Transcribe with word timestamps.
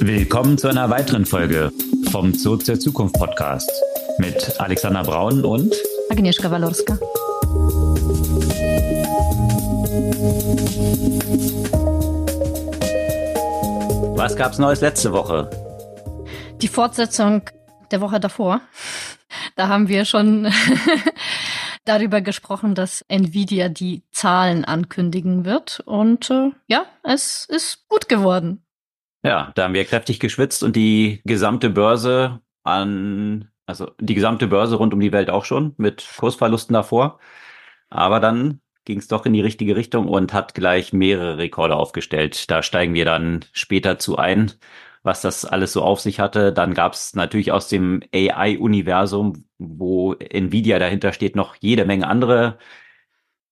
Willkommen 0.00 0.58
zu 0.58 0.68
einer 0.68 0.90
weiteren 0.90 1.24
Folge 1.24 1.72
vom 2.10 2.34
Zoo 2.34 2.56
zur 2.56 2.78
Zukunft 2.78 3.14
Podcast 3.14 3.70
mit 4.18 4.60
Alexander 4.60 5.02
Braun 5.02 5.44
und 5.44 5.74
Agnieszka 6.10 6.50
Walorska. 6.50 6.98
Was 14.16 14.36
gab's 14.36 14.58
Neues 14.58 14.80
letzte 14.80 15.12
Woche? 15.12 15.50
Die 16.62 16.68
Fortsetzung 16.68 17.42
der 17.90 18.00
Woche 18.00 18.20
davor. 18.20 18.60
Da 19.56 19.68
haben 19.68 19.88
wir 19.88 20.04
schon 20.04 20.52
darüber 21.84 22.20
gesprochen, 22.20 22.74
dass 22.74 23.04
Nvidia 23.08 23.68
die 23.68 24.02
Zahlen 24.10 24.64
ankündigen 24.64 25.44
wird. 25.44 25.80
Und 25.86 26.30
äh, 26.30 26.50
ja, 26.66 26.84
es 27.02 27.46
ist 27.48 27.88
gut 27.88 28.08
geworden. 28.08 28.65
Ja, 29.26 29.50
da 29.56 29.64
haben 29.64 29.74
wir 29.74 29.84
kräftig 29.84 30.20
geschwitzt 30.20 30.62
und 30.62 30.76
die 30.76 31.20
gesamte 31.24 31.68
Börse 31.68 32.42
an, 32.62 33.48
also 33.66 33.90
die 33.98 34.14
gesamte 34.14 34.46
Börse 34.46 34.76
rund 34.76 34.94
um 34.94 35.00
die 35.00 35.10
Welt 35.10 35.30
auch 35.30 35.44
schon 35.44 35.74
mit 35.78 36.06
Kursverlusten 36.16 36.74
davor. 36.74 37.18
Aber 37.90 38.20
dann 38.20 38.60
ging 38.84 39.00
es 39.00 39.08
doch 39.08 39.26
in 39.26 39.32
die 39.32 39.40
richtige 39.40 39.74
Richtung 39.74 40.06
und 40.06 40.32
hat 40.32 40.54
gleich 40.54 40.92
mehrere 40.92 41.38
Rekorde 41.38 41.74
aufgestellt. 41.74 42.48
Da 42.52 42.62
steigen 42.62 42.94
wir 42.94 43.04
dann 43.04 43.44
später 43.50 43.98
zu 43.98 44.16
ein, 44.16 44.52
was 45.02 45.22
das 45.22 45.44
alles 45.44 45.72
so 45.72 45.82
auf 45.82 45.98
sich 46.00 46.20
hatte. 46.20 46.52
Dann 46.52 46.72
gab 46.72 46.92
es 46.92 47.16
natürlich 47.16 47.50
aus 47.50 47.66
dem 47.66 48.04
AI-Universum, 48.14 49.44
wo 49.58 50.12
Nvidia 50.14 50.78
dahinter 50.78 51.12
steht, 51.12 51.34
noch 51.34 51.56
jede 51.58 51.84
Menge 51.84 52.06
andere 52.06 52.58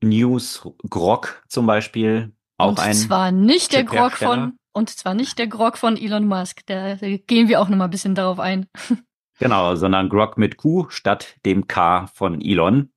News. 0.01 0.69
Grog 0.89 1.43
zum 1.49 1.67
Beispiel, 1.67 2.33
auch 2.59 2.69
und 2.69 2.79
ein. 2.79 2.95
Zwar 2.95 3.33
nicht 3.33 3.73
der 3.73 3.83
Grog 3.83 4.13
von 4.13 4.57
und 4.75 4.91
zwar 4.91 5.15
nicht 5.15 5.39
der 5.39 5.47
Grog 5.47 5.79
von 5.79 5.97
Elon 5.97 6.27
Musk. 6.27 6.67
Da, 6.67 6.97
da 6.97 7.17
gehen 7.17 7.49
wir 7.49 7.61
auch 7.61 7.69
noch 7.69 7.79
mal 7.79 7.85
ein 7.85 7.91
bisschen 7.91 8.15
darauf 8.15 8.39
ein. 8.39 8.67
Genau, 9.41 9.75
sondern 9.75 10.11
Grog 10.11 10.39
mit 10.39 10.59
Q 10.59 10.91
statt 10.91 11.35
dem 11.45 11.67
K 11.67 12.07
von 12.07 12.41
Elon. 12.41 12.93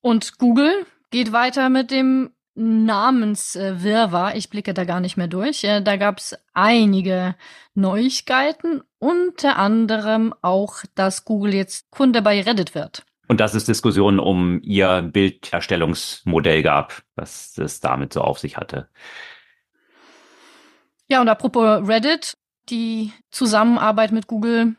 Und 0.00 0.38
Google 0.38 0.86
geht 1.10 1.32
weiter 1.32 1.68
mit 1.68 1.90
dem 1.90 2.30
Namenswirrwarr. 2.54 4.36
Ich 4.36 4.48
blicke 4.48 4.72
da 4.72 4.84
gar 4.84 5.00
nicht 5.00 5.16
mehr 5.16 5.26
durch. 5.26 5.62
Da 5.62 5.96
gab 5.96 6.18
es 6.18 6.38
einige 6.54 7.34
Neuigkeiten, 7.74 8.82
unter 8.98 9.58
anderem 9.58 10.32
auch, 10.42 10.76
dass 10.94 11.24
Google 11.24 11.52
jetzt 11.52 11.90
Kunde 11.90 12.22
bei 12.22 12.40
Reddit 12.40 12.76
wird. 12.76 13.04
Und 13.26 13.40
dass 13.40 13.54
es 13.54 13.64
Diskussionen 13.64 14.20
um 14.20 14.60
ihr 14.62 15.02
Bilderstellungsmodell 15.02 16.62
gab, 16.62 17.02
was 17.16 17.58
es 17.58 17.80
damit 17.80 18.12
so 18.12 18.20
auf 18.20 18.38
sich 18.38 18.56
hatte. 18.56 18.88
Ja, 21.08 21.20
und 21.20 21.28
apropos 21.28 21.86
Reddit, 21.86 22.36
die 22.68 23.12
Zusammenarbeit 23.30 24.10
mit 24.10 24.26
Google 24.26 24.76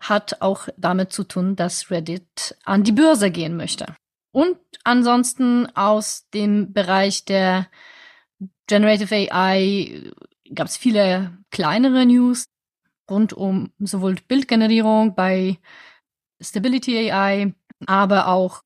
hat 0.00 0.40
auch 0.40 0.68
damit 0.76 1.12
zu 1.12 1.24
tun, 1.24 1.56
dass 1.56 1.90
Reddit 1.90 2.56
an 2.64 2.84
die 2.84 2.92
Börse 2.92 3.30
gehen 3.30 3.56
möchte. 3.56 3.94
Und 4.32 4.58
ansonsten 4.82 5.66
aus 5.76 6.26
dem 6.32 6.72
Bereich 6.72 7.24
der 7.26 7.68
Generative 8.66 9.30
AI 9.30 10.10
gab 10.54 10.66
es 10.68 10.76
viele 10.76 11.36
kleinere 11.50 12.06
News 12.06 12.46
rund 13.10 13.34
um 13.34 13.72
sowohl 13.78 14.16
Bildgenerierung 14.26 15.14
bei 15.14 15.58
Stability 16.40 17.10
AI, 17.10 17.54
aber 17.86 18.28
auch 18.28 18.62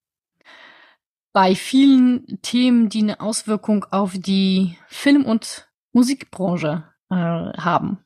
bei 1.32 1.54
vielen 1.54 2.40
Themen, 2.42 2.88
die 2.88 3.02
eine 3.02 3.20
Auswirkung 3.20 3.84
auf 3.90 4.14
die 4.16 4.78
Film- 4.88 5.26
und 5.26 5.65
Musikbranche 5.96 6.84
äh, 7.10 7.14
haben. 7.14 8.04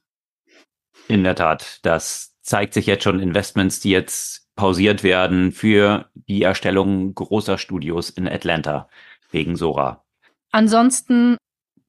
In 1.09 1.25
der 1.25 1.35
Tat, 1.35 1.81
das 1.83 2.39
zeigt 2.41 2.73
sich 2.73 2.87
jetzt 2.87 3.03
schon 3.03 3.19
Investments, 3.19 3.81
die 3.81 3.91
jetzt 3.91 4.49
pausiert 4.55 5.03
werden 5.03 5.51
für 5.51 6.09
die 6.15 6.43
Erstellung 6.43 7.12
großer 7.17 7.59
Studios 7.59 8.09
in 8.09 8.29
Atlanta 8.29 8.89
wegen 9.33 9.56
Sora. 9.56 10.05
Ansonsten 10.53 11.37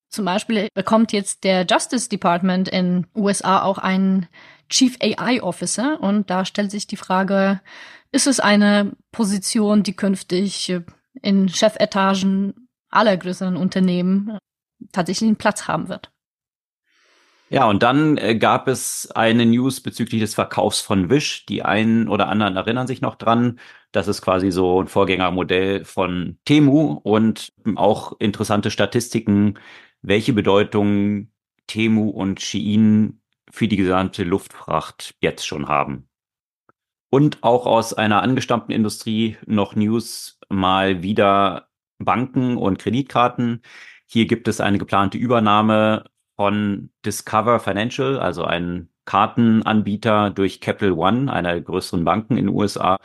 zum 0.10 0.26
Beispiel 0.26 0.70
bekommt 0.74 1.14
jetzt 1.14 1.44
der 1.44 1.68
Justice 1.70 2.10
Department 2.10 2.68
in 2.68 3.06
USA 3.16 3.62
auch 3.62 3.78
einen 3.78 4.28
Chief 4.70 4.98
AI 5.02 5.44
Officer 5.44 6.02
und 6.02 6.32
da 6.32 6.46
stellt 6.46 6.72
sich 6.72 6.88
die 6.88 6.98
Frage, 6.98 7.62
ist 8.12 8.26
es 8.26 8.40
eine 8.40 8.94
Position, 9.12 9.84
die 9.84 9.96
künftig 9.96 10.74
in 11.22 11.48
Chefetagen 11.48 12.68
aller 12.90 13.18
größeren 13.18 13.56
Unternehmen 13.56 14.38
tatsächlich 14.92 15.28
einen 15.28 15.38
Platz 15.38 15.68
haben 15.68 15.90
wird? 15.90 16.12
Ja, 17.50 17.66
und 17.66 17.84
dann 17.84 18.18
äh, 18.18 18.38
gab 18.38 18.70
es 18.70 19.12
eine 19.12 19.46
News 19.46 19.82
bezüglich 19.82 20.22
des 20.22 20.36
Verkaufs 20.36 20.80
von 20.80 21.10
Wish. 21.10 21.46
Die 21.48 21.64
einen 21.64 22.08
oder 22.08 22.30
anderen 22.30 22.56
erinnern 22.56 22.88
sich 22.88 23.02
noch 23.02 23.16
dran. 23.16 23.60
Das 23.92 24.08
ist 24.08 24.22
quasi 24.22 24.52
so 24.52 24.82
ein 24.82 24.88
Vorgängermodell 24.88 25.84
von 25.84 26.40
Temu 26.46 27.02
und 27.04 27.52
auch 27.76 28.14
interessante 28.20 28.72
Statistiken, 28.72 29.60
welche 30.02 30.32
Bedeutung 30.32 31.32
Temu 31.68 32.10
und 32.10 32.42
Shein 32.42 33.22
für 33.50 33.68
die 33.68 33.76
gesamte 33.76 34.24
Luftfracht 34.24 35.16
jetzt 35.20 35.46
schon 35.46 35.68
haben. 35.68 36.08
Und 37.10 37.44
auch 37.44 37.66
aus 37.66 37.94
einer 37.94 38.22
angestammten 38.22 38.74
Industrie 38.74 39.36
noch 39.46 39.76
News 39.76 40.40
mal 40.48 41.04
wieder 41.04 41.68
Banken 42.00 42.56
und 42.56 42.80
Kreditkarten. 42.80 43.62
Hier 44.12 44.28
gibt 44.28 44.50
es 44.50 44.60
eine 44.60 44.78
geplante 44.78 45.18
Übernahme 45.18 46.04
von 46.36 46.90
Discover 47.06 47.62
Financial, 47.62 48.20
also 48.20 48.44
ein 48.44 48.90
Kartenanbieter 49.06 50.32
durch 50.32 50.60
Capital 50.60 50.92
One, 50.92 51.32
einer 51.32 51.54
der 51.54 51.62
größeren 51.62 52.04
Banken 52.04 52.36
in 52.36 52.48
den 52.48 52.56
USA, 52.56 53.00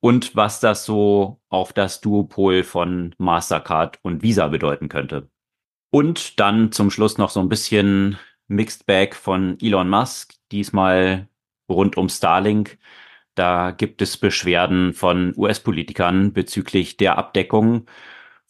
und 0.00 0.36
was 0.36 0.60
das 0.60 0.84
so 0.84 1.40
auf 1.48 1.72
das 1.72 2.02
Duopol 2.02 2.62
von 2.62 3.14
Mastercard 3.16 3.98
und 4.02 4.22
Visa 4.22 4.48
bedeuten 4.48 4.90
könnte. 4.90 5.30
Und 5.90 6.38
dann 6.40 6.72
zum 6.72 6.90
Schluss 6.90 7.16
noch 7.16 7.30
so 7.30 7.40
ein 7.40 7.48
bisschen 7.48 8.18
Mixed 8.46 8.84
Bag 8.84 9.14
von 9.14 9.56
Elon 9.62 9.88
Musk, 9.88 10.34
diesmal 10.52 11.28
rund 11.70 11.96
um 11.96 12.10
Starlink. 12.10 12.78
Da 13.34 13.70
gibt 13.70 14.02
es 14.02 14.18
Beschwerden 14.18 14.92
von 14.92 15.32
US-Politikern 15.38 16.34
bezüglich 16.34 16.98
der 16.98 17.16
Abdeckung 17.16 17.86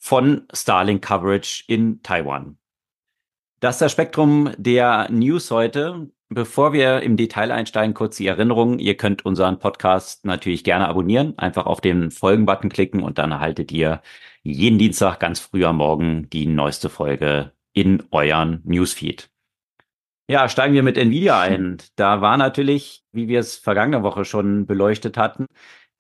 von 0.01 0.49
Starlink 0.53 1.05
Coverage 1.05 1.63
in 1.69 2.03
Taiwan. 2.03 2.57
Das 3.61 3.77
ist 3.77 3.83
das 3.83 3.93
Spektrum 3.93 4.51
der 4.57 5.09
News 5.11 5.51
heute. 5.51 6.11
Bevor 6.31 6.73
wir 6.73 7.03
im 7.03 7.17
Detail 7.17 7.51
einsteigen, 7.51 7.93
kurz 7.93 8.17
die 8.17 8.27
Erinnerung. 8.27 8.79
Ihr 8.79 8.97
könnt 8.97 9.25
unseren 9.25 9.59
Podcast 9.59 10.25
natürlich 10.25 10.65
gerne 10.65 10.89
abonnieren. 10.89 11.37
Einfach 11.39 11.67
auf 11.67 11.81
den 11.81 12.11
Folgen-Button 12.11 12.71
klicken 12.71 13.03
und 13.03 13.19
dann 13.19 13.33
erhaltet 13.33 13.71
ihr 13.73 14.01
jeden 14.43 14.79
Dienstag 14.79 15.21
ganz 15.21 15.41
früh 15.41 15.65
am 15.65 15.77
Morgen 15.77 16.31
die 16.31 16.47
neueste 16.47 16.89
Folge 16.89 17.53
in 17.73 18.03
euren 18.11 18.63
Newsfeed. 18.65 19.29
Ja, 20.31 20.49
steigen 20.49 20.75
wir 20.75 20.85
mit 20.85 20.97
Nvidia 20.97 21.41
ein. 21.41 21.79
Da 21.97 22.21
war 22.21 22.37
natürlich, 22.37 23.05
wie 23.13 23.27
wir 23.29 23.41
es 23.41 23.57
vergangene 23.57 24.05
Woche 24.05 24.25
schon 24.25 24.65
beleuchtet 24.65 25.19
hatten, 25.19 25.47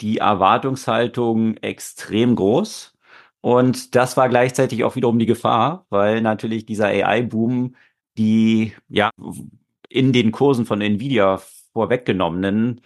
die 0.01 0.19
Erwartungshaltung 0.19 1.57
extrem 1.57 2.37
groß. 2.37 2.90
Und 3.41 3.95
das 3.95 4.17
war 4.17 4.29
gleichzeitig 4.29 4.85
auch 4.85 4.97
wiederum 4.97 5.19
die 5.19 5.27
Gefahr, 5.27 5.87
weil 5.89 6.21
natürlich 6.21 6.67
dieser 6.67 6.87
AI-Boom 6.87 7.75
die 8.17 8.75
ja 8.89 9.11
in 9.89 10.13
den 10.13 10.31
Kursen 10.33 10.67
von 10.67 10.81
Nvidia 10.81 11.41
vorweggenommenen 11.73 12.81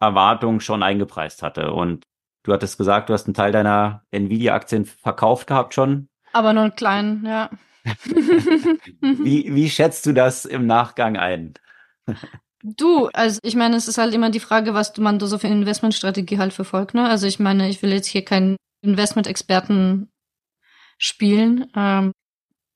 Erwartungen 0.00 0.60
schon 0.60 0.82
eingepreist 0.82 1.42
hatte. 1.42 1.72
Und 1.72 2.04
du 2.42 2.52
hattest 2.52 2.78
gesagt, 2.78 3.08
du 3.08 3.12
hast 3.12 3.26
einen 3.26 3.34
Teil 3.34 3.52
deiner 3.52 4.02
Nvidia-Aktien 4.10 4.86
verkauft 4.86 5.46
gehabt 5.46 5.74
schon. 5.74 6.08
Aber 6.32 6.52
nur 6.52 6.64
einen 6.64 6.76
kleinen, 6.76 7.26
ja. 7.26 7.50
wie, 9.00 9.54
wie 9.54 9.70
schätzt 9.70 10.06
du 10.06 10.12
das 10.12 10.44
im 10.44 10.66
Nachgang 10.66 11.16
ein? 11.16 11.54
Du, 12.62 13.08
also 13.12 13.38
ich 13.42 13.54
meine, 13.54 13.76
es 13.76 13.88
ist 13.88 13.98
halt 13.98 14.14
immer 14.14 14.30
die 14.30 14.40
Frage, 14.40 14.74
was 14.74 14.96
man 14.96 15.18
da 15.18 15.26
so 15.26 15.38
für 15.38 15.46
Investmentstrategie 15.46 16.38
halt 16.38 16.52
verfolgt. 16.52 16.94
Ne? 16.94 17.08
Also 17.08 17.26
ich 17.26 17.38
meine, 17.38 17.68
ich 17.68 17.82
will 17.82 17.92
jetzt 17.92 18.08
hier 18.08 18.24
keinen 18.24 18.56
Investment-Experten 18.82 20.10
spielen. 20.98 21.70
Ähm, 21.76 22.12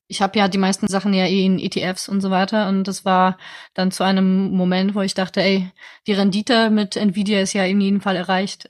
ich 0.07 0.21
habe 0.21 0.37
ja 0.37 0.47
die 0.47 0.57
meisten 0.57 0.87
Sachen 0.87 1.13
ja 1.13 1.25
eh 1.25 1.45
in 1.45 1.59
ETFs 1.59 2.07
und 2.09 2.21
so 2.21 2.29
weiter 2.29 2.67
und 2.69 2.87
das 2.87 3.05
war 3.05 3.37
dann 3.73 3.91
zu 3.91 4.03
einem 4.03 4.51
Moment, 4.51 4.95
wo 4.95 5.01
ich 5.01 5.13
dachte, 5.13 5.41
ey, 5.41 5.71
die 6.07 6.13
Rendite 6.13 6.69
mit 6.69 6.95
Nvidia 6.95 7.41
ist 7.41 7.53
ja 7.53 7.65
in 7.65 7.81
jedem 7.81 8.01
Fall 8.01 8.15
erreicht. 8.15 8.67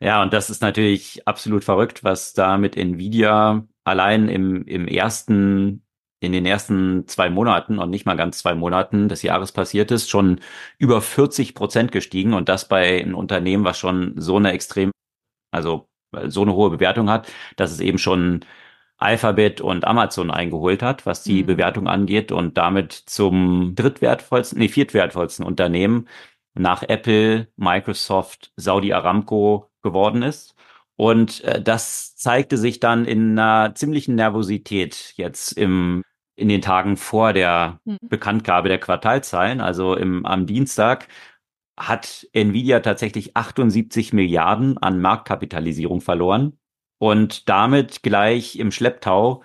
ja, 0.00 0.22
und 0.22 0.32
das 0.32 0.50
ist 0.50 0.62
natürlich 0.62 1.26
absolut 1.26 1.64
verrückt, 1.64 2.04
was 2.04 2.34
da 2.34 2.58
mit 2.58 2.76
Nvidia 2.76 3.66
allein 3.84 4.28
im, 4.28 4.64
im 4.64 4.86
ersten 4.86 5.82
in 6.20 6.32
den 6.32 6.46
ersten 6.46 7.06
zwei 7.06 7.30
Monaten 7.30 7.78
und 7.78 7.90
nicht 7.90 8.04
mal 8.04 8.16
ganz 8.16 8.38
zwei 8.38 8.54
Monaten 8.54 9.08
des 9.08 9.22
Jahres 9.22 9.52
passiert 9.52 9.92
ist, 9.92 10.10
schon 10.10 10.40
über 10.78 11.00
40 11.00 11.54
Prozent 11.54 11.92
gestiegen 11.92 12.34
und 12.34 12.48
das 12.48 12.66
bei 12.66 13.00
einem 13.00 13.14
Unternehmen, 13.14 13.64
was 13.64 13.78
schon 13.78 14.14
so 14.16 14.36
eine 14.36 14.50
extrem 14.52 14.90
also 15.50 15.88
so 16.26 16.42
eine 16.42 16.54
hohe 16.54 16.70
Bewertung 16.70 17.10
hat, 17.10 17.30
dass 17.56 17.70
es 17.70 17.80
eben 17.80 17.98
schon 17.98 18.44
Alphabet 18.98 19.60
und 19.60 19.84
Amazon 19.86 20.30
eingeholt 20.30 20.82
hat, 20.82 21.06
was 21.06 21.22
die 21.22 21.42
mhm. 21.42 21.46
Bewertung 21.46 21.88
angeht 21.88 22.32
und 22.32 22.58
damit 22.58 22.92
zum 22.92 23.74
drittwertvollsten, 23.74 24.58
nee, 24.58 24.68
viertwertvollsten 24.68 25.46
Unternehmen 25.46 26.08
nach 26.54 26.82
Apple, 26.82 27.48
Microsoft, 27.56 28.52
Saudi 28.56 28.92
Aramco 28.92 29.70
geworden 29.82 30.22
ist. 30.22 30.54
Und 30.96 31.44
äh, 31.44 31.62
das 31.62 32.16
zeigte 32.16 32.58
sich 32.58 32.80
dann 32.80 33.04
in 33.04 33.38
einer 33.38 33.74
ziemlichen 33.76 34.16
Nervosität 34.16 35.14
jetzt 35.16 35.52
im 35.52 36.02
in 36.38 36.48
den 36.48 36.62
Tagen 36.62 36.96
vor 36.96 37.32
der 37.32 37.80
mhm. 37.84 37.98
Bekanntgabe 38.02 38.68
der 38.68 38.78
Quartalzahlen, 38.78 39.60
also 39.60 39.96
im, 39.96 40.24
am 40.24 40.46
Dienstag, 40.46 41.08
hat 41.78 42.26
Nvidia 42.32 42.80
tatsächlich 42.80 43.36
78 43.36 44.12
Milliarden 44.12 44.78
an 44.78 45.00
Marktkapitalisierung 45.00 46.00
verloren 46.00 46.58
und 46.98 47.48
damit 47.48 48.02
gleich 48.02 48.56
im 48.56 48.70
Schlepptau 48.70 49.42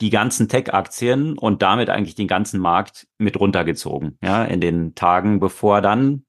die 0.00 0.10
ganzen 0.10 0.48
Tech-Aktien 0.48 1.36
und 1.36 1.62
damit 1.62 1.90
eigentlich 1.90 2.14
den 2.14 2.28
ganzen 2.28 2.60
Markt 2.60 3.06
mit 3.18 3.38
runtergezogen. 3.38 4.18
Ja, 4.22 4.44
in 4.44 4.60
den 4.60 4.94
Tagen, 4.94 5.40
bevor 5.40 5.82
dann 5.82 6.24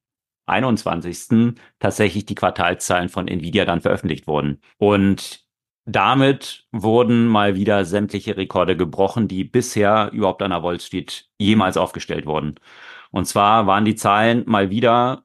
21. 0.46 1.56
tatsächlich 1.80 2.26
die 2.26 2.36
Quartalzahlen 2.36 3.10
von 3.10 3.28
Nvidia 3.28 3.66
dann 3.66 3.82
veröffentlicht 3.82 4.28
wurden. 4.28 4.60
Und 4.78 5.46
damit 5.86 6.68
wurden 6.72 7.28
mal 7.28 7.56
wieder 7.56 7.86
sämtliche 7.86 8.38
Rekorde 8.38 8.76
gebrochen, 8.76 9.28
die 9.28 9.44
bisher 9.44 10.12
überhaupt 10.12 10.42
an 10.42 10.52
der 10.52 10.64
Wall 10.64 10.80
Street 10.80 11.30
jemals 11.40 11.78
aufgestellt 11.78 12.26
wurden. 12.26 12.56
Und 13.12 13.26
zwar 13.26 13.68
waren 13.68 13.86
die 13.86 13.96
Zahlen 13.96 14.44
mal 14.46 14.70
wieder 14.70 15.24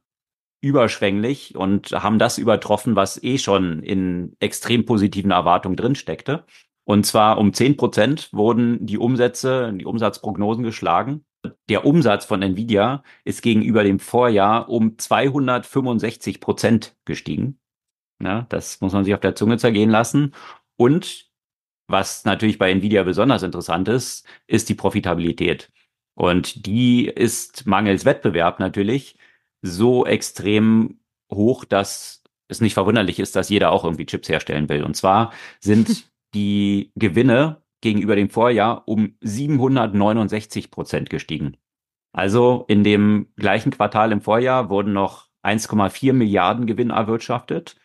überschwänglich 0.67 1.55
und 1.55 1.93
haben 1.93 2.19
das 2.19 2.39
übertroffen, 2.39 2.97
was 2.97 3.23
eh 3.23 3.39
schon 3.39 3.83
in 3.83 4.37
extrem 4.41 4.85
positiven 4.85 5.31
Erwartungen 5.31 5.77
drin 5.77 5.95
steckte. 5.95 6.45
Und 6.85 7.07
zwar 7.07 7.39
um 7.39 7.53
zehn 7.53 7.77
Prozent 7.77 8.33
wurden 8.33 8.85
die 8.85 8.99
Umsätze, 8.99 9.73
die 9.75 9.85
Umsatzprognosen 9.85 10.65
geschlagen. 10.65 11.25
Der 11.69 11.85
Umsatz 11.85 12.25
von 12.25 12.43
Nvidia 12.43 13.03
ist 13.25 13.43
gegenüber 13.43 13.85
dem 13.85 14.01
Vorjahr 14.01 14.69
um 14.69 14.99
265 14.99 16.41
Prozent 16.41 16.97
gestiegen. 17.05 17.59
Ja, 18.23 18.47
das 18.49 18.81
muss 18.81 18.93
man 18.93 19.05
sich 19.05 19.15
auf 19.15 19.21
der 19.21 19.35
Zunge 19.35 19.59
zergehen 19.59 19.91
lassen. 19.91 20.33
Und 20.77 21.31
was 21.89 22.25
natürlich 22.25 22.59
bei 22.59 22.71
Nvidia 22.71 23.05
besonders 23.05 23.43
interessant 23.43 23.89
ist, 23.89 24.27
ist 24.47 24.69
die 24.69 24.75
Profitabilität. 24.75 25.71
Und 26.15 26.67
die 26.67 27.07
ist 27.07 27.67
mangels 27.67 28.05
Wettbewerb 28.05 28.59
natürlich 28.59 29.17
so 29.63 30.07
extrem 30.07 31.01
hoch, 31.33 31.65
dass 31.65 32.23
es 32.49 32.61
nicht 32.61 32.75
verwunderlich 32.75 33.19
ist, 33.19 33.37
dass 33.37 33.49
jeder 33.49 33.73
auch 33.73 33.85
irgendwie 33.85 34.07
Chips 34.07 34.29
herstellen 34.29 34.69
will. 34.69 34.85
Und 34.85 34.97
zwar 34.97 35.33
sind 35.61 36.11
die 36.35 36.93
Gewinne 36.95 37.63
gegenüber 37.81 38.17
dem 38.17 38.31
Vorjahr 38.31 38.87
um 38.87 39.17
769 39.21 40.71
Prozent 40.71 41.11
gestiegen. 41.11 41.57
Also 42.13 42.65
in 42.69 42.83
dem 42.83 43.29
gleichen 43.37 43.71
Quartal 43.71 44.13
im 44.13 44.23
Vorjahr 44.23 44.71
wurden 44.71 44.93
noch 44.93 45.29
1,4 45.45 46.13
Milliarden 46.13 46.67
Gewinn 46.67 46.91
erwirtschaftet. 46.91 47.77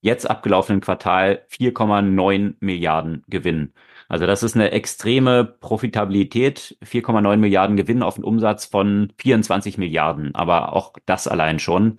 Jetzt 0.00 0.28
abgelaufenen 0.30 0.80
Quartal 0.80 1.44
4,9 1.50 2.54
Milliarden 2.60 3.24
Gewinn. 3.26 3.72
Also 4.08 4.26
das 4.26 4.42
ist 4.42 4.54
eine 4.54 4.70
extreme 4.70 5.44
Profitabilität, 5.44 6.78
4,9 6.82 7.36
Milliarden 7.36 7.76
Gewinn 7.76 8.02
auf 8.02 8.16
einen 8.16 8.24
Umsatz 8.24 8.64
von 8.66 9.12
24 9.18 9.78
Milliarden. 9.78 10.34
Aber 10.34 10.72
auch 10.74 10.94
das 11.06 11.28
allein 11.28 11.58
schon 11.58 11.98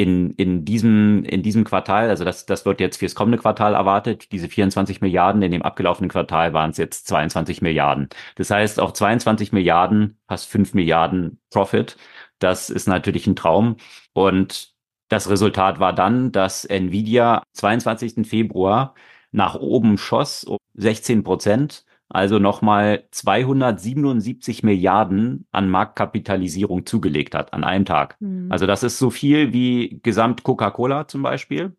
in, 0.00 0.30
in 0.32 0.64
diesem, 0.64 1.24
in 1.24 1.42
diesem 1.42 1.64
Quartal, 1.64 2.08
also 2.08 2.24
das, 2.24 2.46
das 2.46 2.64
wird 2.64 2.80
jetzt 2.80 2.96
fürs 2.96 3.14
kommende 3.14 3.36
Quartal 3.36 3.74
erwartet, 3.74 4.32
diese 4.32 4.48
24 4.48 5.02
Milliarden, 5.02 5.42
in 5.42 5.52
dem 5.52 5.60
abgelaufenen 5.60 6.08
Quartal 6.08 6.54
waren 6.54 6.70
es 6.70 6.78
jetzt 6.78 7.06
22 7.06 7.60
Milliarden. 7.60 8.08
Das 8.36 8.50
heißt, 8.50 8.80
auch 8.80 8.92
22 8.92 9.52
Milliarden, 9.52 10.18
fast 10.26 10.48
5 10.48 10.72
Milliarden 10.72 11.38
Profit. 11.50 11.98
Das 12.38 12.70
ist 12.70 12.88
natürlich 12.88 13.26
ein 13.26 13.36
Traum. 13.36 13.76
Und 14.14 14.72
das 15.10 15.28
Resultat 15.28 15.80
war 15.80 15.92
dann, 15.92 16.32
dass 16.32 16.64
Nvidia 16.64 17.42
22. 17.52 18.26
Februar 18.26 18.94
nach 19.32 19.54
oben 19.54 19.98
schoss 19.98 20.44
um 20.44 20.58
16 20.74 21.22
Prozent, 21.24 21.84
also 22.08 22.38
nochmal 22.38 23.04
277 23.12 24.62
Milliarden 24.62 25.46
an 25.52 25.70
Marktkapitalisierung 25.70 26.84
zugelegt 26.84 27.34
hat 27.34 27.52
an 27.52 27.62
einem 27.62 27.84
Tag. 27.84 28.16
Mhm. 28.20 28.50
Also 28.50 28.66
das 28.66 28.82
ist 28.82 28.98
so 28.98 29.10
viel 29.10 29.52
wie 29.52 30.00
Gesamt 30.02 30.42
Coca-Cola 30.42 31.06
zum 31.06 31.22
Beispiel. 31.22 31.76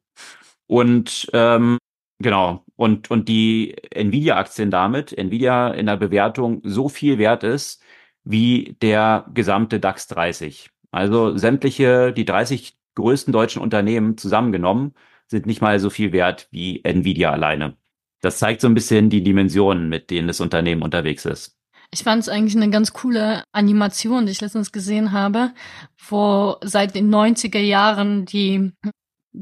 Und 0.68 1.30
ähm, 1.34 1.78
genau, 2.20 2.64
und, 2.78 3.12
und 3.12 3.28
die 3.28 3.76
Nvidia-Aktien 3.92 4.72
damit, 4.72 5.12
Nvidia 5.12 5.70
in 5.72 5.88
der 5.88 5.98
Bewertung 5.98 6.62
so 6.64 6.88
viel 6.88 7.18
wert 7.18 7.44
ist 7.44 7.84
wie 8.24 8.78
der 8.82 9.26
gesamte 9.34 9.80
DAX 9.80 10.08
30. 10.08 10.70
Also 10.92 11.36
sämtliche, 11.38 12.14
die 12.14 12.26
30 12.26 12.78
größten 12.96 13.34
deutschen 13.34 13.62
Unternehmen 13.62 14.18
zusammengenommen 14.18 14.94
sind 15.32 15.48
nicht 15.48 15.62
mal 15.62 15.80
so 15.80 15.90
viel 15.90 16.12
wert 16.12 16.48
wie 16.52 16.84
Nvidia 16.84 17.32
alleine. 17.32 17.78
Das 18.22 18.38
zeigt 18.38 18.62
so 18.62 18.68
ein 18.68 18.76
bisschen 18.76 19.10
die 19.10 19.24
Dimensionen, 19.24 19.90
mit 19.90 20.12
denen 20.12 20.28
das 20.28 20.42
Unternehmen 20.42 20.84
unterwegs 20.84 21.26
ist. 21.26 21.58
Ich 21.90 22.04
fand 22.04 22.22
es 22.22 22.30
eigentlich 22.30 22.56
eine 22.56 22.70
ganz 22.70 22.94
coole 22.94 23.44
Animation, 23.52 24.26
die 24.26 24.34
ich 24.34 24.42
letztens 24.42 24.72
gesehen 24.72 25.12
habe, 25.12 25.52
wo 26.08 26.58
seit 26.62 26.96
den 26.96 27.14
90er 27.14 27.60
Jahren 27.60 28.26
die 28.26 28.72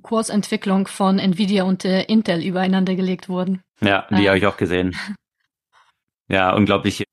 Kursentwicklung 0.02 0.88
von 0.88 1.20
Nvidia 1.20 1.64
und 1.64 1.84
Intel 1.84 2.44
übereinander 2.44 2.96
gelegt 2.96 3.28
wurden. 3.28 3.62
Ja, 3.82 4.08
die 4.10 4.24
äh. 4.24 4.28
habe 4.28 4.38
ich 4.38 4.48
auch 4.48 4.58
gesehen. 4.58 4.96
Ja, 6.32 6.56
unglaubliche 6.56 7.06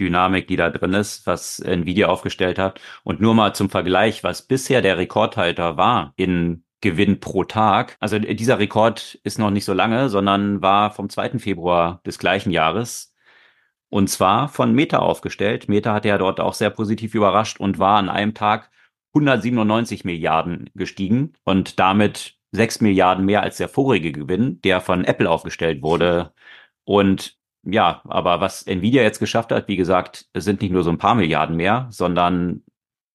Dynamik, 0.00 0.48
die 0.48 0.56
da 0.56 0.70
drin 0.70 0.94
ist, 0.94 1.26
was 1.26 1.60
Nvidia 1.60 2.06
aufgestellt 2.06 2.58
hat. 2.58 2.80
Und 3.04 3.20
nur 3.20 3.34
mal 3.34 3.54
zum 3.54 3.68
Vergleich, 3.68 4.24
was 4.24 4.46
bisher 4.46 4.80
der 4.80 4.96
Rekordhalter 4.96 5.76
war 5.76 6.14
in 6.16 6.64
Gewinn 6.82 7.20
pro 7.20 7.44
Tag. 7.44 7.96
Also 8.00 8.18
dieser 8.18 8.58
Rekord 8.58 9.18
ist 9.24 9.38
noch 9.38 9.50
nicht 9.50 9.64
so 9.64 9.72
lange, 9.72 10.10
sondern 10.10 10.60
war 10.60 10.90
vom 10.90 11.08
2. 11.08 11.38
Februar 11.38 12.02
des 12.04 12.18
gleichen 12.18 12.50
Jahres. 12.50 13.14
Und 13.88 14.08
zwar 14.08 14.48
von 14.48 14.74
Meta 14.74 14.98
aufgestellt. 14.98 15.68
Meta 15.68 15.94
hatte 15.94 16.08
ja 16.08 16.18
dort 16.18 16.40
auch 16.40 16.54
sehr 16.54 16.70
positiv 16.70 17.14
überrascht 17.14 17.60
und 17.60 17.78
war 17.78 17.98
an 17.98 18.08
einem 18.08 18.34
Tag 18.34 18.70
197 19.14 20.04
Milliarden 20.04 20.70
gestiegen 20.74 21.34
und 21.44 21.78
damit 21.78 22.36
6 22.52 22.80
Milliarden 22.80 23.24
mehr 23.24 23.42
als 23.42 23.58
der 23.58 23.68
vorige 23.68 24.12
Gewinn, 24.12 24.60
der 24.62 24.80
von 24.80 25.04
Apple 25.04 25.30
aufgestellt 25.30 25.82
wurde. 25.82 26.32
Und 26.84 27.36
ja, 27.64 28.02
aber 28.04 28.40
was 28.40 28.66
Nvidia 28.66 29.02
jetzt 29.02 29.20
geschafft 29.20 29.52
hat, 29.52 29.68
wie 29.68 29.76
gesagt, 29.76 30.26
es 30.32 30.44
sind 30.44 30.62
nicht 30.62 30.72
nur 30.72 30.82
so 30.82 30.90
ein 30.90 30.98
paar 30.98 31.14
Milliarden 31.14 31.56
mehr, 31.56 31.86
sondern 31.90 32.62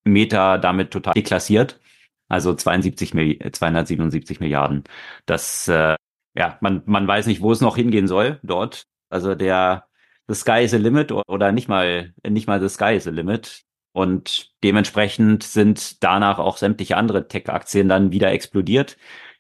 Meta 0.06 0.58
damit 0.58 0.92
total 0.92 1.14
deklassiert. 1.14 1.80
Also 2.28 2.54
72 2.54 3.12
277 3.52 4.40
Milliarden. 4.40 4.84
Das, 5.26 5.68
äh, 5.68 5.96
ja, 6.36 6.58
man, 6.62 6.84
man 6.86 7.08
weiß 7.08 7.28
nicht, 7.28 7.42
wo 7.42 7.52
es 7.52 7.62
noch 7.62 7.76
hingehen 7.76 8.08
soll 8.08 8.40
dort. 8.44 8.84
Also 9.10 9.36
der, 9.36 9.88
the 10.28 10.36
sky 10.36 10.64
is 10.64 10.74
a 10.74 10.78
limit 10.78 11.12
oder 11.12 11.52
nicht 11.52 11.68
mal, 11.70 12.14
nicht 12.28 12.48
mal 12.48 12.60
the 12.62 12.70
sky 12.70 12.96
is 12.96 13.08
a 13.08 13.12
limit. 13.12 13.64
Und 13.94 14.52
dementsprechend 14.64 15.44
sind 15.44 16.04
danach 16.04 16.38
auch 16.38 16.58
sämtliche 16.58 16.98
andere 16.98 17.28
Tech-Aktien 17.28 17.90
dann 17.90 18.12
wieder 18.12 18.32
explodiert, 18.32 18.98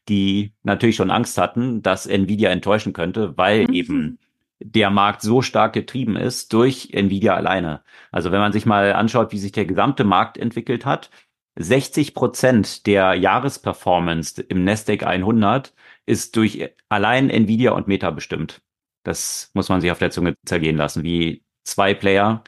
die 0.09 0.53
natürlich 0.63 0.95
schon 0.95 1.11
Angst 1.11 1.37
hatten, 1.37 1.83
dass 1.83 2.07
Nvidia 2.07 2.49
enttäuschen 2.49 2.93
könnte, 2.93 3.37
weil 3.37 3.65
mhm. 3.67 3.73
eben 3.73 4.19
der 4.59 4.89
Markt 4.89 5.21
so 5.21 5.41
stark 5.41 5.73
getrieben 5.73 6.15
ist 6.15 6.53
durch 6.53 6.89
Nvidia 6.91 7.35
alleine. 7.35 7.83
Also 8.11 8.31
wenn 8.31 8.39
man 8.39 8.51
sich 8.51 8.65
mal 8.65 8.93
anschaut, 8.93 9.31
wie 9.31 9.37
sich 9.37 9.51
der 9.51 9.65
gesamte 9.65 10.03
Markt 10.03 10.37
entwickelt 10.37 10.85
hat, 10.85 11.11
60 11.57 12.13
Prozent 12.13 12.85
der 12.85 13.15
Jahresperformance 13.15 14.41
im 14.41 14.63
Nasdaq 14.63 15.03
100 15.03 15.73
ist 16.05 16.35
durch 16.35 16.69
allein 16.89 17.29
Nvidia 17.29 17.71
und 17.71 17.87
Meta 17.87 18.11
bestimmt. 18.11 18.61
Das 19.03 19.51
muss 19.53 19.69
man 19.69 19.81
sich 19.81 19.91
auf 19.91 19.99
der 19.99 20.11
Zunge 20.11 20.35
zergehen 20.45 20.77
lassen, 20.77 21.03
wie 21.03 21.43
zwei 21.63 21.93
Player 21.93 22.43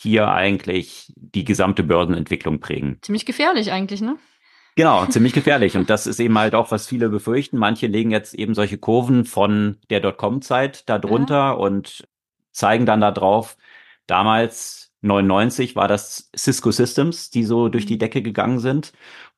hier 0.00 0.28
eigentlich 0.28 1.12
die 1.16 1.44
gesamte 1.44 1.82
Börsenentwicklung 1.82 2.60
prägen. 2.60 2.98
Ziemlich 3.02 3.26
gefährlich 3.26 3.72
eigentlich, 3.72 4.00
ne? 4.00 4.16
Genau, 4.76 5.06
ziemlich 5.06 5.32
gefährlich. 5.34 5.76
Und 5.76 5.90
das 5.90 6.06
ist 6.06 6.20
eben 6.20 6.38
halt 6.38 6.54
auch, 6.54 6.70
was 6.70 6.86
viele 6.86 7.08
befürchten. 7.08 7.58
Manche 7.58 7.86
legen 7.88 8.10
jetzt 8.10 8.34
eben 8.34 8.54
solche 8.54 8.78
Kurven 8.78 9.24
von 9.24 9.78
der 9.90 10.00
Dotcom-Zeit 10.00 10.88
da 10.88 10.98
drunter 10.98 11.34
ja. 11.34 11.50
und 11.50 12.06
zeigen 12.52 12.86
dann 12.86 13.00
da 13.00 13.10
drauf, 13.10 13.56
damals 14.06 14.87
99 15.00 15.76
war 15.76 15.88
das 15.88 16.30
Cisco 16.36 16.70
Systems, 16.70 17.30
die 17.30 17.44
so 17.44 17.68
durch 17.68 17.86
die 17.86 17.94
mhm. 17.94 18.00
Decke 18.00 18.22
gegangen 18.22 18.58
sind. 18.58 18.92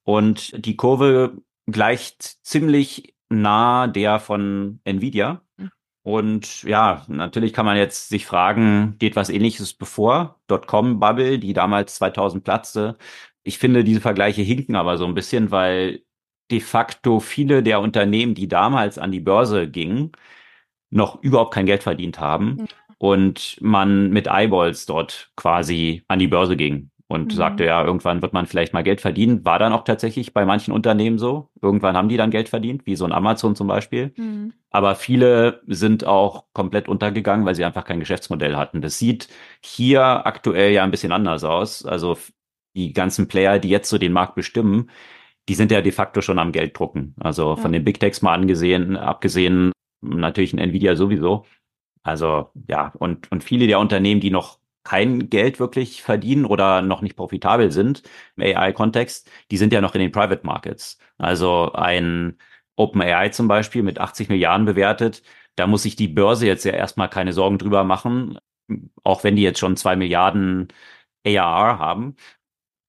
Und 0.05 0.65
die 0.65 0.77
Kurve 0.77 1.37
gleicht 1.67 2.23
ziemlich 2.45 3.15
nah 3.29 3.87
der 3.87 4.21
von 4.21 4.81
Nvidia. 4.85 5.43
Mhm. 5.57 5.71
Und 6.03 6.63
ja, 6.63 7.05
natürlich 7.09 7.53
kann 7.53 7.67
man 7.67 7.77
jetzt 7.77 8.09
sich 8.09 8.27
fragen, 8.27 8.97
geht 8.99 9.17
was 9.17 9.29
ähnliches 9.29 9.75
bevor? 9.75 10.41
Dotcom-Bubble, 10.47 11.39
die 11.39 11.53
damals 11.53 11.97
2000 11.97 12.43
platzte. 12.43 12.97
Ich 13.43 13.59
finde, 13.59 13.85
diese 13.85 14.01
Vergleiche 14.01 14.43
hinken 14.43 14.77
aber 14.77 14.99
so 14.99 15.05
ein 15.07 15.15
bisschen, 15.15 15.51
weil 15.51 16.03
de 16.51 16.61
facto 16.61 17.21
viele 17.21 17.63
der 17.63 17.81
Unternehmen, 17.81 18.35
die 18.35 18.49
damals 18.49 18.99
an 18.99 19.13
die 19.13 19.21
Börse 19.21 19.69
gingen, 19.69 20.13
noch 20.91 21.23
überhaupt 21.23 21.55
kein 21.55 21.67
Geld 21.67 21.83
verdient 21.83 22.19
haben 22.19 22.57
mhm. 22.57 22.69
Und 23.01 23.57
man 23.63 24.11
mit 24.11 24.27
Eyeballs 24.27 24.85
dort 24.85 25.31
quasi 25.35 26.05
an 26.07 26.19
die 26.19 26.29
Börse 26.29 26.55
ging 26.55 26.91
und 27.09 27.33
mhm. 27.33 27.37
sagte, 27.37 27.65
ja, 27.65 27.83
irgendwann 27.83 28.21
wird 28.21 28.35
man 28.35 28.45
vielleicht 28.45 28.75
mal 28.75 28.83
Geld 28.83 29.01
verdienen. 29.01 29.43
War 29.43 29.59
dann 29.59 29.73
auch 29.73 29.85
tatsächlich 29.85 30.35
bei 30.35 30.45
manchen 30.45 30.73
Unternehmen 30.73 31.19
so. 31.19 31.49
Irgendwann 31.63 31.97
haben 31.97 32.11
die 32.11 32.19
dann 32.19 32.31
Geld 32.31 32.51
verdient, 32.51 32.85
wie 32.85 32.97
so 32.97 33.07
ein 33.07 33.13
Amazon 33.13 33.57
zum 33.57 33.69
Beispiel. 33.69 34.13
Mhm. 34.17 34.53
Aber 34.69 34.97
viele 34.97 35.63
sind 35.67 36.05
auch 36.05 36.45
komplett 36.53 36.89
untergegangen, 36.89 37.47
weil 37.47 37.55
sie 37.55 37.65
einfach 37.65 37.87
kein 37.87 38.01
Geschäftsmodell 38.01 38.55
hatten. 38.55 38.83
Das 38.83 38.99
sieht 38.99 39.29
hier 39.65 40.27
aktuell 40.27 40.71
ja 40.73 40.85
ein 40.85 40.91
bisschen 40.91 41.13
anders 41.13 41.43
aus. 41.43 41.87
Also 41.87 42.19
die 42.77 42.93
ganzen 42.93 43.29
Player, 43.29 43.59
die 43.59 43.71
jetzt 43.71 43.89
so 43.89 43.97
den 43.97 44.13
Markt 44.13 44.35
bestimmen, 44.35 44.91
die 45.49 45.55
sind 45.55 45.73
ja 45.73 45.81
de 45.81 45.91
facto 45.91 46.21
schon 46.21 46.39
am 46.39 46.53
Geld 46.53 46.79
drucken. 46.79 47.15
Also 47.19 47.57
von 47.57 47.73
den 47.73 47.83
Big 47.83 47.99
Techs 47.99 48.21
mal 48.21 48.35
angesehen, 48.35 48.99
abgesehen, 48.99 49.73
natürlich 50.03 50.53
ein 50.53 50.59
Nvidia 50.59 50.97
sowieso. 50.97 51.47
Also 52.03 52.51
ja, 52.69 52.93
und, 52.99 53.31
und 53.31 53.45
viele 53.45 53.67
der 53.67 53.79
Unternehmen, 53.79 54.21
die 54.21 54.31
noch 54.31 54.59
kein 54.85 55.29
Geld 55.31 55.61
wirklich 55.61 56.03
verdienen 56.03 56.45
oder 56.47 56.83
noch 56.83 57.03
nicht 57.03 57.17
profitabel 57.17 57.71
sind 57.71 58.03
im 58.37 58.45
AI-Kontext, 58.45 59.31
die 59.51 59.57
sind 59.59 59.73
ja 59.73 59.81
noch 59.81 59.95
in 59.95 60.01
den 60.01 60.13
Private 60.13 60.45
Markets. 60.47 60.99
Also 61.19 61.73
ein 61.73 62.39
OpenAI 62.77 63.29
zum 63.31 63.47
Beispiel 63.49 63.83
mit 63.83 63.99
80 63.99 64.29
Milliarden 64.31 64.65
bewertet, 64.67 65.23
da 65.57 65.67
muss 65.67 65.83
sich 65.83 65.97
die 65.97 66.09
Börse 66.09 66.47
jetzt 66.47 66.65
ja 66.65 66.73
erstmal 66.73 67.11
keine 67.11 67.33
Sorgen 67.35 67.59
drüber 67.59 67.85
machen, 67.85 68.39
auch 69.05 69.25
wenn 69.25 69.37
die 69.37 69.43
jetzt 69.43 69.59
schon 69.59 69.77
zwei 69.77 69.97
Milliarden 69.97 70.69
ARR 71.27 71.79
haben. 71.79 72.17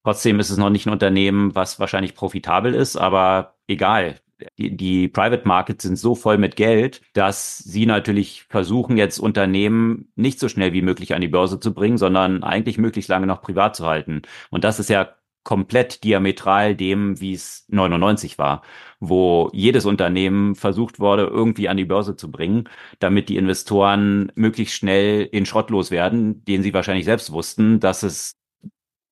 Trotzdem 0.03 0.39
ist 0.39 0.49
es 0.49 0.57
noch 0.57 0.69
nicht 0.69 0.87
ein 0.87 0.93
Unternehmen, 0.93 1.53
was 1.55 1.79
wahrscheinlich 1.79 2.15
profitabel 2.15 2.73
ist, 2.73 2.97
aber 2.97 3.57
egal 3.67 4.19
die, 4.57 5.07
Private 5.07 5.47
Markets 5.47 5.83
sind 5.83 5.97
so 5.97 6.15
voll 6.15 6.37
mit 6.37 6.55
Geld, 6.55 7.01
dass 7.13 7.57
sie 7.59 7.85
natürlich 7.85 8.43
versuchen, 8.49 8.97
jetzt 8.97 9.19
Unternehmen 9.19 10.11
nicht 10.15 10.39
so 10.39 10.49
schnell 10.49 10.73
wie 10.73 10.81
möglich 10.81 11.13
an 11.13 11.21
die 11.21 11.27
Börse 11.27 11.59
zu 11.59 11.73
bringen, 11.73 11.97
sondern 11.97 12.43
eigentlich 12.43 12.77
möglichst 12.77 13.09
lange 13.09 13.27
noch 13.27 13.41
privat 13.41 13.75
zu 13.75 13.85
halten. 13.85 14.21
Und 14.49 14.63
das 14.63 14.79
ist 14.79 14.89
ja 14.89 15.15
komplett 15.43 16.03
diametral 16.03 16.75
dem, 16.75 17.19
wie 17.19 17.33
es 17.33 17.65
99 17.69 18.37
war, 18.37 18.61
wo 18.99 19.49
jedes 19.53 19.85
Unternehmen 19.85 20.55
versucht 20.55 20.99
wurde, 20.99 21.23
irgendwie 21.23 21.67
an 21.67 21.77
die 21.77 21.85
Börse 21.85 22.15
zu 22.15 22.31
bringen, 22.31 22.69
damit 22.99 23.29
die 23.29 23.37
Investoren 23.37 24.31
möglichst 24.35 24.75
schnell 24.75 25.23
in 25.31 25.45
Schrott 25.45 25.71
loswerden, 25.71 26.45
den 26.45 26.61
sie 26.61 26.73
wahrscheinlich 26.73 27.05
selbst 27.05 27.31
wussten, 27.31 27.79
dass 27.79 28.03
es 28.03 28.35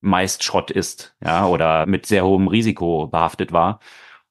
meist 0.00 0.44
Schrott 0.44 0.70
ist, 0.70 1.16
ja, 1.22 1.46
oder 1.46 1.86
mit 1.86 2.06
sehr 2.06 2.24
hohem 2.24 2.48
Risiko 2.48 3.08
behaftet 3.08 3.52
war. 3.52 3.80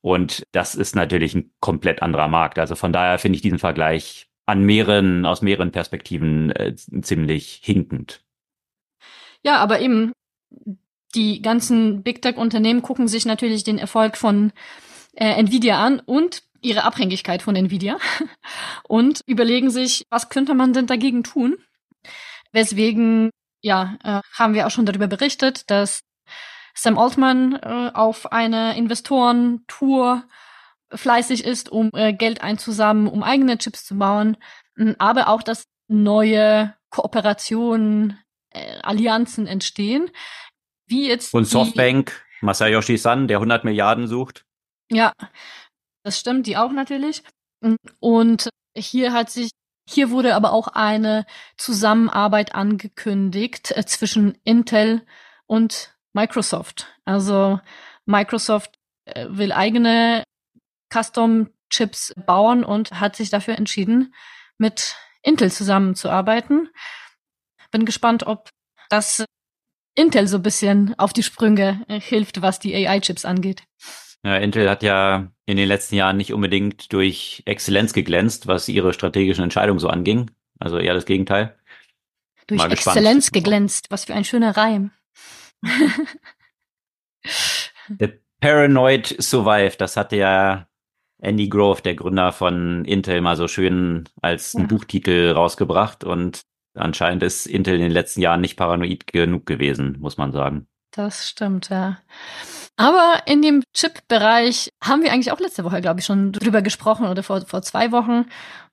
Und 0.01 0.44
das 0.51 0.75
ist 0.75 0.96
natürlich 0.96 1.36
ein 1.36 1.51
komplett 1.60 2.01
anderer 2.01 2.27
Markt. 2.27 2.58
Also 2.60 2.75
von 2.75 2.94
daher 2.94 3.20
finde 3.20 3.36
ich 3.36 3.41
diesen 3.41 3.60
Vergleich 3.60 4.29
an 4.46 4.63
mehreren, 4.63 5.25
aus 5.25 5.41
mehreren 5.41 5.72
Perspektiven 5.72 6.51
äh, 6.51 6.75
ziemlich 6.75 7.62
hinkend. 7.63 8.24
Ja, 9.44 9.58
aber 9.58 9.79
eben, 9.79 10.12
die 11.15 11.41
ganzen 11.41 12.03
Big 12.03 12.22
Tech-Unternehmen 12.22 12.82
gucken 12.82 13.08
sich 13.08 13.25
natürlich 13.25 13.63
den 13.63 13.77
Erfolg 13.77 14.18
von 14.18 14.51
äh, 15.15 15.34
Nvidia 15.34 15.84
an 15.84 16.00
und 16.00 16.44
ihre 16.62 16.84
Abhängigkeit 16.84 17.41
von 17.41 17.56
Nvidia 17.56 17.98
und 18.88 19.22
überlegen 19.25 19.70
sich, 19.70 20.06
was 20.10 20.29
könnte 20.29 20.53
man 20.53 20.74
denn 20.74 20.88
dagegen 20.88 21.24
tun? 21.24 21.58
Weswegen, 22.51 23.32
ja, 23.62 23.98
äh, 24.03 24.22
haben 24.38 24.53
wir 24.53 24.68
auch 24.68 24.72
schon 24.72 24.86
darüber 24.86 25.08
berichtet, 25.08 25.70
dass 25.70 26.01
Sam 26.81 26.98
Altman 26.98 27.55
äh, 27.55 27.91
auf 27.93 28.31
eine 28.31 28.77
Investorentour 28.77 30.24
fleißig 30.93 31.43
ist, 31.43 31.69
um 31.69 31.89
äh, 31.93 32.13
Geld 32.13 32.41
einzusammeln, 32.41 33.07
um 33.07 33.21
eigene 33.21 33.57
Chips 33.57 33.86
zu 33.86 33.98
bauen, 33.98 34.38
aber 34.98 35.27
auch, 35.27 35.43
dass 35.43 35.65
neue 35.88 36.74
Kooperationen, 36.89 38.17
äh, 38.51 38.79
Allianzen 38.81 39.45
entstehen. 39.45 40.09
Wie 40.88 41.07
jetzt 41.07 41.33
Und 41.33 41.45
Softbank, 41.45 42.25
Masayoshi 42.41 42.98
Son, 42.98 43.27
der 43.27 43.38
100 43.38 43.65
Milliarden 43.65 44.07
sucht. 44.07 44.45
Ja, 44.89 45.12
das 46.03 46.17
stimmt, 46.19 46.48
die 46.48 46.57
auch 46.57 46.71
natürlich. 46.71 47.24
Und 48.00 48.50
hier 48.75 49.12
hat 49.12 49.29
sich 49.29 49.51
hier 49.88 50.12
wurde 50.12 50.36
aber 50.36 50.53
auch 50.53 50.67
eine 50.67 51.25
Zusammenarbeit 51.57 52.53
angekündigt 52.53 53.71
äh, 53.75 53.86
zwischen 53.86 54.38
Intel 54.43 55.01
und 55.48 55.95
Microsoft. 56.13 56.88
Also 57.06 57.60
Microsoft 58.06 58.75
äh, 59.06 59.28
will 59.30 59.51
eigene 59.51 60.24
Custom-Chips 60.92 62.13
bauen 62.25 62.63
und 62.63 63.00
hat 63.00 63.16
sich 63.16 63.30
dafür 63.30 63.58
entschieden, 63.58 64.13
mit 64.58 64.96
Intel 65.22 65.51
zusammenzuarbeiten. 65.51 66.70
Bin 67.72 67.86
gespannt, 67.86 68.25
ob 68.25 68.50
das 68.89 69.25
Intel 69.96 70.28
so 70.28 70.38
ein 70.38 70.44
bisschen 70.44 70.96
auf 70.98 71.13
die 71.13 71.24
Sprünge 71.24 71.86
äh, 71.88 72.00
hilft, 72.00 72.42
was 72.42 72.60
die 72.60 72.75
AI-Chips 72.75 73.25
angeht. 73.25 73.63
Ja, 74.24 74.38
Intel 74.38 74.70
hat 74.70 74.84
ja 74.84 75.32
in 75.46 75.58
den 75.58 75.68
letzten 75.68 75.96
Jahren 75.96 76.18
nicht 76.18 76.34
unbedingt 76.34 76.92
durch 76.92 77.44
Exzellenz 77.46 77.94
geglänzt, 77.94 78.48
was 78.48 78.68
ihre 78.68 78.94
strategischen 78.94 79.44
Entscheidungen 79.44 79.80
so 79.80 79.88
anging. 79.88 80.32
Also 80.60 80.78
eher 80.78 80.94
das 80.94 81.06
Gegenteil. 81.06 81.58
Durch 82.48 82.63
Exzellenz 82.63 83.32
geglänzt. 83.32 83.88
Was 83.92 84.06
für 84.06 84.13
ein 84.13 84.25
schöner 84.25 84.58
Reim. 84.58 84.92
The 88.00 88.13
Paranoid 88.39 89.16
Survive, 89.20 89.75
das 89.78 89.98
hatte 89.98 90.16
ja 90.16 90.68
Andy 91.22 91.50
Grove, 91.50 91.82
der 91.82 91.96
Gründer 91.96 92.32
von 92.32 92.86
Intel, 92.86 93.22
mal 93.22 93.36
so 93.36 93.48
schön 93.48 94.08
als 94.22 94.54
ja. 94.54 94.63
Buchtitel 94.63 95.32
rausgebracht 95.32 96.04
und 96.04 96.44
anscheinend 96.75 97.24
ist 97.24 97.46
Intel 97.46 97.75
in 97.75 97.82
den 97.82 97.92
letzten 97.92 98.22
Jahren 98.22 98.42
nicht 98.42 98.56
paranoid 98.56 99.08
genug 99.08 99.46
gewesen, 99.46 99.98
muss 100.00 100.18
man 100.18 100.32
sagen. 100.32 100.68
Das 100.92 101.30
stimmt, 101.30 101.70
ja. 101.70 102.00
Aber 102.78 103.24
in 103.25 103.42
dem 103.42 103.62
Chip-Bereich 103.75 104.72
haben 104.82 105.04
wir 105.04 105.12
eigentlich 105.12 105.32
auch 105.32 105.39
letzte 105.39 105.66
Woche, 105.66 105.82
glaube 105.82 106.00
ich, 106.00 106.06
schon 106.06 106.32
drüber 106.32 106.62
gesprochen 106.62 107.08
oder 107.08 107.24
vor, 107.24 107.42
vor 107.42 107.62
zwei 107.62 107.92
Wochen. 107.92 108.25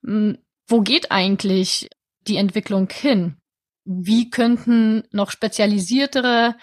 Hm, 0.05 0.39
wo 0.69 0.81
geht 0.81 1.11
eigentlich 1.11 1.89
die 2.27 2.37
Entwicklung 2.37 2.89
hin? 2.91 3.37
Wie 3.87 4.31
könnten 4.31 5.05
noch 5.13 5.31
spezialisiertere 5.31 6.57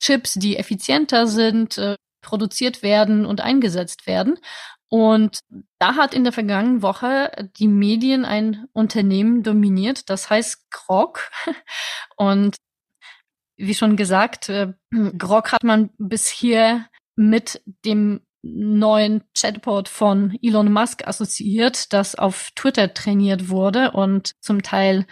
Chips, 0.00 0.34
die 0.34 0.56
effizienter 0.56 1.26
sind, 1.26 1.76
äh, 1.76 1.96
produziert 2.20 2.82
werden 2.82 3.26
und 3.26 3.40
eingesetzt 3.40 4.06
werden. 4.06 4.38
Und 4.88 5.40
da 5.78 5.96
hat 5.96 6.14
in 6.14 6.24
der 6.24 6.32
vergangenen 6.32 6.82
Woche 6.82 7.50
die 7.58 7.68
Medien 7.68 8.24
ein 8.24 8.66
Unternehmen 8.72 9.42
dominiert, 9.42 10.08
das 10.08 10.30
heißt 10.30 10.70
Grok. 10.70 11.30
Und 12.16 12.56
wie 13.56 13.74
schon 13.74 13.96
gesagt, 13.96 14.48
äh, 14.48 14.72
Grok 15.18 15.52
hat 15.52 15.62
man 15.62 15.90
bis 15.98 16.28
hier 16.28 16.86
mit 17.16 17.60
dem 17.84 18.20
neuen 18.42 19.24
Chatbot 19.36 19.88
von 19.88 20.38
Elon 20.40 20.72
Musk 20.72 21.06
assoziiert, 21.06 21.92
das 21.92 22.14
auf 22.14 22.50
Twitter 22.54 22.94
trainiert 22.94 23.48
wurde 23.48 23.90
und 23.90 24.32
zum 24.40 24.62
Teil 24.62 25.06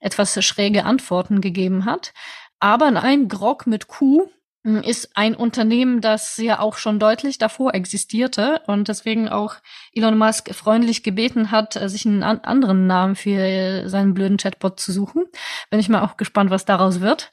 etwas 0.00 0.42
schräge 0.44 0.84
Antworten 0.84 1.40
gegeben 1.40 1.84
hat. 1.84 2.12
Aber 2.58 2.90
nein, 2.90 3.28
Grog 3.28 3.66
mit 3.66 3.88
Q 3.88 4.28
hm, 4.64 4.82
ist 4.82 5.16
ein 5.16 5.34
Unternehmen, 5.34 6.00
das 6.02 6.36
ja 6.36 6.60
auch 6.60 6.76
schon 6.76 6.98
deutlich 6.98 7.38
davor 7.38 7.74
existierte 7.74 8.60
und 8.66 8.88
deswegen 8.88 9.28
auch 9.28 9.56
Elon 9.94 10.18
Musk 10.18 10.54
freundlich 10.54 11.02
gebeten 11.02 11.50
hat, 11.50 11.76
äh, 11.76 11.88
sich 11.88 12.04
einen 12.04 12.22
an 12.22 12.40
anderen 12.40 12.86
Namen 12.86 13.16
für 13.16 13.88
seinen 13.88 14.12
blöden 14.12 14.36
Chatbot 14.36 14.78
zu 14.78 14.92
suchen. 14.92 15.24
Bin 15.70 15.80
ich 15.80 15.88
mal 15.88 16.02
auch 16.02 16.18
gespannt, 16.18 16.50
was 16.50 16.66
daraus 16.66 17.00
wird. 17.00 17.32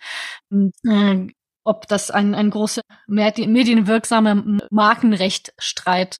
Und, 0.49 0.73
äh, 0.85 1.27
ob 1.65 1.85
das 1.89 2.11
ein, 2.11 2.33
ein 2.33 2.49
großer 2.49 2.81
medienwirksamer 3.07 4.41
Markenrechtstreit 4.71 6.15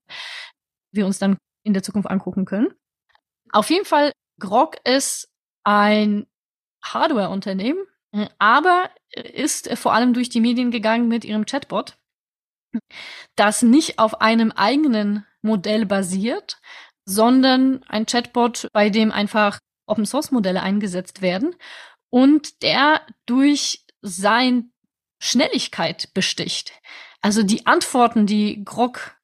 wir 0.92 1.06
uns 1.06 1.20
dann 1.20 1.38
in 1.63 1.74
der 1.74 1.84
Zukunft 1.84 2.10
angucken 2.10 2.44
können. 2.44 2.74
Auf 3.54 3.70
jeden 3.70 3.86
Fall, 3.86 4.12
Grog 4.42 4.75
ist 4.84 5.30
ein 5.63 6.27
Hardware-Unternehmen, 6.84 7.86
äh, 8.12 8.28
aber 8.40 8.90
ist 9.12 9.70
vor 9.78 9.94
allem 9.94 10.14
durch 10.14 10.30
die 10.30 10.42
Medien 10.42 10.72
gegangen 10.72 11.08
mit 11.08 11.26
ihrem 11.26 11.46
Chatbot, 11.46 11.98
das 13.36 13.62
nicht 13.62 14.00
auf 14.00 14.22
einem 14.22 14.52
eigenen 14.52 15.26
Modell 15.42 15.86
basiert, 15.86 16.60
sondern 17.06 17.84
ein 17.88 18.06
Chatbot, 18.06 18.68
bei 18.74 18.90
dem 18.90 19.12
einfach 19.12 19.60
Open 19.88 20.06
Source 20.06 20.32
Modelle 20.32 20.62
eingesetzt 20.62 21.22
werden 21.22 21.56
und 22.10 22.62
der 22.62 23.02
durch 23.26 23.86
sein 24.02 24.72
Schnelligkeit 25.20 26.14
besticht. 26.14 26.74
Also 27.22 27.44
die 27.44 27.66
Antworten, 27.66 28.28
die 28.28 28.64
Grog, 28.64 29.18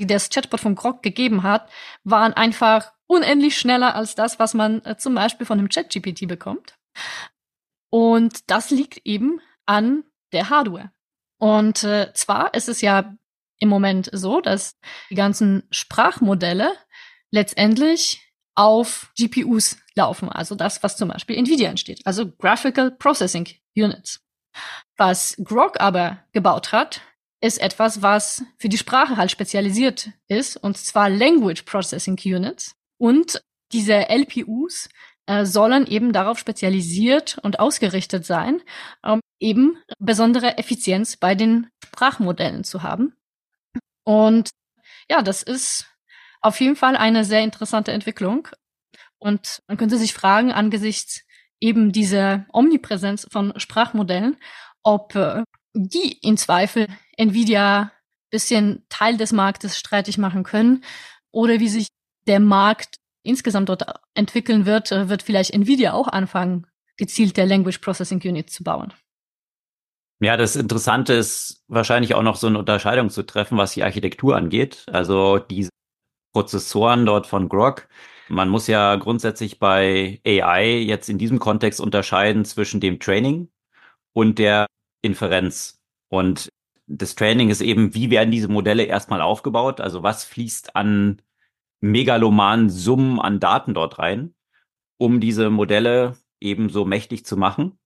die 0.00 0.06
das 0.06 0.30
Chatbot 0.30 0.60
von 0.60 0.74
Grog 0.74 1.02
gegeben 1.02 1.42
hat, 1.42 1.70
waren 2.04 2.32
einfach 2.32 2.92
unendlich 3.06 3.58
schneller 3.58 3.94
als 3.94 4.14
das, 4.14 4.38
was 4.38 4.54
man 4.54 4.84
äh, 4.84 4.96
zum 4.96 5.14
Beispiel 5.14 5.46
von 5.46 5.58
einem 5.58 5.68
ChatGPT 5.68 6.26
bekommt. 6.26 6.76
Und 7.90 8.50
das 8.50 8.70
liegt 8.70 8.98
eben 9.04 9.40
an 9.66 10.04
der 10.32 10.50
Hardware. 10.50 10.90
Und 11.38 11.84
äh, 11.84 12.12
zwar 12.14 12.54
ist 12.54 12.68
es 12.68 12.80
ja 12.80 13.16
im 13.58 13.68
Moment 13.68 14.10
so, 14.12 14.40
dass 14.40 14.78
die 15.10 15.14
ganzen 15.14 15.64
Sprachmodelle 15.70 16.72
letztendlich 17.30 18.32
auf 18.54 19.12
GPUs 19.16 19.78
laufen, 19.94 20.28
also 20.28 20.54
das, 20.54 20.82
was 20.82 20.96
zum 20.96 21.08
Beispiel 21.08 21.36
Nvidia 21.36 21.70
entsteht, 21.70 22.00
also 22.04 22.30
Graphical 22.30 22.90
Processing 22.92 23.48
Units. 23.76 24.20
Was 24.96 25.36
Grok 25.42 25.80
aber 25.80 26.24
gebaut 26.32 26.72
hat, 26.72 27.00
ist 27.40 27.60
etwas, 27.60 28.00
was 28.00 28.44
für 28.58 28.68
die 28.68 28.78
Sprache 28.78 29.16
halt 29.16 29.30
spezialisiert 29.30 30.10
ist, 30.28 30.56
und 30.56 30.78
zwar 30.78 31.10
Language 31.10 31.64
Processing 31.64 32.18
Units. 32.24 32.74
Und 32.96 33.42
diese 33.72 34.08
LPUs 34.08 34.88
äh, 35.26 35.44
sollen 35.44 35.86
eben 35.86 36.12
darauf 36.12 36.38
spezialisiert 36.38 37.38
und 37.42 37.58
ausgerichtet 37.60 38.26
sein, 38.26 38.62
um 39.02 39.20
eben 39.40 39.78
besondere 39.98 40.58
Effizienz 40.58 41.16
bei 41.16 41.34
den 41.34 41.68
Sprachmodellen 41.84 42.64
zu 42.64 42.82
haben. 42.82 43.14
Und 44.04 44.50
ja, 45.10 45.22
das 45.22 45.42
ist 45.42 45.86
auf 46.40 46.60
jeden 46.60 46.76
Fall 46.76 46.96
eine 46.96 47.24
sehr 47.24 47.42
interessante 47.42 47.92
Entwicklung. 47.92 48.48
Und 49.18 49.62
man 49.66 49.76
könnte 49.76 49.96
sich 49.96 50.12
fragen, 50.12 50.52
angesichts 50.52 51.24
eben 51.60 51.92
dieser 51.92 52.46
Omnipräsenz 52.52 53.26
von 53.30 53.58
Sprachmodellen, 53.58 54.36
ob 54.82 55.14
äh, 55.14 55.42
die 55.72 56.18
in 56.20 56.36
Zweifel 56.36 56.86
Nvidia 57.16 57.92
bisschen 58.30 58.84
Teil 58.88 59.16
des 59.16 59.32
Marktes 59.32 59.78
streitig 59.78 60.18
machen 60.18 60.42
können 60.42 60.84
oder 61.30 61.60
wie 61.60 61.68
sich 61.68 61.88
der 62.26 62.40
Markt 62.40 62.96
insgesamt 63.24 63.68
dort 63.68 63.84
entwickeln 64.14 64.66
wird, 64.66 64.92
äh, 64.92 65.08
wird 65.08 65.22
vielleicht 65.22 65.52
Nvidia 65.52 65.92
auch 65.92 66.08
anfangen, 66.08 66.66
gezielte 66.96 67.44
Language 67.44 67.78
Processing 67.78 68.20
Units 68.24 68.52
zu 68.52 68.62
bauen. 68.62 68.92
Ja, 70.20 70.36
das 70.36 70.56
Interessante 70.56 71.12
ist 71.12 71.64
wahrscheinlich 71.66 72.14
auch 72.14 72.22
noch 72.22 72.36
so 72.36 72.46
eine 72.46 72.58
Unterscheidung 72.58 73.10
zu 73.10 73.24
treffen, 73.24 73.58
was 73.58 73.74
die 73.74 73.82
Architektur 73.82 74.36
angeht. 74.36 74.84
Also 74.90 75.38
diese 75.38 75.70
Prozessoren 76.32 77.04
dort 77.04 77.26
von 77.26 77.48
Grok. 77.48 77.88
Man 78.28 78.48
muss 78.48 78.66
ja 78.66 78.96
grundsätzlich 78.96 79.58
bei 79.58 80.20
AI 80.26 80.78
jetzt 80.78 81.08
in 81.08 81.18
diesem 81.18 81.38
Kontext 81.38 81.80
unterscheiden 81.80 82.44
zwischen 82.44 82.80
dem 82.80 83.00
Training 83.00 83.50
und 84.12 84.38
der 84.38 84.66
Inferenz. 85.02 85.78
Und 86.08 86.48
das 86.86 87.14
Training 87.16 87.50
ist 87.50 87.60
eben, 87.60 87.94
wie 87.94 88.10
werden 88.10 88.30
diese 88.30 88.48
Modelle 88.48 88.84
erstmal 88.84 89.20
aufgebaut? 89.20 89.80
Also 89.80 90.02
was 90.02 90.24
fließt 90.24 90.74
an 90.76 91.20
megalomanen 91.84 92.70
Summen 92.70 93.20
an 93.20 93.40
Daten 93.40 93.74
dort 93.74 93.98
rein, 93.98 94.34
um 94.96 95.20
diese 95.20 95.50
Modelle 95.50 96.16
eben 96.40 96.70
so 96.70 96.84
mächtig 96.84 97.26
zu 97.26 97.36
machen. 97.36 97.78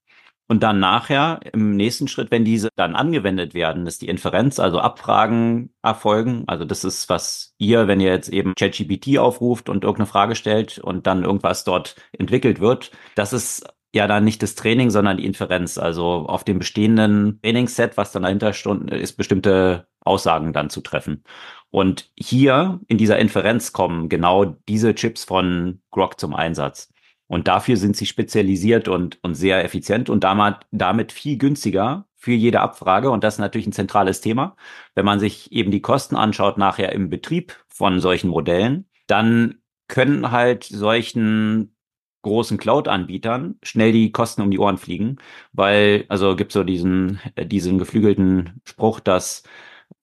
Und 0.50 0.62
dann 0.62 0.80
nachher 0.80 1.40
im 1.52 1.76
nächsten 1.76 2.08
Schritt, 2.08 2.30
wenn 2.30 2.44
diese 2.44 2.70
dann 2.74 2.94
angewendet 2.94 3.52
werden, 3.52 3.86
ist 3.86 4.00
die 4.00 4.08
Inferenz, 4.08 4.58
also 4.58 4.78
Abfragen 4.78 5.74
erfolgen. 5.82 6.44
Also 6.46 6.64
das 6.64 6.84
ist, 6.84 7.10
was 7.10 7.54
ihr, 7.58 7.86
wenn 7.86 8.00
ihr 8.00 8.10
jetzt 8.10 8.30
eben 8.30 8.54
ChatGPT 8.54 9.18
aufruft 9.18 9.68
und 9.68 9.84
irgendeine 9.84 10.06
Frage 10.06 10.36
stellt 10.36 10.78
und 10.78 11.06
dann 11.06 11.24
irgendwas 11.24 11.64
dort 11.64 11.96
entwickelt 12.12 12.60
wird, 12.60 12.92
das 13.14 13.34
ist 13.34 13.66
ja 13.94 14.06
dann 14.06 14.24
nicht 14.24 14.42
das 14.42 14.54
Training, 14.54 14.90
sondern 14.90 15.16
die 15.16 15.26
Inferenz. 15.26 15.78
Also 15.78 16.26
auf 16.26 16.44
dem 16.44 16.58
bestehenden 16.58 17.40
Trainingsset, 17.42 17.96
was 17.96 18.12
dann 18.12 18.22
dahinter 18.22 18.52
steht, 18.52 18.90
ist 18.90 19.16
bestimmte 19.16 19.86
Aussagen 20.00 20.52
dann 20.52 20.70
zu 20.70 20.80
treffen. 20.80 21.24
Und 21.70 22.10
hier 22.16 22.80
in 22.88 22.98
dieser 22.98 23.18
Inferenz 23.18 23.72
kommen 23.72 24.08
genau 24.08 24.44
diese 24.68 24.94
Chips 24.94 25.24
von 25.24 25.80
Grok 25.90 26.18
zum 26.18 26.34
Einsatz. 26.34 26.92
Und 27.26 27.46
dafür 27.46 27.76
sind 27.76 27.96
sie 27.96 28.06
spezialisiert 28.06 28.88
und, 28.88 29.18
und 29.22 29.34
sehr 29.34 29.62
effizient 29.62 30.08
und 30.08 30.24
damit, 30.24 30.56
damit 30.70 31.12
viel 31.12 31.36
günstiger 31.36 32.06
für 32.16 32.32
jede 32.32 32.60
Abfrage. 32.60 33.10
Und 33.10 33.22
das 33.22 33.34
ist 33.34 33.40
natürlich 33.40 33.66
ein 33.66 33.72
zentrales 33.72 34.22
Thema. 34.22 34.56
Wenn 34.94 35.04
man 35.04 35.20
sich 35.20 35.52
eben 35.52 35.70
die 35.70 35.82
Kosten 35.82 36.16
anschaut 36.16 36.56
nachher 36.56 36.92
im 36.92 37.10
Betrieb 37.10 37.54
von 37.68 38.00
solchen 38.00 38.30
Modellen, 38.30 38.88
dann 39.06 39.58
können 39.88 40.30
halt 40.30 40.64
solchen 40.64 41.76
großen 42.28 42.58
Cloud-Anbietern 42.58 43.56
schnell 43.62 43.92
die 43.92 44.12
Kosten 44.12 44.42
um 44.42 44.50
die 44.50 44.58
Ohren 44.58 44.78
fliegen, 44.78 45.18
weil, 45.52 46.04
also 46.08 46.36
gibt 46.36 46.52
so 46.52 46.64
diesen, 46.64 47.20
diesen 47.36 47.78
geflügelten 47.78 48.60
Spruch, 48.64 49.00
dass, 49.00 49.42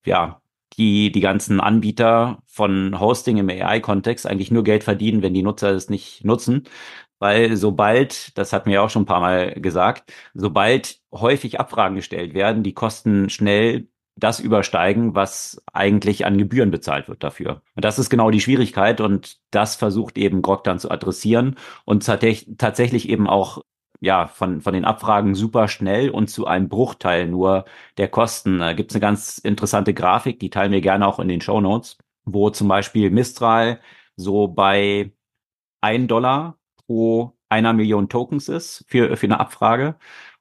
ja, 0.06 0.42
die, 0.78 1.12
die 1.12 1.22
ganzen 1.22 1.60
Anbieter 1.62 2.44
von 2.48 3.00
Hosting 3.00 3.38
im 3.38 3.50
AI-Kontext 3.50 4.28
eigentlich 4.28 4.52
nur 4.52 4.64
Geld 4.64 4.84
verdienen, 4.84 5.22
wenn 5.22 5.34
die 5.34 5.44
Nutzer 5.44 5.72
es 5.72 5.90
nicht 5.90 6.26
nutzen. 6.26 6.64
Weil 7.20 7.56
sobald, 7.56 8.38
das 8.38 8.52
hat 8.54 8.66
mir 8.68 8.84
auch 8.84 8.90
schon 8.90 9.04
ein 9.04 9.06
paar 9.06 9.22
Mal 9.22 9.54
gesagt, 9.62 10.12
sobald 10.34 11.00
häufig 11.14 11.60
Abfragen 11.60 11.96
gestellt 11.96 12.34
werden, 12.34 12.64
die 12.64 12.74
Kosten 12.74 13.30
schnell 13.30 13.88
das 14.16 14.40
übersteigen, 14.40 15.14
was 15.14 15.62
eigentlich 15.74 16.26
an 16.26 16.38
Gebühren 16.38 16.72
bezahlt 16.72 17.10
wird 17.10 17.24
dafür. 17.24 17.62
Und 17.76 17.84
das 17.84 18.00
ist 18.00 18.10
genau 18.10 18.32
die 18.32 18.40
Schwierigkeit 18.40 19.02
und 19.02 19.40
das 19.52 19.76
versucht 19.76 20.18
eben 20.18 20.42
Grok 20.42 20.64
dann 20.64 20.80
zu 20.80 20.90
adressieren 20.90 21.58
und 21.84 22.06
tatsächlich 22.06 23.10
eben 23.10 23.28
auch 23.28 23.62
ja, 24.00 24.28
von, 24.28 24.62
von 24.62 24.74
den 24.74 24.86
Abfragen 24.86 25.36
super 25.36 25.68
schnell 25.68 26.10
und 26.10 26.30
zu 26.30 26.48
einem 26.48 26.70
Bruchteil 26.70 27.28
nur 27.28 27.66
der 27.98 28.08
Kosten. 28.08 28.60
Da 28.60 28.74
gibt 28.74 28.92
es 28.92 28.96
eine 28.96 29.02
ganz 29.02 29.38
interessante 29.38 29.94
Grafik, 29.94 30.40
die 30.40 30.50
teilen 30.50 30.72
wir 30.72 30.82
gerne 30.82 31.08
auch 31.08 31.20
in 31.20 31.28
den 31.28 31.42
Show 31.42 31.60
Notes, 31.62 31.98
wo 32.24 32.50
zum 32.50 32.68
Beispiel 32.68 33.10
Mistral 33.10 33.80
so 34.16 34.48
bei 34.48 35.12
ein 35.82 36.08
Dollar 36.08 36.58
pro 36.88 37.34
einer 37.50 37.74
Million 37.74 38.10
Tokens 38.10 38.50
ist 38.50 38.86
für, 38.88 39.16
für 39.18 39.28
eine 39.28 39.40
Abfrage. 39.40 39.96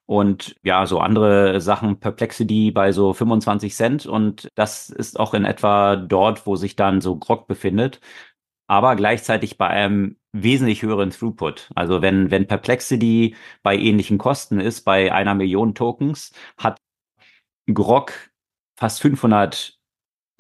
Und 0.07 0.57
ja, 0.63 0.87
so 0.87 1.01
andere 1.01 1.61
Sachen, 1.61 1.99
Perplexity 1.99 2.71
bei 2.71 2.93
so 2.93 3.15
25 3.15 3.75
Cent. 3.75 4.07
Und 4.07 4.49
das 4.55 4.91
ist 4.91 5.19
auch 5.19 5.35
in 5.35 5.45
etwa 5.45 5.97
dort, 5.97 6.47
wo 6.47 6.57
sich 6.57 6.77
dann 6.77 7.01
so 7.01 7.17
Grog 7.17 7.47
befindet. 7.47 8.01
Aber 8.67 8.97
gleichzeitig 8.97 9.59
bei 9.59 9.69
einem 9.69 10.17
wesentlich 10.33 10.83
höheren 10.83 11.11
Throughput. 11.11 11.71
Also 11.75 12.03
wenn, 12.03 12.31
wenn 12.31 12.47
Perplexity 12.47 13.37
bei 13.63 13.77
ähnlichen 13.77 14.19
Kosten 14.19 14.61
ist, 14.61 14.83
bei 14.83 15.13
einer 15.13 15.35
Million 15.35 15.75
Tokens, 15.75 16.33
hat 16.59 16.79
Grok 17.73 18.13
fast 18.79 19.01
500 19.01 19.79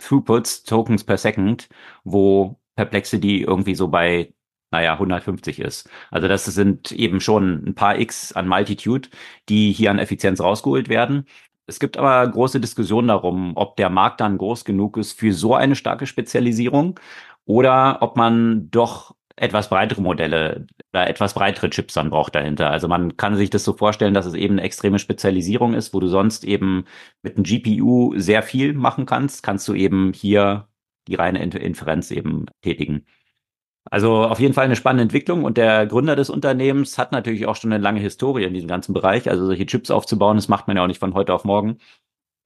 Throughputs, 0.03 0.65
Tokens 0.65 1.05
per 1.05 1.19
Second, 1.19 1.69
wo 2.05 2.59
Perplexity 2.77 3.43
irgendwie 3.43 3.75
so 3.75 3.89
bei, 3.89 4.34
naja, 4.75 4.95
150 4.95 5.61
ist. 5.61 5.89
Also 6.11 6.27
das 6.27 6.45
sind 6.47 6.91
eben 6.93 7.21
schon 7.21 7.65
ein 7.65 7.75
paar 7.77 7.99
X 7.99 8.33
an 8.33 8.49
Multitude, 8.49 9.09
die 9.49 9.73
hier 9.73 9.91
an 9.93 10.01
Effizienz 10.01 10.41
rausgeholt 10.41 10.89
werden. 10.89 11.27
Es 11.67 11.79
gibt 11.79 11.97
aber 11.97 12.29
große 12.29 12.61
Diskussionen 12.61 13.09
darum, 13.09 13.53
ob 13.57 13.77
der 13.77 13.89
Markt 13.89 14.21
dann 14.21 14.37
groß 14.37 14.65
genug 14.65 14.97
ist 14.97 15.19
für 15.19 15.33
so 15.33 15.55
eine 15.55 15.77
starke 15.77 16.07
Spezialisierung 16.07 16.99
oder 17.47 17.99
ob 18.03 18.17
man 18.17 18.69
doch 18.71 19.15
etwas 19.37 19.69
breitere 19.69 20.01
Modelle 20.03 20.67
oder 20.93 21.09
etwas 21.09 21.35
breitere 21.35 21.71
Chips 21.71 21.95
dann 21.95 22.11
braucht 22.11 22.35
dahinter. 22.35 22.71
Also 22.71 22.89
man 22.89 23.17
kann 23.17 23.37
sich 23.37 23.51
das 23.51 23.65
so 23.65 23.73
vorstellen, 23.75 24.15
dass 24.15 24.27
es 24.27 24.35
eben 24.35 24.55
eine 24.55 24.63
extreme 24.63 24.99
Spezialisierung 24.99 25.75
ist, 25.75 25.95
wo 25.95 26.01
du 26.01 26.09
sonst 26.09 26.45
eben 26.45 26.85
mit 27.23 27.37
einem 27.37 27.45
GPU 27.45 28.15
sehr 28.17 28.43
viel 28.43 28.75
machen 28.75 29.07
kannst, 29.07 29.43
kannst 29.43 29.69
du 29.69 29.75
eben 29.75 30.13
hier 30.13 30.69
die 31.09 31.15
reine 31.17 31.43
Inferenz 31.43 32.11
eben 32.11 32.47
tätigen. 32.63 33.07
Also 33.91 34.25
auf 34.25 34.41
jeden 34.41 34.55
Fall 34.55 34.65
eine 34.65 34.77
spannende 34.77 35.03
Entwicklung 35.03 35.45
und 35.45 35.59
der 35.59 35.87
Gründer 35.87 36.17
des 36.17 36.31
Unternehmens 36.31 36.97
hat 36.97 37.13
natürlich 37.13 37.47
auch 37.47 37.57
schon 37.57 37.73
eine 37.73 37.83
lange 37.83 38.01
Historie 38.01 38.45
in 38.45 38.55
diesem 38.55 38.69
ganzen 38.69 38.95
Bereich. 38.95 39.29
Also 39.29 39.47
solche 39.47 39.67
Chips 39.67 39.91
aufzubauen, 39.91 40.37
das 40.37 40.49
macht 40.49 40.67
man 40.67 40.77
ja 40.77 40.83
auch 40.83 40.89
nicht 40.89 41.01
von 41.01 41.15
heute 41.15 41.35
auf 41.35 41.45
morgen. 41.45 41.79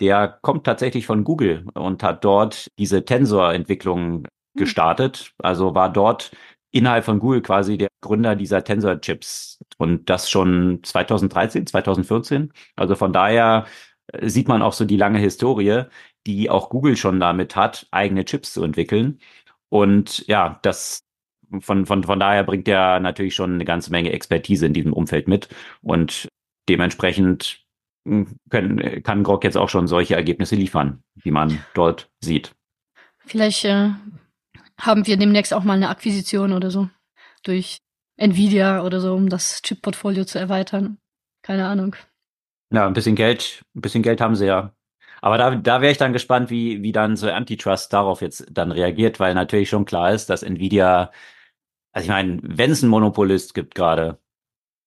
Der 0.00 0.28
kommt 0.42 0.64
tatsächlich 0.64 1.06
von 1.06 1.24
Google 1.24 1.66
und 1.74 2.02
hat 2.02 2.24
dort 2.24 2.68
diese 2.78 3.04
Tensor-Entwicklung 3.04 4.24
hm. 4.24 4.26
gestartet. 4.56 5.32
Also 5.38 5.74
war 5.74 5.92
dort 5.92 6.32
innerhalb 6.70 7.04
von 7.04 7.18
Google 7.20 7.42
quasi 7.42 7.78
der 7.78 7.88
Gründer 8.00 8.36
dieser 8.36 8.64
Tensor-Chips 8.64 9.60
und 9.78 10.10
das 10.10 10.30
schon 10.30 10.80
2013, 10.82 11.66
2014. 11.66 12.52
Also 12.76 12.94
von 12.94 13.12
daher 13.12 13.66
äh, 14.12 14.28
sieht 14.28 14.48
man 14.48 14.62
auch 14.62 14.72
so 14.72 14.84
die 14.84 14.96
lange 14.96 15.18
Historie, 15.18 15.84
die 16.26 16.50
auch 16.50 16.68
Google 16.70 16.96
schon 16.96 17.20
damit 17.20 17.56
hat, 17.56 17.86
eigene 17.90 18.24
Chips 18.24 18.52
zu 18.52 18.62
entwickeln. 18.64 19.20
Und 19.70 20.26
ja, 20.28 20.58
das 20.62 21.07
von, 21.60 21.86
von, 21.86 22.04
von 22.04 22.20
daher 22.20 22.44
bringt 22.44 22.68
er 22.68 23.00
natürlich 23.00 23.34
schon 23.34 23.54
eine 23.54 23.64
ganze 23.64 23.90
Menge 23.90 24.12
Expertise 24.12 24.66
in 24.66 24.72
diesem 24.72 24.92
Umfeld 24.92 25.28
mit 25.28 25.48
und 25.82 26.28
dementsprechend 26.68 27.64
hm, 28.06 28.36
können, 28.50 29.02
kann 29.02 29.22
Grok 29.22 29.44
jetzt 29.44 29.56
auch 29.56 29.68
schon 29.68 29.88
solche 29.88 30.14
Ergebnisse 30.14 30.56
liefern, 30.56 31.02
wie 31.16 31.30
man 31.30 31.58
dort 31.74 32.10
sieht. 32.20 32.54
Vielleicht 33.18 33.64
äh, 33.64 33.90
haben 34.78 35.06
wir 35.06 35.16
demnächst 35.16 35.52
auch 35.52 35.64
mal 35.64 35.74
eine 35.74 35.88
Akquisition 35.88 36.52
oder 36.52 36.70
so 36.70 36.88
durch 37.42 37.78
Nvidia 38.16 38.82
oder 38.82 39.00
so, 39.00 39.14
um 39.14 39.28
das 39.28 39.62
Chip-Portfolio 39.62 40.24
zu 40.24 40.38
erweitern. 40.38 40.98
Keine 41.42 41.66
Ahnung. 41.66 41.94
Ja, 42.72 42.86
ein 42.86 42.92
bisschen 42.92 43.14
Geld, 43.14 43.62
ein 43.74 43.80
bisschen 43.80 44.02
Geld 44.02 44.20
haben 44.20 44.36
sie 44.36 44.46
ja. 44.46 44.74
Aber 45.20 45.38
da, 45.38 45.54
da 45.54 45.80
wäre 45.80 45.90
ich 45.90 45.98
dann 45.98 46.12
gespannt, 46.12 46.50
wie, 46.50 46.82
wie 46.82 46.92
dann 46.92 47.16
so 47.16 47.30
Antitrust 47.30 47.92
darauf 47.92 48.20
jetzt 48.20 48.46
dann 48.50 48.70
reagiert, 48.70 49.18
weil 49.18 49.34
natürlich 49.34 49.68
schon 49.68 49.84
klar 49.84 50.12
ist, 50.12 50.30
dass 50.30 50.42
Nvidia, 50.42 51.10
also 51.98 52.04
ich 52.04 52.10
meine, 52.10 52.38
wenn 52.42 52.70
es 52.70 52.82
einen 52.82 52.90
Monopolist 52.90 53.54
gibt 53.54 53.74
gerade, 53.74 54.20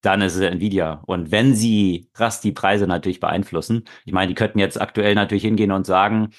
dann 0.01 0.21
ist 0.21 0.35
es 0.35 0.41
Nvidia. 0.41 1.03
Und 1.05 1.31
wenn 1.31 1.55
sie 1.55 2.09
krass 2.13 2.39
die 2.39 2.53
Preise 2.53 2.87
natürlich 2.87 3.19
beeinflussen, 3.19 3.83
ich 4.05 4.13
meine, 4.13 4.29
die 4.29 4.35
könnten 4.35 4.59
jetzt 4.59 4.79
aktuell 4.79 5.13
natürlich 5.15 5.43
hingehen 5.43 5.73
und 5.73 5.85
sagen, 5.85 6.29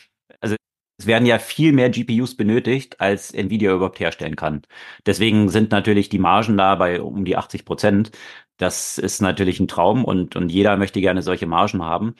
also 0.40 0.56
es 0.98 1.06
werden 1.06 1.26
ja 1.26 1.38
viel 1.38 1.72
mehr 1.72 1.90
GPUs 1.90 2.36
benötigt, 2.38 3.00
als 3.00 3.34
Nvidia 3.34 3.74
überhaupt 3.74 4.00
herstellen 4.00 4.34
kann. 4.36 4.62
Deswegen 5.04 5.50
sind 5.50 5.72
natürlich 5.72 6.08
die 6.08 6.18
Margen 6.18 6.56
da 6.56 6.74
bei 6.76 7.02
um 7.02 7.24
die 7.26 7.36
80 7.36 7.66
Prozent. 7.66 8.10
Das 8.56 8.96
ist 8.96 9.20
natürlich 9.20 9.60
ein 9.60 9.68
Traum 9.68 10.04
und, 10.06 10.36
und 10.36 10.48
jeder 10.50 10.78
möchte 10.78 11.02
gerne 11.02 11.20
solche 11.22 11.46
Margen 11.46 11.82
haben. 11.82 12.14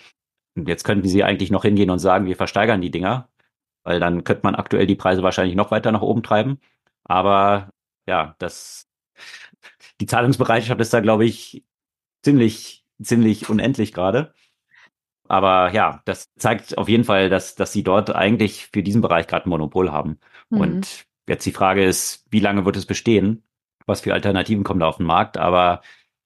Und 0.56 0.68
jetzt 0.68 0.84
könnten 0.84 1.08
sie 1.08 1.24
eigentlich 1.24 1.50
noch 1.50 1.62
hingehen 1.62 1.90
und 1.90 2.00
sagen, 2.00 2.26
wir 2.26 2.36
versteigern 2.36 2.82
die 2.82 2.90
Dinger, 2.90 3.30
weil 3.84 3.98
dann 4.00 4.24
könnte 4.24 4.42
man 4.44 4.56
aktuell 4.56 4.86
die 4.86 4.96
Preise 4.96 5.22
wahrscheinlich 5.22 5.56
noch 5.56 5.70
weiter 5.70 5.92
nach 5.92 6.02
oben 6.02 6.22
treiben. 6.22 6.60
Aber 7.04 7.70
ja, 8.06 8.34
das, 8.38 8.88
die 10.00 10.06
Zahlungsbereitschaft 10.06 10.80
ist 10.80 10.92
da, 10.92 11.00
glaube 11.00 11.24
ich, 11.24 11.64
ziemlich, 12.22 12.84
ziemlich 13.02 13.48
unendlich 13.48 13.92
gerade. 13.92 14.34
Aber 15.28 15.72
ja, 15.72 16.02
das 16.04 16.32
zeigt 16.36 16.76
auf 16.76 16.88
jeden 16.88 17.04
Fall, 17.04 17.30
dass, 17.30 17.54
dass 17.54 17.72
sie 17.72 17.82
dort 17.82 18.14
eigentlich 18.14 18.66
für 18.66 18.82
diesen 18.82 19.00
Bereich 19.00 19.26
gerade 19.26 19.46
ein 19.46 19.50
Monopol 19.50 19.90
haben. 19.90 20.18
Mhm. 20.50 20.60
Und 20.60 21.06
jetzt 21.28 21.46
die 21.46 21.52
Frage 21.52 21.84
ist, 21.84 22.26
wie 22.30 22.40
lange 22.40 22.64
wird 22.64 22.76
es 22.76 22.86
bestehen? 22.86 23.42
Was 23.86 24.02
für 24.02 24.12
Alternativen 24.12 24.64
kommen 24.64 24.80
da 24.80 24.88
auf 24.88 24.98
den 24.98 25.06
Markt? 25.06 25.38
Aber 25.38 25.82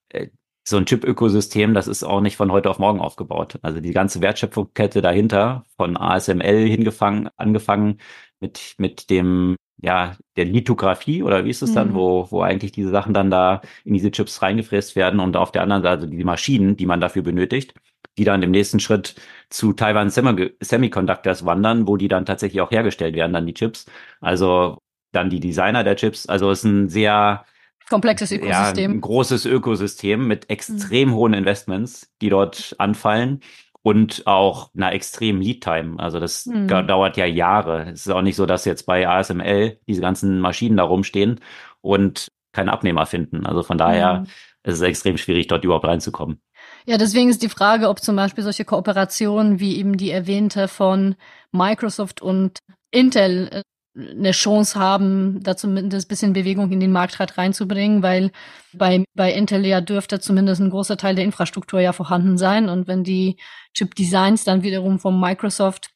äh, 0.08 0.28
so 0.66 0.76
ein 0.76 0.86
Chip-Ökosystem, 0.86 1.74
das 1.74 1.86
ist 1.86 2.02
auch 2.02 2.20
nicht 2.20 2.36
von 2.36 2.50
heute 2.50 2.68
auf 2.68 2.80
morgen 2.80 3.00
aufgebaut. 3.00 3.58
Also 3.62 3.80
die 3.80 3.92
ganze 3.92 4.20
Wertschöpfungskette 4.20 5.00
dahinter, 5.00 5.64
von 5.76 5.96
ASML 5.96 6.66
hingefangen, 6.66 7.28
angefangen 7.36 8.00
mit, 8.40 8.74
mit 8.78 9.08
dem, 9.08 9.54
ja, 9.78 10.16
der 10.36 10.46
Lithografie 10.46 11.22
oder 11.22 11.44
wie 11.44 11.50
ist 11.50 11.62
es 11.62 11.74
dann, 11.74 11.90
mhm. 11.90 11.94
wo, 11.94 12.26
wo 12.30 12.42
eigentlich 12.42 12.72
diese 12.72 12.90
Sachen 12.90 13.14
dann 13.14 13.30
da 13.30 13.60
in 13.84 13.94
diese 13.94 14.10
Chips 14.10 14.40
reingefräst 14.42 14.96
werden 14.96 15.20
und 15.20 15.36
auf 15.36 15.52
der 15.52 15.62
anderen 15.62 15.82
Seite 15.82 16.08
die 16.08 16.24
Maschinen, 16.24 16.76
die 16.76 16.86
man 16.86 17.00
dafür 17.00 17.22
benötigt 17.22 17.74
die 18.18 18.24
dann 18.24 18.42
im 18.42 18.50
nächsten 18.50 18.80
Schritt 18.80 19.14
zu 19.50 19.72
Taiwan 19.72 20.10
Semiconductors 20.10 21.44
wandern, 21.44 21.86
wo 21.86 21.96
die 21.96 22.08
dann 22.08 22.26
tatsächlich 22.26 22.60
auch 22.60 22.70
hergestellt 22.70 23.14
werden, 23.14 23.32
dann 23.32 23.46
die 23.46 23.54
Chips. 23.54 23.86
Also 24.20 24.78
dann 25.12 25.30
die 25.30 25.40
Designer 25.40 25.84
der 25.84 25.96
Chips. 25.96 26.26
Also 26.26 26.50
es 26.50 26.60
ist 26.60 26.64
ein 26.64 26.88
sehr 26.88 27.44
komplexes 27.88 28.32
Ökosystem. 28.32 28.90
Ja, 28.90 28.96
ein 28.96 29.00
großes 29.00 29.44
Ökosystem 29.44 30.26
mit 30.26 30.50
extrem 30.50 31.10
mhm. 31.10 31.14
hohen 31.14 31.34
Investments, 31.34 32.12
die 32.20 32.30
dort 32.30 32.74
anfallen 32.78 33.40
und 33.87 34.27
auch 34.27 34.70
einer 34.75 34.92
extremen 34.94 35.40
Lead-Time. 35.40 36.01
Also 36.01 36.18
das 36.18 36.46
mhm. 36.46 36.66
dauert 36.66 37.16
ja 37.16 37.25
Jahre. 37.25 37.92
Es 37.92 38.05
ist 38.05 38.12
auch 38.12 38.20
nicht 38.20 38.35
so, 38.35 38.44
dass 38.44 38.64
jetzt 38.64 38.85
bei 38.85 39.07
ASML 39.07 39.79
diese 39.87 40.01
ganzen 40.01 40.40
Maschinen 40.40 40.77
da 40.77 40.83
rumstehen 40.83 41.38
und 41.83 42.33
keine 42.53 42.72
Abnehmer 42.72 43.07
finden. 43.07 43.46
Also 43.46 43.62
von 43.62 43.79
daher 43.79 44.22
mhm. 44.22 44.27
ist 44.64 44.75
es 44.75 44.81
extrem 44.81 45.18
schwierig, 45.18 45.46
dort 45.46 45.62
überhaupt 45.62 45.85
reinzukommen. 45.85 46.40
Ja, 46.85 46.99
deswegen 46.99 47.29
ist 47.29 47.44
die 47.44 47.49
Frage, 47.49 47.88
ob 47.88 48.01
zum 48.01 48.16
Beispiel 48.16 48.42
solche 48.42 48.64
Kooperationen 48.64 49.61
wie 49.61 49.77
eben 49.77 49.96
die 49.96 50.11
erwähnte 50.11 50.66
von 50.66 51.14
Microsoft 51.53 52.20
und 52.20 52.59
Intel 52.90 53.51
äh, 53.53 53.62
eine 53.96 54.32
Chance 54.32 54.78
haben, 54.78 55.42
da 55.42 55.56
zumindest 55.56 56.06
ein 56.06 56.09
bisschen 56.09 56.32
Bewegung 56.32 56.70
in 56.70 56.80
den 56.80 56.92
Markt 56.92 57.18
reinzubringen, 57.38 58.02
weil 58.02 58.30
bei, 58.72 59.04
bei 59.14 59.32
Intel 59.32 59.64
ja 59.64 59.80
dürfte 59.80 60.20
zumindest 60.20 60.61
ein 60.61 60.70
großer 60.70 60.96
Teil 60.96 61.14
der 61.14 61.24
Infrastruktur 61.24 61.80
ja 61.80 61.92
vorhanden 61.92 62.37
sein. 62.37 62.68
Und 62.68 62.88
wenn 62.88 63.04
die 63.04 63.37
Chip-Designs 63.74 64.44
dann 64.44 64.62
wiederum 64.62 64.98
von 64.98 65.18
Microsoft 65.18 65.90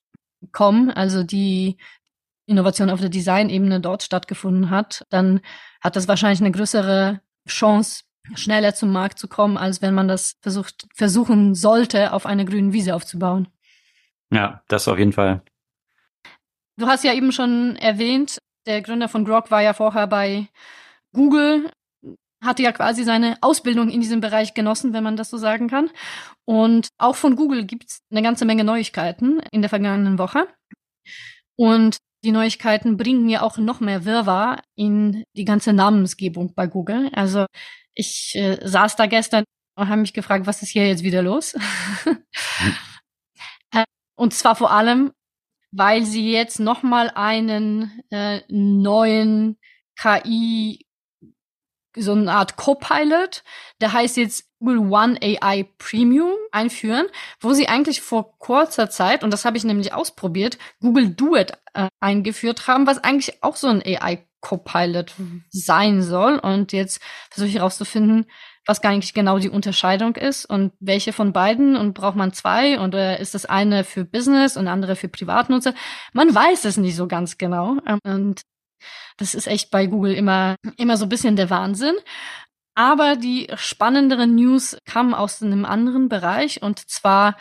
kommen, 0.52 0.90
also 0.90 1.22
die 1.22 1.76
Innovation 2.46 2.90
auf 2.90 3.00
der 3.00 3.10
Designebene 3.10 3.80
dort 3.80 4.02
stattgefunden 4.02 4.70
hat, 4.70 5.06
dann 5.10 5.40
hat 5.80 5.96
das 5.96 6.08
wahrscheinlich 6.08 6.40
eine 6.40 6.52
größere 6.52 7.20
Chance, 7.46 8.04
schneller 8.34 8.74
zum 8.74 8.92
Markt 8.92 9.18
zu 9.18 9.28
kommen, 9.28 9.56
als 9.56 9.82
wenn 9.82 9.94
man 9.94 10.08
das 10.08 10.36
versucht, 10.40 10.86
versuchen 10.94 11.54
sollte, 11.54 12.12
auf 12.12 12.26
einer 12.26 12.44
grünen 12.44 12.72
Wiese 12.72 12.94
aufzubauen. 12.94 13.48
Ja, 14.32 14.62
das 14.68 14.88
auf 14.88 14.98
jeden 14.98 15.12
Fall. 15.12 15.42
Du 16.80 16.86
hast 16.86 17.04
ja 17.04 17.12
eben 17.12 17.30
schon 17.30 17.76
erwähnt, 17.76 18.38
der 18.66 18.80
Gründer 18.80 19.10
von 19.10 19.26
Grok 19.26 19.50
war 19.50 19.60
ja 19.60 19.74
vorher 19.74 20.06
bei 20.06 20.48
Google, 21.12 21.70
hatte 22.42 22.62
ja 22.62 22.72
quasi 22.72 23.04
seine 23.04 23.36
Ausbildung 23.42 23.90
in 23.90 24.00
diesem 24.00 24.22
Bereich 24.22 24.54
genossen, 24.54 24.94
wenn 24.94 25.04
man 25.04 25.14
das 25.14 25.28
so 25.28 25.36
sagen 25.36 25.68
kann. 25.68 25.90
Und 26.46 26.88
auch 26.96 27.16
von 27.16 27.36
Google 27.36 27.66
gibt 27.66 27.84
es 27.90 28.00
eine 28.10 28.22
ganze 28.22 28.46
Menge 28.46 28.64
Neuigkeiten 28.64 29.42
in 29.52 29.60
der 29.60 29.68
vergangenen 29.68 30.18
Woche. 30.18 30.48
Und 31.54 31.98
die 32.24 32.32
Neuigkeiten 32.32 32.96
bringen 32.96 33.28
ja 33.28 33.42
auch 33.42 33.58
noch 33.58 33.80
mehr 33.80 34.06
Wirrwarr 34.06 34.62
in 34.74 35.24
die 35.36 35.44
ganze 35.44 35.74
Namensgebung 35.74 36.54
bei 36.54 36.66
Google. 36.66 37.10
Also 37.12 37.44
ich 37.94 38.32
äh, 38.36 38.58
saß 38.66 38.96
da 38.96 39.04
gestern 39.04 39.44
und 39.76 39.88
habe 39.90 40.00
mich 40.00 40.14
gefragt, 40.14 40.46
was 40.46 40.62
ist 40.62 40.70
hier 40.70 40.88
jetzt 40.88 41.02
wieder 41.02 41.20
los? 41.20 41.54
hm. 42.04 43.84
und 44.16 44.32
zwar 44.32 44.56
vor 44.56 44.70
allem, 44.70 45.12
weil 45.72 46.04
sie 46.04 46.32
jetzt 46.32 46.60
noch 46.60 46.82
mal 46.82 47.10
einen 47.14 48.02
äh, 48.10 48.40
neuen 48.48 49.58
KI 50.00 50.86
so 51.96 52.12
eine 52.12 52.32
Art 52.32 52.56
Copilot, 52.56 53.42
der 53.80 53.92
heißt 53.92 54.16
jetzt 54.16 54.48
Google 54.60 54.92
One 54.92 55.18
AI 55.20 55.68
Premium 55.78 56.32
einführen, 56.52 57.06
wo 57.40 57.52
sie 57.52 57.68
eigentlich 57.68 58.00
vor 58.00 58.38
kurzer 58.38 58.90
Zeit, 58.90 59.24
und 59.24 59.32
das 59.32 59.44
habe 59.44 59.56
ich 59.56 59.64
nämlich 59.64 59.92
ausprobiert, 59.92 60.58
Google 60.80 61.10
Duet 61.10 61.58
äh, 61.74 61.88
eingeführt 61.98 62.66
haben, 62.66 62.86
was 62.86 62.98
eigentlich 62.98 63.42
auch 63.42 63.56
so 63.56 63.68
ein 63.68 63.82
AI 63.82 64.24
Copilot 64.40 65.12
sein 65.50 66.02
soll. 66.02 66.38
Und 66.38 66.72
jetzt 66.72 67.00
versuche 67.30 67.48
ich 67.48 67.56
herauszufinden, 67.56 68.26
was 68.66 68.80
gar 68.80 68.92
nicht 68.94 69.14
genau 69.14 69.38
die 69.38 69.48
Unterscheidung 69.48 70.16
ist 70.16 70.44
und 70.44 70.72
welche 70.80 71.12
von 71.12 71.32
beiden 71.32 71.76
und 71.76 71.94
braucht 71.94 72.16
man 72.16 72.32
zwei 72.32 72.78
und 72.78 72.94
äh, 72.94 73.20
ist 73.20 73.34
das 73.34 73.46
eine 73.46 73.84
für 73.84 74.04
Business 74.04 74.56
und 74.56 74.68
andere 74.68 74.96
für 74.96 75.08
Privatnutzer? 75.08 75.74
Man 76.12 76.34
weiß 76.34 76.64
es 76.66 76.76
nicht 76.76 76.96
so 76.96 77.08
ganz 77.08 77.38
genau. 77.38 77.78
Und 78.04 78.42
das 79.16 79.34
ist 79.34 79.46
echt 79.46 79.70
bei 79.70 79.86
Google 79.86 80.14
immer, 80.14 80.56
immer 80.76 80.96
so 80.96 81.06
ein 81.06 81.08
bisschen 81.08 81.36
der 81.36 81.50
Wahnsinn. 81.50 81.94
Aber 82.74 83.16
die 83.16 83.48
spannenderen 83.56 84.34
News 84.34 84.76
kamen 84.84 85.14
aus 85.14 85.42
einem 85.42 85.64
anderen 85.64 86.08
Bereich 86.08 86.62
und 86.62 86.78
zwar 86.88 87.36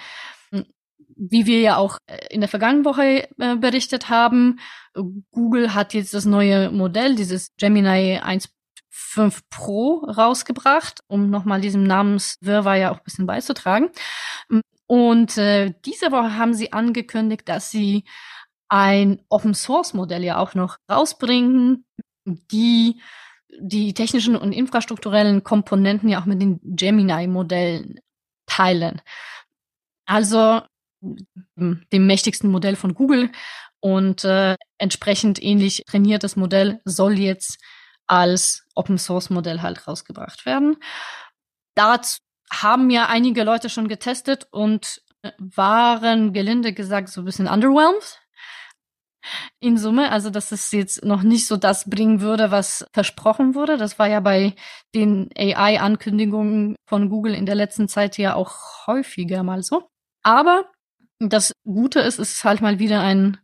wie 1.19 1.45
wir 1.45 1.59
ja 1.59 1.75
auch 1.75 1.97
äh, 2.07 2.17
in 2.29 2.39
der 2.39 2.49
vergangenen 2.49 2.85
Woche 2.85 3.27
äh, 3.37 3.55
berichtet 3.57 4.09
haben, 4.09 4.59
Google 5.31 5.73
hat 5.73 5.93
jetzt 5.93 6.13
das 6.13 6.25
neue 6.25 6.71
Modell, 6.71 7.15
dieses 7.15 7.55
Gemini 7.57 8.19
1.5 8.91 9.41
Pro 9.49 10.05
rausgebracht, 10.05 11.01
um 11.07 11.29
nochmal 11.29 11.61
diesem 11.61 11.83
Namenswirrwarr 11.83 12.75
ja 12.75 12.91
auch 12.91 12.97
ein 12.97 13.03
bisschen 13.03 13.27
beizutragen. 13.27 13.89
Und 14.87 15.37
äh, 15.37 15.73
diese 15.85 16.11
Woche 16.11 16.37
haben 16.37 16.53
sie 16.53 16.73
angekündigt, 16.73 17.47
dass 17.47 17.69
sie 17.69 18.05
ein 18.69 19.21
Open 19.29 19.53
Source 19.53 19.93
Modell 19.93 20.23
ja 20.23 20.37
auch 20.37 20.55
noch 20.55 20.77
rausbringen, 20.89 21.85
die 22.25 23.01
die 23.59 23.93
technischen 23.93 24.35
und 24.35 24.51
infrastrukturellen 24.51 25.43
Komponenten 25.43 26.07
ja 26.07 26.21
auch 26.21 26.25
mit 26.25 26.41
den 26.41 26.59
Gemini 26.63 27.27
Modellen 27.27 27.99
teilen. 28.45 29.01
Also 30.05 30.61
dem 31.01 32.07
mächtigsten 32.07 32.51
Modell 32.51 32.75
von 32.75 32.93
Google 32.93 33.31
und 33.79 34.23
äh, 34.23 34.55
entsprechend 34.77 35.41
ähnlich 35.41 35.83
trainiertes 35.87 36.35
Modell 36.35 36.81
soll 36.83 37.17
jetzt 37.17 37.57
als 38.07 38.65
Open 38.79 38.97
Source 38.97 39.29
Modell 39.29 39.61
halt 39.61 39.87
rausgebracht 39.87 40.45
werden. 40.45 40.77
Dazu 41.75 42.19
haben 42.51 42.89
ja 42.89 43.07
einige 43.07 43.43
Leute 43.43 43.69
schon 43.69 43.89
getestet 43.89 44.47
und 44.51 45.01
äh, 45.21 45.31
waren 45.37 46.33
gelinde 46.33 46.73
gesagt 46.73 47.09
so 47.09 47.21
ein 47.21 47.25
bisschen 47.25 47.47
underwhelmed 47.47 48.19
in 49.59 49.77
Summe. 49.77 50.11
Also, 50.11 50.29
dass 50.29 50.51
es 50.51 50.71
jetzt 50.71 51.03
noch 51.03 51.23
nicht 51.23 51.45
so 51.45 51.57
das 51.57 51.89
bringen 51.89 52.21
würde, 52.21 52.51
was 52.51 52.85
versprochen 52.93 53.53
wurde. 53.53 53.77
Das 53.77 53.99
war 53.99 54.07
ja 54.07 54.21
bei 54.21 54.55
den 54.95 55.29
AI-Ankündigungen 55.37 56.75
von 56.87 57.09
Google 57.09 57.33
in 57.35 57.45
der 57.45 57.55
letzten 57.55 57.87
Zeit 57.87 58.17
ja 58.17 58.35
auch 58.35 58.87
häufiger 58.87 59.43
mal 59.43 59.61
so. 59.61 59.89
Aber 60.23 60.71
das 61.19 61.51
Gute 61.65 61.99
ist, 61.99 62.17
es 62.17 62.33
ist 62.33 62.43
halt 62.45 62.61
mal 62.61 62.79
wieder 62.79 63.01
ein 63.01 63.37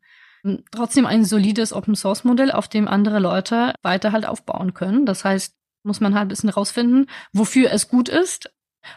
trotzdem 0.71 1.05
ein 1.05 1.25
solides 1.25 1.73
Open 1.73 1.95
Source 1.95 2.23
Modell, 2.23 2.51
auf 2.51 2.67
dem 2.67 2.87
andere 2.87 3.19
Leute 3.19 3.73
weiter 3.81 4.11
halt 4.11 4.25
aufbauen 4.25 4.73
können. 4.73 5.05
Das 5.05 5.25
heißt, 5.25 5.55
muss 5.83 6.01
man 6.01 6.13
halt 6.13 6.25
ein 6.25 6.29
bisschen 6.29 6.49
rausfinden, 6.49 7.07
wofür 7.33 7.71
es 7.71 7.87
gut 7.87 8.09
ist 8.09 8.51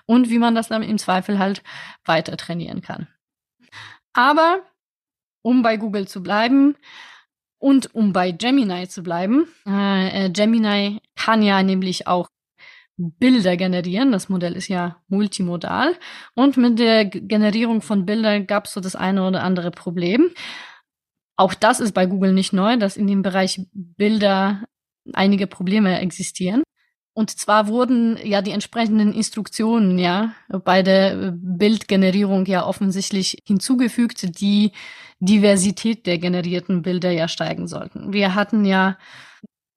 und 0.06 0.30
wie 0.30 0.38
man 0.38 0.54
das 0.54 0.68
dann 0.68 0.82
im 0.82 0.98
Zweifel 0.98 1.38
halt 1.38 1.62
weiter 2.04 2.36
trainieren 2.36 2.82
kann. 2.82 3.08
Aber 4.12 4.62
um 5.42 5.62
bei 5.62 5.76
Google 5.76 6.08
zu 6.08 6.22
bleiben 6.22 6.76
und 7.58 7.94
um 7.94 8.12
bei 8.12 8.32
Gemini 8.32 8.88
zu 8.88 9.02
bleiben, 9.02 9.46
äh, 9.66 10.26
äh 10.26 10.30
Gemini 10.30 11.00
kann 11.16 11.42
ja 11.42 11.62
nämlich 11.62 12.06
auch 12.06 12.28
Bilder 12.98 13.56
generieren. 13.56 14.10
Das 14.10 14.28
Modell 14.28 14.54
ist 14.54 14.68
ja 14.68 14.96
multimodal. 15.08 15.94
Und 16.34 16.56
mit 16.56 16.78
der 16.78 17.04
Generierung 17.04 17.80
von 17.80 18.04
Bildern 18.04 18.46
gab 18.46 18.66
es 18.66 18.72
so 18.72 18.80
das 18.80 18.96
eine 18.96 19.26
oder 19.26 19.42
andere 19.44 19.70
Problem. 19.70 20.30
Auch 21.38 21.54
das 21.54 21.78
ist 21.78 21.92
bei 21.92 22.04
Google 22.04 22.32
nicht 22.32 22.52
neu, 22.52 22.76
dass 22.76 22.96
in 22.96 23.06
dem 23.06 23.22
Bereich 23.22 23.60
Bilder 23.72 24.64
einige 25.12 25.46
Probleme 25.46 26.00
existieren. 26.00 26.64
Und 27.14 27.30
zwar 27.30 27.68
wurden 27.68 28.18
ja 28.24 28.42
die 28.42 28.50
entsprechenden 28.50 29.12
Instruktionen 29.12 29.98
ja 29.98 30.34
bei 30.64 30.82
der 30.82 31.32
Bildgenerierung 31.36 32.46
ja 32.46 32.66
offensichtlich 32.66 33.38
hinzugefügt, 33.46 34.40
die 34.40 34.72
Diversität 35.20 36.06
der 36.06 36.18
generierten 36.18 36.82
Bilder 36.82 37.10
ja 37.12 37.28
steigen 37.28 37.68
sollten. 37.68 38.12
Wir 38.12 38.34
hatten 38.34 38.64
ja 38.64 38.98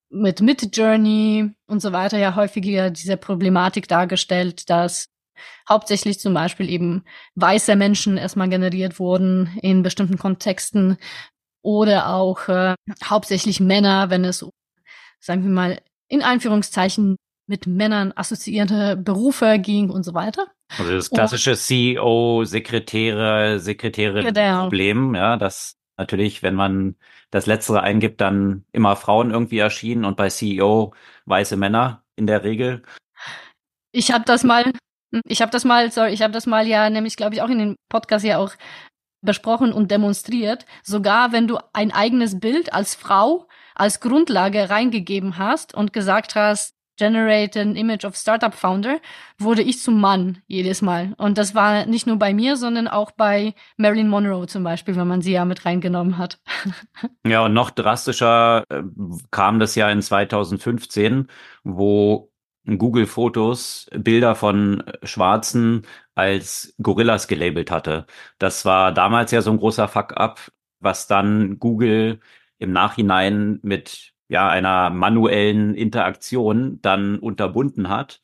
mit 0.09 0.41
Midjourney 0.41 1.51
und 1.67 1.79
so 1.79 1.91
weiter 1.91 2.17
ja 2.17 2.35
häufiger 2.35 2.89
diese 2.89 3.17
Problematik 3.17 3.87
dargestellt, 3.87 4.69
dass 4.69 5.09
hauptsächlich 5.67 6.19
zum 6.19 6.33
Beispiel 6.33 6.69
eben 6.69 7.03
weiße 7.35 7.75
Menschen 7.75 8.17
erstmal 8.17 8.49
generiert 8.49 8.99
wurden 8.99 9.57
in 9.61 9.83
bestimmten 9.83 10.17
Kontexten 10.17 10.97
oder 11.61 12.09
auch 12.09 12.47
äh, 12.47 12.75
hauptsächlich 13.03 13.59
Männer, 13.59 14.09
wenn 14.09 14.23
es, 14.25 14.45
sagen 15.19 15.43
wir 15.43 15.51
mal, 15.51 15.81
in 16.07 16.21
Anführungszeichen 16.21 17.17
mit 17.47 17.67
Männern 17.67 18.13
assoziierte 18.15 18.97
Berufe 18.97 19.59
ging 19.59 19.89
und 19.89 20.03
so 20.03 20.13
weiter. 20.13 20.47
Also 20.77 20.93
das 20.93 21.09
klassische 21.09 21.55
CEO, 21.55 22.43
Sekretäre, 22.45 23.59
Sekretäre-Problem, 23.59 25.15
ja, 25.15 25.37
das 25.37 25.77
natürlich, 25.97 26.43
wenn 26.43 26.55
man 26.55 26.95
das 27.29 27.45
Letztere 27.45 27.81
eingibt, 27.81 28.21
dann 28.21 28.65
immer 28.71 28.95
Frauen 28.95 29.31
irgendwie 29.31 29.59
erschienen 29.59 30.05
und 30.05 30.17
bei 30.17 30.29
CEO 30.29 30.93
weiße 31.25 31.57
Männer 31.57 32.03
in 32.15 32.27
der 32.27 32.43
Regel. 32.43 32.83
Ich 33.91 34.11
habe 34.11 34.23
das 34.25 34.43
mal, 34.43 34.71
ich 35.25 35.41
habe 35.41 35.51
das 35.51 35.65
mal, 35.65 35.91
sorry, 35.91 36.13
ich 36.13 36.21
habe 36.21 36.33
das 36.33 36.47
mal 36.47 36.67
ja, 36.67 36.89
nämlich 36.89 37.17
glaube 37.17 37.35
ich 37.35 37.41
auch 37.41 37.49
in 37.49 37.59
dem 37.59 37.75
Podcast 37.89 38.25
ja 38.25 38.37
auch 38.37 38.53
besprochen 39.21 39.73
und 39.73 39.91
demonstriert. 39.91 40.65
Sogar 40.83 41.31
wenn 41.31 41.47
du 41.47 41.57
ein 41.73 41.91
eigenes 41.91 42.39
Bild 42.39 42.73
als 42.73 42.95
Frau 42.95 43.47
als 43.75 43.99
Grundlage 43.99 44.69
reingegeben 44.69 45.37
hast 45.37 45.73
und 45.73 45.93
gesagt 45.93 46.35
hast, 46.35 46.75
Generate 46.97 47.59
an 47.59 47.75
Image 47.75 48.05
of 48.05 48.15
Startup 48.15 48.53
Founder, 48.53 48.99
wurde 49.39 49.63
ich 49.63 49.81
zum 49.81 49.99
Mann 49.99 50.43
jedes 50.45 50.83
Mal. 50.83 51.15
Und 51.17 51.39
das 51.39 51.55
war 51.55 51.87
nicht 51.87 52.05
nur 52.05 52.17
bei 52.17 52.31
mir, 52.31 52.57
sondern 52.57 52.87
auch 52.87 53.09
bei 53.09 53.55
Marilyn 53.77 54.07
Monroe 54.07 54.45
zum 54.45 54.63
Beispiel, 54.63 54.95
wenn 54.95 55.07
man 55.07 55.21
sie 55.23 55.31
ja 55.31 55.43
mit 55.43 55.65
reingenommen 55.65 56.17
hat. 56.19 56.39
Ja, 57.25 57.45
und 57.45 57.53
noch 57.53 57.71
drastischer 57.71 58.65
äh, 58.69 58.83
kam 59.31 59.59
das 59.59 59.73
ja 59.75 59.89
in 59.89 60.01
2015, 60.01 61.27
wo 61.63 62.31
Google 62.65 63.07
Fotos 63.07 63.87
Bilder 63.95 64.35
von 64.35 64.83
Schwarzen 65.03 65.83
als 66.21 66.73
Gorillas 66.81 67.27
gelabelt 67.27 67.71
hatte. 67.71 68.05
Das 68.39 68.65
war 68.65 68.91
damals 68.93 69.31
ja 69.31 69.41
so 69.41 69.51
ein 69.51 69.57
großer 69.57 69.87
Fuck-up, 69.87 70.51
was 70.79 71.07
dann 71.07 71.59
Google 71.59 72.19
im 72.59 72.71
Nachhinein 72.71 73.59
mit 73.63 74.13
ja, 74.29 74.49
einer 74.49 74.89
manuellen 74.91 75.75
Interaktion 75.75 76.79
dann 76.81 77.19
unterbunden 77.19 77.89
hat. 77.89 78.21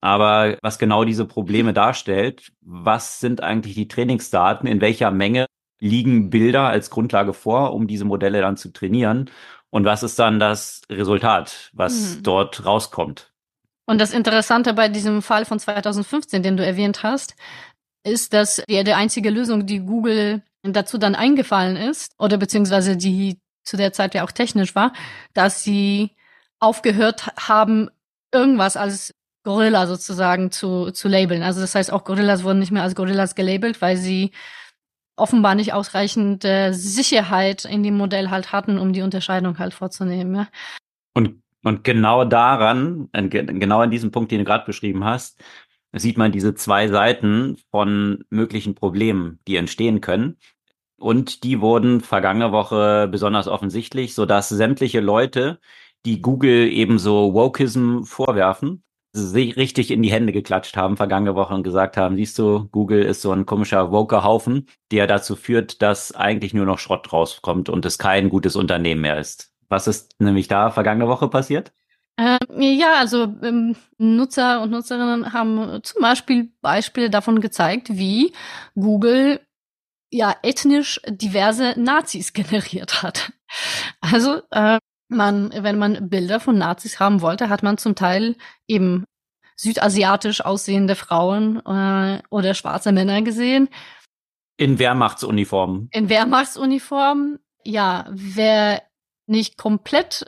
Aber 0.00 0.56
was 0.62 0.78
genau 0.78 1.04
diese 1.04 1.26
Probleme 1.26 1.72
darstellt, 1.72 2.52
was 2.60 3.20
sind 3.20 3.42
eigentlich 3.42 3.74
die 3.74 3.88
Trainingsdaten, 3.88 4.66
in 4.66 4.80
welcher 4.80 5.10
Menge 5.10 5.46
liegen 5.80 6.30
Bilder 6.30 6.68
als 6.68 6.90
Grundlage 6.90 7.34
vor, 7.34 7.74
um 7.74 7.86
diese 7.86 8.04
Modelle 8.04 8.40
dann 8.40 8.56
zu 8.56 8.72
trainieren? 8.72 9.30
Und 9.70 9.84
was 9.84 10.02
ist 10.02 10.18
dann 10.18 10.38
das 10.38 10.82
Resultat, 10.90 11.70
was 11.72 12.16
mhm. 12.16 12.22
dort 12.24 12.64
rauskommt? 12.66 13.31
Und 13.86 14.00
das 14.00 14.12
Interessante 14.12 14.74
bei 14.74 14.88
diesem 14.88 15.22
Fall 15.22 15.44
von 15.44 15.58
2015, 15.58 16.42
den 16.42 16.56
du 16.56 16.64
erwähnt 16.64 17.02
hast, 17.02 17.34
ist, 18.04 18.32
dass 18.32 18.62
ja 18.68 18.82
die 18.82 18.94
einzige 18.94 19.30
Lösung, 19.30 19.66
die 19.66 19.80
Google 19.80 20.42
dazu 20.62 20.98
dann 20.98 21.14
eingefallen 21.14 21.76
ist, 21.76 22.12
oder 22.18 22.36
beziehungsweise 22.38 22.96
die 22.96 23.38
zu 23.64 23.76
der 23.76 23.92
Zeit 23.92 24.14
ja 24.14 24.24
auch 24.24 24.32
technisch 24.32 24.74
war, 24.74 24.92
dass 25.34 25.62
sie 25.62 26.10
aufgehört 26.60 27.28
haben, 27.36 27.90
irgendwas 28.32 28.76
als 28.76 29.14
Gorilla 29.44 29.86
sozusagen 29.86 30.50
zu, 30.50 30.90
zu 30.92 31.08
labeln. 31.08 31.42
Also 31.42 31.60
das 31.60 31.74
heißt, 31.74 31.92
auch 31.92 32.04
Gorillas 32.04 32.44
wurden 32.44 32.60
nicht 32.60 32.70
mehr 32.70 32.82
als 32.82 32.94
Gorillas 32.94 33.34
gelabelt, 33.34 33.82
weil 33.82 33.96
sie 33.96 34.30
offenbar 35.16 35.54
nicht 35.54 35.72
ausreichend 35.72 36.44
äh, 36.44 36.72
Sicherheit 36.72 37.64
in 37.64 37.82
dem 37.82 37.96
Modell 37.96 38.30
halt 38.30 38.52
hatten, 38.52 38.78
um 38.78 38.92
die 38.92 39.02
Unterscheidung 39.02 39.58
halt 39.58 39.74
vorzunehmen. 39.74 40.34
Ja. 40.34 40.48
Und, 41.14 41.41
und 41.64 41.84
genau 41.84 42.24
daran, 42.24 43.08
genau 43.12 43.80
an 43.80 43.90
diesem 43.90 44.10
Punkt, 44.10 44.32
den 44.32 44.38
du 44.38 44.44
gerade 44.44 44.64
beschrieben 44.64 45.04
hast, 45.04 45.40
sieht 45.92 46.16
man 46.16 46.32
diese 46.32 46.54
zwei 46.54 46.88
Seiten 46.88 47.56
von 47.70 48.24
möglichen 48.30 48.74
Problemen, 48.74 49.40
die 49.46 49.56
entstehen 49.56 50.00
können. 50.00 50.38
Und 50.98 51.44
die 51.44 51.60
wurden 51.60 52.00
vergangene 52.00 52.52
Woche 52.52 53.08
besonders 53.10 53.48
offensichtlich, 53.48 54.14
sodass 54.14 54.48
sämtliche 54.48 55.00
Leute, 55.00 55.60
die 56.06 56.22
Google 56.22 56.68
ebenso 56.70 57.34
Wokeism 57.34 58.02
vorwerfen, 58.04 58.84
sich 59.12 59.56
richtig 59.56 59.90
in 59.90 60.02
die 60.02 60.10
Hände 60.10 60.32
geklatscht 60.32 60.76
haben 60.76 60.96
vergangene 60.96 61.34
Woche 61.34 61.54
und 61.54 61.64
gesagt 61.64 61.96
haben, 61.96 62.16
siehst 62.16 62.38
du, 62.38 62.68
Google 62.70 63.02
ist 63.02 63.20
so 63.20 63.30
ein 63.32 63.46
komischer 63.46 63.92
Woker-Haufen, 63.92 64.68
der 64.90 65.06
dazu 65.06 65.36
führt, 65.36 65.82
dass 65.82 66.14
eigentlich 66.14 66.54
nur 66.54 66.64
noch 66.66 66.78
Schrott 66.78 67.12
rauskommt 67.12 67.68
und 67.68 67.84
es 67.84 67.98
kein 67.98 68.30
gutes 68.30 68.56
Unternehmen 68.56 69.02
mehr 69.02 69.18
ist. 69.20 69.51
Was 69.72 69.86
ist 69.86 70.20
nämlich 70.20 70.48
da 70.48 70.70
vergangene 70.70 71.08
Woche 71.08 71.28
passiert? 71.28 71.72
Ähm, 72.18 72.38
ja, 72.60 72.96
also 72.98 73.22
ähm, 73.42 73.74
Nutzer 73.96 74.60
und 74.60 74.70
Nutzerinnen 74.70 75.32
haben 75.32 75.82
zum 75.82 76.02
Beispiel 76.02 76.52
Beispiele 76.60 77.08
davon 77.08 77.40
gezeigt, 77.40 77.88
wie 77.96 78.34
Google 78.74 79.40
ja 80.10 80.36
ethnisch 80.42 81.00
diverse 81.08 81.72
Nazis 81.78 82.32
generiert 82.34 83.02
hat. 83.02 83.32
Also 84.02 84.42
äh, 84.50 84.78
man, 85.08 85.50
wenn 85.56 85.78
man 85.78 86.10
Bilder 86.10 86.38
von 86.38 86.58
Nazis 86.58 87.00
haben 87.00 87.22
wollte, 87.22 87.48
hat 87.48 87.62
man 87.62 87.78
zum 87.78 87.94
Teil 87.94 88.36
eben 88.68 89.06
südasiatisch 89.56 90.44
aussehende 90.44 90.96
Frauen 90.96 91.64
äh, 91.64 92.20
oder 92.28 92.52
schwarze 92.52 92.92
Männer 92.92 93.22
gesehen. 93.22 93.70
In 94.58 94.78
Wehrmachtsuniformen. 94.78 95.88
In 95.92 96.10
Wehrmachtsuniformen, 96.10 97.38
ja. 97.64 98.04
Wer 98.10 98.82
nicht 99.32 99.58
komplett 99.58 100.24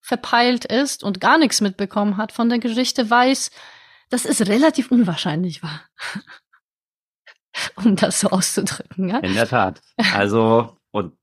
verpeilt 0.00 0.64
ist 0.64 1.04
und 1.04 1.20
gar 1.20 1.38
nichts 1.38 1.60
mitbekommen 1.60 2.16
hat 2.16 2.32
von 2.32 2.48
der 2.48 2.58
Geschichte, 2.58 3.08
weiß, 3.08 3.50
dass 4.10 4.24
es 4.24 4.48
relativ 4.48 4.90
unwahrscheinlich 4.90 5.62
war. 5.62 5.82
um 7.76 7.96
das 7.96 8.20
so 8.20 8.28
auszudrücken. 8.28 9.08
Ja? 9.08 9.18
In 9.18 9.34
der 9.34 9.46
Tat. 9.48 9.80
Also, 10.14 10.76
und 10.90 11.14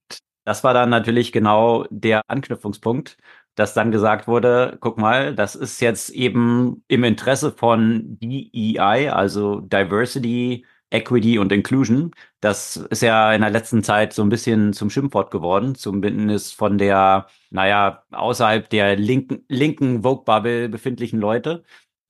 das 0.46 0.64
war 0.64 0.74
dann 0.74 0.90
natürlich 0.90 1.32
genau 1.32 1.86
der 1.90 2.22
Anknüpfungspunkt, 2.28 3.18
dass 3.56 3.74
dann 3.74 3.92
gesagt 3.92 4.28
wurde, 4.28 4.78
guck 4.80 4.98
mal, 4.98 5.34
das 5.34 5.56
ist 5.56 5.82
jetzt 5.82 6.10
eben 6.10 6.84
im 6.88 7.04
Interesse 7.04 7.52
von 7.52 8.20
DEI, 8.20 9.12
also 9.12 9.62
Diversity, 9.62 10.66
Equity 10.92 11.40
und 11.40 11.52
Inclusion. 11.52 12.12
Das 12.42 12.78
ist 12.78 13.02
ja 13.02 13.34
in 13.34 13.42
der 13.42 13.50
letzten 13.50 13.84
Zeit 13.84 14.14
so 14.14 14.22
ein 14.24 14.30
bisschen 14.30 14.74
zum 14.74 14.90
Schimpfwort 14.90 15.32
geworden, 15.32 15.76
zumindest 15.76 16.56
von 16.56 16.78
der, 16.78 17.28
naja, 17.50 18.04
außerhalb 18.12 18.70
der 18.70 18.96
linken, 18.96 19.44
linken 19.50 20.04
Vogue-Bubble 20.04 20.70
befindlichen 20.70 21.20
Leute. 21.20 21.64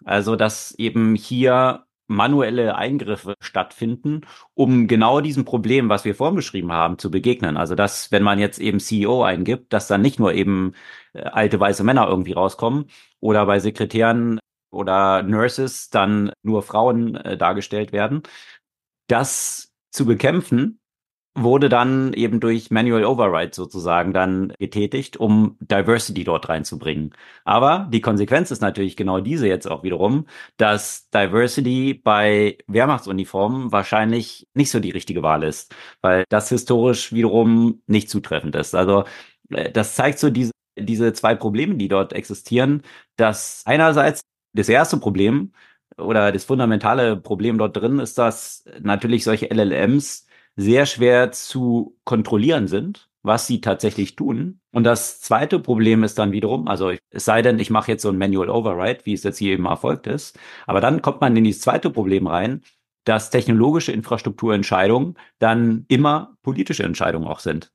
Also, 0.04 0.36
dass 0.36 0.72
eben 0.78 1.16
hier 1.16 1.86
manuelle 2.08 2.76
Eingriffe 2.76 3.34
stattfinden, 3.40 4.22
um 4.54 4.88
genau 4.88 5.22
diesem 5.22 5.46
Problem, 5.46 5.90
was 5.90 6.06
wir 6.06 6.16
vorhin 6.16 6.36
beschrieben 6.36 6.72
haben, 6.72 6.98
zu 7.00 7.10
begegnen. 7.12 7.58
Also 7.58 7.76
dass, 7.76 8.12
wenn 8.12 8.24
man 8.24 8.40
jetzt 8.40 8.60
eben 8.60 8.80
CEO 8.80 9.24
eingibt, 9.24 9.74
dass 9.74 9.88
dann 9.88 10.02
nicht 10.02 10.20
nur 10.20 10.34
eben 10.34 10.74
äh, 11.14 11.24
alte 11.24 11.60
weiße 11.60 11.84
Männer 11.84 12.08
irgendwie 12.08 12.34
rauskommen 12.34 12.86
oder 13.20 13.46
bei 13.46 13.60
Sekretären 13.60 14.40
oder 14.72 15.24
Nurses 15.24 15.90
dann 15.90 16.32
nur 16.44 16.62
Frauen 16.62 17.16
äh, 17.16 17.38
dargestellt 17.38 17.92
werden. 17.92 18.24
Das 19.08 19.74
zu 19.92 20.06
bekämpfen 20.06 20.80
wurde 21.38 21.68
dann 21.68 22.14
eben 22.14 22.40
durch 22.40 22.72
Manual 22.72 23.04
Override 23.04 23.54
sozusagen 23.54 24.14
dann 24.14 24.54
getätigt, 24.58 25.18
um 25.18 25.58
Diversity 25.60 26.24
dort 26.24 26.48
reinzubringen. 26.48 27.14
Aber 27.44 27.90
die 27.92 28.00
Konsequenz 28.00 28.52
ist 28.52 28.62
natürlich 28.62 28.96
genau 28.96 29.20
diese 29.20 29.48
jetzt 29.48 29.68
auch 29.68 29.84
wiederum, 29.84 30.28
dass 30.56 31.10
Diversity 31.10 31.94
bei 31.94 32.58
Wehrmachtsuniformen 32.68 33.74
wahrscheinlich 33.74 34.48
nicht 34.54 34.72
so 34.72 34.80
die 34.80 34.92
richtige 34.92 35.24
Wahl 35.24 35.44
ist, 35.44 35.76
weil 36.02 36.24
das 36.30 36.48
historisch 36.50 37.12
wiederum 37.12 37.82
nicht 37.86 38.10
zutreffend 38.10 38.56
ist. 38.56 38.74
Also 38.74 39.04
äh, 39.50 39.72
das 39.72 39.96
zeigt 39.96 40.20
so 40.20 40.30
diese, 40.30 40.52
diese 40.80 41.12
zwei 41.12 41.36
Probleme, 41.36 41.76
die 41.76 41.90
dort 41.90 42.14
existieren, 42.14 42.82
dass 43.18 43.62
einerseits 43.66 44.22
das 44.54 44.70
erste 44.70 44.98
Problem 44.98 45.52
oder 45.98 46.32
das 46.32 46.46
fundamentale 46.46 47.18
Problem 47.18 47.58
dort 47.58 47.78
drin 47.78 48.00
ist, 48.00 48.18
dass 48.18 48.66
natürlich 48.82 49.24
solche 49.24 49.48
LLMs 49.54 50.28
sehr 50.56 50.86
schwer 50.86 51.32
zu 51.32 51.98
kontrollieren 52.04 52.68
sind, 52.68 53.10
was 53.24 53.48
sie 53.48 53.60
tatsächlich 53.62 54.16
tun. 54.16 54.60
Und 54.72 54.84
das 54.84 55.20
zweite 55.22 55.60
Problem 55.60 56.04
ist 56.04 56.20
dann 56.20 56.32
wiederum, 56.32 56.68
also 56.68 56.94
es 57.10 57.26
sei 57.26 57.42
denn, 57.42 57.60
ich 57.60 57.70
mache 57.70 57.92
jetzt 57.92 58.04
so 58.04 58.10
ein 58.10 58.18
Manual 58.18 58.50
Override, 58.50 59.06
wie 59.06 59.14
es 59.14 59.24
jetzt 59.24 59.38
hier 59.38 59.54
eben 59.54 59.66
erfolgt 59.66 60.08
ist, 60.08 60.38
aber 60.68 60.82
dann 60.82 61.02
kommt 61.02 61.22
man 61.22 61.36
in 61.36 61.44
dieses 61.44 61.62
zweite 61.62 61.90
Problem 61.90 62.28
rein, 62.28 62.62
dass 63.04 63.30
technologische 63.30 63.92
Infrastrukturentscheidungen 63.92 65.16
dann 65.40 65.86
immer 65.88 66.38
politische 66.42 66.84
Entscheidungen 66.84 67.28
auch 67.28 67.40
sind. 67.40 67.72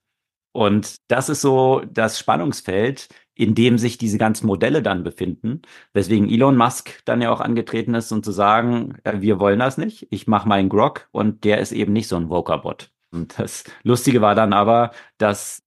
Und 0.53 0.97
das 1.09 1.29
ist 1.29 1.43
so 1.43 1.83
das 1.91 2.19
Spannungsfeld, 2.19 3.09
in 3.35 3.55
dem 3.55 3.79
sich 3.79 3.99
diese 3.99 4.19
ganzen 4.19 4.47
Modelle 4.47 4.83
dann 4.83 5.03
befinden, 5.05 5.63
weswegen 5.95 6.29
Elon 6.29 6.57
Musk 6.57 7.01
dann 7.05 7.23
ja 7.23 7.31
auch 7.33 7.41
angetreten 7.41 7.95
ist, 7.95 8.13
um 8.13 8.23
zu 8.23 8.33
sagen, 8.33 8.97
äh, 9.05 9.21
wir 9.21 9.41
wollen 9.41 9.61
das 9.61 9.79
nicht, 9.79 10.07
ich 10.11 10.27
mache 10.27 10.49
meinen 10.49 10.69
Grog 10.69 11.09
und 11.13 11.45
der 11.45 11.59
ist 11.61 11.73
eben 11.73 11.93
nicht 11.93 12.09
so 12.09 12.17
ein 12.17 12.29
Voker-Bot. 12.29 12.91
Und 13.13 13.39
das 13.39 13.65
Lustige 13.83 14.21
war 14.21 14.35
dann 14.35 14.53
aber, 14.53 14.93
dass 15.19 15.63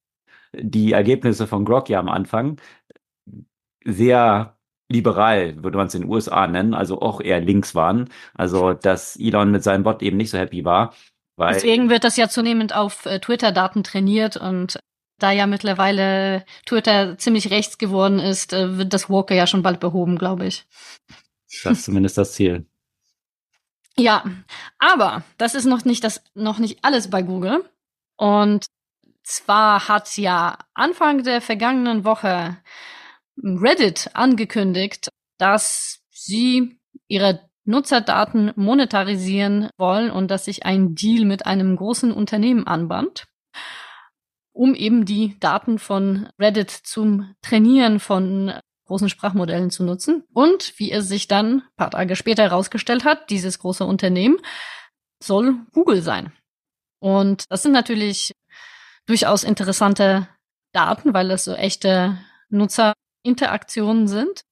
die 0.53 0.93
Ergebnisse 0.93 1.47
von 1.47 1.65
Grog 1.65 1.89
ja 1.89 1.99
am 1.99 2.09
Anfang 2.09 2.57
sehr 3.85 4.57
liberal, 4.89 5.63
würde 5.63 5.77
man 5.77 5.87
es 5.87 5.95
in 5.95 6.03
den 6.03 6.11
USA 6.11 6.47
nennen, 6.47 6.73
also 6.73 7.01
auch 7.01 7.21
eher 7.21 7.41
links 7.41 7.75
waren. 7.75 8.09
Also, 8.35 8.73
dass 8.73 9.15
Elon 9.17 9.51
mit 9.51 9.63
seinem 9.63 9.83
Bot 9.83 10.01
eben 10.03 10.17
nicht 10.17 10.29
so 10.29 10.37
happy 10.37 10.63
war. 10.65 10.93
Weil 11.35 11.53
Deswegen 11.53 11.89
wird 11.89 12.03
das 12.03 12.17
ja 12.17 12.29
zunehmend 12.29 12.75
auf 12.75 13.05
äh, 13.05 13.19
Twitter-Daten 13.19 13.83
trainiert 13.83 14.37
und 14.37 14.79
da 15.19 15.31
ja 15.31 15.47
mittlerweile 15.47 16.45
Twitter 16.65 17.17
ziemlich 17.17 17.49
rechts 17.49 17.77
geworden 17.77 18.19
ist, 18.19 18.53
äh, 18.53 18.77
wird 18.77 18.93
das 18.93 19.09
Walker 19.09 19.33
ja 19.35 19.47
schon 19.47 19.63
bald 19.63 19.79
behoben, 19.79 20.17
glaube 20.17 20.45
ich. 20.45 20.65
Das 21.63 21.79
ist 21.79 21.85
zumindest 21.85 22.17
das 22.17 22.33
Ziel. 22.33 22.65
Ja, 23.97 24.23
aber 24.79 25.23
das 25.37 25.55
ist 25.55 25.65
noch 25.65 25.85
nicht 25.85 26.03
das, 26.03 26.23
noch 26.33 26.57
nicht 26.59 26.79
alles 26.83 27.09
bei 27.09 27.21
Google. 27.21 27.63
Und 28.17 28.65
zwar 29.23 29.87
hat 29.87 30.17
ja 30.17 30.57
Anfang 30.73 31.23
der 31.23 31.41
vergangenen 31.41 32.03
Woche 32.03 32.57
Reddit 33.37 34.11
angekündigt, 34.13 35.09
dass 35.37 36.01
sie 36.09 36.79
ihre 37.07 37.49
Nutzerdaten 37.65 38.51
monetarisieren 38.55 39.69
wollen 39.77 40.11
und 40.11 40.29
dass 40.29 40.45
sich 40.45 40.65
ein 40.65 40.95
Deal 40.95 41.25
mit 41.25 41.45
einem 41.45 41.75
großen 41.75 42.11
Unternehmen 42.11 42.67
anbahnt, 42.67 43.25
um 44.51 44.75
eben 44.75 45.05
die 45.05 45.37
Daten 45.39 45.79
von 45.79 46.29
Reddit 46.39 46.71
zum 46.71 47.35
Trainieren 47.41 47.99
von 47.99 48.53
großen 48.85 49.09
Sprachmodellen 49.09 49.71
zu 49.71 49.83
nutzen. 49.83 50.23
Und 50.33 50.77
wie 50.77 50.91
es 50.91 51.07
sich 51.07 51.27
dann 51.27 51.63
paar 51.77 51.91
Tage 51.91 52.15
später 52.15 52.43
herausgestellt 52.43 53.05
hat, 53.05 53.29
dieses 53.29 53.59
große 53.59 53.85
Unternehmen 53.85 54.37
soll 55.21 55.55
Google 55.71 56.01
sein. 56.01 56.33
Und 56.99 57.45
das 57.49 57.63
sind 57.63 57.71
natürlich 57.71 58.33
durchaus 59.05 59.43
interessante 59.43 60.27
Daten, 60.73 61.13
weil 61.13 61.31
es 61.31 61.45
so 61.45 61.53
echte 61.53 62.17
Nutzerinteraktionen 62.49 64.07
sind. 64.07 64.43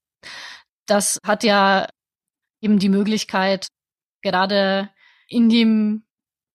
Das 0.86 1.18
hat 1.24 1.44
ja 1.44 1.88
eben 2.62 2.78
die 2.78 2.88
Möglichkeit, 2.88 3.68
gerade 4.22 4.88
in 5.28 5.48
dem 5.48 6.04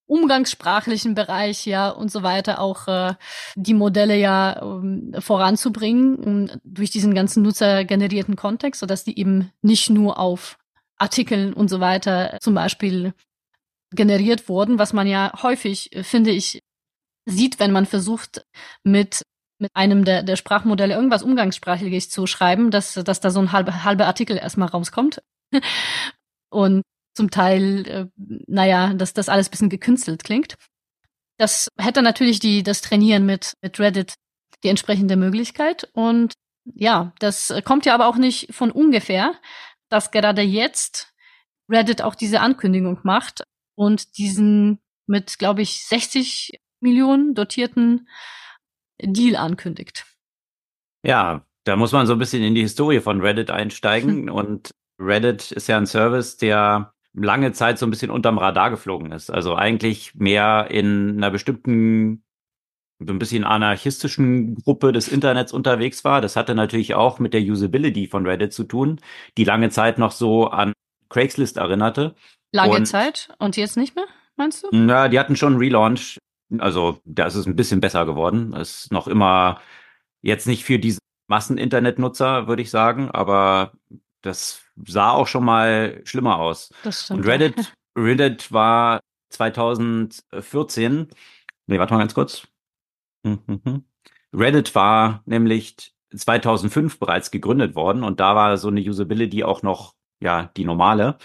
umgangssprachlichen 0.07 1.15
Bereich 1.15 1.65
ja 1.65 1.89
und 1.89 2.09
so 2.09 2.23
weiter 2.23 2.59
auch 2.59 2.87
äh, 2.87 3.15
die 3.55 3.73
Modelle 3.73 4.15
ja 4.15 4.61
ähm, 4.61 5.13
voranzubringen 5.19 6.15
um, 6.15 6.51
durch 6.63 6.89
diesen 6.89 7.13
ganzen 7.13 7.43
nutzergenerierten 7.43 8.37
Kontext, 8.37 8.79
sodass 8.79 9.03
die 9.03 9.19
eben 9.19 9.51
nicht 9.61 9.89
nur 9.89 10.17
auf 10.17 10.57
Artikeln 10.97 11.53
und 11.53 11.67
so 11.69 11.81
weiter 11.81 12.37
zum 12.41 12.55
Beispiel 12.55 13.13
generiert 13.91 14.49
wurden, 14.49 14.79
was 14.79 14.93
man 14.93 15.07
ja 15.07 15.31
häufig, 15.43 15.93
äh, 15.93 16.03
finde 16.03 16.31
ich, 16.31 16.61
sieht, 17.25 17.59
wenn 17.59 17.73
man 17.73 17.85
versucht, 17.85 18.45
mit 18.83 19.23
mit 19.59 19.71
einem 19.73 20.05
der, 20.05 20.23
der 20.23 20.35
Sprachmodelle 20.35 20.93
irgendwas 20.93 21.23
umgangssprachliches 21.23 22.09
zu 22.09 22.27
schreiben, 22.27 22.69
dass, 22.69 22.93
dass 22.93 23.19
da 23.19 23.31
so 23.31 23.39
ein 23.39 23.51
halber 23.51 23.83
halbe 23.83 24.05
Artikel 24.05 24.37
erstmal 24.37 24.67
rauskommt. 24.67 25.21
und 26.49 26.83
zum 27.15 27.31
Teil, 27.31 27.87
äh, 27.87 28.05
naja, 28.47 28.93
dass 28.93 29.13
das 29.13 29.29
alles 29.29 29.49
bisschen 29.49 29.69
gekünstelt 29.69 30.23
klingt. 30.23 30.55
Das 31.37 31.69
hätte 31.77 32.01
natürlich 32.01 32.39
die, 32.39 32.63
das 32.63 32.81
Trainieren 32.81 33.25
mit, 33.25 33.53
mit 33.61 33.79
Reddit 33.79 34.15
die 34.63 34.69
entsprechende 34.69 35.15
Möglichkeit. 35.15 35.89
Und 35.93 36.33
ja, 36.65 37.13
das 37.19 37.53
kommt 37.63 37.85
ja 37.85 37.93
aber 37.93 38.07
auch 38.07 38.17
nicht 38.17 38.53
von 38.53 38.71
ungefähr, 38.71 39.33
dass 39.89 40.11
gerade 40.11 40.41
jetzt 40.41 41.13
Reddit 41.69 42.01
auch 42.01 42.15
diese 42.15 42.41
Ankündigung 42.41 42.99
macht 43.03 43.43
und 43.75 44.17
diesen 44.17 44.79
mit, 45.05 45.37
glaube 45.37 45.61
ich, 45.61 45.85
60 45.85 46.59
Millionen 46.79 47.33
dotierten 47.33 48.07
Deal 48.99 49.35
ankündigt. 49.35 50.05
Ja, 51.03 51.45
da 51.63 51.75
muss 51.75 51.91
man 51.91 52.07
so 52.07 52.13
ein 52.13 52.19
bisschen 52.19 52.43
in 52.43 52.55
die 52.55 52.61
Historie 52.61 52.99
von 52.99 53.21
Reddit 53.21 53.51
einsteigen. 53.51 54.29
Und 54.29 54.71
Reddit 54.99 55.51
ist 55.51 55.67
ja 55.67 55.77
ein 55.77 55.85
Service, 55.85 56.37
der 56.37 56.93
lange 57.13 57.51
Zeit 57.51 57.79
so 57.79 57.85
ein 57.85 57.89
bisschen 57.89 58.11
unterm 58.11 58.37
Radar 58.37 58.69
geflogen 58.69 59.11
ist. 59.11 59.29
Also 59.29 59.55
eigentlich 59.55 60.15
mehr 60.15 60.67
in 60.69 61.17
einer 61.17 61.31
bestimmten, 61.31 62.23
so 62.99 63.13
ein 63.13 63.19
bisschen 63.19 63.43
anarchistischen 63.43 64.55
Gruppe 64.55 64.91
des 64.91 65.07
Internets 65.07 65.53
unterwegs 65.53 66.03
war. 66.03 66.21
Das 66.21 66.35
hatte 66.35 66.55
natürlich 66.55 66.95
auch 66.95 67.19
mit 67.19 67.33
der 67.33 67.41
Usability 67.41 68.07
von 68.07 68.25
Reddit 68.25 68.53
zu 68.53 68.63
tun, 68.63 68.99
die 69.37 69.43
lange 69.43 69.69
Zeit 69.69 69.97
noch 69.97 70.11
so 70.11 70.47
an 70.47 70.73
Craigslist 71.09 71.57
erinnerte. 71.57 72.15
Lange 72.51 72.75
und, 72.75 72.85
Zeit 72.85 73.29
und 73.39 73.57
jetzt 73.57 73.77
nicht 73.77 73.95
mehr, 73.95 74.07
meinst 74.35 74.63
du? 74.63 74.69
Ja, 74.71 75.07
die 75.09 75.19
hatten 75.19 75.35
schon 75.35 75.53
einen 75.53 75.61
Relaunch. 75.61 76.17
Also 76.59 77.01
da 77.03 77.25
ist 77.25 77.35
es 77.35 77.45
ein 77.45 77.55
bisschen 77.55 77.81
besser 77.81 78.05
geworden. 78.05 78.53
Es 78.53 78.85
ist 78.85 78.91
noch 78.91 79.07
immer 79.07 79.59
jetzt 80.21 80.47
nicht 80.47 80.63
für 80.63 80.79
diese 80.79 80.99
Massen-Internet-Nutzer, 81.27 82.47
würde 82.47 82.61
ich 82.61 82.69
sagen, 82.69 83.11
aber 83.11 83.73
das 84.21 84.66
sah 84.85 85.11
auch 85.11 85.27
schon 85.27 85.45
mal 85.45 86.01
schlimmer 86.05 86.39
aus. 86.39 86.71
Das 86.83 87.05
stimmt. 87.05 87.19
Und 87.19 87.27
Reddit, 87.27 87.73
Reddit 87.97 88.51
war 88.51 88.99
2014, 89.29 91.07
nee, 91.67 91.79
warte 91.79 91.93
mal 91.93 91.99
ganz 91.99 92.13
kurz. 92.13 92.47
Mhm. 93.23 93.83
Reddit 94.33 94.75
war 94.75 95.21
nämlich 95.25 95.93
2005 96.15 96.99
bereits 96.99 97.31
gegründet 97.31 97.75
worden 97.75 98.03
und 98.03 98.19
da 98.19 98.35
war 98.35 98.57
so 98.57 98.67
eine 98.69 98.81
Usability 98.81 99.43
auch 99.43 99.61
noch, 99.63 99.95
ja, 100.21 100.51
die 100.55 100.65
normale. 100.65 101.17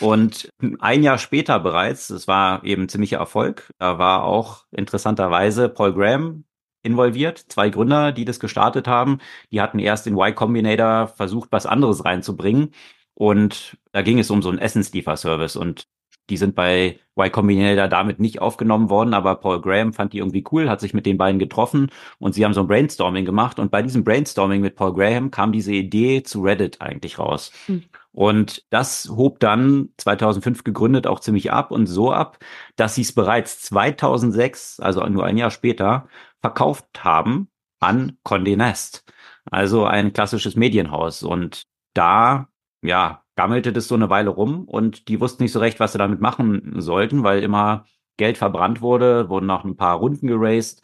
Und 0.00 0.50
ein 0.80 1.02
Jahr 1.02 1.18
später 1.18 1.60
bereits, 1.60 2.08
das 2.08 2.26
war 2.26 2.64
eben 2.64 2.88
ziemlicher 2.88 3.18
Erfolg, 3.18 3.72
da 3.78 3.98
war 3.98 4.24
auch 4.24 4.66
interessanterweise 4.72 5.68
Paul 5.68 5.94
Graham 5.94 6.44
involviert. 6.86 7.38
Zwei 7.48 7.68
Gründer, 7.70 8.12
die 8.12 8.24
das 8.24 8.40
gestartet 8.40 8.88
haben, 8.88 9.18
die 9.52 9.60
hatten 9.60 9.78
erst 9.78 10.06
in 10.06 10.14
Y 10.14 10.34
Combinator 10.34 11.08
versucht, 11.08 11.52
was 11.52 11.66
anderes 11.66 12.04
reinzubringen. 12.04 12.72
Und 13.14 13.76
da 13.92 14.02
ging 14.02 14.18
es 14.18 14.30
um 14.30 14.42
so 14.42 14.48
einen 14.48 14.58
Essenslieferservice 14.58 15.56
und 15.56 15.86
die 16.28 16.36
sind 16.36 16.54
bei 16.54 16.98
Y 17.16 17.30
Combinator 17.30 17.88
damit 17.88 18.18
nicht 18.20 18.40
aufgenommen 18.40 18.90
worden, 18.90 19.14
aber 19.14 19.36
Paul 19.36 19.60
Graham 19.60 19.92
fand 19.92 20.12
die 20.12 20.18
irgendwie 20.18 20.44
cool, 20.50 20.68
hat 20.68 20.80
sich 20.80 20.92
mit 20.92 21.06
den 21.06 21.18
beiden 21.18 21.38
getroffen 21.38 21.90
und 22.18 22.34
sie 22.34 22.44
haben 22.44 22.52
so 22.52 22.60
ein 22.60 22.66
Brainstorming 22.66 23.24
gemacht 23.24 23.58
und 23.58 23.70
bei 23.70 23.80
diesem 23.82 24.04
Brainstorming 24.04 24.60
mit 24.60 24.76
Paul 24.76 24.94
Graham 24.94 25.30
kam 25.30 25.52
diese 25.52 25.72
Idee 25.72 26.22
zu 26.22 26.42
Reddit 26.42 26.80
eigentlich 26.80 27.18
raus. 27.18 27.52
Hm. 27.66 27.84
Und 28.12 28.64
das 28.70 29.10
hob 29.14 29.40
dann 29.40 29.90
2005 29.98 30.64
gegründet 30.64 31.06
auch 31.06 31.20
ziemlich 31.20 31.52
ab 31.52 31.70
und 31.70 31.86
so 31.86 32.12
ab, 32.12 32.38
dass 32.74 32.94
sie 32.94 33.02
es 33.02 33.12
bereits 33.12 33.60
2006, 33.60 34.80
also 34.80 35.04
nur 35.06 35.24
ein 35.24 35.36
Jahr 35.36 35.50
später, 35.50 36.08
verkauft 36.40 37.04
haben 37.04 37.48
an 37.80 38.18
Condé 38.24 38.56
Nast. 38.56 39.04
Also 39.50 39.84
ein 39.84 40.12
klassisches 40.12 40.56
Medienhaus. 40.56 41.22
Und 41.22 41.64
da, 41.94 42.48
ja, 42.82 43.22
gammelte 43.36 43.72
das 43.72 43.88
so 43.88 43.94
eine 43.94 44.10
Weile 44.10 44.30
rum 44.30 44.64
und 44.64 45.08
die 45.08 45.20
wussten 45.20 45.42
nicht 45.42 45.52
so 45.52 45.60
recht, 45.60 45.78
was 45.78 45.92
sie 45.92 45.98
damit 45.98 46.20
machen 46.20 46.80
sollten, 46.80 47.22
weil 47.22 47.42
immer 47.42 47.84
Geld 48.16 48.38
verbrannt 48.38 48.80
wurde, 48.80 49.28
wurden 49.28 49.46
noch 49.46 49.64
ein 49.64 49.76
paar 49.76 49.98
Runden 49.98 50.26
geraced. 50.26 50.82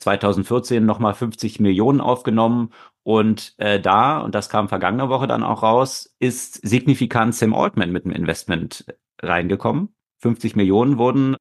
2014 0.00 0.84
nochmal 0.84 1.14
50 1.14 1.60
Millionen 1.60 2.00
aufgenommen 2.00 2.70
und 3.04 3.54
äh, 3.58 3.80
da, 3.80 4.18
und 4.18 4.34
das 4.34 4.48
kam 4.48 4.68
vergangene 4.68 5.08
Woche 5.08 5.26
dann 5.26 5.42
auch 5.42 5.62
raus, 5.62 6.14
ist 6.18 6.54
signifikant 6.66 7.34
Sam 7.34 7.54
Altman 7.54 7.92
mit 7.92 8.04
dem 8.04 8.12
Investment 8.12 8.84
reingekommen. 9.20 9.94
50 10.20 10.56
Millionen 10.56 10.98
wurden 10.98 11.36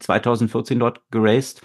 2014 0.00 0.78
dort 0.78 1.02
geraced. 1.10 1.62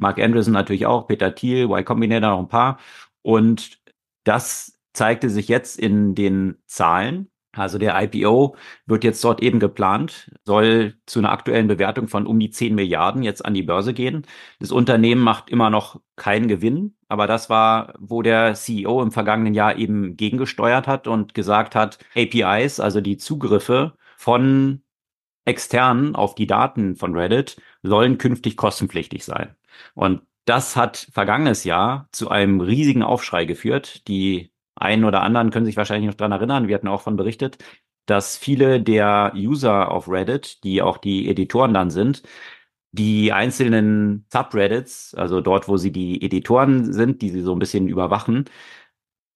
Mark 0.00 0.18
Anderson 0.18 0.54
natürlich 0.54 0.86
auch, 0.86 1.06
Peter 1.06 1.34
Thiel, 1.34 1.64
Y 1.64 1.84
Combinator 1.84 2.30
noch 2.30 2.38
ein 2.40 2.48
paar. 2.48 2.78
Und 3.22 3.80
das 4.24 4.78
zeigte 4.92 5.30
sich 5.30 5.48
jetzt 5.48 5.78
in 5.78 6.14
den 6.14 6.56
Zahlen. 6.66 7.30
Also 7.52 7.78
der 7.78 8.00
IPO 8.00 8.56
wird 8.86 9.02
jetzt 9.02 9.24
dort 9.24 9.42
eben 9.42 9.58
geplant, 9.58 10.30
soll 10.44 10.94
zu 11.06 11.18
einer 11.18 11.32
aktuellen 11.32 11.66
Bewertung 11.66 12.06
von 12.06 12.26
um 12.26 12.38
die 12.38 12.50
10 12.50 12.76
Milliarden 12.76 13.24
jetzt 13.24 13.44
an 13.44 13.54
die 13.54 13.64
Börse 13.64 13.92
gehen. 13.92 14.24
Das 14.60 14.70
Unternehmen 14.70 15.20
macht 15.20 15.50
immer 15.50 15.68
noch 15.68 16.00
keinen 16.14 16.46
Gewinn, 16.46 16.94
aber 17.08 17.26
das 17.26 17.50
war, 17.50 17.94
wo 17.98 18.22
der 18.22 18.54
CEO 18.54 19.02
im 19.02 19.10
vergangenen 19.10 19.54
Jahr 19.54 19.76
eben 19.76 20.16
gegengesteuert 20.16 20.86
hat 20.86 21.08
und 21.08 21.34
gesagt 21.34 21.74
hat, 21.74 21.98
APIs, 22.14 22.78
also 22.78 23.00
die 23.00 23.16
Zugriffe 23.16 23.94
von 24.16 24.82
externen 25.44 26.14
auf 26.14 26.36
die 26.36 26.46
Daten 26.46 26.94
von 26.94 27.16
Reddit, 27.16 27.60
sollen 27.82 28.18
künftig 28.18 28.56
kostenpflichtig 28.56 29.24
sein. 29.24 29.56
Und 29.94 30.22
das 30.44 30.76
hat 30.76 31.08
vergangenes 31.12 31.64
Jahr 31.64 32.08
zu 32.12 32.28
einem 32.30 32.60
riesigen 32.60 33.02
Aufschrei 33.02 33.44
geführt. 33.44 34.08
Die 34.08 34.52
einen 34.74 35.04
oder 35.04 35.22
anderen 35.22 35.50
können 35.50 35.66
sich 35.66 35.76
wahrscheinlich 35.76 36.08
noch 36.08 36.16
dran 36.16 36.32
erinnern. 36.32 36.68
Wir 36.68 36.74
hatten 36.74 36.88
auch 36.88 37.02
von 37.02 37.16
berichtet, 37.16 37.58
dass 38.06 38.36
viele 38.36 38.80
der 38.82 39.32
User 39.36 39.90
auf 39.90 40.08
Reddit, 40.08 40.64
die 40.64 40.82
auch 40.82 40.98
die 40.98 41.28
Editoren 41.28 41.74
dann 41.74 41.90
sind, 41.90 42.22
die 42.92 43.32
einzelnen 43.32 44.26
Subreddits, 44.32 45.14
also 45.14 45.40
dort, 45.40 45.68
wo 45.68 45.76
sie 45.76 45.92
die 45.92 46.22
Editoren 46.22 46.92
sind, 46.92 47.22
die 47.22 47.30
sie 47.30 47.42
so 47.42 47.54
ein 47.54 47.58
bisschen 47.60 47.88
überwachen, 47.88 48.46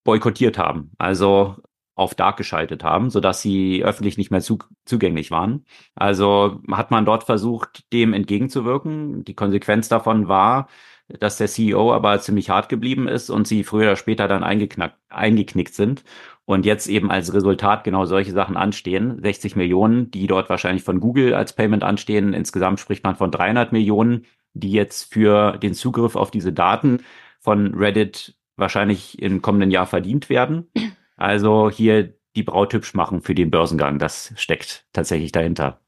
boykottiert 0.05 0.59
haben. 0.59 0.93
Also 0.99 1.57
auf 1.95 2.15
Dark 2.15 2.37
geschaltet 2.37 2.83
haben, 2.83 3.11
sodass 3.11 3.41
sie 3.41 3.85
öffentlich 3.85 4.19
nicht 4.19 4.31
mehr 4.31 4.41
zu, 4.41 4.59
zugänglich 4.85 5.31
waren. 5.31 5.65
Also 5.95 6.61
hat 6.71 6.91
man 6.91 7.05
dort 7.05 7.25
versucht, 7.25 7.93
dem 7.93 8.13
entgegenzuwirken. 8.13 9.25
Die 9.25 9.35
Konsequenz 9.35 9.89
davon 9.89 10.29
war, 10.29 10.69
dass 11.09 11.37
der 11.37 11.49
CEO 11.49 11.93
aber 11.93 12.19
ziemlich 12.21 12.51
hart 12.51 12.69
geblieben 12.69 13.09
ist 13.09 13.31
und 13.31 13.47
sie 13.47 13.63
früher 13.63 13.89
oder 13.89 13.97
später 13.97 14.27
dann 14.27 14.43
eingeknickt 14.43 15.75
sind 15.75 16.03
und 16.47 16.67
jetzt 16.67 16.89
eben 16.89 17.11
als 17.11 17.33
Resultat 17.33 17.85
genau 17.85 18.07
solche 18.07 18.33
Sachen 18.33 18.57
anstehen. 18.57 19.21
60 19.23 19.55
Millionen, 19.57 20.11
die 20.11 20.27
dort 20.27 20.49
wahrscheinlich 20.51 20.83
von 20.83 21.01
Google 21.01 21.35
als 21.35 21.55
Payment 21.55 21.85
anstehen. 21.85 22.33
Insgesamt 22.33 22.81
spricht 22.81 23.05
man 23.05 23.17
von 23.17 23.31
300 23.31 23.73
Millionen, 23.73 24.25
die 24.55 24.73
jetzt 24.73 25.13
für 25.13 25.59
den 25.59 25.75
Zugriff 25.75 26.17
auf 26.17 26.31
diese 26.31 26.53
Daten 26.53 27.03
von 27.39 27.75
Reddit 27.75 28.37
wahrscheinlich 28.57 29.21
im 29.21 29.43
kommenden 29.43 29.71
Jahr 29.71 29.87
verdient 29.87 30.29
werden. 30.31 30.71
Also 31.17 31.71
hier 31.71 32.15
die 32.37 32.43
Braut 32.43 32.73
hübsch 32.73 32.95
machen 32.95 33.23
für 33.23 33.35
den 33.35 33.51
Börsengang. 33.51 33.99
Das 33.99 34.33
steckt 34.37 34.87
tatsächlich 34.93 35.33
dahinter. 35.33 35.81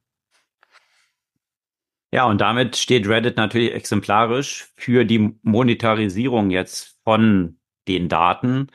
Ja, 2.12 2.24
und 2.26 2.40
damit 2.40 2.76
steht 2.76 3.06
Reddit 3.08 3.36
natürlich 3.36 3.72
exemplarisch 3.72 4.68
für 4.76 5.04
die 5.04 5.38
Monetarisierung 5.42 6.50
jetzt 6.50 6.98
von 7.04 7.58
den 7.88 8.08
Daten. 8.08 8.68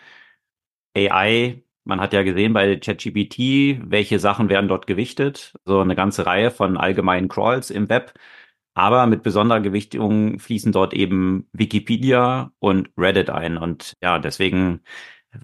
AI, 0.96 1.64
man 1.84 2.00
hat 2.02 2.14
ja 2.14 2.24
gesehen 2.24 2.54
bei 2.54 2.76
ChatGPT, 2.78 3.80
welche 3.90 4.20
Sachen 4.20 4.50
werden 4.50 4.68
dort 4.68 4.88
gewichtet. 4.88 5.54
So 5.66 5.80
eine 5.80 5.96
ganze 5.96 6.26
Reihe 6.26 6.52
von 6.52 6.78
allgemeinen 6.78 7.30
Crawls 7.30 7.70
im 7.72 7.90
Web. 7.90 8.14
Aber 8.74 9.06
mit 9.08 9.24
besonderer 9.24 9.62
Gewichtung 9.62 10.40
fließen 10.40 10.72
dort 10.72 10.94
eben 10.94 11.50
Wikipedia 11.54 12.54
und 12.60 12.90
Reddit 12.98 13.30
ein. 13.30 13.58
Und 13.58 13.98
ja, 14.02 14.20
deswegen, 14.20 14.82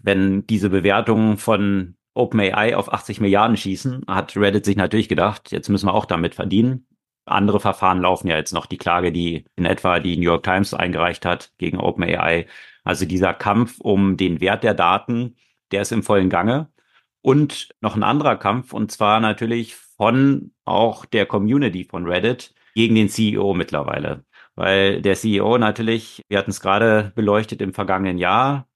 wenn 0.01 0.45
diese 0.47 0.69
Bewertungen 0.69 1.37
von 1.37 1.95
OpenAI 2.13 2.75
auf 2.75 2.91
80 2.91 3.21
Milliarden 3.21 3.57
schießen, 3.57 4.03
hat 4.07 4.35
Reddit 4.35 4.65
sich 4.65 4.75
natürlich 4.75 5.09
gedacht, 5.09 5.51
jetzt 5.51 5.69
müssen 5.69 5.87
wir 5.87 5.93
auch 5.93 6.05
damit 6.05 6.35
verdienen. 6.35 6.87
Andere 7.25 7.59
Verfahren 7.59 8.01
laufen 8.01 8.27
ja 8.27 8.37
jetzt 8.37 8.53
noch. 8.53 8.65
Die 8.65 8.77
Klage, 8.77 9.11
die 9.11 9.45
in 9.55 9.65
etwa 9.65 9.99
die 9.99 10.17
New 10.17 10.23
York 10.23 10.43
Times 10.43 10.73
eingereicht 10.73 11.25
hat 11.25 11.51
gegen 11.57 11.79
OpenAI. 11.79 12.47
Also 12.83 13.05
dieser 13.05 13.33
Kampf 13.33 13.79
um 13.79 14.17
den 14.17 14.39
Wert 14.39 14.63
der 14.63 14.73
Daten, 14.73 15.35
der 15.71 15.81
ist 15.81 15.91
im 15.91 16.03
vollen 16.03 16.29
Gange. 16.29 16.69
Und 17.21 17.69
noch 17.81 17.95
ein 17.95 18.03
anderer 18.03 18.37
Kampf, 18.37 18.73
und 18.73 18.91
zwar 18.91 19.19
natürlich 19.19 19.75
von 19.75 20.53
auch 20.63 21.05
der 21.05 21.25
Community 21.25 21.83
von 21.83 22.05
Reddit 22.05 22.53
gegen 22.75 22.95
den 22.95 23.09
CEO 23.09 23.53
mittlerweile. 23.53 24.23
Weil 24.55 25.01
der 25.01 25.15
CEO 25.15 25.57
natürlich, 25.57 26.21
wir 26.29 26.37
hatten 26.37 26.51
es 26.51 26.61
gerade 26.61 27.11
beleuchtet 27.15 27.61
im 27.61 27.73
vergangenen 27.73 28.17
Jahr, 28.17 28.66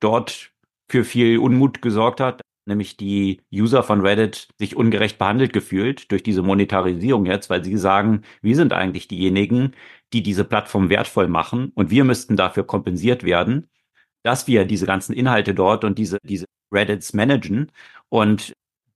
dort 0.00 0.52
für 0.90 1.04
viel 1.04 1.38
Unmut 1.38 1.82
gesorgt 1.82 2.20
hat, 2.20 2.40
nämlich 2.66 2.96
die 2.96 3.40
User 3.52 3.82
von 3.82 4.00
Reddit 4.00 4.48
sich 4.58 4.76
ungerecht 4.76 5.18
behandelt 5.18 5.52
gefühlt 5.52 6.10
durch 6.12 6.22
diese 6.22 6.42
Monetarisierung 6.42 7.26
jetzt, 7.26 7.50
weil 7.50 7.64
sie 7.64 7.76
sagen, 7.76 8.22
wir 8.42 8.56
sind 8.56 8.72
eigentlich 8.72 9.08
diejenigen, 9.08 9.72
die 10.12 10.22
diese 10.22 10.44
Plattform 10.44 10.88
wertvoll 10.88 11.28
machen 11.28 11.72
und 11.74 11.90
wir 11.90 12.04
müssten 12.04 12.36
dafür 12.36 12.64
kompensiert 12.64 13.24
werden, 13.24 13.68
dass 14.22 14.46
wir 14.46 14.64
diese 14.64 14.86
ganzen 14.86 15.14
Inhalte 15.14 15.54
dort 15.54 15.84
und 15.84 15.98
diese, 15.98 16.18
diese 16.22 16.46
Reddits 16.72 17.12
managen. 17.14 17.72
Und 18.08 18.52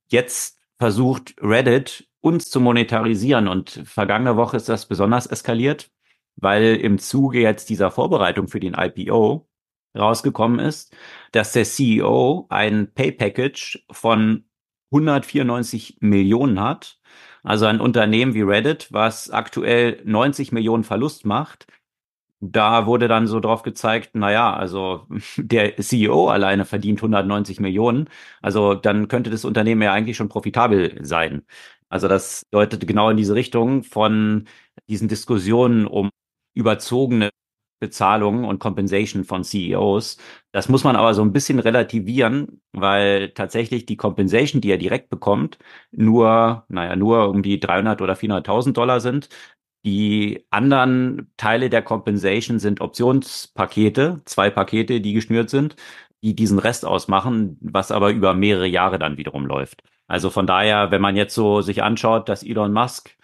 jetzt 0.09 0.59
versucht 0.78 1.34
Reddit 1.40 2.07
uns 2.20 2.50
zu 2.50 2.61
monetarisieren 2.61 3.48
und 3.48 3.82
vergangene 3.84 4.36
Woche 4.36 4.57
ist 4.57 4.68
das 4.68 4.86
besonders 4.86 5.26
eskaliert, 5.26 5.90
weil 6.36 6.76
im 6.76 6.98
Zuge 6.98 7.40
jetzt 7.40 7.68
dieser 7.70 7.90
Vorbereitung 7.90 8.48
für 8.48 8.61
den 8.61 8.74
IPO 8.74 9.48
rausgekommen 9.97 10.59
ist, 10.61 10.95
dass 11.32 11.53
der 11.53 11.64
CEO 11.64 12.47
ein 12.49 12.93
Pay 12.95 13.12
Package 13.12 13.84
von 13.90 14.45
194 14.93 15.99
Millionen 16.01 16.61
hat. 16.61 16.99
Also 17.43 17.66
ein 17.66 17.80
Unternehmen 17.80 18.34
wie 18.34 18.43
Reddit, 18.43 18.93
was 18.93 19.30
aktuell 19.30 20.01
90 20.05 20.53
Millionen 20.53 20.84
Verlust 20.84 21.24
macht. 21.26 21.66
Da 22.40 22.86
wurde 22.86 23.07
dann 23.09 23.28
so 23.28 23.38
drauf 23.40 23.62
gezeigt, 23.62 24.11
na 24.14 24.32
ja, 24.32 24.53
also 24.55 25.07
der 25.36 25.76
CEO 25.76 26.28
alleine 26.28 26.64
verdient 26.64 26.99
190 27.01 27.61
Millionen. 27.61 28.09
Also 28.43 28.74
dann 28.74 29.09
könnte 29.09 29.30
das 29.30 29.45
Unternehmen 29.45 29.82
ja 29.82 29.93
eigentlich 29.93 30.16
schon 30.16 30.28
profitabel 30.28 31.05
sein. 31.05 31.43
Also 31.88 32.09
das 32.09 32.47
deutet 32.51 32.86
genau 32.86 33.11
in 33.11 33.16
diese 33.16 33.34
Richtung 33.34 33.84
von 33.84 34.49
diesen 34.88 35.09
Diskussionen 35.09 35.86
um 35.86 36.11
überzogene 36.55 37.30
Bezahlungen 37.83 38.45
und 38.45 38.61
Compensation 38.61 39.24
von 39.24 39.43
CEOs. 39.43 40.16
Das 40.53 40.68
muss 40.68 40.85
man 40.85 40.95
aber 40.95 41.14
so 41.14 41.22
ein 41.22 41.33
bisschen 41.33 41.59
relativieren, 41.59 42.62
weil 42.72 43.30
tatsächlich 43.30 43.87
die 43.87 43.97
Compensation, 43.97 44.61
die 44.61 44.70
er 44.70 44.78
direkt 44.78 45.11
bekommt, 45.11 45.59
nur, 45.91 46.64
naja, 46.68 46.95
nur 46.95 47.28
um 47.28 47.43
die 47.43 47.59
300 47.59 48.01
oder 48.01 48.14
400.000 48.14 48.72
Dollar 48.72 49.01
sind. 49.01 49.28
Die 49.85 50.47
anderen 50.51 51.33
Teile 51.37 51.68
der 51.70 51.83
Compensation 51.83 52.61
sind 52.61 52.80
Optionspakete, 52.80 54.22
zwei 54.24 54.49
Pakete, 54.49 55.01
die 55.01 55.12
geschnürt 55.12 55.51
sind, 55.51 55.74
die 56.22 56.37
diesen 56.37 56.61
Rest 56.61 56.85
ausmachen, 56.87 57.59
was 57.61 57.91
aber 57.91 58.11
über 58.12 58.33
mehrere 58.35 58.68
Jahre 58.68 59.01
dann 59.01 59.16
wiederum 59.18 59.45
läuft. 59.45 59.83
Also 60.07 60.30
von 60.30 60.47
daher, 60.47 60.93
wenn 60.93 61.01
man 61.03 61.16
jetzt 61.16 61.35
so 61.35 61.62
sich 61.62 61.83
anschaut, 61.83 62.28
dass 62.28 62.45
Elon 62.45 62.72
Musk 62.72 63.16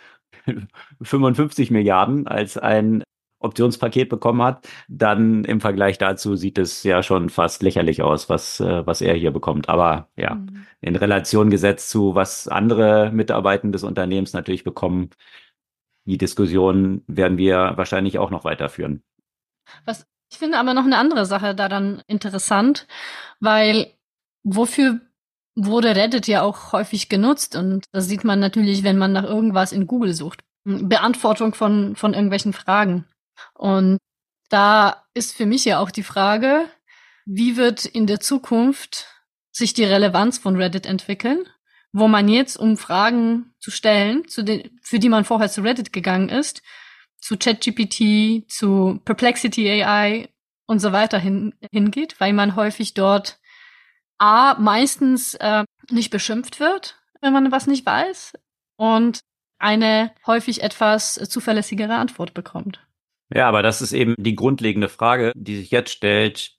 55 1.03 1.71
Milliarden 1.71 2.27
als 2.27 2.59
ein 2.59 3.05
Optionspaket 3.41 4.09
bekommen 4.09 4.43
hat, 4.43 4.69
dann 4.89 5.45
im 5.45 5.61
Vergleich 5.61 5.99
dazu 5.99 6.37
sieht 6.37 6.59
es 6.59 6.83
ja 6.83 7.03
schon 7.03 7.31
fast 7.31 7.63
lächerlich 7.63 8.03
aus, 8.03 8.29
was, 8.29 8.61
äh, 8.61 8.87
was 8.87 9.01
er 9.01 9.15
hier 9.15 9.31
bekommt. 9.31 9.69
Aber 9.69 10.09
ja, 10.17 10.35
mhm. 10.35 10.67
in 10.81 10.97
Relation 10.97 11.51
gesetzt 11.51 11.91
zu, 11.91 12.15
was 12.15 12.49
andere 12.49 13.11
Mitarbeiter 13.13 13.69
des 13.69 13.85
Unternehmens 13.85 14.33
natürlich 14.33 14.65
bekommen, 14.65 15.11
die 16.05 16.19
Diskussion 16.19 17.03
werden 17.07 17.39
wir 17.39 17.75
wahrscheinlich 17.77 18.19
auch 18.19 18.31
noch 18.31 18.45
weiterführen. 18.45 19.03
Was 19.85 20.07
ich 20.31 20.39
finde 20.39 20.59
aber 20.59 20.75
noch 20.75 20.85
eine 20.85 20.99
andere 20.99 21.27
Sache 21.27 21.55
daran 21.55 22.03
interessant, 22.07 22.87
weil 23.41 23.93
wofür 24.43 25.01
wurde 25.55 25.97
Reddit 25.97 26.27
ja 26.29 26.43
auch 26.43 26.73
häufig 26.73 27.09
genutzt 27.09 27.57
und 27.57 27.87
das 27.93 28.07
sieht 28.07 28.25
man 28.25 28.39
natürlich, 28.39 28.85
wenn 28.85 28.99
man 28.99 29.13
nach 29.13 29.25
irgendwas 29.25 29.73
in 29.73 29.87
Google 29.87 30.13
sucht. 30.15 30.45
Beantwortung 30.65 31.55
von, 31.55 31.97
von 31.97 32.13
irgendwelchen 32.13 32.53
Fragen. 32.53 33.07
Und 33.55 33.99
da 34.49 35.05
ist 35.15 35.37
für 35.37 35.47
mich 35.47 35.65
ja 35.65 35.79
auch 35.79 35.91
die 35.91 36.03
Frage, 36.03 36.69
wie 37.27 37.57
wird 37.57 37.85
in 37.85 38.07
der 38.07 38.21
Zukunft 38.21 39.07
sich 39.53 39.75
die 39.75 39.85
Relevanz 39.85 40.39
von 40.39 40.57
Reddit 40.57 40.87
entwickeln, 40.87 41.45
wo 41.93 42.09
man 42.09 42.29
jetzt, 42.29 42.57
um 42.57 42.77
Fragen 42.77 43.55
zu 43.61 43.71
stellen, 43.71 44.27
zu 44.29 44.43
den, 44.43 44.79
für 44.83 44.99
die 44.99 45.09
man 45.09 45.25
vorher 45.25 45.51
zu 45.51 45.63
Reddit 45.63 45.93
gegangen 45.93 46.29
ist, 46.29 46.63
zu 47.21 47.37
ChatGPT, 47.37 48.51
zu 48.51 49.01
Perplexity 49.05 49.83
AI 49.83 50.29
und 50.67 50.79
so 50.79 50.93
weiter 50.93 51.19
hin, 51.19 51.55
hingeht, 51.73 52.21
weil 52.21 52.33
man 52.33 52.57
häufig 52.57 52.95
dort 52.95 53.39
A, 54.19 54.55
meistens 54.55 55.35
äh, 55.35 55.65
nicht 55.91 56.11
beschimpft 56.11 56.61
wird, 56.61 56.99
wenn 57.21 57.33
man 57.33 57.53
was 57.53 57.67
nicht 57.67 57.87
weiß, 57.87 58.33
und 58.77 59.21
eine 59.59 60.13
häufig 60.27 60.63
etwas 60.63 61.15
zuverlässigere 61.15 61.97
Antwort 61.97 62.35
bekommt. 62.35 62.88
Ja, 63.33 63.49
aber 63.49 63.63
das 63.63 63.83
ist 63.83 63.93
eben 63.93 64.15
die 64.19 64.35
grundlegende 64.35 64.89
Frage, 64.89 65.33
die 65.37 65.57
sich 65.57 65.71
jetzt 65.71 65.91
stellt, 65.91 66.53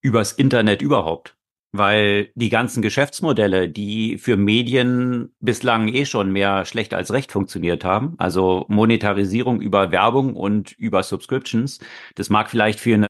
übers 0.00 0.32
Internet 0.32 0.82
überhaupt. 0.82 1.36
Weil 1.72 2.30
die 2.34 2.48
ganzen 2.48 2.80
Geschäftsmodelle, 2.80 3.68
die 3.68 4.18
für 4.18 4.36
Medien 4.36 5.34
bislang 5.40 5.88
eh 5.88 6.06
schon 6.06 6.32
mehr 6.32 6.64
schlecht 6.64 6.94
als 6.94 7.12
recht 7.12 7.32
funktioniert 7.32 7.84
haben, 7.84 8.14
also 8.18 8.64
Monetarisierung 8.68 9.60
über 9.60 9.90
Werbung 9.92 10.34
und 10.36 10.72
über 10.72 11.02
Subscriptions, 11.02 11.80
das 12.14 12.30
mag 12.30 12.50
vielleicht 12.50 12.80
für 12.80 12.94
eine 12.94 13.06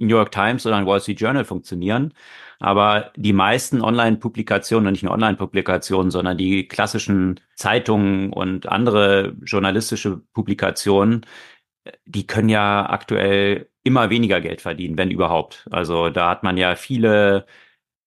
New 0.00 0.08
York 0.16 0.32
Times 0.32 0.66
oder 0.66 0.76
ein 0.76 0.86
Wall 0.86 1.00
Street 1.00 1.20
Journal 1.20 1.44
funktionieren, 1.44 2.14
aber 2.60 3.12
die 3.16 3.32
meisten 3.32 3.82
Online-Publikationen, 3.82 4.92
nicht 4.92 5.02
nur 5.04 5.12
Online-Publikationen, 5.12 6.10
sondern 6.10 6.38
die 6.38 6.66
klassischen 6.66 7.40
Zeitungen 7.56 8.32
und 8.32 8.68
andere 8.68 9.36
journalistische 9.44 10.22
Publikationen, 10.32 11.24
die 12.06 12.26
können 12.26 12.48
ja 12.48 12.88
aktuell 12.88 13.70
immer 13.82 14.10
weniger 14.10 14.40
Geld 14.40 14.60
verdienen, 14.60 14.98
wenn 14.98 15.10
überhaupt. 15.10 15.66
Also 15.70 16.10
da 16.10 16.30
hat 16.30 16.42
man 16.42 16.56
ja 16.56 16.76
viele 16.76 17.46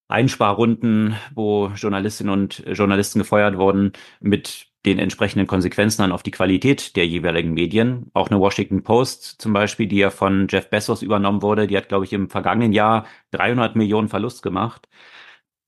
Einsparrunden, 0.07 1.15
wo 1.33 1.67
Journalistinnen 1.75 2.33
und 2.33 2.63
Journalisten 2.67 3.19
gefeuert 3.19 3.57
wurden, 3.57 3.93
mit 4.19 4.67
den 4.85 4.99
entsprechenden 4.99 5.47
Konsequenzen 5.47 6.01
dann 6.01 6.11
auf 6.11 6.23
die 6.23 6.31
Qualität 6.31 6.95
der 6.95 7.05
jeweiligen 7.07 7.53
Medien. 7.53 8.09
Auch 8.13 8.29
eine 8.29 8.39
Washington 8.39 8.83
Post 8.83 9.41
zum 9.41 9.53
Beispiel, 9.53 9.87
die 9.87 9.97
ja 9.97 10.09
von 10.09 10.47
Jeff 10.49 10.69
Bezos 10.69 11.01
übernommen 11.03 11.41
wurde, 11.41 11.67
die 11.67 11.77
hat, 11.77 11.87
glaube 11.89 12.05
ich, 12.05 12.13
im 12.13 12.29
vergangenen 12.29 12.73
Jahr 12.73 13.05
300 13.31 13.75
Millionen 13.75 14.09
Verlust 14.09 14.41
gemacht. 14.41 14.87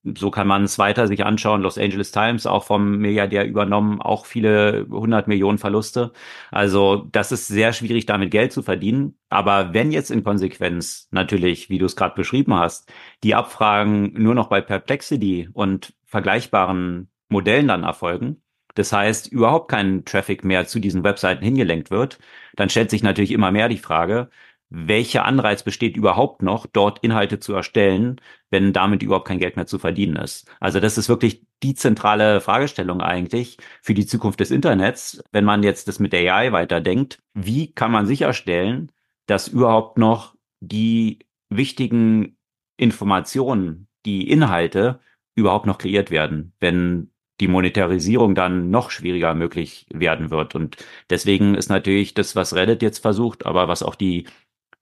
So 0.03 0.31
kann 0.31 0.47
man 0.47 0.63
es 0.65 0.77
weiter 0.77 1.07
sich 1.07 1.25
anschauen. 1.25 1.61
Los 1.61 1.77
Angeles 1.77 2.11
Times 2.11 2.45
auch 2.45 2.63
vom 2.65 2.97
Milliardär 2.97 3.47
übernommen, 3.47 4.01
auch 4.01 4.25
viele 4.25 4.85
hundert 4.89 5.27
Millionen 5.27 5.57
Verluste. 5.57 6.11
Also 6.51 7.07
das 7.11 7.31
ist 7.31 7.47
sehr 7.47 7.73
schwierig, 7.73 8.05
damit 8.05 8.31
Geld 8.31 8.51
zu 8.51 8.63
verdienen. 8.63 9.17
Aber 9.29 9.73
wenn 9.73 9.91
jetzt 9.91 10.11
in 10.11 10.23
Konsequenz 10.23 11.07
natürlich, 11.11 11.69
wie 11.69 11.77
du 11.77 11.85
es 11.85 11.95
gerade 11.95 12.15
beschrieben 12.15 12.53
hast, 12.55 12.91
die 13.23 13.35
Abfragen 13.35 14.13
nur 14.13 14.35
noch 14.35 14.47
bei 14.49 14.61
Perplexity 14.61 15.49
und 15.53 15.93
vergleichbaren 16.05 17.09
Modellen 17.29 17.67
dann 17.67 17.83
erfolgen, 17.83 18.41
das 18.75 18.91
heißt, 18.91 19.27
überhaupt 19.31 19.69
kein 19.69 20.03
Traffic 20.05 20.43
mehr 20.43 20.65
zu 20.65 20.79
diesen 20.79 21.03
Webseiten 21.03 21.43
hingelenkt 21.43 21.91
wird, 21.91 22.19
dann 22.55 22.69
stellt 22.69 22.89
sich 22.89 23.03
natürlich 23.03 23.31
immer 23.31 23.51
mehr 23.51 23.69
die 23.69 23.77
Frage, 23.77 24.29
welcher 24.75 25.25
Anreiz 25.25 25.61
besteht 25.61 25.95
überhaupt 25.95 26.41
noch, 26.41 26.65
dort 26.65 26.97
Inhalte 27.03 27.39
zu 27.39 27.53
erstellen, 27.53 28.19
wenn 28.49 28.73
damit 28.73 29.03
überhaupt 29.03 29.27
kein 29.27 29.37
Geld 29.37 29.55
mehr 29.55 29.67
zu 29.67 29.77
verdienen 29.77 30.15
ist. 30.15 30.49
Also 30.59 30.79
das 30.79 30.97
ist 30.97 31.09
wirklich 31.09 31.45
die 31.61 31.75
zentrale 31.75 32.41
Fragestellung 32.41 32.99
eigentlich 32.99 33.57
für 33.83 33.93
die 33.93 34.07
Zukunft 34.07 34.39
des 34.39 34.49
Internets, 34.49 35.23
wenn 35.31 35.45
man 35.45 35.61
jetzt 35.61 35.87
das 35.87 35.99
mit 35.99 36.11
AI 36.15 36.51
weiterdenkt. 36.53 37.19
Wie 37.35 37.71
kann 37.71 37.91
man 37.91 38.07
sicherstellen, 38.07 38.91
dass 39.27 39.47
überhaupt 39.47 39.99
noch 39.99 40.33
die 40.59 41.19
wichtigen 41.49 42.35
Informationen, 42.75 43.87
die 44.07 44.27
Inhalte 44.27 45.01
überhaupt 45.35 45.67
noch 45.67 45.77
kreiert 45.77 46.09
werden, 46.09 46.53
wenn 46.59 47.11
die 47.39 47.47
Monetarisierung 47.47 48.35
dann 48.35 48.69
noch 48.69 48.89
schwieriger 48.89 49.33
möglich 49.33 49.85
werden 49.91 50.31
wird. 50.31 50.55
Und 50.55 50.77
deswegen 51.09 51.55
ist 51.55 51.69
natürlich 51.69 52.13
das, 52.13 52.35
was 52.35 52.55
Reddit 52.55 52.81
jetzt 52.81 52.99
versucht, 52.99 53.45
aber 53.45 53.67
was 53.67 53.83
auch 53.83 53.95
die 53.95 54.25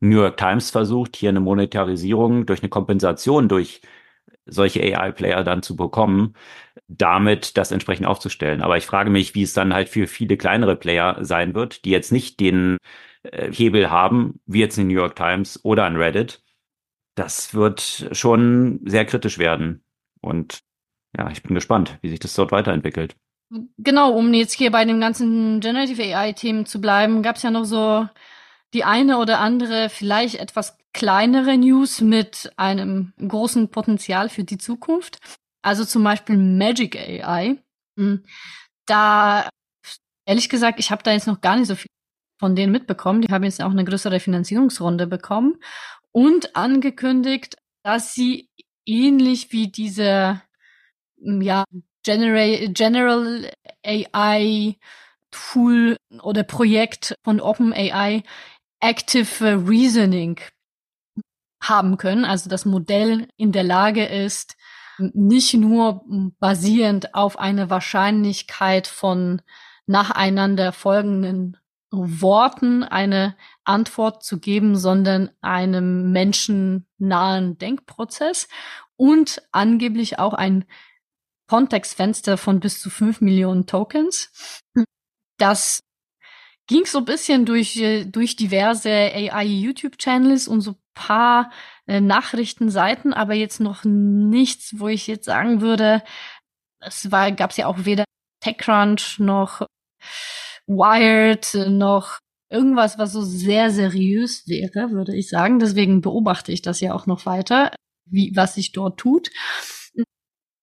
New 0.01 0.17
York 0.17 0.37
Times 0.37 0.71
versucht, 0.71 1.15
hier 1.15 1.29
eine 1.29 1.39
Monetarisierung 1.39 2.45
durch 2.45 2.61
eine 2.61 2.69
Kompensation 2.69 3.47
durch 3.47 3.81
solche 4.45 4.81
AI-Player 4.81 5.43
dann 5.43 5.63
zu 5.63 5.75
bekommen, 5.75 6.33
damit 6.87 7.57
das 7.57 7.71
entsprechend 7.71 8.07
aufzustellen. 8.07 8.61
Aber 8.61 8.77
ich 8.77 8.85
frage 8.85 9.09
mich, 9.09 9.35
wie 9.35 9.43
es 9.43 9.53
dann 9.53 9.73
halt 9.73 9.89
für 9.89 10.07
viele 10.07 10.37
kleinere 10.37 10.75
Player 10.75 11.17
sein 11.23 11.53
wird, 11.55 11.85
die 11.85 11.91
jetzt 11.91 12.11
nicht 12.11 12.39
den 12.39 12.77
äh, 13.23 13.51
Hebel 13.51 13.89
haben, 13.91 14.39
wie 14.45 14.59
jetzt 14.59 14.77
in 14.77 14.87
New 14.87 14.95
York 14.95 15.15
Times 15.15 15.63
oder 15.63 15.85
an 15.85 15.95
Reddit. 15.95 16.41
Das 17.15 17.53
wird 17.53 18.09
schon 18.11 18.81
sehr 18.85 19.05
kritisch 19.05 19.37
werden. 19.37 19.83
Und 20.21 20.61
ja, 21.17 21.29
ich 21.29 21.43
bin 21.43 21.55
gespannt, 21.55 21.97
wie 22.01 22.09
sich 22.09 22.19
das 22.19 22.33
dort 22.33 22.51
weiterentwickelt. 22.51 23.15
Genau, 23.77 24.13
um 24.13 24.33
jetzt 24.33 24.53
hier 24.53 24.71
bei 24.71 24.85
dem 24.85 25.01
ganzen 25.01 25.59
Generative 25.59 26.01
AI-Themen 26.01 26.65
zu 26.65 26.79
bleiben, 26.79 27.21
gab 27.21 27.35
es 27.35 27.43
ja 27.43 27.51
noch 27.51 27.65
so 27.65 28.07
die 28.73 28.83
eine 28.83 29.17
oder 29.17 29.39
andere 29.39 29.89
vielleicht 29.89 30.35
etwas 30.35 30.77
kleinere 30.93 31.57
News 31.57 32.01
mit 32.01 32.51
einem 32.57 33.13
großen 33.17 33.69
Potenzial 33.69 34.29
für 34.29 34.43
die 34.43 34.57
Zukunft. 34.57 35.17
Also 35.61 35.85
zum 35.85 36.03
Beispiel 36.03 36.37
Magic 36.37 36.95
AI. 36.95 37.57
Hm. 37.97 38.23
Da, 38.85 39.49
ehrlich 40.25 40.49
gesagt, 40.49 40.79
ich 40.79 40.91
habe 40.91 41.03
da 41.03 41.11
jetzt 41.11 41.27
noch 41.27 41.41
gar 41.41 41.55
nicht 41.55 41.67
so 41.67 41.75
viel 41.75 41.87
von 42.39 42.55
denen 42.55 42.71
mitbekommen. 42.71 43.21
Die 43.21 43.31
haben 43.31 43.43
jetzt 43.43 43.61
auch 43.61 43.71
eine 43.71 43.85
größere 43.85 44.19
Finanzierungsrunde 44.19 45.07
bekommen 45.07 45.57
und 46.11 46.55
angekündigt, 46.55 47.55
dass 47.83 48.13
sie 48.13 48.49
ähnlich 48.85 49.51
wie 49.51 49.67
diese 49.67 50.41
hm, 51.21 51.41
ja, 51.41 51.63
General, 52.03 52.69
General 52.69 53.51
AI 53.85 54.75
Tool 55.29 55.97
oder 56.21 56.43
Projekt 56.43 57.15
von 57.23 57.39
OpenAI 57.39 58.23
Active 58.81 59.67
Reasoning 59.67 60.39
haben 61.61 61.97
können, 61.97 62.25
also 62.25 62.49
das 62.49 62.65
Modell 62.65 63.27
in 63.37 63.51
der 63.51 63.63
Lage 63.63 64.05
ist, 64.05 64.57
nicht 64.97 65.53
nur 65.53 66.03
basierend 66.39 67.13
auf 67.15 67.39
eine 67.39 67.69
Wahrscheinlichkeit 67.69 68.87
von 68.87 69.41
nacheinander 69.85 70.73
folgenden 70.73 71.57
Worten 71.91 72.83
eine 72.83 73.35
Antwort 73.63 74.23
zu 74.23 74.39
geben, 74.39 74.75
sondern 74.77 75.29
einem 75.41 76.11
menschennahen 76.11 77.57
Denkprozess 77.57 78.47
und 78.95 79.41
angeblich 79.51 80.17
auch 80.17 80.33
ein 80.33 80.65
Kontextfenster 81.47 82.37
von 82.37 82.61
bis 82.61 82.79
zu 82.79 82.89
fünf 82.89 83.19
Millionen 83.19 83.65
Tokens. 83.65 84.61
Das 85.37 85.83
ging 86.71 86.85
so 86.85 86.99
ein 86.99 87.05
bisschen 87.05 87.45
durch, 87.45 87.75
äh, 87.77 88.05
durch 88.05 88.37
diverse 88.37 88.89
AI-YouTube-Channels 88.89 90.47
und 90.47 90.61
so 90.61 90.75
paar 90.93 91.51
äh, 91.85 91.99
Nachrichtenseiten, 91.99 93.13
aber 93.13 93.33
jetzt 93.33 93.59
noch 93.59 93.83
nichts, 93.83 94.79
wo 94.79 94.87
ich 94.87 95.07
jetzt 95.07 95.25
sagen 95.25 95.59
würde, 95.59 96.01
es 96.79 97.11
war, 97.11 97.31
gab 97.33 97.51
es 97.51 97.57
ja 97.57 97.67
auch 97.67 97.83
weder 97.83 98.05
TechCrunch 98.41 99.19
noch 99.19 99.65
Wired 100.65 101.53
noch 101.67 102.19
irgendwas, 102.49 102.97
was 102.97 103.11
so 103.11 103.21
sehr 103.21 103.71
seriös 103.71 104.47
wäre, 104.47 104.91
würde 104.91 105.15
ich 105.15 105.27
sagen. 105.27 105.59
Deswegen 105.59 105.99
beobachte 105.99 106.53
ich 106.53 106.61
das 106.61 106.79
ja 106.79 106.93
auch 106.93 107.05
noch 107.05 107.25
weiter, 107.25 107.75
wie, 108.05 108.31
was 108.33 108.55
sich 108.55 108.71
dort 108.71 108.97
tut. 108.97 109.29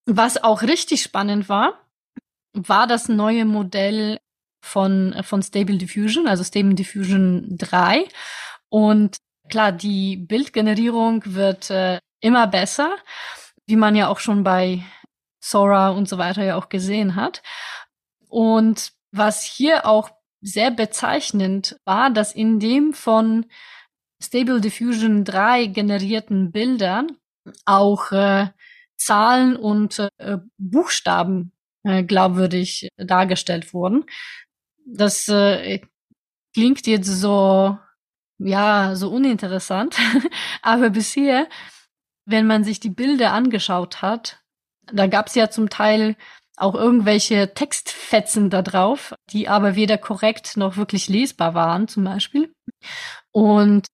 Was 0.07 0.43
auch 0.43 0.63
richtig 0.63 1.03
spannend 1.03 1.51
war, 1.51 1.87
war 2.55 2.87
das 2.87 3.09
neue 3.09 3.45
Modell 3.45 4.19
von, 4.61 5.15
von 5.23 5.43
Stable 5.43 5.79
Diffusion, 5.79 6.27
also 6.27 6.45
Stable 6.45 6.75
Diffusion 6.75 7.57
3. 7.57 8.07
Und 8.69 9.17
klar, 9.49 9.73
die 9.73 10.17
Bildgenerierung 10.17 11.23
wird 11.27 11.71
äh, 11.71 11.99
immer 12.21 12.47
besser, 12.47 12.97
wie 13.67 13.77
man 13.77 13.97
ja 13.97 14.09
auch 14.09 14.19
schon 14.19 14.45
bei 14.45 14.83
Sora 15.41 15.91
und 15.91 16.09
so 16.09 16.19
weiter 16.19 16.45
ja 16.45 16.57
auch 16.57 16.69
gesehen 16.69 17.17
hat. 17.17 17.43
Und 18.29 18.93
was 19.11 19.45
hier 19.45 19.87
auch 19.87 20.11
sehr 20.41 20.71
bezeichnend 20.71 21.79
war, 21.85 22.11
dass 22.11 22.35
in 22.35 22.61
dem 22.61 22.93
von 22.93 23.47
Stable 24.23 24.61
Diffusion 24.61 25.25
3 25.25 25.67
generierten 25.67 26.53
Bildern 26.53 27.17
auch 27.65 28.13
äh, 28.13 28.49
Zahlen 28.97 29.57
und 29.57 29.99
äh, 30.19 30.39
Buchstaben 30.59 31.53
äh, 31.85 32.03
glaubwürdig 32.03 32.89
dargestellt 32.97 33.73
wurden 33.73 34.05
das 34.95 35.29
äh, 35.29 35.81
klingt 36.55 36.87
jetzt 36.87 37.09
so, 37.09 37.79
ja, 38.39 38.95
so 38.95 39.11
uninteressant. 39.11 39.97
Aber 40.63 40.91
bisher, 40.91 41.49
wenn 42.25 42.47
man 42.47 42.65
sich 42.65 42.81
die 42.81 42.91
Bilder 42.91 43.33
angeschaut 43.33 44.03
hat, 44.03 44.41
da 44.93 45.07
gab 45.07 45.27
es 45.27 45.35
ja 45.35 45.51
zum 45.51 45.69
Teil 45.71 46.17
auch 46.57 46.75
irgendwelche 46.75 47.55
Textfetzen 47.55 48.51
da 48.51 48.63
drauf, 48.63 49.15
die 49.31 49.49
aber 49.49 49.77
weder 49.77 49.97
korrekt 49.97 50.57
noch 50.57 50.77
wirklich 50.77 51.09
lesbar 51.09 51.55
waren, 51.55 51.87
zum 51.87 52.03
Beispiel. 52.03 52.53
Und 53.31 53.87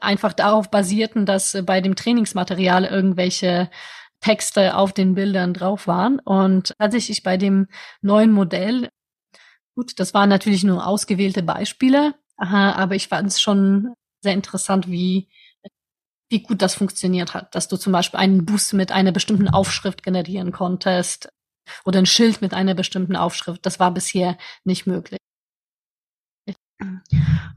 einfach 0.00 0.32
darauf 0.32 0.70
basierten, 0.70 1.26
dass 1.26 1.58
bei 1.64 1.82
dem 1.82 1.94
Trainingsmaterial 1.94 2.84
irgendwelche 2.84 3.70
Texte 4.20 4.76
auf 4.76 4.92
den 4.92 5.14
Bildern 5.14 5.52
drauf 5.52 5.86
waren. 5.86 6.18
Und 6.20 6.72
tatsächlich 6.78 7.22
bei 7.22 7.36
dem 7.36 7.68
neuen 8.00 8.32
Modell 8.32 8.88
Gut, 9.76 10.00
das 10.00 10.14
waren 10.14 10.30
natürlich 10.30 10.64
nur 10.64 10.86
ausgewählte 10.86 11.42
Beispiele, 11.42 12.14
aber 12.36 12.94
ich 12.94 13.08
fand 13.08 13.28
es 13.28 13.40
schon 13.40 13.94
sehr 14.22 14.32
interessant, 14.32 14.88
wie, 14.90 15.28
wie 16.30 16.42
gut 16.42 16.62
das 16.62 16.74
funktioniert 16.74 17.34
hat, 17.34 17.54
dass 17.54 17.68
du 17.68 17.76
zum 17.76 17.92
Beispiel 17.92 18.18
einen 18.18 18.46
Bus 18.46 18.72
mit 18.72 18.90
einer 18.90 19.12
bestimmten 19.12 19.48
Aufschrift 19.48 20.02
generieren 20.02 20.50
konntest 20.50 21.28
oder 21.84 21.98
ein 21.98 22.06
Schild 22.06 22.40
mit 22.40 22.54
einer 22.54 22.74
bestimmten 22.74 23.16
Aufschrift. 23.16 23.66
Das 23.66 23.78
war 23.78 23.92
bisher 23.92 24.38
nicht 24.64 24.86
möglich. 24.86 25.18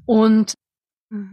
Und 0.06 0.54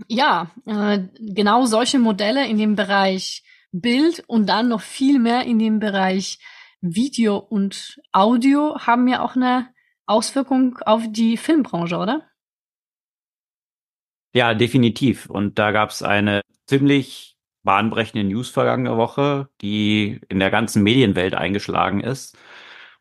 ja, 0.08 0.50
äh, 0.66 1.00
genau 1.18 1.66
solche 1.66 1.98
Modelle 1.98 2.46
in 2.46 2.58
dem 2.58 2.76
Bereich 2.76 3.42
Bild 3.72 4.22
und 4.26 4.46
dann 4.46 4.68
noch 4.68 4.80
viel 4.80 5.18
mehr 5.18 5.44
in 5.44 5.58
dem 5.58 5.80
Bereich 5.80 6.38
Video 6.80 7.36
und 7.38 8.00
Audio 8.12 8.78
haben 8.78 9.08
ja 9.08 9.22
auch 9.22 9.36
eine 9.36 9.68
Auswirkung 10.06 10.78
auf 10.86 11.02
die 11.08 11.36
Filmbranche, 11.36 11.96
oder? 11.96 12.22
Ja, 14.32 14.54
definitiv. 14.54 15.30
Und 15.30 15.58
da 15.58 15.72
gab 15.72 15.90
es 15.90 16.02
eine 16.02 16.42
ziemlich 16.66 17.36
bahnbrechende 17.62 18.24
News 18.24 18.50
vergangene 18.50 18.96
Woche, 18.96 19.48
die 19.60 20.20
in 20.28 20.38
der 20.38 20.50
ganzen 20.50 20.82
Medienwelt 20.82 21.34
eingeschlagen 21.34 22.00
ist. 22.00 22.36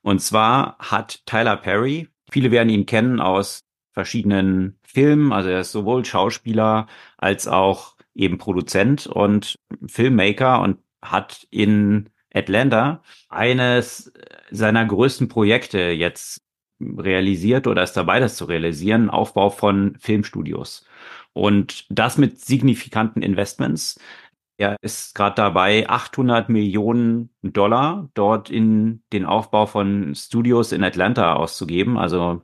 Und 0.01 0.19
zwar 0.19 0.77
hat 0.79 1.25
Tyler 1.25 1.57
Perry, 1.57 2.09
viele 2.31 2.51
werden 2.51 2.69
ihn 2.69 2.85
kennen 2.85 3.19
aus 3.19 3.61
verschiedenen 3.91 4.79
Filmen, 4.83 5.31
also 5.31 5.49
er 5.49 5.61
ist 5.61 5.71
sowohl 5.71 6.03
Schauspieler 6.05 6.87
als 7.17 7.47
auch 7.47 7.95
eben 8.13 8.37
Produzent 8.37 9.07
und 9.07 9.55
Filmmaker 9.87 10.61
und 10.61 10.79
hat 11.01 11.47
in 11.51 12.09
Atlanta 12.33 13.01
eines 13.29 14.11
seiner 14.51 14.85
größten 14.85 15.27
Projekte 15.27 15.79
jetzt 15.79 16.44
realisiert 16.79 17.67
oder 17.67 17.83
ist 17.83 17.93
dabei, 17.93 18.19
das 18.19 18.35
zu 18.35 18.45
realisieren, 18.45 19.09
Aufbau 19.09 19.49
von 19.49 19.95
Filmstudios. 19.99 20.85
Und 21.33 21.85
das 21.89 22.17
mit 22.17 22.39
signifikanten 22.39 23.21
Investments. 23.21 23.99
Er 24.57 24.77
ist 24.81 25.15
gerade 25.15 25.35
dabei, 25.35 25.89
800 25.89 26.47
Millionen 26.49 27.29
Dollar 27.41 28.09
dort 28.13 28.49
in 28.49 29.03
den 29.11 29.25
Aufbau 29.25 29.65
von 29.65 30.15
Studios 30.15 30.71
in 30.71 30.83
Atlanta 30.83 31.33
auszugeben, 31.33 31.97
also 31.97 32.41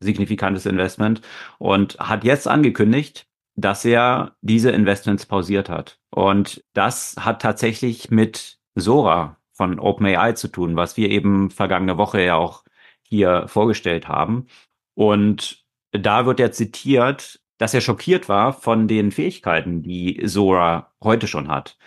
signifikantes 0.00 0.66
Investment 0.66 1.20
und 1.58 1.98
hat 1.98 2.24
jetzt 2.24 2.48
angekündigt, 2.48 3.26
dass 3.54 3.84
er 3.84 4.36
diese 4.42 4.70
Investments 4.70 5.26
pausiert 5.26 5.68
hat. 5.68 5.98
Und 6.10 6.62
das 6.74 7.16
hat 7.18 7.42
tatsächlich 7.42 8.10
mit 8.10 8.58
Sora 8.74 9.38
von 9.52 9.78
OpenAI 9.78 10.32
zu 10.32 10.48
tun, 10.48 10.76
was 10.76 10.96
wir 10.96 11.10
eben 11.10 11.50
vergangene 11.50 11.96
Woche 11.96 12.22
ja 12.22 12.36
auch 12.36 12.65
hier 13.08 13.48
vorgestellt 13.48 14.08
haben. 14.08 14.46
Und 14.94 15.64
da 15.92 16.26
wird 16.26 16.40
er 16.40 16.52
zitiert, 16.52 17.40
dass 17.58 17.74
er 17.74 17.80
schockiert 17.80 18.28
war 18.28 18.52
von 18.52 18.88
den 18.88 19.12
Fähigkeiten, 19.12 19.82
die 19.82 20.20
Sora 20.24 20.92
heute 21.02 21.26
schon 21.26 21.48
hat. 21.48 21.78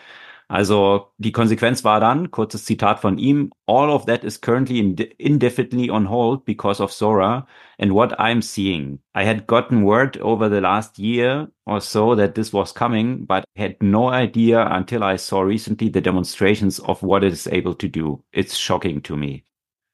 Also 0.51 1.11
die 1.19 1.31
Konsequenz 1.31 1.83
war 1.83 1.99
dann, 1.99 2.31
kurzes 2.31 2.65
Zitat 2.65 2.99
von 2.99 3.19
ihm, 3.19 3.51
all 3.67 3.91
of 3.91 4.05
that 4.05 4.23
is 4.23 4.41
currently 4.41 4.79
indefinitely 5.19 5.91
on 5.91 6.09
hold 6.09 6.43
because 6.43 6.81
of 6.81 6.91
Sora 6.91 7.45
and 7.77 7.93
what 7.93 8.19
I'm 8.19 8.41
seeing. 8.41 8.99
I 9.13 9.25
had 9.25 9.45
gotten 9.45 9.83
word 9.83 10.19
over 10.21 10.49
the 10.49 10.59
last 10.59 10.97
year 10.97 11.51
or 11.65 11.79
so 11.79 12.15
that 12.15 12.33
this 12.33 12.51
was 12.51 12.73
coming, 12.73 13.27
but 13.27 13.45
had 13.55 13.75
no 13.79 14.09
idea 14.09 14.65
until 14.71 15.03
I 15.03 15.17
saw 15.17 15.41
recently 15.41 15.89
the 15.89 16.01
demonstrations 16.01 16.79
of 16.79 17.03
what 17.03 17.23
it 17.23 17.31
is 17.31 17.45
able 17.45 17.75
to 17.75 17.87
do. 17.87 18.23
It's 18.33 18.57
shocking 18.57 19.01
to 19.03 19.15
me. 19.15 19.43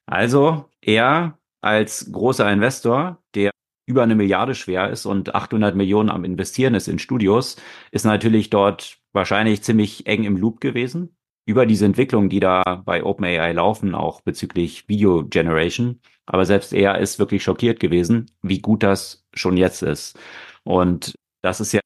Also 0.06 0.70
er 0.82 1.38
als 1.62 2.12
großer 2.12 2.51
Investor, 2.51 3.24
der 3.34 3.51
über 3.88 4.03
eine 4.03 4.16
Milliarde 4.16 4.56
schwer 4.56 4.89
ist 4.89 5.06
und 5.06 5.36
800 5.36 5.76
Millionen 5.76 6.10
am 6.10 6.26
Investieren 6.26 6.76
ist 6.76 6.88
in 6.88 6.99
Studios, 6.99 7.56
ist 7.91 8.06
natürlich 8.06 8.49
dort 8.49 8.97
wahrscheinlich 9.14 9.64
ziemlich 9.64 10.08
eng 10.08 10.24
im 10.24 10.38
Loop 10.38 10.60
gewesen 10.60 11.16
über 11.45 11.66
diese 11.66 11.86
Entwicklungen, 11.86 12.30
die 12.30 12.39
da 12.39 12.82
bei 12.86 13.03
OpenAI 13.03 13.53
laufen, 13.53 13.93
auch 13.93 14.22
bezüglich 14.22 14.89
Video 14.89 15.24
Generation. 15.26 16.01
Aber 16.26 16.45
selbst 16.45 16.74
er 16.74 16.97
ist 16.97 17.20
wirklich 17.20 17.43
schockiert 17.43 17.80
gewesen, 17.80 18.32
wie 18.41 18.60
gut 18.60 18.82
das 18.82 19.26
schon 19.34 19.58
jetzt 19.58 19.84
ist. 19.84 20.18
Und 20.64 21.14
das 21.43 21.62
ist 21.62 21.72
ja 21.72 21.82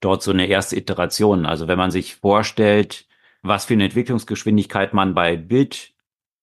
dort 0.00 0.22
so 0.22 0.32
eine 0.32 0.46
erste 0.46 0.76
Iteration. 0.76 1.46
Also 1.46 1.68
wenn 1.68 1.78
man 1.78 1.92
sich 1.92 2.16
vorstellt, 2.16 3.06
was 3.42 3.64
für 3.64 3.74
eine 3.74 3.84
Entwicklungsgeschwindigkeit 3.84 4.92
man 4.92 5.14
bei 5.14 5.36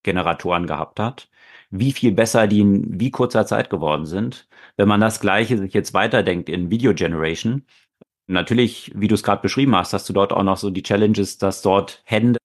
Bildgeneratoren 0.04 0.68
gehabt 0.68 0.99
hat, 0.99 1.30
wie 1.72 1.91
viel 1.91 2.12
besser 2.12 2.47
die 2.47 2.60
in 2.60 2.99
wie 2.99 3.12
kurzer 3.12 3.45
Zeit 3.45 3.70
geworden 3.70 4.06
sind. 4.06 4.47
Wenn 4.78 4.88
man 4.88 5.01
das 5.01 5.20
Gleiche 5.20 5.58
sich 5.58 5.74
jetzt 5.74 5.93
weiterdenkt 5.93 6.49
in 6.49 6.70
Video 6.70 6.93
Generation, 6.93 7.66
natürlich, 8.28 8.91
wie 8.95 9.08
du 9.08 9.16
es 9.16 9.24
gerade 9.24 9.41
beschrieben 9.41 9.76
hast, 9.76 9.93
hast 9.93 10.08
du 10.10 10.14
dort 10.14 10.34
auch 10.34 10.43
noch 10.43 10.58
so 10.58 10.70
die 10.70 10.84
Challenges, 10.84 11.38
dass 11.38 11.62
dort 11.62 12.01
Hände 12.06 12.39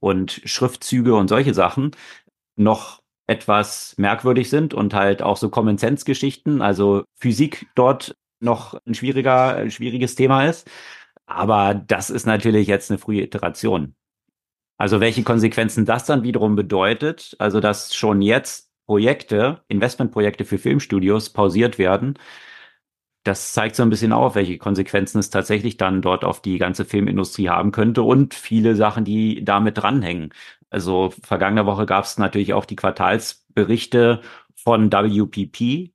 und 0.00 0.40
Schriftzüge 0.44 1.14
und 1.14 1.28
solche 1.28 1.54
Sachen 1.54 1.92
noch 2.56 3.02
etwas 3.28 3.94
merkwürdig 3.98 4.50
sind 4.50 4.74
und 4.74 4.94
halt 4.94 5.22
auch 5.22 5.36
so 5.36 5.48
Common 5.48 5.78
Sense 5.78 6.04
Geschichten, 6.04 6.60
also 6.60 7.04
Physik 7.18 7.68
dort 7.74 8.16
noch 8.40 8.74
ein 8.86 8.94
schwieriger, 8.94 9.56
ein 9.56 9.70
schwieriges 9.70 10.16
Thema 10.16 10.46
ist. 10.46 10.68
Aber 11.26 11.74
das 11.74 12.10
ist 12.10 12.26
natürlich 12.26 12.66
jetzt 12.66 12.90
eine 12.90 12.98
frühe 12.98 13.22
Iteration. 13.22 13.94
Also 14.82 14.98
welche 14.98 15.22
Konsequenzen 15.22 15.84
das 15.84 16.06
dann 16.06 16.24
wiederum 16.24 16.56
bedeutet, 16.56 17.36
also 17.38 17.60
dass 17.60 17.94
schon 17.94 18.20
jetzt 18.20 18.72
Projekte, 18.86 19.62
Investmentprojekte 19.68 20.44
für 20.44 20.58
Filmstudios 20.58 21.30
pausiert 21.30 21.78
werden, 21.78 22.18
das 23.22 23.52
zeigt 23.52 23.76
so 23.76 23.84
ein 23.84 23.90
bisschen 23.90 24.12
auf, 24.12 24.34
welche 24.34 24.58
Konsequenzen 24.58 25.20
es 25.20 25.30
tatsächlich 25.30 25.76
dann 25.76 26.02
dort 26.02 26.24
auf 26.24 26.42
die 26.42 26.58
ganze 26.58 26.84
Filmindustrie 26.84 27.48
haben 27.48 27.70
könnte 27.70 28.02
und 28.02 28.34
viele 28.34 28.74
Sachen, 28.74 29.04
die 29.04 29.44
damit 29.44 29.78
dranhängen. 29.78 30.34
Also 30.68 31.14
vergangene 31.22 31.64
Woche 31.64 31.86
gab 31.86 32.02
es 32.04 32.18
natürlich 32.18 32.52
auch 32.52 32.64
die 32.64 32.74
Quartalsberichte 32.74 34.20
von 34.56 34.90
WPP, 34.90 35.92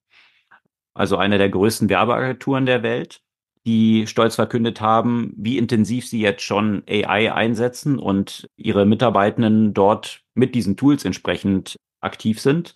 also 0.93 1.17
einer 1.17 1.37
der 1.37 1.49
größten 1.49 1.89
Werbeagenturen 1.89 2.65
der 2.65 2.83
Welt, 2.83 3.21
die 3.67 4.07
stolz 4.07 4.35
verkündet 4.35 4.79
haben, 4.79 5.33
wie 5.35 5.57
intensiv 5.57 6.07
sie 6.07 6.21
jetzt 6.21 6.41
schon 6.41 6.83
AI 6.89 7.33
einsetzen 7.33 7.99
und 7.99 8.49
ihre 8.55 8.85
Mitarbeitenden 8.85 9.73
dort 9.73 10.23
mit 10.33 10.55
diesen 10.55 10.77
Tools 10.77 11.03
entsprechend 11.03 11.75
aktiv 11.99 12.39
sind. 12.39 12.73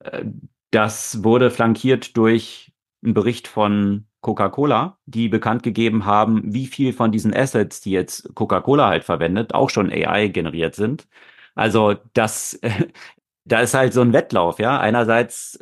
Äh, 0.00 0.26
das 0.70 1.24
wurde 1.24 1.50
flankiert 1.50 2.16
durch 2.16 2.72
einen 3.02 3.14
Bericht 3.14 3.48
von 3.48 4.06
Coca-Cola, 4.20 4.98
die 5.06 5.28
bekannt 5.28 5.62
gegeben 5.62 6.04
haben, 6.04 6.42
wie 6.52 6.66
viel 6.66 6.92
von 6.92 7.10
diesen 7.10 7.34
Assets, 7.34 7.80
die 7.80 7.90
jetzt 7.90 8.34
Coca-Cola 8.34 8.88
halt 8.88 9.04
verwendet, 9.04 9.54
auch 9.54 9.70
schon 9.70 9.90
AI 9.90 10.28
generiert 10.28 10.74
sind. 10.74 11.08
Also 11.54 11.96
das, 12.12 12.60
da 13.44 13.60
ist 13.60 13.74
halt 13.74 13.94
so 13.94 14.02
ein 14.02 14.12
Wettlauf, 14.12 14.58
ja. 14.58 14.78
Einerseits 14.78 15.58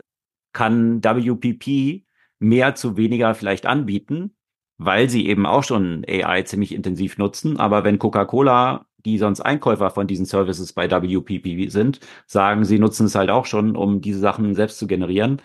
kann 0.52 1.02
WPP 1.04 2.04
mehr 2.40 2.74
zu 2.74 2.96
weniger 2.96 3.34
vielleicht 3.34 3.66
anbieten, 3.66 4.34
weil 4.82 5.10
sie 5.10 5.26
eben 5.26 5.44
auch 5.44 5.62
schon 5.62 6.04
AI 6.08 6.42
ziemlich 6.42 6.74
intensiv 6.74 7.18
nutzen. 7.18 7.60
Aber 7.60 7.84
wenn 7.84 7.98
Coca-Cola 7.98 8.86
die 9.04 9.18
sonst 9.18 9.40
Einkäufer 9.40 9.90
von 9.90 10.06
diesen 10.06 10.26
Services 10.26 10.72
bei 10.72 10.90
WPP 10.90 11.70
sind, 11.70 12.00
sagen, 12.26 12.64
sie 12.64 12.78
nutzen 12.78 13.06
es 13.06 13.14
halt 13.14 13.30
auch 13.30 13.46
schon, 13.46 13.76
um 13.76 14.00
diese 14.00 14.18
Sachen 14.18 14.54
selbst 14.54 14.78
zu 14.78 14.86
generieren. 14.86 15.40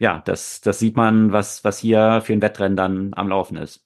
Ja, 0.00 0.22
das, 0.24 0.60
das 0.60 0.78
sieht 0.78 0.96
man, 0.96 1.32
was, 1.32 1.64
was 1.64 1.78
hier 1.78 2.20
für 2.24 2.32
ein 2.32 2.42
Wettrennen 2.42 2.76
dann 2.76 3.10
am 3.14 3.28
Laufen 3.28 3.56
ist. 3.56 3.84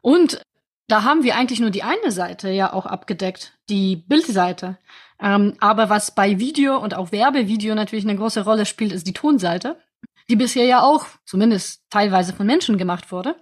Und 0.00 0.42
da 0.88 1.04
haben 1.04 1.22
wir 1.22 1.36
eigentlich 1.36 1.60
nur 1.60 1.70
die 1.70 1.84
eine 1.84 2.10
Seite 2.10 2.50
ja 2.50 2.72
auch 2.72 2.86
abgedeckt, 2.86 3.58
die 3.68 3.96
Bildseite. 3.96 4.78
Ähm, 5.20 5.54
aber 5.60 5.88
was 5.88 6.14
bei 6.14 6.38
Video 6.38 6.78
und 6.78 6.94
auch 6.94 7.12
Werbevideo 7.12 7.74
natürlich 7.74 8.04
eine 8.04 8.16
große 8.16 8.44
Rolle 8.44 8.66
spielt, 8.66 8.92
ist 8.92 9.06
die 9.06 9.12
Tonseite, 9.12 9.80
die 10.28 10.36
bisher 10.36 10.64
ja 10.64 10.82
auch 10.82 11.06
zumindest 11.24 11.82
teilweise 11.90 12.32
von 12.32 12.46
Menschen 12.46 12.78
gemacht 12.78 13.12
wurde. 13.12 13.36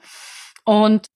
Und 0.65 1.07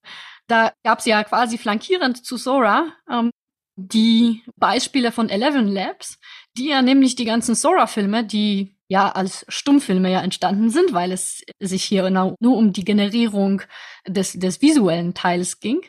da 0.47 0.73
gab 0.83 0.99
es 0.99 1.05
ja 1.05 1.23
quasi 1.23 1.57
flankierend 1.57 2.25
zu 2.25 2.37
Sora 2.37 2.93
ähm, 3.09 3.31
die 3.77 4.43
Beispiele 4.55 5.11
von 5.11 5.29
Eleven 5.29 5.67
Labs, 5.67 6.17
die 6.57 6.69
ja 6.69 6.81
nämlich 6.81 7.15
die 7.15 7.25
ganzen 7.25 7.55
Sora-Filme, 7.55 8.23
die 8.23 8.75
ja 8.87 9.11
als 9.11 9.45
Stummfilme 9.49 10.11
ja 10.11 10.21
entstanden 10.21 10.69
sind, 10.69 10.93
weil 10.93 11.11
es 11.11 11.43
sich 11.59 11.83
hier 11.83 12.09
nur 12.09 12.35
um 12.39 12.71
die 12.71 12.85
Generierung 12.85 13.63
des, 14.07 14.33
des 14.33 14.61
visuellen 14.61 15.13
Teils 15.13 15.59
ging, 15.59 15.81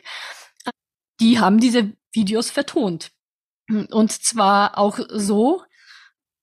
die 1.19 1.39
haben 1.39 1.59
diese 1.59 1.93
Videos 2.13 2.49
vertont. 2.49 3.11
Und 3.69 4.11
zwar 4.11 4.77
auch 4.77 4.99
so, 5.09 5.63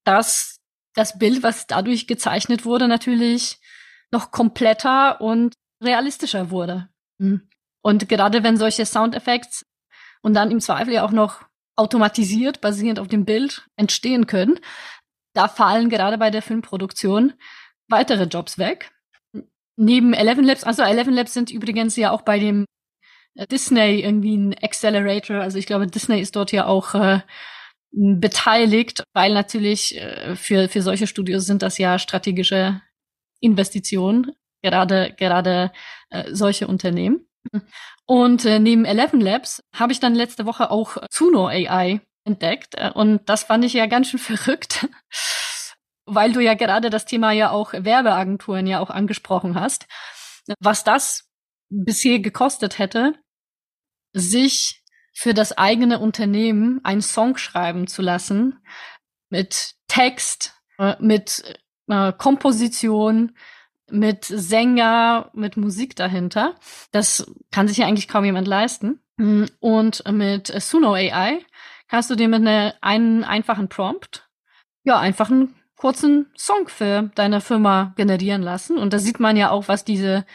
dass 0.05 0.54
das 0.95 1.19
Bild, 1.19 1.43
was 1.43 1.67
dadurch 1.67 2.07
gezeichnet 2.07 2.65
wurde, 2.65 2.89
natürlich 2.89 3.59
noch 4.11 4.31
kompletter 4.31 5.21
und 5.21 5.55
realistischer 5.83 6.51
wurde. 6.51 6.89
Hm. 7.19 7.49
Und 7.83 8.09
gerade 8.09 8.43
wenn 8.43 8.57
solche 8.57 8.87
Soundeffekte 8.87 9.65
und 10.23 10.35
dann 10.35 10.51
im 10.51 10.61
Zweifel 10.61 10.95
ja 10.95 11.05
auch 11.05 11.11
noch 11.11 11.43
automatisiert, 11.77 12.61
basierend 12.61 12.99
auf 12.99 13.09
dem 13.09 13.25
Bild, 13.25 13.69
entstehen 13.77 14.27
können, 14.27 14.59
da 15.35 15.49
fallen 15.49 15.91
gerade 15.91 16.17
bei 16.17 16.31
der 16.31 16.43
Filmproduktion 16.43 17.35
weitere 17.89 18.25
Jobs 18.25 18.57
weg. 18.57 18.93
Neben 19.77 20.15
Eleven 20.15 20.45
Labs, 20.45 20.65
also 20.65 20.83
Eleven 20.83 21.15
Labs 21.15 21.35
sind 21.35 21.51
übrigens 21.51 21.97
ja 21.97 22.13
auch 22.13 22.23
bei 22.23 22.39
dem 22.39 22.65
äh, 23.35 23.47
Disney 23.47 24.01
irgendwie 24.01 24.37
ein 24.37 24.55
Accelerator. 24.63 25.39
Also 25.39 25.59
ich 25.59 25.67
glaube, 25.67 25.89
Disney 25.89 26.21
ist 26.21 26.37
dort 26.37 26.53
ja 26.53 26.67
auch 26.67 26.95
äh, 26.95 27.21
beteiligt, 27.95 29.05
weil 29.13 29.33
natürlich 29.35 29.97
äh, 29.97 30.37
für, 30.37 30.69
für 30.69 30.83
solche 30.83 31.07
Studios 31.07 31.47
sind 31.47 31.63
das 31.63 31.79
ja 31.79 31.99
strategische 31.99 32.81
Investitionen, 33.41 34.33
gerade, 34.63 35.15
gerade 35.17 35.73
äh, 36.11 36.33
solche 36.33 36.67
Unternehmen. 36.67 37.27
Und 38.07 38.45
äh, 38.45 38.59
neben 38.59 38.85
Eleven 38.85 39.21
Labs 39.21 39.63
habe 39.75 39.93
ich 39.93 40.01
dann 40.01 40.15
letzte 40.15 40.47
Woche 40.47 40.71
auch 40.71 40.97
Zuno 41.11 41.47
AI 41.47 42.01
entdeckt. 42.25 42.75
Äh, 42.77 42.91
und 42.91 43.29
das 43.29 43.45
fand 43.45 43.65
ich 43.65 43.75
ja 43.75 43.87
ganz 43.87 44.09
schön 44.09 44.21
verrückt, 44.21 44.89
weil 46.07 46.33
du 46.33 46.41
ja 46.41 46.55
gerade 46.55 46.91
das 46.91 47.05
Thema 47.05 47.33
ja 47.33 47.51
auch 47.51 47.73
Werbeagenturen 47.73 48.67
ja 48.67 48.81
auch 48.81 48.91
angesprochen 48.91 49.55
hast. 49.59 49.87
Was 50.59 50.85
das 50.85 51.29
bisher 51.71 52.19
gekostet 52.19 52.79
hätte, 52.79 53.15
sich 54.13 54.84
für 55.15 55.33
das 55.33 55.57
eigene 55.57 56.01
Unternehmen 56.01 56.81
einen 56.85 57.01
Song 57.01 57.37
schreiben 57.37 57.87
zu 57.87 58.03
lassen 58.03 58.59
mit 59.31 59.75
Text, 59.89 60.55
äh, 60.79 60.97
mit 60.99 61.43
äh, 61.89 62.13
Komposition, 62.13 63.37
mit 63.91 64.25
Sänger, 64.25 65.31
mit 65.33 65.57
Musik 65.57 65.95
dahinter. 65.95 66.57
Das 66.91 67.33
kann 67.53 67.69
sich 67.69 67.79
ja 67.79 67.87
eigentlich 67.87 68.09
kaum 68.09 68.25
jemand 68.25 68.49
leisten. 68.49 69.01
Mm, 69.17 69.45
und 69.61 70.03
mit 70.11 70.49
Suno 70.61 70.95
AI 70.95 71.45
kannst 71.89 72.11
du 72.11 72.17
dir 72.17 72.29
mit 72.29 72.41
einer, 72.41 72.75
einen 72.81 73.25
einfachen 73.25 73.69
Prompt, 73.69 74.29
ja, 74.83 74.99
einfach 74.99 75.31
einen 75.31 75.55
kurzen 75.77 76.33
Song 76.37 76.69
für 76.69 77.11
deine 77.15 77.41
Firma 77.41 77.93
generieren 77.97 78.43
lassen. 78.43 78.79
Und 78.79 78.93
da 78.93 78.99
sieht 78.99 79.21
man 79.21 79.37
ja 79.37 79.51
auch, 79.51 79.69
was 79.69 79.85
diese 79.85 80.27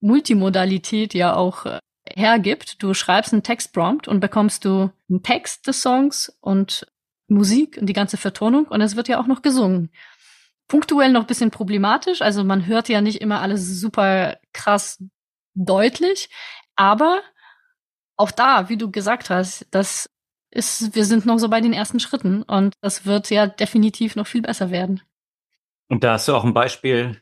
Multimodalität 0.00 1.14
ja 1.14 1.34
auch 1.34 1.66
äh, 1.66 1.78
hergibt. 2.16 2.82
Du 2.82 2.94
schreibst 2.94 3.32
einen 3.32 3.42
Textprompt 3.42 4.08
und 4.08 4.20
bekommst 4.20 4.64
du 4.64 4.90
einen 5.08 5.22
Text 5.22 5.66
des 5.66 5.82
Songs 5.82 6.36
und 6.40 6.86
Musik 7.28 7.78
und 7.78 7.86
die 7.86 7.94
ganze 7.94 8.16
Vertonung 8.16 8.66
und 8.66 8.80
es 8.80 8.96
wird 8.96 9.08
ja 9.08 9.20
auch 9.20 9.26
noch 9.26 9.42
gesungen. 9.42 9.90
Punktuell 10.68 11.12
noch 11.12 11.26
bisschen 11.26 11.50
problematisch, 11.50 12.22
also 12.22 12.44
man 12.44 12.66
hört 12.66 12.88
ja 12.88 13.00
nicht 13.00 13.20
immer 13.20 13.40
alles 13.40 13.80
super 13.80 14.38
krass 14.52 15.02
deutlich, 15.54 16.30
aber 16.76 17.20
auch 18.16 18.30
da, 18.30 18.68
wie 18.68 18.76
du 18.76 18.90
gesagt 18.90 19.30
hast, 19.30 19.66
das 19.70 20.08
ist, 20.50 20.94
wir 20.94 21.04
sind 21.04 21.26
noch 21.26 21.38
so 21.38 21.48
bei 21.48 21.60
den 21.60 21.72
ersten 21.72 22.00
Schritten 22.00 22.42
und 22.42 22.74
das 22.80 23.06
wird 23.06 23.30
ja 23.30 23.46
definitiv 23.46 24.16
noch 24.16 24.26
viel 24.26 24.42
besser 24.42 24.70
werden. 24.70 25.02
Und 25.88 26.04
da 26.04 26.12
hast 26.12 26.28
du 26.28 26.34
auch 26.34 26.44
ein 26.44 26.54
Beispiel, 26.54 27.20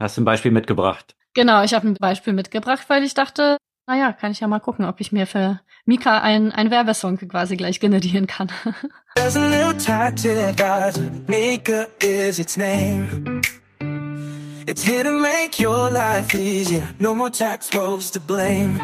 hast 0.00 0.16
du 0.16 0.22
ein 0.22 0.24
Beispiel 0.24 0.50
mitgebracht. 0.50 1.14
Genau, 1.34 1.62
ich 1.62 1.74
habe 1.74 1.88
ein 1.88 1.94
Beispiel 1.94 2.32
mitgebracht, 2.32 2.84
weil 2.88 3.04
ich 3.04 3.14
dachte, 3.14 3.56
naja, 3.86 4.12
kann 4.12 4.32
ich 4.32 4.40
ja 4.40 4.48
mal 4.48 4.60
gucken, 4.60 4.84
ob 4.84 5.00
ich 5.00 5.12
mir 5.12 5.26
für 5.26 5.60
Mika 5.84 6.20
ein, 6.20 6.52
ein 6.52 6.70
Werbesong 6.70 7.16
quasi 7.28 7.56
gleich 7.56 7.80
generieren 7.80 8.26
kann. 8.26 8.48
There's 9.16 9.36
a 9.36 9.48
new 9.48 9.72
tactic, 9.74 10.56
guys. 10.56 10.98
Mika 11.26 11.88
is 12.00 12.38
its 12.38 12.56
name. 12.56 13.42
It's 14.66 14.82
here 14.82 15.02
to 15.02 15.10
make 15.10 15.58
your 15.58 15.90
life 15.90 16.34
easier. 16.34 16.86
No 17.00 17.14
more 17.14 17.30
tax 17.30 17.74
rolls 17.74 18.10
to 18.12 18.20
blame. 18.20 18.78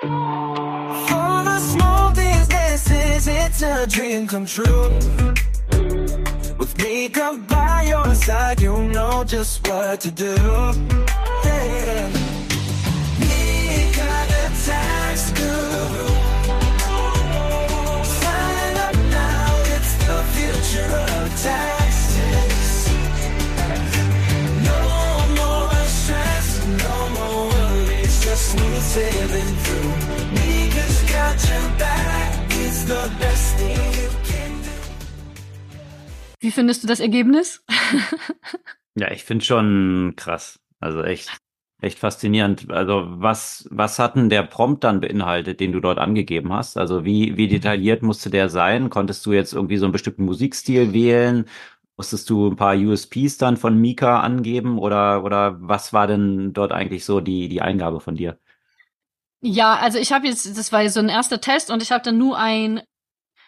For 0.00 1.44
the 1.44 1.58
small 1.60 2.12
businesses, 2.12 3.28
it's 3.28 3.62
a 3.62 3.86
dream 3.86 4.26
come 4.26 4.46
true. 4.46 4.88
With 6.58 6.76
Mika 6.78 7.38
by 7.46 7.84
your 7.88 8.14
side, 8.14 8.60
you'll 8.62 8.88
know 8.88 9.22
just 9.24 9.68
what 9.68 10.00
to 10.00 10.10
do. 10.10 10.34
Yeah. 11.44 12.31
Wie 36.40 36.50
findest 36.50 36.82
du 36.82 36.86
das 36.88 37.00
Ergebnis? 37.00 37.64
ja, 38.94 39.10
ich 39.10 39.24
finde 39.24 39.44
schon 39.44 40.14
krass. 40.16 40.58
Also 40.80 41.02
echt, 41.02 41.30
echt 41.82 41.98
faszinierend. 41.98 42.70
Also 42.70 43.04
was, 43.06 43.66
was 43.70 43.98
hat 43.98 44.14
denn 44.16 44.28
der 44.28 44.42
Prompt 44.42 44.84
dann 44.84 45.00
beinhaltet, 45.00 45.60
den 45.60 45.72
du 45.72 45.80
dort 45.80 45.98
angegeben 45.98 46.52
hast? 46.52 46.78
Also 46.78 47.04
wie, 47.04 47.36
wie 47.36 47.48
detailliert 47.48 48.02
musste 48.02 48.30
der 48.30 48.48
sein? 48.48 48.88
Konntest 48.88 49.26
du 49.26 49.32
jetzt 49.32 49.52
irgendwie 49.52 49.76
so 49.76 49.86
einen 49.86 49.92
bestimmten 49.92 50.24
Musikstil 50.24 50.92
wählen? 50.92 51.46
Musstest 51.96 52.30
du 52.30 52.48
ein 52.48 52.56
paar 52.56 52.76
USPs 52.76 53.36
dann 53.36 53.56
von 53.56 53.78
Mika 53.78 54.20
angeben 54.20 54.78
oder, 54.78 55.24
oder 55.24 55.56
was 55.60 55.92
war 55.92 56.06
denn 56.06 56.52
dort 56.52 56.72
eigentlich 56.72 57.04
so 57.04 57.20
die, 57.20 57.48
die 57.48 57.62
Eingabe 57.62 58.00
von 58.00 58.14
dir? 58.16 58.38
Ja, 59.40 59.76
also 59.76 59.98
ich 59.98 60.12
habe 60.12 60.28
jetzt, 60.28 60.56
das 60.56 60.72
war 60.72 60.88
so 60.88 61.00
ein 61.00 61.08
erster 61.08 61.40
Test 61.40 61.70
und 61.70 61.82
ich 61.82 61.90
habe 61.90 62.04
dann 62.04 62.16
nur 62.16 62.38
ein, 62.38 62.80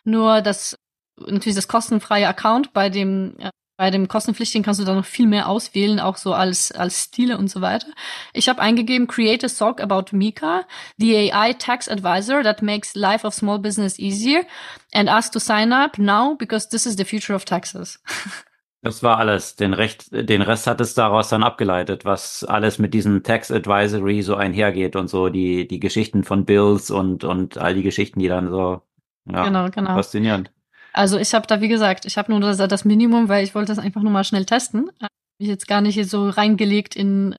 nur 0.03 0.43
das, 0.43 0.77
natürlich 1.19 1.55
das 1.55 1.69
kostenfreie 1.69 2.27
Account 2.27 2.73
bei 2.73 2.91
dem 2.91 3.37
äh, 3.39 3.51
bei 3.77 3.91
dem 3.91 4.09
kostenpflichtigen 4.09 4.65
kannst 4.65 4.81
du 4.81 4.85
da 4.85 4.95
noch 4.95 5.05
viel 5.05 5.27
mehr 5.27 5.49
auswählen, 5.49 5.99
auch 6.01 6.17
so 6.17 6.33
als, 6.33 6.71
als 6.73 7.03
Stile 7.05 7.39
und 7.39 7.49
so 7.49 7.61
weiter. 7.61 7.89
Ich 8.33 8.49
habe 8.49 8.61
eingegeben, 8.61 9.07
create 9.07 9.45
a 9.45 9.49
song 9.49 9.81
about 9.81 10.17
Mika, 10.17 10.65
the 10.97 11.33
AI 11.33 11.55
tax 11.55 11.89
advisor 11.89 12.43
that 12.43 12.63
makes 12.63 12.95
life 12.95 13.27
of 13.27 13.35
small 13.35 13.59
business 13.59 13.99
easier 13.99 14.45
and 14.93 15.09
ask 15.09 15.33
to 15.33 15.39
sign 15.39 15.73
up 15.73 15.99
now 15.99 16.37
because 16.37 16.69
this 16.69 16.87
is 16.87 16.97
the 16.97 17.05
future 17.05 17.35
of 17.35 17.45
taxes. 17.45 18.01
Das 18.85 19.03
war 19.03 19.17
alles. 19.17 19.57
Den, 19.57 19.73
Recht, 19.73 20.09
den 20.13 20.43
Rest 20.43 20.67
hat 20.67 20.79
es 20.83 20.93
daraus 20.93 21.31
dann 21.31 21.43
abgeleitet, 21.43 22.05
was 22.05 22.45
alles 22.45 22.79
mit 22.79 22.93
diesem 22.93 23.23
Tax 23.23 23.51
Advisory 23.51 24.21
so 24.21 24.35
einhergeht 24.37 24.95
und 24.95 25.09
so 25.09 25.31
die, 25.31 25.67
die 25.67 25.81
Geschichten 25.81 26.23
von 26.23 26.45
Bills 26.45 26.91
und, 26.91 27.25
und 27.25 27.57
all 27.57 27.73
die 27.73 27.83
Geschichten, 27.83 28.21
die 28.21 28.29
dann 28.29 28.51
so 28.51 28.83
ja, 29.25 29.45
genau, 29.45 29.71
genau. 29.71 29.95
faszinierend. 29.95 30.51
Also 30.95 31.19
ich 31.19 31.35
habe 31.35 31.47
da, 31.47 31.61
wie 31.61 31.69
gesagt, 31.69 32.05
ich 32.07 32.17
habe 32.17 32.31
nur 32.31 32.41
das, 32.41 32.57
das, 32.57 32.85
Minimum, 32.85 33.29
weil 33.29 33.45
ich 33.45 33.55
wollte 33.55 33.75
das 33.75 33.79
einfach 33.79 34.01
nur 34.01 34.13
mal 34.13 34.25
schnell 34.25 34.45
testen. 34.45 34.91
Ich 35.39 35.49
jetzt 35.49 35.67
gar 35.67 35.81
nicht 35.81 36.09
so 36.09 36.29
reingelegt 36.29 36.95
in 36.95 37.35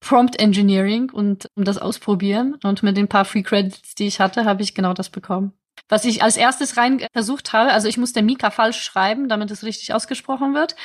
Prompt 0.00 0.38
Engineering 0.38 1.10
und 1.10 1.48
um 1.56 1.64
das 1.64 1.78
ausprobieren. 1.78 2.56
Und 2.62 2.82
mit 2.84 2.96
den 2.96 3.08
paar 3.08 3.24
Free 3.24 3.42
Credits, 3.42 3.96
die 3.96 4.06
ich 4.06 4.20
hatte, 4.20 4.44
habe 4.44 4.62
ich 4.62 4.74
genau 4.74 4.94
das 4.94 5.10
bekommen. 5.10 5.52
Was 5.88 6.04
ich 6.04 6.22
als 6.22 6.36
erstes 6.36 6.76
rein 6.76 7.04
versucht 7.12 7.52
habe, 7.52 7.72
also 7.72 7.88
ich 7.88 7.98
musste 7.98 8.22
Mika 8.22 8.50
falsch 8.50 8.80
schreiben, 8.80 9.28
damit 9.28 9.50
es 9.50 9.64
richtig 9.64 9.92
ausgesprochen 9.92 10.54
wird. 10.54 10.76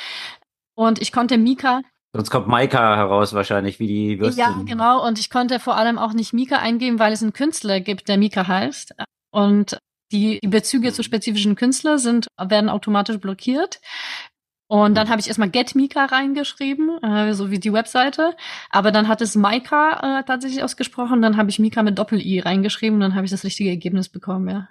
Und 0.74 1.00
ich 1.00 1.12
konnte 1.12 1.38
Mika 1.38 1.80
Sonst 2.12 2.30
kommt 2.30 2.48
Maika 2.48 2.96
heraus 2.96 3.34
wahrscheinlich, 3.34 3.78
wie 3.78 3.86
die 3.86 4.18
Würstchen. 4.18 4.40
Ja, 4.40 4.62
genau. 4.66 5.06
Und 5.06 5.20
ich 5.20 5.30
konnte 5.30 5.60
vor 5.60 5.76
allem 5.76 5.96
auch 5.96 6.12
nicht 6.12 6.32
Mika 6.32 6.56
eingeben, 6.56 6.98
weil 6.98 7.12
es 7.12 7.22
einen 7.22 7.32
Künstler 7.32 7.78
gibt, 7.78 8.08
der 8.08 8.18
Mika 8.18 8.48
heißt. 8.48 8.94
Und 9.30 9.78
die, 10.12 10.40
die 10.42 10.48
Bezüge 10.48 10.92
zu 10.92 11.02
spezifischen 11.02 11.54
Künstlern 11.54 11.98
sind, 11.98 12.28
werden 12.38 12.68
automatisch 12.68 13.18
blockiert. 13.18 13.80
Und 14.68 14.94
dann 14.94 15.08
habe 15.08 15.20
ich 15.20 15.26
erstmal 15.26 15.50
Get 15.50 15.74
Mika 15.74 16.04
reingeschrieben, 16.04 17.02
äh, 17.02 17.34
so 17.34 17.50
wie 17.50 17.58
die 17.58 17.72
Webseite. 17.72 18.36
Aber 18.70 18.92
dann 18.92 19.08
hat 19.08 19.20
es 19.20 19.34
Maika 19.34 20.20
äh, 20.20 20.24
tatsächlich 20.24 20.62
ausgesprochen. 20.62 21.22
Dann 21.22 21.36
habe 21.36 21.50
ich 21.50 21.58
Mika 21.58 21.82
mit 21.82 21.98
Doppel-I 21.98 22.38
reingeschrieben 22.38 22.94
und 22.94 23.00
dann 23.00 23.14
habe 23.16 23.24
ich 23.24 23.32
das 23.32 23.42
richtige 23.42 23.70
Ergebnis 23.70 24.08
bekommen, 24.08 24.48
ja. 24.48 24.68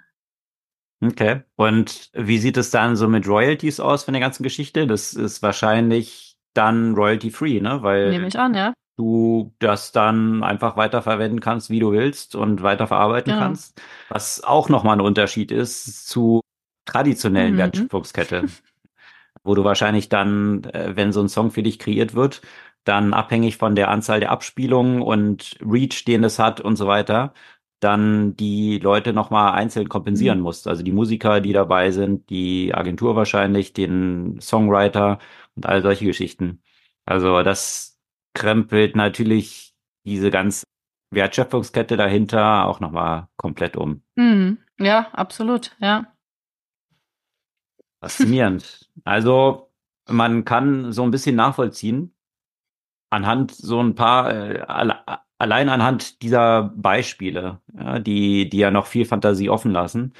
Okay. 1.02 1.42
Und 1.56 2.10
wie 2.14 2.38
sieht 2.38 2.56
es 2.56 2.70
dann 2.70 2.96
so 2.96 3.08
mit 3.08 3.28
Royalties 3.28 3.78
aus 3.78 4.04
von 4.04 4.14
der 4.14 4.22
ganzen 4.22 4.42
Geschichte? 4.42 4.86
Das 4.86 5.12
ist 5.12 5.42
wahrscheinlich 5.42 6.36
dann 6.54 6.94
royalty-free, 6.94 7.60
ne? 7.60 7.82
Weil 7.82 8.08
Nehme 8.10 8.28
ich 8.28 8.38
an, 8.38 8.54
ja 8.54 8.72
du 9.00 9.54
das 9.58 9.92
dann 9.92 10.42
einfach 10.42 10.76
weiterverwenden 10.76 11.40
kannst, 11.40 11.70
wie 11.70 11.80
du 11.80 11.92
willst 11.92 12.36
und 12.36 12.62
weiterverarbeiten 12.62 13.32
ja. 13.32 13.38
kannst. 13.38 13.80
Was 14.10 14.44
auch 14.44 14.68
nochmal 14.68 14.96
ein 14.96 15.00
Unterschied 15.00 15.50
ist 15.50 16.06
zu 16.06 16.42
traditionellen 16.84 17.54
mhm. 17.54 17.58
Wertschöpfungskette, 17.58 18.44
wo 19.42 19.54
du 19.54 19.64
wahrscheinlich 19.64 20.08
dann, 20.10 20.64
äh, 20.64 20.92
wenn 20.96 21.12
so 21.12 21.20
ein 21.22 21.28
Song 21.28 21.50
für 21.50 21.62
dich 21.62 21.78
kreiert 21.78 22.14
wird, 22.14 22.42
dann 22.84 23.14
abhängig 23.14 23.56
von 23.56 23.74
der 23.74 23.88
Anzahl 23.90 24.20
der 24.20 24.30
Abspielungen 24.30 25.02
und 25.02 25.56
Reach, 25.60 26.04
den 26.04 26.24
es 26.24 26.38
hat 26.38 26.60
und 26.60 26.76
so 26.76 26.86
weiter, 26.86 27.32
dann 27.80 28.36
die 28.36 28.78
Leute 28.78 29.12
nochmal 29.14 29.52
einzeln 29.54 29.88
kompensieren 29.88 30.38
mhm. 30.38 30.44
musst. 30.44 30.68
Also 30.68 30.82
die 30.82 30.92
Musiker, 30.92 31.40
die 31.40 31.54
dabei 31.54 31.90
sind, 31.90 32.28
die 32.28 32.74
Agentur 32.74 33.16
wahrscheinlich, 33.16 33.72
den 33.72 34.40
Songwriter 34.40 35.18
und 35.56 35.66
all 35.66 35.80
solche 35.82 36.04
Geschichten. 36.04 36.62
Also 37.06 37.42
das, 37.42 37.89
krempelt 38.34 38.96
natürlich 38.96 39.74
diese 40.04 40.30
ganze 40.30 40.64
Wertschöpfungskette 41.10 41.96
dahinter 41.96 42.66
auch 42.66 42.80
nochmal 42.80 43.28
komplett 43.36 43.76
um. 43.76 44.02
Mhm. 44.16 44.58
Ja, 44.78 45.08
absolut, 45.12 45.76
ja. 45.80 46.06
Faszinierend. 48.00 48.88
also 49.04 49.70
man 50.08 50.44
kann 50.44 50.92
so 50.92 51.02
ein 51.02 51.10
bisschen 51.10 51.36
nachvollziehen, 51.36 52.14
anhand 53.10 53.52
so 53.52 53.80
ein 53.82 53.94
paar, 53.94 54.32
äh, 54.32 54.64
allein 55.38 55.68
anhand 55.68 56.22
dieser 56.22 56.72
Beispiele, 56.76 57.60
ja, 57.74 57.98
die, 57.98 58.48
die 58.48 58.58
ja 58.58 58.70
noch 58.70 58.86
viel 58.86 59.04
Fantasie 59.04 59.50
offen 59.50 59.72
lassen, 59.72 60.14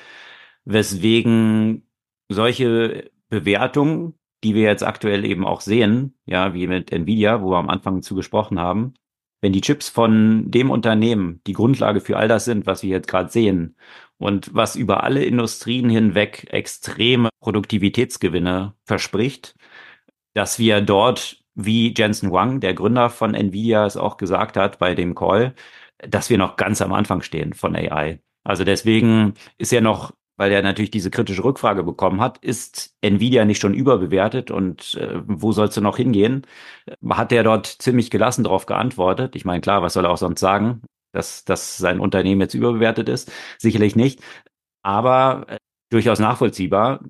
weswegen 0.65 1.87
solche 2.29 3.11
Bewertungen 3.29 4.20
die 4.45 4.55
wir 4.55 4.63
jetzt 4.63 4.85
aktuell 4.85 5.25
eben 5.25 5.47
auch 5.47 5.61
sehen, 5.61 6.15
ja, 6.27 6.55
wie 6.55 6.67
mit 6.67 6.93
Nvidia, 6.93 7.43
wo 7.43 7.51
wir 7.51 7.59
am 7.59 7.69
Anfang 7.71 8.03
zu 8.03 8.15
gesprochen 8.15 8.59
haben, 8.59 8.95
wenn 9.41 9.53
die 9.53 9.61
Chips 9.61 9.89
von 9.89 10.51
dem 10.51 10.71
Unternehmen 10.71 11.41
die 11.47 11.53
Grundlage 11.53 12.01
für 12.01 12.17
all 12.17 12.29
das 12.29 12.45
sind, 12.45 12.67
was 12.67 12.83
wir 12.83 12.91
jetzt 12.91 13.09
gerade 13.09 13.31
sehen 13.31 13.77
und 14.19 14.55
was 14.55 14.77
über 14.77 15.03
alle 15.03 15.25
Industrien 15.25 15.89
hinweg 15.89 16.47
extreme 16.51 17.31
Produktivitätsgewinne 17.41 18.75
verspricht, 18.85 19.55
dass 20.35 20.59
wir 20.59 20.81
dort, 20.83 21.43
wie 21.55 21.95
Jensen 21.97 22.31
Huang, 22.31 22.61
der 22.61 22.75
Gründer 22.75 23.11
von 23.11 23.35
Nvidia, 23.35 23.87
es 23.87 23.97
auch 23.97 24.17
gesagt 24.17 24.57
hat 24.57 24.79
bei 24.79 24.95
dem 24.95 25.15
Call, 25.15 25.55
dass 25.99 26.31
wir 26.31 26.39
noch 26.39 26.57
ganz 26.57 26.83
am 26.83 26.93
Anfang 26.93 27.23
stehen 27.23 27.55
von 27.55 27.75
AI. 27.77 28.21
Also 28.45 28.65
deswegen 28.65 29.35
ist 29.59 29.73
ja 29.73 29.81
noch 29.81 30.13
weil 30.41 30.53
er 30.53 30.63
natürlich 30.63 30.91
diese 30.91 31.11
kritische 31.11 31.45
Rückfrage 31.45 31.83
bekommen 31.83 32.23
hat, 32.23 32.39
ist 32.39 32.97
Nvidia 33.03 33.45
nicht 33.45 33.61
schon 33.61 33.75
überbewertet 33.75 34.51
und 34.51 34.95
äh, 34.95 35.21
wo 35.27 35.53
sollst 35.53 35.77
du 35.77 35.83
noch 35.83 35.99
hingehen? 35.99 36.47
Hat 37.11 37.31
er 37.31 37.43
dort 37.45 37.67
ziemlich 37.67 38.11
gelassen 38.11 38.45
darauf 38.45 38.65
geantwortet. 38.65 39.37
Ich 39.37 39.45
meine, 39.45 39.61
klar, 39.61 39.83
was 39.83 39.93
soll 39.93 40.07
er 40.07 40.11
auch 40.11 40.17
sonst 40.17 40.41
sagen, 40.41 40.81
dass, 41.13 41.45
dass 41.45 41.77
sein 41.77 42.01
Unternehmen 42.01 42.41
jetzt 42.41 42.55
überbewertet 42.55 43.11
ist? 43.11 43.31
Sicherlich 43.59 43.97
nicht. 43.97 44.23
Aber 44.83 45.45
äh, 45.47 45.59
durchaus 45.91 46.21
nachvollziehbar, 46.21 47.01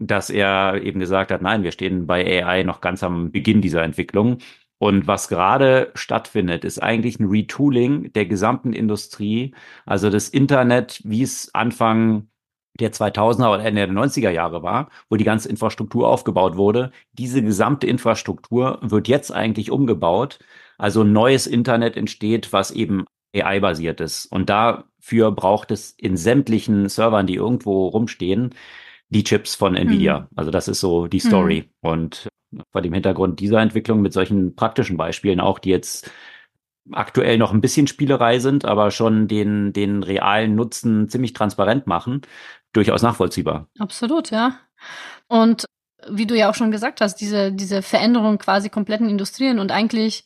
dass 0.00 0.28
er 0.28 0.82
eben 0.82 0.98
gesagt 0.98 1.30
hat, 1.30 1.40
nein, 1.40 1.62
wir 1.62 1.70
stehen 1.70 2.08
bei 2.08 2.44
AI 2.44 2.64
noch 2.64 2.80
ganz 2.80 3.04
am 3.04 3.30
Beginn 3.30 3.62
dieser 3.62 3.84
Entwicklung. 3.84 4.38
Und 4.78 5.06
was 5.06 5.28
gerade 5.28 5.92
stattfindet, 5.94 6.64
ist 6.64 6.82
eigentlich 6.82 7.20
ein 7.20 7.28
Retooling 7.28 8.12
der 8.12 8.26
gesamten 8.26 8.72
Industrie. 8.72 9.54
Also 9.86 10.10
das 10.10 10.28
Internet, 10.28 11.00
wie 11.04 11.22
es 11.22 11.54
Anfang 11.54 12.26
der 12.80 12.92
2000er 12.92 13.54
oder 13.54 13.64
Ende 13.64 13.86
der 13.86 13.94
90er 13.94 14.30
Jahre 14.30 14.62
war, 14.62 14.88
wo 15.10 15.16
die 15.16 15.24
ganze 15.24 15.48
Infrastruktur 15.48 16.08
aufgebaut 16.08 16.56
wurde. 16.56 16.90
Diese 17.12 17.42
gesamte 17.42 17.86
Infrastruktur 17.86 18.78
wird 18.82 19.08
jetzt 19.08 19.30
eigentlich 19.30 19.70
umgebaut. 19.70 20.38
Also 20.78 21.02
ein 21.02 21.12
neues 21.12 21.46
Internet 21.46 21.96
entsteht, 21.96 22.52
was 22.52 22.70
eben 22.70 23.04
AI-basiert 23.34 24.00
ist. 24.00 24.26
Und 24.26 24.48
dafür 24.48 25.32
braucht 25.32 25.70
es 25.70 25.90
in 25.92 26.16
sämtlichen 26.16 26.88
Servern, 26.88 27.26
die 27.26 27.34
irgendwo 27.34 27.88
rumstehen, 27.88 28.54
die 29.08 29.24
Chips 29.24 29.54
von 29.54 29.76
Nvidia. 29.76 30.20
Mhm. 30.20 30.26
Also 30.36 30.50
das 30.50 30.68
ist 30.68 30.80
so 30.80 31.06
die 31.06 31.20
Story. 31.20 31.70
Mhm. 31.82 31.90
Und 31.90 32.28
vor 32.70 32.82
dem 32.82 32.92
Hintergrund 32.92 33.40
dieser 33.40 33.60
Entwicklung 33.60 34.02
mit 34.02 34.12
solchen 34.12 34.54
praktischen 34.54 34.96
Beispielen 34.96 35.40
auch, 35.40 35.58
die 35.58 35.70
jetzt 35.70 36.10
aktuell 36.90 37.38
noch 37.38 37.52
ein 37.52 37.60
bisschen 37.60 37.86
Spielerei 37.86 38.38
sind, 38.38 38.64
aber 38.64 38.90
schon 38.90 39.28
den, 39.28 39.72
den 39.72 40.02
realen 40.02 40.54
Nutzen 40.54 41.08
ziemlich 41.08 41.32
transparent 41.32 41.86
machen, 41.86 42.22
durchaus 42.72 43.02
nachvollziehbar. 43.02 43.68
Absolut, 43.78 44.30
ja. 44.30 44.58
Und 45.28 45.66
wie 46.08 46.26
du 46.26 46.36
ja 46.36 46.50
auch 46.50 46.54
schon 46.54 46.70
gesagt 46.70 47.00
hast, 47.00 47.16
diese, 47.16 47.52
diese 47.52 47.82
Veränderung 47.82 48.38
quasi 48.38 48.68
kompletten 48.68 49.08
Industrien 49.08 49.58
und 49.58 49.70
eigentlich 49.70 50.24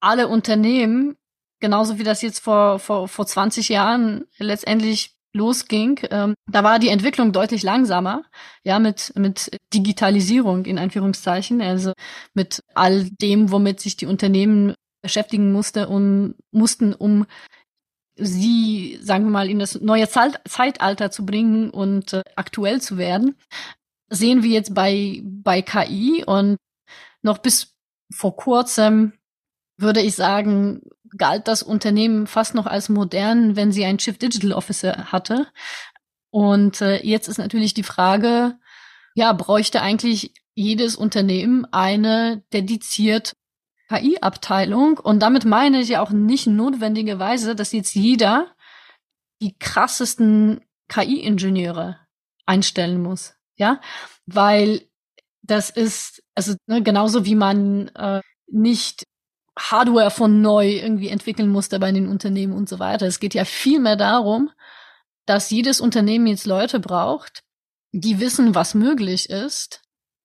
alle 0.00 0.28
Unternehmen, 0.28 1.16
genauso 1.60 1.98
wie 1.98 2.04
das 2.04 2.22
jetzt 2.22 2.38
vor, 2.38 2.78
vor, 2.78 3.08
vor 3.08 3.26
20 3.26 3.68
Jahren 3.68 4.24
letztendlich 4.38 5.16
losging, 5.34 6.00
ähm, 6.10 6.34
da 6.50 6.64
war 6.64 6.78
die 6.78 6.88
Entwicklung 6.88 7.32
deutlich 7.32 7.62
langsamer, 7.62 8.22
ja, 8.62 8.78
mit, 8.78 9.12
mit 9.16 9.50
Digitalisierung 9.74 10.64
in 10.64 10.78
Anführungszeichen, 10.78 11.60
also 11.60 11.92
mit 12.34 12.62
all 12.74 13.04
dem, 13.10 13.50
womit 13.50 13.80
sich 13.80 13.96
die 13.96 14.06
Unternehmen 14.06 14.74
beschäftigen 15.02 15.52
musste 15.52 15.88
und 15.88 16.34
mussten, 16.50 16.94
um 16.94 17.26
sie, 18.18 18.98
sagen 19.02 19.24
wir 19.24 19.30
mal, 19.30 19.48
in 19.48 19.58
das 19.58 19.80
neue 19.80 20.08
Zeitalter 20.08 21.10
zu 21.10 21.24
bringen 21.24 21.70
und 21.70 22.12
äh, 22.12 22.22
aktuell 22.36 22.80
zu 22.80 22.98
werden, 22.98 23.36
sehen 24.08 24.42
wir 24.42 24.50
jetzt 24.50 24.74
bei, 24.74 25.22
bei 25.24 25.62
KI 25.62 26.24
und 26.26 26.56
noch 27.22 27.38
bis 27.38 27.74
vor 28.10 28.36
kurzem 28.36 29.12
würde 29.76 30.00
ich 30.00 30.14
sagen, 30.14 30.82
galt 31.16 31.48
das 31.48 31.62
Unternehmen 31.62 32.26
fast 32.26 32.54
noch 32.54 32.66
als 32.66 32.88
modern, 32.88 33.56
wenn 33.56 33.72
sie 33.72 33.84
einen 33.84 33.98
Chief 33.98 34.18
Digital 34.18 34.52
Officer 34.52 35.12
hatte. 35.12 35.46
Und 36.30 36.80
äh, 36.80 37.04
jetzt 37.04 37.28
ist 37.28 37.38
natürlich 37.38 37.74
die 37.74 37.82
Frage, 37.82 38.58
ja, 39.14 39.32
bräuchte 39.32 39.80
eigentlich 39.80 40.34
jedes 40.54 40.96
Unternehmen 40.96 41.64
eine 41.72 42.42
dediziert 42.52 43.36
KI-Abteilung? 43.88 44.98
Und 44.98 45.20
damit 45.20 45.44
meine 45.44 45.80
ich 45.80 45.88
ja 45.88 46.02
auch 46.02 46.10
nicht 46.10 46.46
notwendigerweise, 46.46 47.54
dass 47.54 47.72
jetzt 47.72 47.94
jeder 47.94 48.54
die 49.40 49.56
krassesten 49.58 50.60
KI-Ingenieure 50.88 51.98
einstellen 52.46 53.02
muss, 53.02 53.34
ja, 53.56 53.80
weil 54.26 54.82
das 55.42 55.70
ist 55.70 56.22
also 56.34 56.54
ne, 56.66 56.82
genauso 56.82 57.24
wie 57.24 57.34
man 57.34 57.88
äh, 57.88 58.20
nicht 58.46 59.04
Hardware 59.58 60.10
von 60.10 60.40
neu 60.40 60.68
irgendwie 60.68 61.08
entwickeln 61.08 61.48
musste 61.48 61.80
bei 61.80 61.90
den 61.90 62.08
Unternehmen 62.08 62.52
und 62.52 62.68
so 62.68 62.78
weiter. 62.78 63.06
Es 63.06 63.18
geht 63.18 63.34
ja 63.34 63.44
viel 63.44 63.80
mehr 63.80 63.96
darum, 63.96 64.50
dass 65.26 65.50
jedes 65.50 65.80
Unternehmen 65.80 66.28
jetzt 66.28 66.46
Leute 66.46 66.78
braucht, 66.78 67.42
die 67.92 68.20
wissen, 68.20 68.54
was 68.54 68.74
möglich 68.74 69.30
ist 69.30 69.82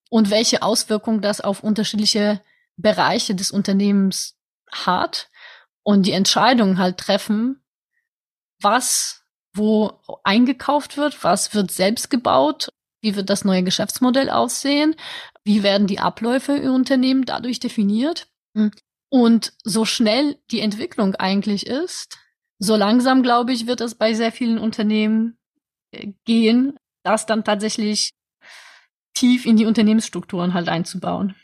und 0.09 0.29
welche 0.29 0.61
Auswirkungen 0.61 1.21
das 1.21 1.41
auf 1.41 1.63
unterschiedliche 1.63 2.41
Bereiche 2.77 3.35
des 3.35 3.51
Unternehmens 3.51 4.35
hat 4.71 5.29
und 5.83 6.05
die 6.05 6.11
Entscheidungen 6.11 6.77
halt 6.77 6.97
treffen, 6.97 7.63
was 8.61 9.23
wo 9.55 9.99
eingekauft 10.23 10.97
wird, 10.97 11.23
was 11.23 11.53
wird 11.53 11.69
selbst 11.69 12.09
gebaut, 12.09 12.69
wie 13.01 13.15
wird 13.15 13.29
das 13.29 13.45
neue 13.45 13.63
Geschäftsmodell 13.63 14.29
aussehen, 14.29 14.95
wie 15.43 15.61
werden 15.61 15.87
die 15.87 15.99
Abläufe 15.99 16.53
im 16.53 16.73
Unternehmen 16.73 17.25
dadurch 17.25 17.59
definiert. 17.59 18.27
Und 19.09 19.53
so 19.63 19.85
schnell 19.85 20.39
die 20.49 20.61
Entwicklung 20.61 21.15
eigentlich 21.15 21.67
ist, 21.67 22.17
so 22.57 22.75
langsam, 22.75 23.21
glaube 23.21 23.51
ich, 23.51 23.67
wird 23.67 23.81
es 23.81 23.93
bei 23.93 24.13
sehr 24.13 24.31
vielen 24.31 24.57
Unternehmen 24.57 25.37
äh, 25.91 26.13
gehen, 26.25 26.77
das 27.03 27.25
dann 27.25 27.43
tatsächlich 27.43 28.13
tief 29.13 29.45
in 29.45 29.57
die 29.57 29.65
Unternehmensstrukturen 29.65 30.53
halt 30.53 30.69
einzubauen. 30.69 31.35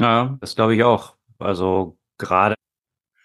Ja, 0.00 0.36
das 0.40 0.54
glaube 0.54 0.74
ich 0.74 0.84
auch. 0.84 1.16
Also 1.38 1.98
gerade 2.18 2.54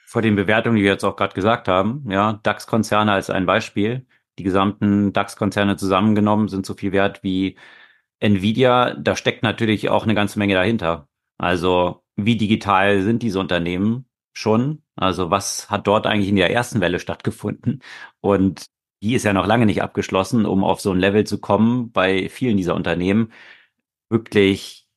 vor 0.08 0.22
den 0.22 0.36
Bewertungen, 0.36 0.78
die 0.78 0.84
wir 0.84 0.92
jetzt 0.92 1.04
auch 1.04 1.16
gerade 1.16 1.34
gesagt 1.36 1.68
haben, 1.68 2.10
ja, 2.10 2.34
DAX-Konzerne 2.44 3.12
als 3.12 3.30
ein 3.30 3.46
Beispiel. 3.46 4.06
Die 4.40 4.44
gesamten 4.44 5.14
DAX-Konzerne 5.14 5.78
zusammengenommen 5.78 6.48
sind 6.50 6.66
so 6.66 6.76
viel 6.76 6.92
wert 6.92 7.24
wie 7.24 7.58
Nvidia. 8.20 8.96
Da 8.96 9.16
steckt 9.16 9.44
natürlich 9.44 9.90
auch 9.90 10.04
eine 10.04 10.16
ganze 10.16 10.40
Menge 10.40 10.56
dahinter. 10.56 11.08
Also 11.38 12.04
wie 12.16 12.38
digital 12.38 13.02
sind 13.04 13.24
diese 13.24 13.40
Unternehmen 13.40 14.08
schon? 14.34 14.84
Also 14.96 15.32
was 15.32 15.70
hat 15.70 15.88
dort 15.88 16.08
eigentlich 16.08 16.30
in 16.30 16.36
der 16.38 16.52
ersten 16.52 16.82
Welle 16.82 17.00
stattgefunden? 17.00 17.82
Und 18.22 18.68
die 19.04 19.16
ist 19.16 19.24
ja 19.26 19.34
noch 19.34 19.48
lange 19.48 19.66
nicht 19.66 19.84
abgeschlossen, 19.84 20.46
um 20.46 20.64
auf 20.64 20.82
so 20.82 20.92
ein 20.92 21.00
Level 21.00 21.26
zu 21.26 21.40
kommen 21.40 21.92
bei 21.92 22.30
vielen 22.30 22.58
dieser 22.58 22.76
Unternehmen 22.76 23.32
wirklich, 24.10 24.88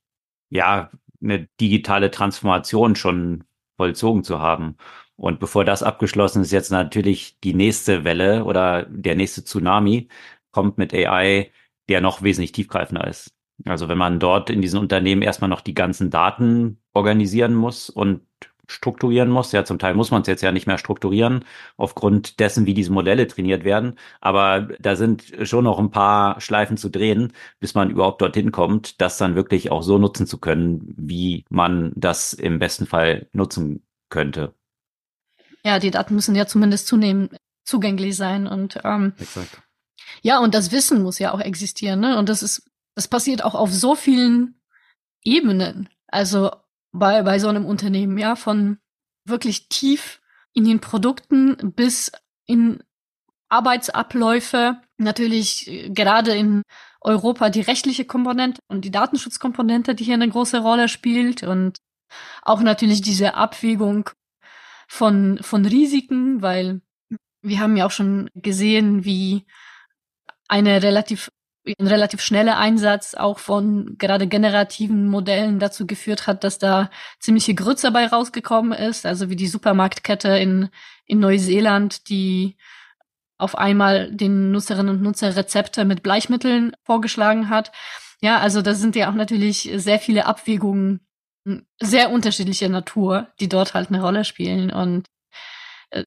ja, 0.51 0.91
eine 1.23 1.49
digitale 1.61 2.11
Transformation 2.11 2.97
schon 2.97 3.45
vollzogen 3.77 4.25
zu 4.25 4.41
haben. 4.41 4.77
Und 5.17 5.41
bevor 5.41 5.65
das 5.65 5.83
abgeschlossen 5.83 6.43
ist, 6.43 6.53
jetzt 6.53 6.71
natürlich 6.71 7.41
die 7.41 7.55
nächste 7.55 8.05
Welle 8.05 8.45
oder 8.45 8.85
der 8.85 9.17
nächste 9.17 9.45
Tsunami 9.45 10.09
kommt 10.51 10.79
mit 10.79 10.93
AI, 10.93 11.51
der 11.89 12.01
noch 12.01 12.23
wesentlich 12.23 12.53
tiefgreifender 12.53 13.07
ist. 13.07 13.33
Also 13.65 13.89
wenn 13.89 13.99
man 13.99 14.21
dort 14.21 14.51
in 14.51 14.61
diesen 14.61 14.79
Unternehmen 14.79 15.23
erstmal 15.23 15.49
noch 15.49 15.63
die 15.63 15.75
ganzen 15.75 16.11
Daten 16.11 16.83
organisieren 16.93 17.55
muss 17.55 17.89
und 17.89 18.26
strukturieren 18.67 19.31
muss. 19.31 19.53
Ja, 19.53 19.65
zum 19.65 19.79
Teil 19.79 19.95
muss 19.95 20.11
man 20.11 20.23
es 20.23 20.29
jetzt 20.29 20.43
ja 20.43 20.53
nicht 20.53 20.67
mehr 20.67 20.79
strukturieren, 20.79 21.45
aufgrund 21.77 22.41
dessen, 22.41 22.67
wie 22.67 22.75
diese 22.75 22.93
Modelle 22.93 23.27
trainiert 23.27 23.65
werden. 23.65 23.99
Aber 24.21 24.69
da 24.79 24.97
sind 24.97 25.33
schon 25.43 25.65
noch 25.65 25.79
ein 25.79 25.91
paar 25.91 26.41
Schleifen 26.41 26.77
zu 26.77 26.89
drehen, 26.89 27.33
bis 27.61 27.75
man 27.75 27.91
überhaupt 27.91 28.21
dorthin 28.21 28.53
kommt, 28.53 29.01
das 29.01 29.19
dann 29.19 29.35
wirklich 29.35 29.71
auch 29.71 29.83
so 29.83 29.99
nutzen 29.99 30.27
zu 30.27 30.39
können, 30.39 30.95
wie 30.97 31.45
man 31.49 31.93
das 31.97 32.33
im 32.33 32.59
besten 32.59 32.87
Fall 32.87 33.29
nutzen 33.33 33.87
könnte. 34.09 34.55
Ja, 35.65 35.79
die 35.79 35.91
Daten 35.91 36.15
müssen 36.15 36.37
ja 36.37 36.47
zumindest 36.47 36.87
zunehmend 36.87 37.37
zugänglich 37.65 38.17
sein 38.17 38.47
und 38.47 38.79
ähm, 38.85 39.15
Exakt. 39.19 39.61
ja, 40.23 40.39
und 40.39 40.55
das 40.55 40.71
Wissen 40.71 41.03
muss 41.03 41.19
ja 41.19 41.33
auch 41.33 41.41
existieren, 41.41 41.99
ne? 41.99 42.17
Und 42.19 42.29
das 42.29 42.43
ist, 42.43 42.71
das 42.95 43.09
passiert 43.09 43.43
auch 43.45 43.55
auf 43.57 43.73
so 43.73 43.97
vielen 43.97 44.61
Ebenen. 45.25 45.89
Also 46.07 46.53
bei, 46.99 47.23
bei 47.23 47.39
so 47.39 47.49
einem 47.49 47.65
Unternehmen, 47.65 48.19
ja, 48.19 48.37
von 48.37 48.79
wirklich 49.25 49.69
tief 49.69 50.21
in 50.53 50.65
den 50.65 50.81
Produkten 50.81 51.73
bis 51.75 52.13
in 52.47 52.83
Arbeitsabläufe, 53.49 54.81
natürlich 54.99 55.69
äh, 55.69 55.91
gerade 55.91 56.35
in 56.35 56.63
Europa 57.01 57.51
die 57.51 57.61
rechtliche 57.61 58.05
Komponente 58.05 58.61
und 58.69 58.85
die 58.85 58.91
Datenschutzkomponente, 58.91 59.95
die 59.95 60.05
hier 60.05 60.15
eine 60.15 60.29
große 60.29 60.59
Rolle 60.59 60.89
spielt 60.89 61.43
und 61.43 61.79
auch 62.43 62.61
natürlich 62.61 63.03
diese 63.03 63.35
Abwägung 63.35 64.11
von, 64.89 65.39
von 65.43 65.65
Risiken, 65.67 66.43
weil 66.43 66.81
wir 67.43 67.61
haben 67.61 67.77
ja 67.77 67.87
auch 67.87 67.91
schon 67.91 68.31
gesehen, 68.35 69.05
wie 69.05 69.45
eine 70.49 70.83
relativ 70.83 71.31
ein 71.79 71.87
relativ 71.87 72.21
schneller 72.21 72.59
Einsatz 72.59 73.15
auch 73.15 73.39
von 73.39 73.97
gerade 73.99 74.27
generativen 74.27 75.09
Modellen 75.09 75.59
dazu 75.59 75.87
geführt 75.87 76.27
hat, 76.27 76.45
dass 76.45 76.59
da 76.59 76.91
ziemliche 77.19 77.55
Grütze 77.55 77.89
dabei 77.89 78.07
rausgekommen 78.07 78.73
ist, 78.73 79.07
also 79.07 79.31
wie 79.31 79.37
die 79.37 79.49
Supermarktkette 79.49 80.39
in, 80.39 80.69
in 81.07 81.19
Neuseeland, 81.19 82.09
die 82.09 82.57
auf 83.39 83.57
einmal 83.59 84.11
den 84.13 84.53
Nutzerinnen 84.53 84.97
und 84.97 85.03
Nutzer 85.03 85.37
Rezepte 85.37 85.85
mit 85.85 86.03
Bleichmitteln 86.03 86.73
vorgeschlagen 86.85 87.51
hat. 87.51 87.73
Ja, 88.21 88.39
also 88.39 88.63
da 88.63 88.75
sind 88.75 88.97
ja 88.97 89.11
auch 89.11 89.15
natürlich 89.15 89.71
sehr 89.75 89.99
viele 89.99 90.27
Abwägungen 90.27 91.01
sehr 91.81 92.11
unterschiedlicher 92.11 92.69
Natur, 92.69 93.29
die 93.41 93.49
dort 93.49 93.75
halt 93.75 93.89
eine 93.89 94.03
Rolle 94.03 94.25
spielen. 94.25 94.71
Und 94.71 95.07
äh, 95.91 96.05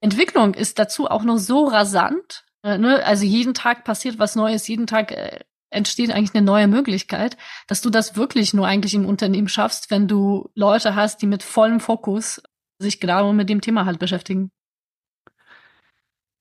Entwicklung 0.00 0.54
ist 0.54 0.78
dazu 0.78 1.08
auch 1.08 1.22
noch 1.22 1.38
so 1.38 1.66
rasant, 1.66 2.44
ne? 2.62 3.04
Also 3.04 3.24
jeden 3.24 3.54
Tag 3.54 3.84
passiert 3.84 4.18
was 4.18 4.36
Neues, 4.36 4.66
jeden 4.68 4.86
Tag 4.86 5.12
äh, 5.12 5.40
entsteht 5.70 6.10
eigentlich 6.10 6.34
eine 6.34 6.44
neue 6.44 6.68
Möglichkeit, 6.68 7.36
dass 7.66 7.80
du 7.80 7.90
das 7.90 8.16
wirklich 8.16 8.54
nur 8.54 8.66
eigentlich 8.66 8.94
im 8.94 9.06
Unternehmen 9.06 9.48
schaffst, 9.48 9.90
wenn 9.90 10.08
du 10.08 10.50
Leute 10.54 10.94
hast, 10.94 11.22
die 11.22 11.26
mit 11.26 11.42
vollem 11.42 11.80
Fokus 11.80 12.42
sich 12.78 13.00
genau 13.00 13.32
mit 13.32 13.48
dem 13.48 13.60
Thema 13.60 13.84
halt 13.84 13.98
beschäftigen. 13.98 14.50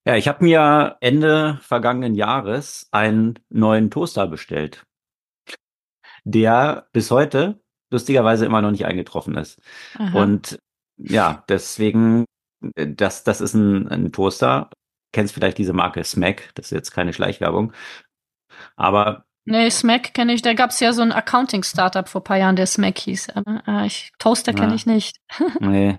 Ja, 0.05 0.15
ich 0.15 0.28
habe 0.28 0.43
mir 0.43 0.97
Ende 1.01 1.59
vergangenen 1.61 2.15
Jahres 2.15 2.88
einen 2.91 3.38
neuen 3.49 3.91
Toaster 3.91 4.28
bestellt, 4.28 4.86
der 6.24 6.88
bis 6.93 7.11
heute 7.11 7.61
lustigerweise 7.91 8.45
immer 8.45 8.61
noch 8.61 8.72
nicht 8.72 8.86
eingetroffen 8.86 9.36
ist. 9.36 9.59
Aha. 9.97 10.20
Und 10.20 10.59
ja, 10.97 11.43
deswegen, 11.49 12.26
äh, 12.76 12.88
das, 12.88 13.24
das 13.24 13.41
ist 13.41 13.53
ein, 13.53 13.88
ein 13.88 14.11
Toaster. 14.11 14.70
Kennst 15.12 15.34
vielleicht 15.34 15.57
diese 15.57 15.74
Marke 15.74 16.03
Smack, 16.03 16.51
das 16.55 16.68
ist 16.68 16.72
jetzt 16.72 16.91
keine 16.91 17.14
Schleichwerbung. 17.14 17.74
Aber 18.76 19.26
Nee, 19.45 19.72
Smack 19.72 20.14
kenne 20.14 20.34
ich. 20.34 20.43
Da 20.43 20.53
gab 20.53 20.70
es 20.70 20.80
ja 20.80 20.93
so 20.93 21.01
ein 21.01 21.12
Accounting-Startup 21.12 22.07
vor 22.07 22.22
ein 22.22 22.24
paar 22.24 22.38
Jahren, 22.38 22.55
der 22.55 22.68
Smack 22.68 22.99
hieß. 22.99 23.30
Äh, 23.30 23.88
ich, 23.88 24.12
Toaster 24.20 24.53
kenne 24.53 24.76
ich 24.76 24.86
nicht. 24.86 25.18
nee, 25.60 25.97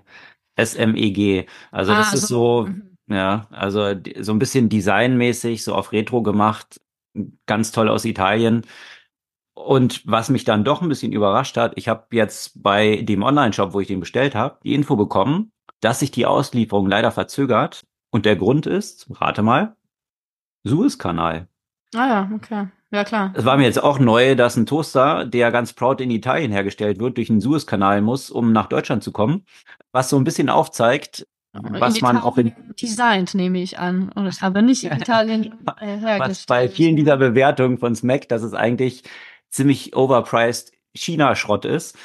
S-M-E-G. 0.55 1.45
Also 1.69 1.93
das 1.93 2.11
ah, 2.11 2.15
ist 2.15 2.27
so, 2.27 2.65
so 2.65 2.69
mhm. 2.69 2.97
ja, 3.09 3.47
also 3.51 3.93
so 4.19 4.31
ein 4.31 4.39
bisschen 4.39 4.69
designmäßig, 4.69 5.65
so 5.65 5.75
auf 5.75 5.91
Retro 5.91 6.21
gemacht, 6.23 6.79
ganz 7.45 7.73
toll 7.73 7.89
aus 7.89 8.05
Italien. 8.05 8.65
Und 9.53 10.01
was 10.05 10.29
mich 10.29 10.45
dann 10.45 10.63
doch 10.63 10.81
ein 10.81 10.87
bisschen 10.87 11.11
überrascht 11.11 11.57
hat, 11.57 11.73
ich 11.75 11.89
habe 11.89 12.07
jetzt 12.13 12.63
bei 12.63 13.01
dem 13.01 13.21
Online-Shop, 13.21 13.73
wo 13.73 13.81
ich 13.81 13.87
den 13.87 13.99
bestellt 13.99 14.33
habe, 14.33 14.59
die 14.63 14.73
Info 14.73 14.95
bekommen, 14.95 15.51
dass 15.81 15.99
sich 15.99 16.11
die 16.11 16.25
Auslieferung 16.25 16.87
leider 16.87 17.11
verzögert. 17.11 17.83
Und 18.11 18.25
der 18.25 18.35
Grund 18.35 18.65
ist, 18.65 19.07
rate 19.09 19.41
mal, 19.41 19.75
Suezkanal. 20.63 21.47
Ah 21.95 22.07
ja, 22.07 22.31
okay. 22.35 22.67
Ja, 22.91 23.05
klar. 23.05 23.33
Es 23.35 23.45
war 23.45 23.55
mir 23.55 23.63
jetzt 23.63 23.81
auch 23.81 23.99
neu, 23.99 24.35
dass 24.35 24.57
ein 24.57 24.65
Toaster, 24.65 25.25
der 25.25 25.51
ganz 25.51 25.73
proud 25.73 26.01
in 26.01 26.11
Italien 26.11 26.51
hergestellt 26.51 26.99
wird, 26.99 27.17
durch 27.17 27.27
den 27.27 27.39
Suezkanal 27.39 28.01
muss, 28.01 28.29
um 28.29 28.51
nach 28.51 28.67
Deutschland 28.67 29.01
zu 29.01 29.13
kommen. 29.13 29.45
Was 29.93 30.09
so 30.09 30.17
ein 30.17 30.25
bisschen 30.25 30.49
aufzeigt, 30.49 31.25
was 31.53 32.01
man 32.01 32.17
auch 32.17 32.37
in 32.37 32.53
designt, 32.81 33.33
nehme 33.33 33.61
ich 33.61 33.77
an, 33.77 34.11
aber 34.41 34.61
nicht 34.61 34.83
in 34.83 34.93
Italien 34.93 35.53
äh, 35.79 35.97
hergestellt. 35.97 36.19
Was 36.19 36.45
bei 36.45 36.69
vielen 36.69 36.95
dieser 36.95 37.17
Bewertungen 37.17 37.77
von 37.77 37.95
Smack, 37.95 38.29
dass 38.29 38.41
es 38.41 38.53
eigentlich 38.53 39.03
ziemlich 39.49 39.95
overpriced 39.95 40.71
China-Schrott 40.93 41.65
ist. 41.65 41.97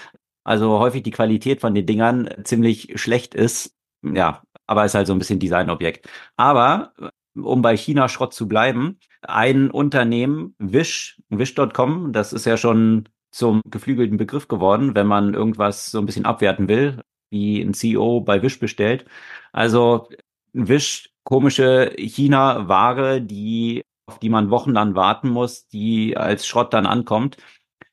Also 0.45 0.79
häufig 0.79 1.03
die 1.03 1.11
Qualität 1.11 1.61
von 1.61 1.75
den 1.75 1.87
Dingern 1.87 2.29
ziemlich 2.45 2.93
schlecht 3.01 3.35
ist. 3.35 3.75
Ja, 4.03 4.43
aber 4.67 4.85
ist 4.85 4.95
halt 4.95 5.07
so 5.07 5.13
ein 5.13 5.19
bisschen 5.19 5.39
Designobjekt. 5.39 6.09
Aber 6.37 6.93
um 7.35 7.63
bei 7.63 7.77
China-Schrott 7.77 8.33
zu 8.35 8.49
bleiben, 8.49 8.99
ein 9.23 9.71
Unternehmen, 9.71 10.55
Wish, 10.59 11.21
Wish.com, 11.29 12.13
das 12.13 12.33
ist 12.33 12.47
ja 12.47 12.57
schon 12.57 13.09
zum 13.31 13.61
geflügelten 13.67 14.17
Begriff 14.17 14.49
geworden, 14.49 14.95
wenn 14.95 15.07
man 15.07 15.35
irgendwas 15.35 15.91
so 15.91 15.99
ein 15.99 16.07
bisschen 16.07 16.25
abwerten 16.25 16.69
will, 16.69 17.03
wie 17.31 17.61
ein 17.61 17.75
CEO 17.75 18.21
bei 18.21 18.43
Wish 18.43 18.59
bestellt. 18.59 19.05
Also 19.53 20.09
Wish, 20.53 21.11
komische 21.25 21.93
China-Ware, 21.99 23.21
die, 23.21 23.83
auf 24.07 24.19
die 24.19 24.31
man 24.31 24.51
wochenlang 24.51 24.95
warten 24.95 25.29
muss, 25.29 25.69
die 25.69 26.17
als 26.17 26.47
Schrott 26.47 26.73
dann 26.73 26.87
ankommt. 26.87 27.37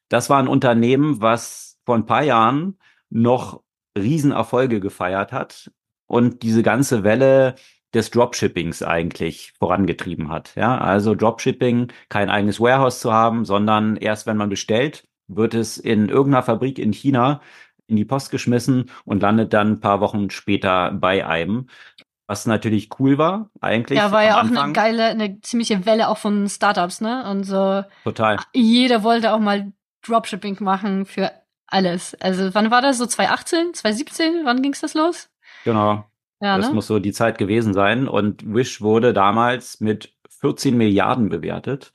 Das 0.07 0.29
war 0.29 0.39
ein 0.39 0.47
Unternehmen, 0.47 1.21
was 1.21 1.79
vor 1.85 1.95
ein 1.95 2.05
paar 2.05 2.23
Jahren 2.23 2.77
noch 3.09 3.61
Riesenerfolge 3.97 4.79
gefeiert 4.79 5.31
hat 5.33 5.71
und 6.13 6.43
diese 6.43 6.61
ganze 6.61 7.03
Welle 7.03 7.55
des 7.93 8.11
Dropshippings 8.11 8.83
eigentlich 8.83 9.53
vorangetrieben 9.57 10.29
hat. 10.29 10.53
Ja, 10.55 10.77
also 10.77 11.15
Dropshipping, 11.15 11.91
kein 12.09 12.29
eigenes 12.29 12.59
Warehouse 12.59 12.99
zu 12.99 13.11
haben, 13.11 13.45
sondern 13.45 13.97
erst 13.97 14.27
wenn 14.27 14.37
man 14.37 14.49
bestellt, 14.49 15.05
wird 15.27 15.55
es 15.55 15.77
in 15.79 16.09
irgendeiner 16.09 16.43
Fabrik 16.43 16.77
in 16.77 16.93
China 16.93 17.41
in 17.87 17.95
die 17.95 18.05
Post 18.05 18.29
geschmissen 18.29 18.91
und 19.05 19.23
landet 19.23 19.53
dann 19.53 19.73
ein 19.73 19.79
paar 19.79 20.01
Wochen 20.01 20.29
später 20.29 20.91
bei 20.91 21.25
einem. 21.25 21.67
Was 22.27 22.45
natürlich 22.45 22.89
cool 22.99 23.17
war, 23.17 23.49
eigentlich. 23.59 23.97
Ja, 23.97 24.11
war 24.11 24.23
ja 24.23 24.39
auch 24.39 24.45
eine 24.45 24.71
geile, 24.71 25.05
eine 25.07 25.41
ziemliche 25.41 25.85
Welle 25.85 26.09
auch 26.09 26.17
von 26.17 26.47
Startups, 26.47 27.01
ne? 27.01 27.29
Und 27.29 27.43
so. 27.43 27.83
Total. 28.03 28.37
Jeder 28.53 29.03
wollte 29.03 29.33
auch 29.33 29.39
mal 29.39 29.73
Dropshipping 30.05 30.57
machen 30.61 31.05
für 31.05 31.31
alles. 31.67 32.15
Also 32.21 32.53
wann 32.53 32.71
war 32.71 32.81
das? 32.81 32.99
So 32.99 33.05
2018, 33.05 33.73
2017? 33.73 34.45
Wann 34.45 34.61
ging's 34.61 34.79
das 34.79 34.93
los? 34.93 35.29
Genau. 35.63 36.05
Ja, 36.41 36.57
das 36.57 36.69
ne? 36.69 36.75
muss 36.75 36.87
so 36.87 36.99
die 36.99 37.13
Zeit 37.13 37.37
gewesen 37.37 37.73
sein. 37.73 38.07
Und 38.07 38.43
Wish 38.53 38.81
wurde 38.81 39.13
damals 39.13 39.79
mit 39.79 40.13
14 40.41 40.75
Milliarden 40.75 41.29
bewertet. 41.29 41.93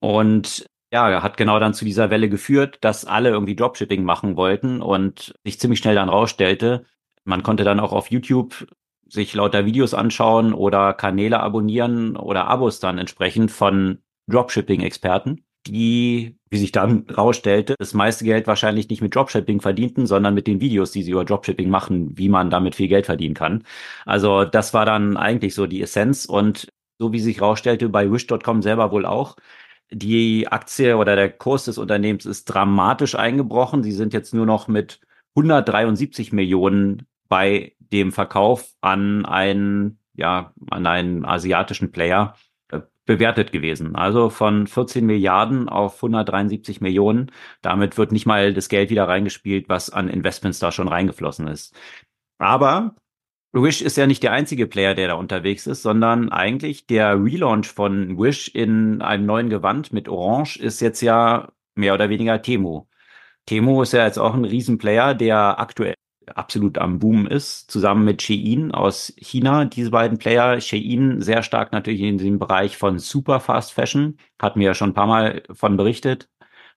Und 0.00 0.66
ja, 0.92 1.22
hat 1.22 1.36
genau 1.36 1.58
dann 1.58 1.74
zu 1.74 1.84
dieser 1.84 2.10
Welle 2.10 2.28
geführt, 2.28 2.78
dass 2.80 3.04
alle 3.04 3.30
irgendwie 3.30 3.56
Dropshipping 3.56 4.04
machen 4.04 4.36
wollten 4.36 4.80
und 4.80 5.34
sich 5.44 5.58
ziemlich 5.60 5.80
schnell 5.80 5.94
dann 5.94 6.08
rausstellte. 6.08 6.86
Man 7.24 7.42
konnte 7.42 7.64
dann 7.64 7.80
auch 7.80 7.92
auf 7.92 8.10
YouTube 8.10 8.66
sich 9.08 9.34
lauter 9.34 9.66
Videos 9.66 9.94
anschauen 9.94 10.52
oder 10.52 10.92
Kanäle 10.94 11.40
abonnieren 11.40 12.16
oder 12.16 12.46
Abos 12.48 12.80
dann 12.80 12.98
entsprechend 12.98 13.50
von 13.50 13.98
Dropshipping-Experten 14.28 15.44
die, 15.66 16.35
wie 16.50 16.58
sich 16.58 16.72
dann 16.72 17.06
rausstellte, 17.16 17.74
das 17.78 17.94
meiste 17.94 18.24
Geld 18.24 18.46
wahrscheinlich 18.46 18.88
nicht 18.88 19.02
mit 19.02 19.14
Dropshipping 19.14 19.60
verdienten, 19.60 20.06
sondern 20.06 20.34
mit 20.34 20.46
den 20.46 20.60
Videos, 20.60 20.92
die 20.92 21.02
sie 21.02 21.10
über 21.10 21.24
Dropshipping 21.24 21.68
machen, 21.68 22.16
wie 22.16 22.28
man 22.28 22.50
damit 22.50 22.74
viel 22.76 22.88
Geld 22.88 23.06
verdienen 23.06 23.34
kann. 23.34 23.64
Also 24.04 24.44
das 24.44 24.72
war 24.72 24.86
dann 24.86 25.16
eigentlich 25.16 25.54
so 25.54 25.66
die 25.66 25.82
Essenz 25.82 26.24
und 26.26 26.68
so 26.98 27.12
wie 27.12 27.20
sich 27.20 27.40
rausstellte 27.42 27.88
bei 27.88 28.10
Wish.com 28.10 28.62
selber 28.62 28.90
wohl 28.92 29.06
auch. 29.06 29.36
Die 29.90 30.48
Aktie 30.48 30.96
oder 30.96 31.16
der 31.16 31.30
Kurs 31.30 31.64
des 31.64 31.78
Unternehmens 31.78 32.26
ist 32.26 32.46
dramatisch 32.46 33.14
eingebrochen. 33.14 33.82
Sie 33.82 33.92
sind 33.92 34.12
jetzt 34.14 34.34
nur 34.34 34.46
noch 34.46 34.68
mit 34.68 35.00
173 35.36 36.32
Millionen 36.32 37.06
bei 37.28 37.74
dem 37.78 38.12
Verkauf 38.12 38.72
an 38.80 39.24
einen, 39.26 39.98
ja, 40.14 40.52
an 40.70 40.86
einen 40.86 41.24
asiatischen 41.24 41.92
Player 41.92 42.34
bewertet 43.06 43.52
gewesen. 43.52 43.96
Also 43.96 44.30
von 44.30 44.66
14 44.66 45.06
Milliarden 45.06 45.68
auf 45.68 45.96
173 45.96 46.80
Millionen. 46.80 47.30
Damit 47.62 47.96
wird 47.96 48.12
nicht 48.12 48.26
mal 48.26 48.52
das 48.52 48.68
Geld 48.68 48.90
wieder 48.90 49.08
reingespielt, 49.08 49.68
was 49.68 49.90
an 49.90 50.08
Investments 50.08 50.58
da 50.58 50.72
schon 50.72 50.88
reingeflossen 50.88 51.48
ist. 51.48 51.74
Aber 52.38 52.96
Wish 53.52 53.80
ist 53.80 53.96
ja 53.96 54.06
nicht 54.06 54.22
der 54.22 54.32
einzige 54.32 54.66
Player, 54.66 54.94
der 54.94 55.08
da 55.08 55.14
unterwegs 55.14 55.66
ist, 55.66 55.82
sondern 55.82 56.30
eigentlich 56.30 56.86
der 56.86 57.14
Relaunch 57.14 57.68
von 57.68 58.18
Wish 58.18 58.48
in 58.48 59.00
einem 59.00 59.24
neuen 59.24 59.48
Gewand 59.48 59.92
mit 59.92 60.08
Orange 60.08 60.58
ist 60.58 60.80
jetzt 60.80 61.00
ja 61.00 61.48
mehr 61.74 61.94
oder 61.94 62.10
weniger 62.10 62.42
Temu. 62.42 62.86
Temu 63.46 63.82
ist 63.82 63.92
ja 63.92 64.04
jetzt 64.04 64.18
auch 64.18 64.34
ein 64.34 64.44
Riesenplayer, 64.44 65.14
der 65.14 65.58
aktuell 65.60 65.94
absolut 66.34 66.78
am 66.78 66.98
Boom 66.98 67.26
ist, 67.26 67.70
zusammen 67.70 68.04
mit 68.04 68.22
Shein 68.22 68.72
aus 68.72 69.12
China. 69.18 69.64
Diese 69.64 69.90
beiden 69.90 70.18
Player, 70.18 70.60
Shein 70.60 71.20
sehr 71.20 71.42
stark 71.42 71.72
natürlich 71.72 72.00
in 72.00 72.18
dem 72.18 72.38
Bereich 72.38 72.76
von 72.76 72.98
Super 72.98 73.40
Fast 73.40 73.72
Fashion, 73.72 74.16
hatten 74.40 74.60
wir 74.60 74.68
ja 74.68 74.74
schon 74.74 74.90
ein 74.90 74.94
paar 74.94 75.06
Mal 75.06 75.42
von 75.52 75.76
berichtet. 75.76 76.28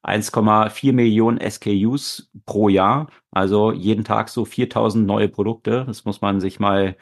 1,4 0.04 0.94
Millionen 0.94 1.40
SKUs 1.40 2.30
pro 2.46 2.70
Jahr, 2.70 3.08
also 3.32 3.72
jeden 3.72 4.04
Tag 4.06 4.30
so 4.30 4.46
4000 4.46 5.06
neue 5.06 5.28
Produkte. 5.28 5.84
Das 5.86 6.06
muss 6.06 6.22
man 6.22 6.40
sich 6.40 6.60
mal 6.60 6.96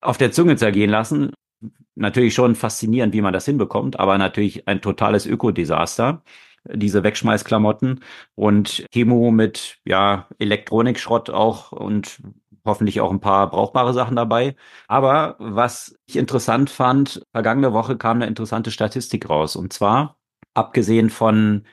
auf 0.00 0.16
der 0.18 0.32
Zunge 0.32 0.56
zergehen 0.56 0.90
lassen. 0.90 1.32
Natürlich 1.96 2.34
schon 2.34 2.54
faszinierend, 2.54 3.12
wie 3.14 3.20
man 3.20 3.34
das 3.34 3.44
hinbekommt, 3.44 4.00
aber 4.00 4.16
natürlich 4.16 4.66
ein 4.68 4.80
totales 4.80 5.26
Ökodesaster 5.26 6.22
diese 6.64 7.02
Wegschmeißklamotten 7.02 8.00
und 8.34 8.84
Chemo 8.92 9.30
mit 9.30 9.78
ja 9.84 10.28
Elektronikschrott 10.38 11.30
auch 11.30 11.72
und 11.72 12.22
hoffentlich 12.64 13.00
auch 13.00 13.10
ein 13.10 13.20
paar 13.20 13.50
brauchbare 13.50 13.94
Sachen 13.94 14.16
dabei. 14.16 14.56
Aber 14.88 15.36
was 15.38 15.96
ich 16.06 16.16
interessant 16.16 16.70
fand, 16.70 17.22
vergangene 17.32 17.72
Woche 17.72 17.96
kam 17.96 18.18
eine 18.18 18.26
interessante 18.26 18.70
Statistik 18.70 19.28
raus 19.28 19.56
und 19.56 19.72
zwar 19.72 20.18
abgesehen 20.54 21.10
von 21.10 21.64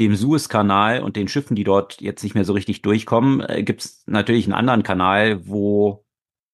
dem 0.00 0.16
Suezkanal 0.16 1.02
und 1.02 1.16
den 1.16 1.28
Schiffen, 1.28 1.56
die 1.56 1.64
dort 1.64 2.00
jetzt 2.00 2.22
nicht 2.24 2.34
mehr 2.34 2.44
so 2.44 2.52
richtig 2.52 2.82
durchkommen, 2.82 3.40
äh, 3.40 3.62
gibt 3.62 3.84
es 3.84 4.04
natürlich 4.06 4.46
einen 4.46 4.54
anderen 4.54 4.82
Kanal, 4.82 5.46
wo 5.46 6.04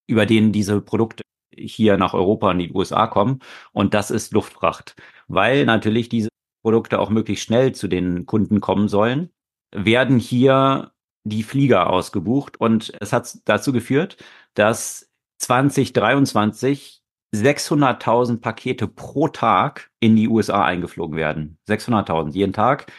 über 0.06 0.26
den 0.26 0.52
diese 0.52 0.80
Produkte 0.80 1.22
hier 1.56 1.96
nach 1.96 2.14
Europa 2.14 2.50
und 2.50 2.58
die 2.58 2.72
USA 2.72 3.06
kommen. 3.06 3.40
Und 3.72 3.94
das 3.94 4.10
ist 4.10 4.32
Luftfracht, 4.32 4.96
weil 5.28 5.64
natürlich 5.66 6.08
diese 6.08 6.30
Produkte 6.62 6.98
auch 6.98 7.10
möglichst 7.10 7.44
schnell 7.44 7.72
zu 7.74 7.88
den 7.88 8.26
Kunden 8.26 8.60
kommen 8.60 8.88
sollen, 8.88 9.30
werden 9.72 10.18
hier 10.18 10.92
die 11.24 11.42
Flieger 11.42 11.90
ausgebucht 11.90 12.58
und 12.60 12.92
es 13.00 13.12
hat 13.12 13.38
dazu 13.44 13.72
geführt, 13.72 14.16
dass 14.54 15.10
2023 15.38 17.02
600.000 17.34 18.40
Pakete 18.40 18.88
pro 18.88 19.28
Tag 19.28 19.90
in 20.00 20.16
die 20.16 20.28
USA 20.28 20.64
eingeflogen 20.64 21.16
werden. 21.16 21.58
600.000 21.68 22.32
jeden 22.32 22.52
Tag. 22.52 22.92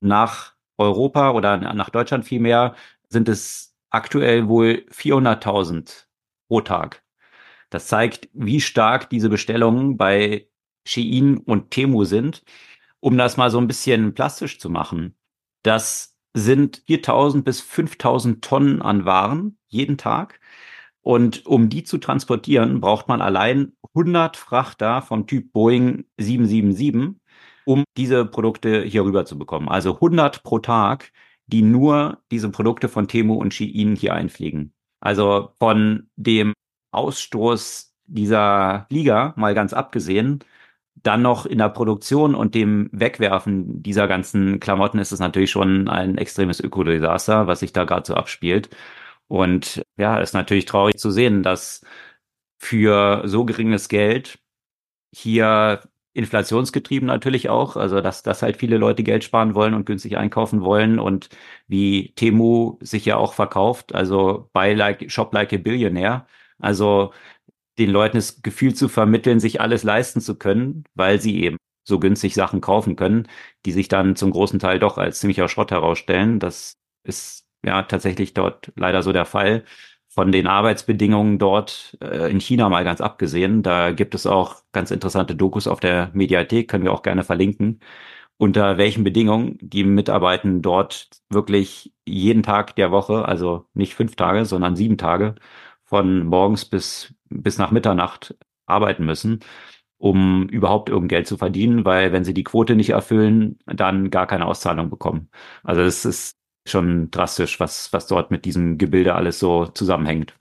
Nach 0.00 0.54
Europa 0.78 1.32
oder 1.32 1.56
nach 1.56 1.90
Deutschland 1.90 2.24
vielmehr 2.24 2.76
sind 3.08 3.28
es 3.28 3.74
aktuell 3.90 4.48
wohl 4.48 4.86
400.000 4.90 6.06
pro 6.48 6.60
Tag. 6.60 7.02
Das 7.70 7.86
zeigt, 7.86 8.28
wie 8.32 8.60
stark 8.60 9.10
diese 9.10 9.28
Bestellungen 9.28 9.96
bei 9.96 10.48
Shein 10.86 11.38
und 11.38 11.70
Temu 11.70 12.04
sind. 12.04 12.42
Um 13.02 13.18
das 13.18 13.36
mal 13.36 13.50
so 13.50 13.58
ein 13.58 13.66
bisschen 13.66 14.14
plastisch 14.14 14.60
zu 14.60 14.70
machen, 14.70 15.16
das 15.64 16.16
sind 16.34 16.82
4000 16.86 17.44
bis 17.44 17.60
5000 17.60 18.44
Tonnen 18.44 18.80
an 18.80 19.04
Waren 19.04 19.58
jeden 19.66 19.98
Tag. 19.98 20.38
Und 21.00 21.44
um 21.44 21.68
die 21.68 21.82
zu 21.82 21.98
transportieren, 21.98 22.80
braucht 22.80 23.08
man 23.08 23.20
allein 23.20 23.72
100 23.96 24.36
Frachter 24.36 25.02
vom 25.02 25.26
Typ 25.26 25.52
Boeing 25.52 26.04
777, 26.16 27.20
um 27.64 27.82
diese 27.96 28.24
Produkte 28.24 28.82
hier 28.82 29.04
rüber 29.04 29.24
zu 29.24 29.36
bekommen. 29.36 29.68
Also 29.68 29.94
100 29.94 30.44
pro 30.44 30.60
Tag, 30.60 31.10
die 31.46 31.62
nur 31.62 32.22
diese 32.30 32.50
Produkte 32.50 32.88
von 32.88 33.08
Temu 33.08 33.34
und 33.34 33.52
Shein 33.52 33.96
hier 33.96 34.14
einfliegen. 34.14 34.74
Also 35.00 35.50
von 35.58 36.08
dem 36.14 36.52
Ausstoß 36.92 37.96
dieser 38.04 38.86
Liga 38.90 39.34
mal 39.36 39.54
ganz 39.54 39.72
abgesehen, 39.72 40.44
dann 40.94 41.22
noch 41.22 41.46
in 41.46 41.58
der 41.58 41.68
Produktion 41.70 42.34
und 42.34 42.54
dem 42.54 42.88
Wegwerfen 42.92 43.82
dieser 43.82 44.08
ganzen 44.08 44.60
Klamotten 44.60 44.98
ist 44.98 45.12
es 45.12 45.20
natürlich 45.20 45.50
schon 45.50 45.88
ein 45.88 46.18
extremes 46.18 46.60
Ökodesaster, 46.60 47.46
was 47.46 47.60
sich 47.60 47.72
da 47.72 47.84
gerade 47.84 48.06
so 48.06 48.14
abspielt. 48.14 48.70
Und 49.28 49.82
ja, 49.96 50.18
ist 50.18 50.34
natürlich 50.34 50.66
traurig 50.66 50.98
zu 50.98 51.10
sehen, 51.10 51.42
dass 51.42 51.82
für 52.58 53.22
so 53.26 53.44
geringes 53.44 53.88
Geld 53.88 54.38
hier 55.14 55.82
inflationsgetrieben 56.14 57.06
natürlich 57.06 57.48
auch, 57.48 57.76
also 57.76 58.00
dass, 58.00 58.22
dass 58.22 58.42
halt 58.42 58.58
viele 58.58 58.76
Leute 58.76 59.02
Geld 59.02 59.24
sparen 59.24 59.54
wollen 59.54 59.74
und 59.74 59.86
günstig 59.86 60.16
einkaufen 60.18 60.62
wollen 60.62 60.98
und 60.98 61.30
wie 61.68 62.12
Temu 62.16 62.78
sich 62.82 63.06
ja 63.06 63.16
auch 63.16 63.34
verkauft, 63.34 63.94
also 63.94 64.50
bei 64.52 64.74
like, 64.74 65.10
Shop 65.10 65.32
Like 65.32 65.52
a 65.54 65.56
Billionaire, 65.56 66.26
also 66.58 67.12
den 67.78 67.90
Leuten 67.90 68.16
das 68.18 68.42
Gefühl 68.42 68.74
zu 68.74 68.88
vermitteln, 68.88 69.40
sich 69.40 69.60
alles 69.60 69.82
leisten 69.82 70.20
zu 70.20 70.36
können, 70.36 70.84
weil 70.94 71.20
sie 71.20 71.42
eben 71.42 71.56
so 71.84 71.98
günstig 71.98 72.34
Sachen 72.34 72.60
kaufen 72.60 72.96
können, 72.96 73.28
die 73.66 73.72
sich 73.72 73.88
dann 73.88 74.16
zum 74.16 74.30
großen 74.30 74.58
Teil 74.58 74.78
doch 74.78 74.98
als 74.98 75.20
ziemlicher 75.20 75.48
Schrott 75.48 75.70
herausstellen. 75.70 76.38
Das 76.38 76.76
ist 77.04 77.46
ja 77.64 77.82
tatsächlich 77.82 78.34
dort 78.34 78.72
leider 78.76 79.02
so 79.02 79.12
der 79.12 79.24
Fall. 79.24 79.64
Von 80.08 80.30
den 80.30 80.46
Arbeitsbedingungen 80.46 81.38
dort 81.38 81.96
äh, 82.02 82.30
in 82.30 82.38
China 82.40 82.68
mal 82.68 82.84
ganz 82.84 83.00
abgesehen. 83.00 83.62
Da 83.62 83.92
gibt 83.92 84.14
es 84.14 84.26
auch 84.26 84.62
ganz 84.72 84.90
interessante 84.90 85.34
Dokus 85.34 85.66
auf 85.66 85.80
der 85.80 86.10
Mediathek, 86.12 86.68
können 86.68 86.84
wir 86.84 86.92
auch 86.92 87.02
gerne 87.02 87.24
verlinken, 87.24 87.80
unter 88.36 88.76
welchen 88.78 89.04
Bedingungen 89.04 89.58
die 89.60 89.84
Mitarbeiter 89.84 90.48
dort 90.60 91.08
wirklich 91.30 91.94
jeden 92.04 92.42
Tag 92.42 92.76
der 92.76 92.90
Woche, 92.90 93.26
also 93.26 93.66
nicht 93.74 93.94
fünf 93.94 94.16
Tage, 94.16 94.44
sondern 94.44 94.76
sieben 94.76 94.98
Tage, 94.98 95.36
von 95.84 96.26
morgens 96.26 96.64
bis, 96.64 97.14
bis 97.42 97.58
nach 97.58 97.70
Mitternacht 97.70 98.36
arbeiten 98.66 99.04
müssen, 99.04 99.40
um 99.98 100.48
überhaupt 100.48 100.88
irgend 100.88 101.08
Geld 101.08 101.26
zu 101.26 101.36
verdienen, 101.36 101.84
weil 101.84 102.12
wenn 102.12 102.24
sie 102.24 102.34
die 102.34 102.44
Quote 102.44 102.74
nicht 102.76 102.90
erfüllen, 102.90 103.58
dann 103.66 104.10
gar 104.10 104.26
keine 104.26 104.46
Auszahlung 104.46 104.90
bekommen. 104.90 105.30
Also 105.62 105.82
es 105.82 106.04
ist 106.04 106.36
schon 106.66 107.10
drastisch, 107.10 107.60
was, 107.60 107.92
was 107.92 108.06
dort 108.06 108.30
mit 108.30 108.44
diesem 108.44 108.78
Gebilde 108.78 109.14
alles 109.14 109.38
so 109.38 109.66
zusammenhängt. 109.66 110.34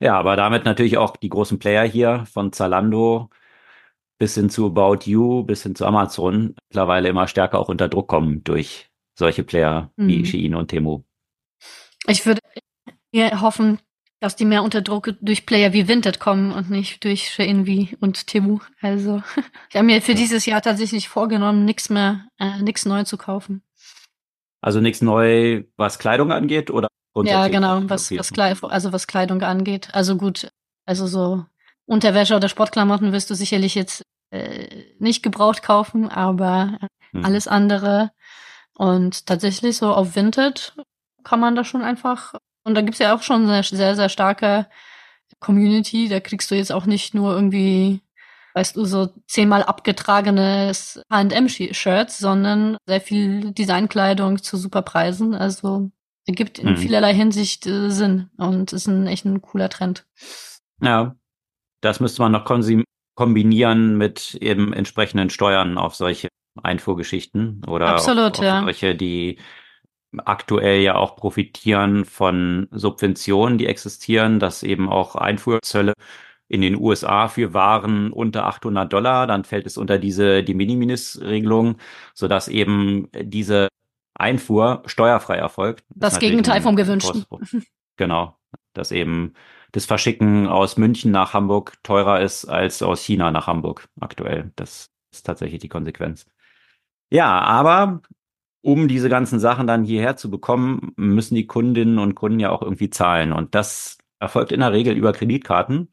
Ja, 0.00 0.18
aber 0.18 0.36
damit 0.36 0.64
natürlich 0.64 0.98
auch 0.98 1.16
die 1.16 1.28
großen 1.28 1.58
Player 1.58 1.84
hier 1.84 2.26
von 2.26 2.52
Zalando 2.52 3.30
bis 4.18 4.34
hin 4.34 4.50
zu 4.50 4.66
About 4.66 5.08
You, 5.08 5.44
bis 5.44 5.62
hin 5.62 5.74
zu 5.74 5.86
Amazon 5.86 6.54
mittlerweile 6.68 7.08
immer 7.08 7.26
stärker 7.28 7.58
auch 7.58 7.68
unter 7.68 7.88
Druck 7.88 8.08
kommen 8.08 8.44
durch 8.44 8.90
solche 9.18 9.44
Player 9.44 9.92
mhm. 9.96 10.08
wie 10.08 10.26
Shein 10.26 10.54
und 10.54 10.68
Temu. 10.68 11.02
Ich 12.06 12.26
würde 12.26 12.40
hoffen, 13.40 13.78
dass 14.24 14.36
die 14.36 14.46
mehr 14.46 14.62
unter 14.62 14.80
Druck 14.80 15.14
durch 15.20 15.44
Player 15.44 15.74
wie 15.74 15.86
Vinted 15.86 16.18
kommen 16.18 16.50
und 16.50 16.70
nicht 16.70 17.04
durch 17.04 17.30
Shein 17.30 17.66
wie 17.66 17.94
und 18.00 18.26
Temu. 18.26 18.58
Also 18.80 19.22
ich 19.68 19.76
habe 19.76 19.84
mir 19.84 20.00
für 20.00 20.14
dieses 20.14 20.46
Jahr 20.46 20.62
tatsächlich 20.62 21.10
vorgenommen, 21.10 21.66
nichts 21.66 21.90
mehr, 21.90 22.24
äh, 22.38 22.62
nichts 22.62 22.86
neu 22.86 23.04
zu 23.04 23.18
kaufen. 23.18 23.62
Also 24.62 24.80
nichts 24.80 25.02
neu, 25.02 25.64
was 25.76 25.98
Kleidung 25.98 26.32
angeht 26.32 26.70
oder 26.70 26.88
Ja, 27.22 27.48
genau, 27.48 27.82
was, 27.84 28.10
was 28.12 28.32
Kleidung, 28.32 28.70
also 28.70 28.94
was 28.94 29.06
Kleidung 29.06 29.42
angeht. 29.42 29.90
Also 29.92 30.16
gut, 30.16 30.48
also 30.86 31.06
so 31.06 31.44
Unterwäsche 31.84 32.34
oder 32.34 32.48
Sportklamotten 32.48 33.12
wirst 33.12 33.28
du 33.28 33.34
sicherlich 33.34 33.74
jetzt 33.74 34.04
äh, 34.30 34.84
nicht 34.98 35.22
gebraucht 35.22 35.62
kaufen, 35.62 36.08
aber 36.08 36.78
hm. 37.12 37.26
alles 37.26 37.46
andere. 37.46 38.10
Und 38.72 39.26
tatsächlich 39.26 39.76
so 39.76 39.92
auf 39.92 40.16
Vinted 40.16 40.74
kann 41.24 41.40
man 41.40 41.54
da 41.54 41.62
schon 41.62 41.82
einfach 41.82 42.36
und 42.64 42.74
da 42.74 42.80
gibt's 42.80 42.98
ja 42.98 43.14
auch 43.14 43.22
schon 43.22 43.48
eine 43.48 43.62
sehr, 43.62 43.94
sehr 43.94 44.08
starke 44.08 44.66
Community. 45.40 46.08
Da 46.08 46.20
kriegst 46.20 46.50
du 46.50 46.54
jetzt 46.54 46.72
auch 46.72 46.86
nicht 46.86 47.14
nur 47.14 47.34
irgendwie, 47.34 48.00
weißt 48.54 48.76
du, 48.76 48.84
so 48.84 49.10
zehnmal 49.26 49.62
abgetragenes 49.62 51.02
H&M-Shirts, 51.10 52.18
sondern 52.18 52.76
sehr 52.86 53.00
viel 53.00 53.52
Designkleidung 53.52 54.42
zu 54.42 54.56
super 54.56 54.82
Preisen. 54.82 55.34
Also 55.34 55.90
ergibt 56.26 56.58
in 56.58 56.70
mhm. 56.70 56.76
vielerlei 56.78 57.14
Hinsicht 57.14 57.66
äh, 57.66 57.90
Sinn 57.90 58.30
und 58.38 58.72
ist 58.72 58.86
ein 58.86 59.06
echt 59.06 59.26
ein 59.26 59.42
cooler 59.42 59.68
Trend. 59.68 60.06
Ja, 60.80 61.14
das 61.82 62.00
müsste 62.00 62.22
man 62.22 62.32
noch 62.32 62.46
kombinieren 63.14 63.98
mit 63.98 64.34
eben 64.36 64.72
entsprechenden 64.72 65.30
Steuern 65.30 65.76
auf 65.76 65.94
solche 65.94 66.28
Einfuhrgeschichten 66.62 67.62
oder 67.66 67.88
Absolut, 67.88 68.32
auf, 68.32 68.38
auf 68.38 68.44
ja. 68.44 68.62
solche, 68.62 68.94
die 68.94 69.38
aktuell 70.24 70.80
ja 70.82 70.96
auch 70.96 71.16
profitieren 71.16 72.04
von 72.04 72.68
Subventionen, 72.70 73.58
die 73.58 73.66
existieren, 73.66 74.38
dass 74.38 74.62
eben 74.62 74.88
auch 74.88 75.16
Einfuhrzölle 75.16 75.94
in 76.48 76.60
den 76.60 76.76
USA 76.76 77.28
für 77.28 77.54
Waren 77.54 78.12
unter 78.12 78.46
800 78.46 78.92
Dollar, 78.92 79.26
dann 79.26 79.44
fällt 79.44 79.66
es 79.66 79.76
unter 79.76 79.98
diese 79.98 80.42
die 80.42 80.54
Minimis-Regelung, 80.54 81.78
sodass 82.12 82.48
eben 82.48 83.08
diese 83.12 83.68
Einfuhr 84.14 84.82
steuerfrei 84.86 85.36
erfolgt. 85.36 85.84
Das, 85.94 86.12
das 86.14 86.20
Gegenteil 86.20 86.60
vom 86.60 86.76
Gewünschten. 86.76 87.24
Genau, 87.96 88.36
dass 88.72 88.90
eben 88.90 89.34
das 89.70 89.86
Verschicken 89.86 90.48
aus 90.48 90.76
München 90.76 91.12
nach 91.12 91.32
Hamburg 91.32 91.74
teurer 91.84 92.20
ist 92.20 92.44
als 92.44 92.82
aus 92.82 93.02
China 93.02 93.30
nach 93.30 93.46
Hamburg 93.46 93.88
aktuell. 94.00 94.50
Das 94.56 94.90
ist 95.12 95.24
tatsächlich 95.24 95.60
die 95.60 95.68
Konsequenz. 95.68 96.26
Ja, 97.10 97.40
aber 97.40 98.02
um 98.64 98.88
diese 98.88 99.10
ganzen 99.10 99.38
Sachen 99.38 99.66
dann 99.66 99.84
hierher 99.84 100.16
zu 100.16 100.30
bekommen, 100.30 100.92
müssen 100.96 101.34
die 101.34 101.46
Kundinnen 101.46 101.98
und 101.98 102.14
Kunden 102.14 102.40
ja 102.40 102.50
auch 102.50 102.62
irgendwie 102.62 102.88
zahlen. 102.88 103.32
Und 103.32 103.54
das 103.54 103.98
erfolgt 104.20 104.52
in 104.52 104.60
der 104.60 104.72
Regel 104.72 104.96
über 104.96 105.12
Kreditkarten. 105.12 105.90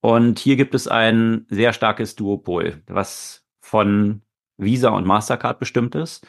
Und 0.00 0.38
hier 0.38 0.56
gibt 0.56 0.74
es 0.74 0.88
ein 0.88 1.46
sehr 1.50 1.74
starkes 1.74 2.16
Duopol, 2.16 2.82
was 2.86 3.44
von 3.60 4.22
Visa 4.56 4.88
und 4.90 5.06
Mastercard 5.06 5.58
bestimmt 5.58 5.94
ist, 5.94 6.26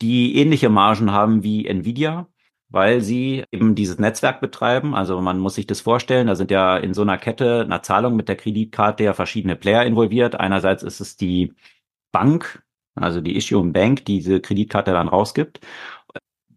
die 0.00 0.36
ähnliche 0.36 0.68
Margen 0.68 1.10
haben 1.12 1.42
wie 1.42 1.66
Nvidia, 1.66 2.28
weil 2.68 3.00
sie 3.00 3.44
eben 3.50 3.74
dieses 3.74 3.98
Netzwerk 3.98 4.40
betreiben. 4.40 4.94
Also 4.94 5.20
man 5.20 5.38
muss 5.40 5.56
sich 5.56 5.66
das 5.66 5.80
vorstellen, 5.80 6.28
da 6.28 6.36
sind 6.36 6.52
ja 6.52 6.76
in 6.76 6.94
so 6.94 7.02
einer 7.02 7.18
Kette 7.18 7.62
einer 7.62 7.82
Zahlung 7.82 8.14
mit 8.14 8.28
der 8.28 8.36
Kreditkarte 8.36 9.04
ja 9.04 9.12
verschiedene 9.12 9.56
Player 9.56 9.84
involviert. 9.84 10.36
Einerseits 10.38 10.84
ist 10.84 11.00
es 11.00 11.16
die 11.16 11.52
Bank, 12.12 12.62
also 12.94 13.20
die 13.20 13.36
Issuing 13.36 13.72
Bank, 13.72 14.04
die 14.04 14.18
diese 14.18 14.40
Kreditkarte 14.40 14.92
dann 14.92 15.08
rausgibt, 15.08 15.60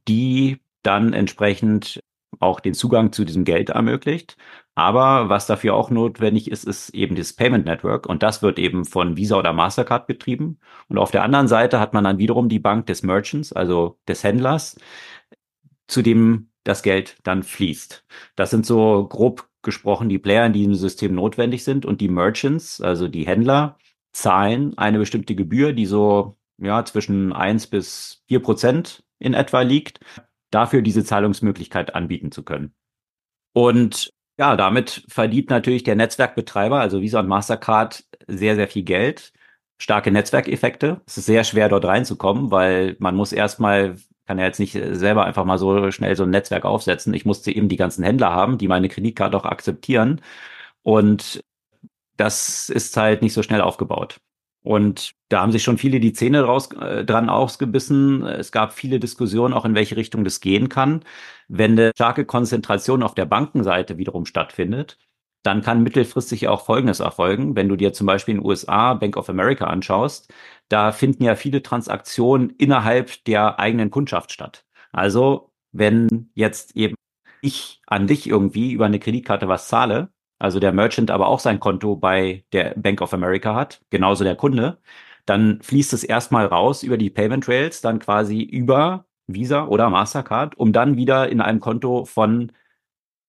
die 0.08 0.60
dann 0.84 1.14
entsprechend 1.14 2.02
auch 2.40 2.60
den 2.60 2.74
Zugang 2.74 3.12
zu 3.12 3.26
diesem 3.26 3.46
Geld 3.46 3.70
ermöglicht. 3.70 4.38
Aber 4.76 5.30
was 5.30 5.48
dafür 5.48 5.74
auch 5.74 5.90
notwendig 5.90 6.52
ist, 6.52 6.66
ist 6.66 6.90
eben 6.90 7.16
das 7.16 7.34
Payment 7.34 7.66
Network 7.66 8.08
und 8.08 8.24
das 8.24 8.42
wird 8.42 8.60
eben 8.60 8.84
von 8.86 9.16
Visa 9.16 9.38
oder 9.38 9.54
Mastercard 9.54 10.06
betrieben. 10.06 10.60
Und 10.90 10.98
auf 10.98 11.12
der 11.12 11.24
anderen 11.24 11.48
Seite 11.48 11.80
hat 11.80 11.94
man 11.94 12.04
dann 12.04 12.18
wiederum 12.18 12.50
die 12.50 12.60
Bank 12.60 12.86
des 12.88 13.02
Merchants, 13.04 13.54
also 13.54 13.98
des 14.08 14.24
Händlers, 14.24 14.78
zu 15.88 16.02
dem 16.02 16.50
das 16.64 16.84
Geld 16.84 17.18
dann 17.24 17.44
fließt. 17.44 18.06
Das 18.36 18.50
sind 18.50 18.66
so 18.66 19.08
grob 19.08 19.48
gesprochen 19.62 20.10
die 20.10 20.20
Player, 20.20 20.50
die 20.50 20.64
im 20.64 20.76
System 20.76 21.16
notwendig 21.16 21.64
sind 21.64 21.86
und 21.86 22.02
die 22.02 22.10
Merchants, 22.10 22.82
also 22.82 23.08
die 23.08 23.26
Händler, 23.26 23.78
zahlen 24.16 24.78
eine 24.78 24.98
bestimmte 24.98 25.36
Gebühr, 25.36 25.74
die 25.74 25.86
so 25.86 26.38
ja, 26.58 26.84
zwischen 26.86 27.34
eins 27.34 27.68
bis 27.68 28.24
vier 28.28 28.42
Prozent 28.42 29.04
in 29.20 29.34
etwa 29.34 29.62
liegt, 29.62 30.00
dafür 30.52 30.82
diese 30.82 31.04
Zahlungsmöglichkeit 31.04 31.96
anbieten 31.96 32.32
zu 32.32 32.44
können. 32.44 32.74
Und 33.54 34.10
ja, 34.38 34.56
damit 34.56 35.06
verdient 35.10 35.50
natürlich 35.50 35.84
der 35.84 35.96
Netzwerkbetreiber, 35.96 36.80
also 36.80 37.02
Visa 37.02 37.20
und 37.20 37.28
Mastercard, 37.28 38.04
sehr, 38.28 38.56
sehr 38.56 38.68
viel 38.68 38.84
Geld. 38.84 39.32
Starke 39.78 40.12
Netzwerkeffekte. 40.12 41.02
Es 41.06 41.18
ist 41.18 41.26
sehr 41.26 41.44
schwer, 41.44 41.68
dort 41.68 41.84
reinzukommen, 41.84 42.52
weil 42.52 42.96
man 43.00 43.16
muss 43.16 43.34
erstmal, 43.34 43.98
kann 44.26 44.40
ja 44.40 44.46
jetzt 44.46 44.60
nicht 44.60 44.72
selber 44.72 45.26
einfach 45.26 45.44
mal 45.44 45.58
so 45.58 45.92
schnell 45.92 46.16
so 46.16 46.24
ein 46.24 46.30
Netzwerk 46.30 46.64
aufsetzen. 46.64 47.14
Ich 47.14 47.26
musste 47.26 47.52
eben 47.54 47.68
die 47.68 47.76
ganzen 47.76 48.04
Händler 48.04 48.32
haben, 48.32 48.58
die 48.58 48.70
meine 48.70 48.88
Kreditkarte 48.88 49.36
auch 49.36 49.46
akzeptieren. 49.46 50.22
Und 50.84 51.42
das 52.18 52.70
ist 52.70 52.96
halt 52.98 53.22
nicht 53.22 53.34
so 53.34 53.44
schnell 53.44 53.62
aufgebaut. 53.62 54.20
Und 54.62 55.14
da 55.30 55.42
haben 55.42 55.52
sich 55.52 55.64
schon 55.64 55.78
viele 55.78 56.00
die 56.00 56.14
Zähne 56.14 56.42
raus, 56.42 56.72
äh, 56.72 57.06
dran 57.06 57.30
ausgebissen. 57.30 58.26
Es 58.26 58.52
gab 58.52 58.74
viele 58.74 59.00
Diskussionen 59.00 59.54
auch, 59.54 59.64
in 59.64 59.76
welche 59.76 59.96
Richtung 59.96 60.24
das 60.24 60.40
gehen 60.40 60.70
kann. 60.70 61.04
Wenn 61.48 61.74
eine 61.74 61.92
starke 61.96 62.26
Konzentration 62.26 63.04
auf 63.04 63.14
der 63.14 63.26
Bankenseite 63.26 63.98
wiederum 63.98 64.26
stattfindet, 64.26 64.98
dann 65.44 65.62
kann 65.62 65.84
mittelfristig 65.84 66.48
auch 66.48 66.66
Folgendes 66.66 67.00
erfolgen. 67.00 67.56
Wenn 67.56 67.70
du 67.70 67.76
dir 67.76 67.94
zum 67.94 68.08
Beispiel 68.08 68.34
in 68.36 68.42
den 68.42 68.48
USA 68.48 68.96
Bank 68.96 69.18
of 69.18 69.30
America 69.30 69.68
anschaust, 69.68 70.34
da 70.70 70.92
finden 70.92 71.24
ja 71.24 71.36
viele 71.36 71.62
Transaktionen 71.62 72.50
innerhalb 72.58 73.24
der 73.26 73.60
eigenen 73.60 73.92
Kundschaft 73.92 74.32
statt. 74.32 74.66
Also 74.92 75.52
wenn 75.72 76.32
jetzt 76.34 76.76
eben 76.76 76.96
ich 77.42 77.82
an 77.86 78.08
dich 78.08 78.28
irgendwie 78.28 78.72
über 78.72 78.86
eine 78.88 79.00
Kreditkarte 79.00 79.48
was 79.48 79.68
zahle, 79.68 80.10
also 80.46 80.60
der 80.60 80.74
Merchant 80.74 81.10
aber 81.10 81.28
auch 81.28 81.40
sein 81.40 81.60
Konto 81.60 81.96
bei 81.96 82.46
der 82.54 82.76
Bank 82.78 83.02
of 83.02 83.16
America 83.16 83.56
hat, 83.56 83.82
genauso 83.90 84.24
der 84.24 84.36
Kunde, 84.36 84.78
dann 85.26 85.60
fließt 85.64 85.92
es 85.94 86.04
erstmal 86.04 86.46
raus 86.46 86.84
über 86.84 86.98
die 86.98 87.10
Payment 87.10 87.48
Rails, 87.48 87.82
dann 87.82 87.98
quasi 87.98 88.44
über 88.44 89.08
Visa 89.26 89.66
oder 89.66 89.90
Mastercard, 89.90 90.56
um 90.56 90.72
dann 90.72 90.98
wieder 90.98 91.30
in 91.30 91.42
einem 91.42 91.60
Konto 91.60 92.06
von 92.06 92.52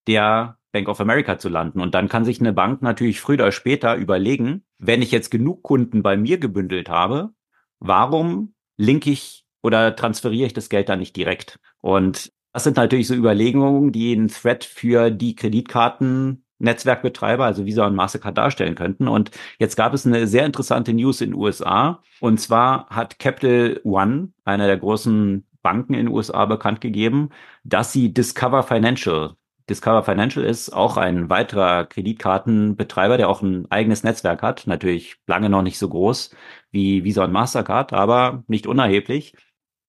der 0.06 0.58
Bank 0.72 0.88
of 0.88 1.00
America 1.00 1.38
zu 1.38 1.48
landen. 1.48 1.80
Und 1.80 1.94
dann 1.94 2.10
kann 2.10 2.26
sich 2.26 2.38
eine 2.38 2.52
Bank 2.52 2.82
natürlich 2.82 3.18
früher 3.18 3.36
oder 3.36 3.52
später 3.52 3.96
überlegen, 3.96 4.62
wenn 4.76 5.00
ich 5.00 5.10
jetzt 5.10 5.30
genug 5.30 5.62
Kunden 5.62 6.02
bei 6.02 6.18
mir 6.18 6.36
gebündelt 6.36 6.90
habe, 6.90 7.30
warum 7.80 8.52
linke 8.76 9.10
ich 9.10 9.46
oder 9.62 9.96
transferiere 9.96 10.48
ich 10.48 10.52
das 10.52 10.68
Geld 10.68 10.90
dann 10.90 10.98
nicht 10.98 11.16
direkt? 11.16 11.58
Und 11.80 12.30
das 12.52 12.64
sind 12.64 12.76
natürlich 12.76 13.06
so 13.06 13.14
Überlegungen, 13.14 13.90
die 13.90 14.12
ein 14.12 14.28
Threat 14.28 14.64
für 14.64 15.10
die 15.10 15.34
Kreditkarten 15.34 16.45
Netzwerkbetreiber, 16.58 17.44
also 17.44 17.66
Visa 17.66 17.86
und 17.86 17.94
Mastercard 17.94 18.36
darstellen 18.36 18.74
könnten. 18.74 19.08
Und 19.08 19.30
jetzt 19.58 19.76
gab 19.76 19.94
es 19.94 20.06
eine 20.06 20.26
sehr 20.26 20.46
interessante 20.46 20.92
News 20.92 21.20
in 21.20 21.30
den 21.30 21.40
USA. 21.40 22.02
Und 22.20 22.40
zwar 22.40 22.88
hat 22.88 23.18
Capital 23.18 23.80
One, 23.84 24.32
einer 24.44 24.66
der 24.66 24.78
großen 24.78 25.46
Banken 25.62 25.94
in 25.94 26.06
den 26.06 26.14
USA, 26.14 26.44
bekannt 26.46 26.80
gegeben, 26.80 27.30
dass 27.64 27.92
sie 27.92 28.12
Discover 28.14 28.62
Financial 28.62 29.36
Discover 29.68 30.04
Financial 30.04 30.44
ist 30.44 30.70
auch 30.70 30.96
ein 30.96 31.28
weiterer 31.28 31.86
Kreditkartenbetreiber, 31.86 33.16
der 33.16 33.28
auch 33.28 33.42
ein 33.42 33.68
eigenes 33.70 34.04
Netzwerk 34.04 34.42
hat. 34.42 34.66
Natürlich 34.66 35.16
lange 35.26 35.50
noch 35.50 35.62
nicht 35.62 35.78
so 35.78 35.88
groß 35.88 36.30
wie 36.70 37.02
Visa 37.02 37.24
und 37.24 37.32
Mastercard, 37.32 37.92
aber 37.92 38.44
nicht 38.46 38.68
unerheblich, 38.68 39.34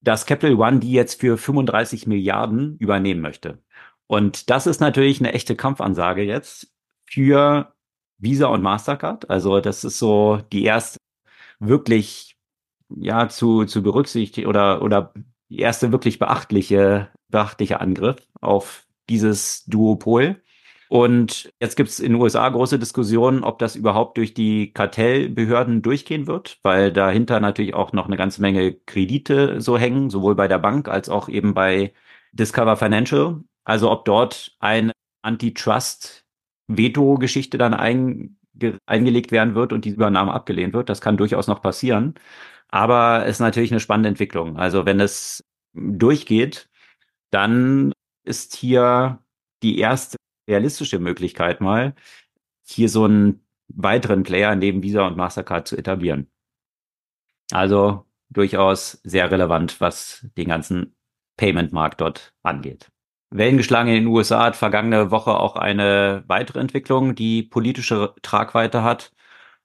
dass 0.01 0.25
Capital 0.25 0.55
One 0.55 0.79
die 0.79 0.91
jetzt 0.91 1.21
für 1.21 1.37
35 1.37 2.07
Milliarden 2.07 2.77
übernehmen 2.77 3.21
möchte. 3.21 3.59
Und 4.07 4.49
das 4.49 4.67
ist 4.67 4.81
natürlich 4.81 5.19
eine 5.19 5.33
echte 5.33 5.55
Kampfansage 5.55 6.23
jetzt 6.23 6.71
für 7.05 7.73
Visa 8.17 8.47
und 8.47 8.63
Mastercard. 8.63 9.29
Also 9.29 9.59
das 9.59 9.83
ist 9.83 9.99
so 9.99 10.41
die 10.51 10.63
erste 10.63 10.97
wirklich 11.59 12.37
ja 12.89 13.27
zu 13.29 13.65
zu 13.65 13.83
berücksichtigen 13.83 14.47
oder 14.47 14.81
oder 14.81 15.13
die 15.49 15.59
erste 15.59 15.91
wirklich 15.91 16.19
beachtliche 16.19 17.09
beachtliche 17.29 17.81
Angriff 17.81 18.17
auf 18.41 18.85
dieses 19.09 19.65
Duopol. 19.65 20.41
Und 20.89 21.51
jetzt 21.59 21.75
gibt 21.75 21.89
es 21.89 21.99
in 21.99 22.13
den 22.13 22.21
USA 22.21 22.47
große 22.47 22.79
Diskussionen, 22.79 23.43
ob 23.43 23.59
das 23.59 23.75
überhaupt 23.75 24.17
durch 24.17 24.33
die 24.33 24.71
Kartellbehörden 24.71 25.81
durchgehen 25.81 26.27
wird, 26.27 26.59
weil 26.63 26.93
dahinter 26.93 27.39
natürlich 27.41 27.73
auch 27.73 27.91
noch 27.91 28.05
eine 28.07 28.15
ganze 28.15 28.41
Menge 28.41 28.73
Kredite 28.73 29.59
so 29.59 29.77
hängen, 29.77 30.09
sowohl 30.09 30.35
bei 30.35 30.47
der 30.47 30.59
Bank 30.59 30.87
als 30.87 31.09
auch 31.09 31.27
eben 31.27 31.53
bei 31.53 31.93
Discover 32.31 32.77
Financial. 32.77 33.43
Also 33.67 33.91
ob 33.91 34.05
dort 34.05 34.55
eine 34.59 34.93
Antitrust-Veto-Geschichte 35.23 37.57
dann 37.57 37.73
einge 37.73 38.29
eingelegt 38.87 39.31
werden 39.31 39.53
wird 39.53 39.71
und 39.71 39.85
die 39.85 39.91
Übernahme 39.91 40.33
abgelehnt 40.33 40.73
wird, 40.73 40.89
das 40.89 40.99
kann 40.99 41.15
durchaus 41.17 41.45
noch 41.45 41.61
passieren. 41.61 42.15
Aber 42.69 43.23
es 43.25 43.35
ist 43.35 43.39
natürlich 43.39 43.71
eine 43.71 43.79
spannende 43.79 44.09
Entwicklung. 44.09 44.57
Also 44.57 44.87
wenn 44.87 44.99
es 44.99 45.43
durchgeht, 45.73 46.67
dann 47.29 47.93
ist 48.23 48.55
hier 48.55 49.23
die 49.61 49.77
erste 49.77 50.17
realistische 50.49 50.97
Möglichkeit 50.99 51.61
mal, 51.61 51.93
hier 52.65 52.89
so 52.89 53.05
einen 53.05 53.45
weiteren 53.67 54.23
Player 54.23 54.55
neben 54.55 54.81
Visa 54.81 55.05
und 55.05 55.17
Mastercard 55.17 55.67
zu 55.67 55.77
etablieren. 55.77 56.31
Also 57.51 58.05
durchaus 58.29 58.93
sehr 59.03 59.29
relevant, 59.29 59.79
was 59.81 60.25
den 60.37 60.47
ganzen 60.47 60.95
Payment-Markt 61.37 62.01
dort 62.01 62.33
angeht. 62.43 62.89
Wellengeschlagen 63.29 63.93
in 63.93 64.03
den 64.03 64.07
USA 64.07 64.45
hat 64.45 64.55
vergangene 64.55 65.11
Woche 65.11 65.31
auch 65.37 65.55
eine 65.55 66.23
weitere 66.27 66.59
Entwicklung, 66.59 67.15
die 67.15 67.43
politische 67.43 68.13
Tragweite 68.21 68.83
hat. 68.83 69.11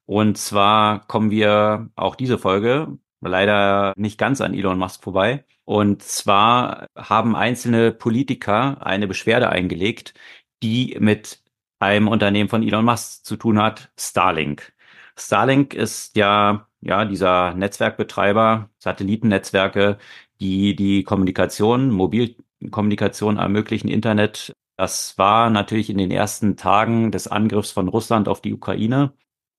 Und 0.06 0.36
zwar 0.38 1.06
kommen 1.06 1.30
wir 1.30 1.90
auch 1.96 2.16
diese 2.16 2.38
Folge 2.38 2.98
leider 3.20 3.94
nicht 3.96 4.18
ganz 4.18 4.40
an 4.40 4.54
Elon 4.54 4.78
Musk 4.78 5.02
vorbei. 5.02 5.44
Und 5.64 6.02
zwar 6.02 6.86
haben 6.96 7.36
einzelne 7.36 7.92
Politiker 7.92 8.84
eine 8.84 9.06
Beschwerde 9.06 9.48
eingelegt, 9.50 10.14
die 10.62 10.96
mit 11.00 11.42
einem 11.78 12.08
Unternehmen 12.08 12.48
von 12.48 12.62
Elon 12.62 12.84
Musk 12.84 13.24
zu 13.24 13.36
tun 13.36 13.60
hat, 13.60 13.92
Starlink. 13.98 14.72
Starlink 15.16 15.74
ist 15.74 16.16
ja, 16.16 16.68
ja, 16.80 17.04
dieser 17.04 17.54
Netzwerkbetreiber, 17.54 18.70
Satellitennetzwerke, 18.78 19.98
die 20.40 20.74
die 20.76 21.04
Kommunikation, 21.04 21.90
Mobil 21.90 22.36
Kommunikation 22.70 23.38
ermöglichen, 23.38 23.88
Internet. 23.88 24.52
Das 24.76 25.18
war 25.18 25.50
natürlich 25.50 25.90
in 25.90 25.98
den 25.98 26.10
ersten 26.10 26.56
Tagen 26.56 27.10
des 27.12 27.28
Angriffs 27.28 27.70
von 27.70 27.88
Russland 27.88 28.28
auf 28.28 28.40
die 28.40 28.54
Ukraine 28.54 29.12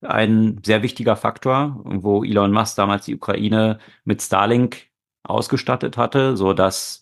ein 0.04 0.62
sehr 0.66 0.84
wichtiger 0.84 1.16
Faktor, 1.16 1.82
wo 1.84 2.24
Elon 2.24 2.52
Musk 2.52 2.76
damals 2.76 3.06
die 3.06 3.16
Ukraine 3.16 3.80
mit 4.04 4.22
Starlink 4.22 4.88
ausgestattet 5.24 5.98
hatte, 5.98 6.38
so 6.38 6.54
dass 6.54 7.02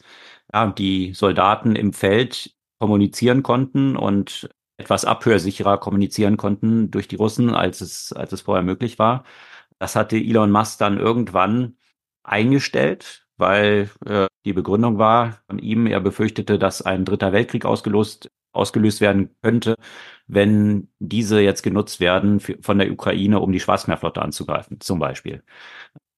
ja, 0.54 0.68
die 0.68 1.14
Soldaten 1.14 1.76
im 1.76 1.94
Feld 1.94 2.56
kommunizieren 2.80 3.44
konnten 3.44 3.96
und 3.98 4.50
etwas 4.78 5.06
abhörsicherer 5.06 5.78
kommunizieren 5.78 6.38
konnten 6.38 6.92
durch 6.92 7.08
die 7.08 7.16
Russen, 7.16 7.54
als 7.54 7.82
es, 7.82 8.14
als 8.14 8.32
es 8.34 8.42
vorher 8.42 8.64
möglich 8.64 9.00
war. 9.00 9.24
Das 9.80 9.96
hatte 9.96 10.18
Elon 10.18 10.52
Musk 10.52 10.80
dann 10.80 10.98
irgendwann 10.98 11.78
eingestellt, 12.24 13.21
weil 13.42 13.90
äh, 14.06 14.28
die 14.46 14.54
Begründung 14.54 14.98
war 14.98 15.40
von 15.48 15.60
ihm, 15.60 15.88
er 15.88 16.00
befürchtete, 16.00 16.58
dass 16.58 16.82
ein 16.82 17.04
dritter 17.04 17.34
Weltkrieg 17.34 17.66
ausgelöst, 17.66 18.30
ausgelöst 18.54 19.02
werden 19.02 19.36
könnte, 19.42 19.76
wenn 20.28 20.90
diese 21.00 21.42
jetzt 21.42 21.64
genutzt 21.64 22.00
werden 22.00 22.40
für, 22.40 22.58
von 22.62 22.78
der 22.78 22.92
Ukraine, 22.92 23.40
um 23.40 23.52
die 23.52 23.60
Schwarzmeerflotte 23.60 24.22
anzugreifen, 24.22 24.80
zum 24.80 25.00
Beispiel. 25.00 25.44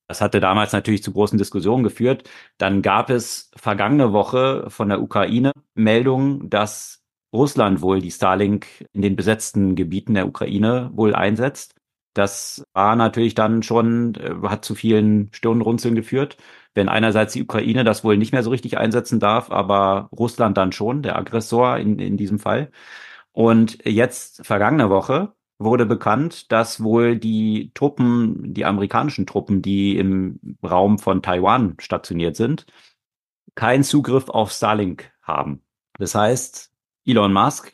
Das 0.07 0.21
hatte 0.21 0.39
damals 0.41 0.73
natürlich 0.73 1.01
zu 1.01 1.13
großen 1.13 1.37
Diskussionen 1.37 1.83
geführt. 1.83 2.29
Dann 2.57 2.81
gab 2.81 3.09
es 3.09 3.49
vergangene 3.55 4.13
Woche 4.13 4.69
von 4.69 4.89
der 4.89 5.01
Ukraine 5.01 5.53
Meldungen, 5.75 6.49
dass 6.49 7.03
Russland 7.33 7.81
wohl 7.81 8.01
die 8.01 8.11
Starlink 8.11 8.67
in 8.93 9.01
den 9.01 9.15
besetzten 9.15 9.75
Gebieten 9.75 10.13
der 10.13 10.27
Ukraine 10.27 10.91
wohl 10.93 11.15
einsetzt. 11.15 11.75
Das 12.13 12.63
war 12.73 12.95
natürlich 12.95 13.33
dann 13.33 13.63
schon, 13.63 14.13
äh, 14.15 14.35
hat 14.47 14.65
zu 14.65 14.75
vielen 14.75 15.29
Stirnrunzeln 15.33 15.95
geführt 15.95 16.37
wenn 16.75 16.89
einerseits 16.89 17.33
die 17.33 17.43
Ukraine 17.43 17.83
das 17.83 18.03
wohl 18.03 18.17
nicht 18.17 18.31
mehr 18.31 18.43
so 18.43 18.49
richtig 18.49 18.77
einsetzen 18.77 19.19
darf, 19.19 19.51
aber 19.51 20.09
Russland 20.11 20.57
dann 20.57 20.71
schon, 20.71 21.03
der 21.03 21.17
Aggressor 21.17 21.77
in, 21.77 21.99
in 21.99 22.17
diesem 22.17 22.39
Fall. 22.39 22.71
Und 23.31 23.85
jetzt, 23.85 24.45
vergangene 24.45 24.89
Woche, 24.89 25.33
wurde 25.59 25.85
bekannt, 25.85 26.51
dass 26.51 26.83
wohl 26.83 27.17
die 27.17 27.71
Truppen, 27.73 28.53
die 28.53 28.65
amerikanischen 28.65 29.25
Truppen, 29.25 29.61
die 29.61 29.97
im 29.97 30.57
Raum 30.63 30.99
von 30.99 31.21
Taiwan 31.21 31.75
stationiert 31.79 32.35
sind, 32.35 32.65
keinen 33.55 33.83
Zugriff 33.83 34.29
auf 34.29 34.51
Starlink 34.51 35.11
haben. 35.21 35.61
Das 35.99 36.15
heißt, 36.15 36.71
Elon 37.05 37.33
Musk 37.33 37.71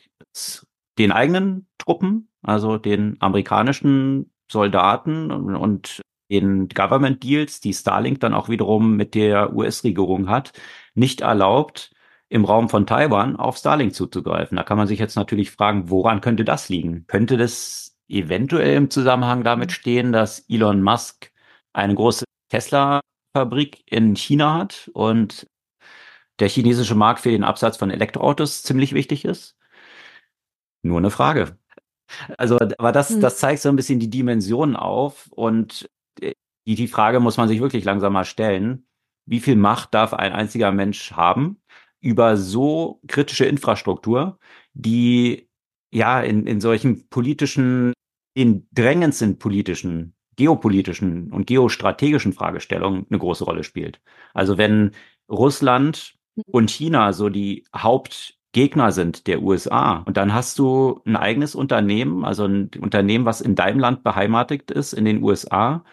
den 0.98 1.12
eigenen 1.12 1.66
Truppen, 1.78 2.28
also 2.42 2.76
den 2.76 3.16
amerikanischen 3.20 4.30
Soldaten 4.50 5.30
und 5.30 6.00
den 6.30 6.68
Government 6.68 7.22
Deals, 7.22 7.60
die 7.60 7.74
Starlink 7.74 8.20
dann 8.20 8.34
auch 8.34 8.48
wiederum 8.48 8.96
mit 8.96 9.14
der 9.14 9.54
US-Regierung 9.54 10.28
hat, 10.28 10.52
nicht 10.94 11.20
erlaubt, 11.22 11.90
im 12.28 12.44
Raum 12.44 12.68
von 12.68 12.86
Taiwan 12.86 13.36
auf 13.36 13.56
Starlink 13.56 13.94
zuzugreifen. 13.94 14.56
Da 14.56 14.62
kann 14.62 14.78
man 14.78 14.86
sich 14.86 15.00
jetzt 15.00 15.16
natürlich 15.16 15.50
fragen, 15.50 15.90
woran 15.90 16.20
könnte 16.20 16.44
das 16.44 16.68
liegen? 16.68 17.04
Könnte 17.08 17.36
das 17.36 17.96
eventuell 18.08 18.76
im 18.76 18.90
Zusammenhang 18.90 19.42
damit 19.42 19.72
stehen, 19.72 20.12
dass 20.12 20.44
Elon 20.48 20.82
Musk 20.82 21.32
eine 21.72 21.94
große 21.94 22.24
Tesla-Fabrik 22.50 23.82
in 23.86 24.14
China 24.14 24.54
hat 24.54 24.90
und 24.94 25.48
der 26.38 26.48
chinesische 26.48 26.94
Markt 26.94 27.20
für 27.20 27.30
den 27.30 27.44
Absatz 27.44 27.76
von 27.76 27.90
Elektroautos 27.90 28.62
ziemlich 28.62 28.94
wichtig 28.94 29.24
ist? 29.24 29.56
Nur 30.82 30.98
eine 30.98 31.10
Frage. 31.10 31.58
Also, 32.38 32.58
aber 32.58 32.92
das, 32.92 33.10
hm. 33.10 33.20
das 33.20 33.38
zeigt 33.38 33.62
so 33.62 33.68
ein 33.68 33.76
bisschen 33.76 34.00
die 34.00 34.10
Dimensionen 34.10 34.76
auf 34.76 35.28
und 35.32 35.88
die, 36.20 36.74
die 36.74 36.88
Frage 36.88 37.20
muss 37.20 37.36
man 37.36 37.48
sich 37.48 37.60
wirklich 37.60 37.84
langsam 37.84 38.12
mal 38.12 38.24
stellen. 38.24 38.86
Wie 39.26 39.40
viel 39.40 39.56
Macht 39.56 39.94
darf 39.94 40.14
ein 40.14 40.32
einziger 40.32 40.72
Mensch 40.72 41.12
haben 41.12 41.60
über 42.00 42.36
so 42.36 43.00
kritische 43.08 43.44
Infrastruktur, 43.44 44.38
die 44.72 45.48
ja 45.92 46.20
in, 46.20 46.46
in 46.46 46.60
solchen 46.60 47.08
politischen, 47.08 47.92
in 48.34 48.66
drängendsten 48.72 49.38
politischen, 49.38 50.14
geopolitischen 50.36 51.32
und 51.32 51.46
geostrategischen 51.46 52.32
Fragestellungen 52.32 53.06
eine 53.10 53.18
große 53.18 53.44
Rolle 53.44 53.64
spielt. 53.64 54.00
Also 54.32 54.56
wenn 54.56 54.92
Russland 55.28 56.14
und 56.46 56.70
China 56.70 57.12
so 57.12 57.28
die 57.28 57.64
Hauptgegner 57.76 58.92
sind 58.92 59.26
der 59.26 59.42
USA 59.42 59.98
und 60.06 60.16
dann 60.16 60.32
hast 60.32 60.58
du 60.58 61.02
ein 61.04 61.16
eigenes 61.16 61.54
Unternehmen, 61.54 62.24
also 62.24 62.46
ein 62.46 62.70
Unternehmen, 62.80 63.26
was 63.26 63.40
in 63.40 63.54
deinem 63.54 63.80
Land 63.80 64.02
beheimatet 64.02 64.70
ist, 64.70 64.92
in 64.94 65.04
den 65.04 65.22
USA, 65.22 65.84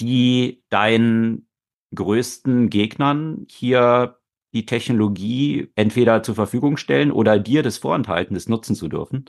die 0.00 0.62
deinen 0.70 1.48
größten 1.94 2.70
Gegnern 2.70 3.46
hier 3.48 4.18
die 4.52 4.66
Technologie 4.66 5.70
entweder 5.74 6.22
zur 6.22 6.34
Verfügung 6.34 6.76
stellen 6.76 7.12
oder 7.12 7.38
dir 7.38 7.62
das 7.62 7.78
vorenthalten, 7.78 8.34
das 8.34 8.48
nutzen 8.48 8.74
zu 8.74 8.88
dürfen. 8.88 9.26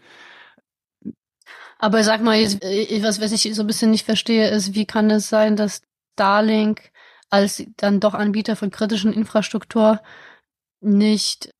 Aber 1.77 2.03
sag 2.03 2.21
mal, 2.21 2.41
was, 2.43 3.21
was 3.21 3.31
ich 3.31 3.53
so 3.55 3.63
ein 3.63 3.67
bisschen 3.67 3.91
nicht 3.91 4.05
verstehe, 4.05 4.49
ist, 4.49 4.75
wie 4.75 4.85
kann 4.85 5.09
es 5.09 5.29
sein, 5.29 5.55
dass 5.55 5.81
Starlink 6.13 6.91
als 7.29 7.63
dann 7.77 7.99
doch 7.99 8.13
Anbieter 8.13 8.55
von 8.55 8.71
kritischen 8.71 9.13
Infrastruktur 9.13 10.01
nicht 10.81 11.53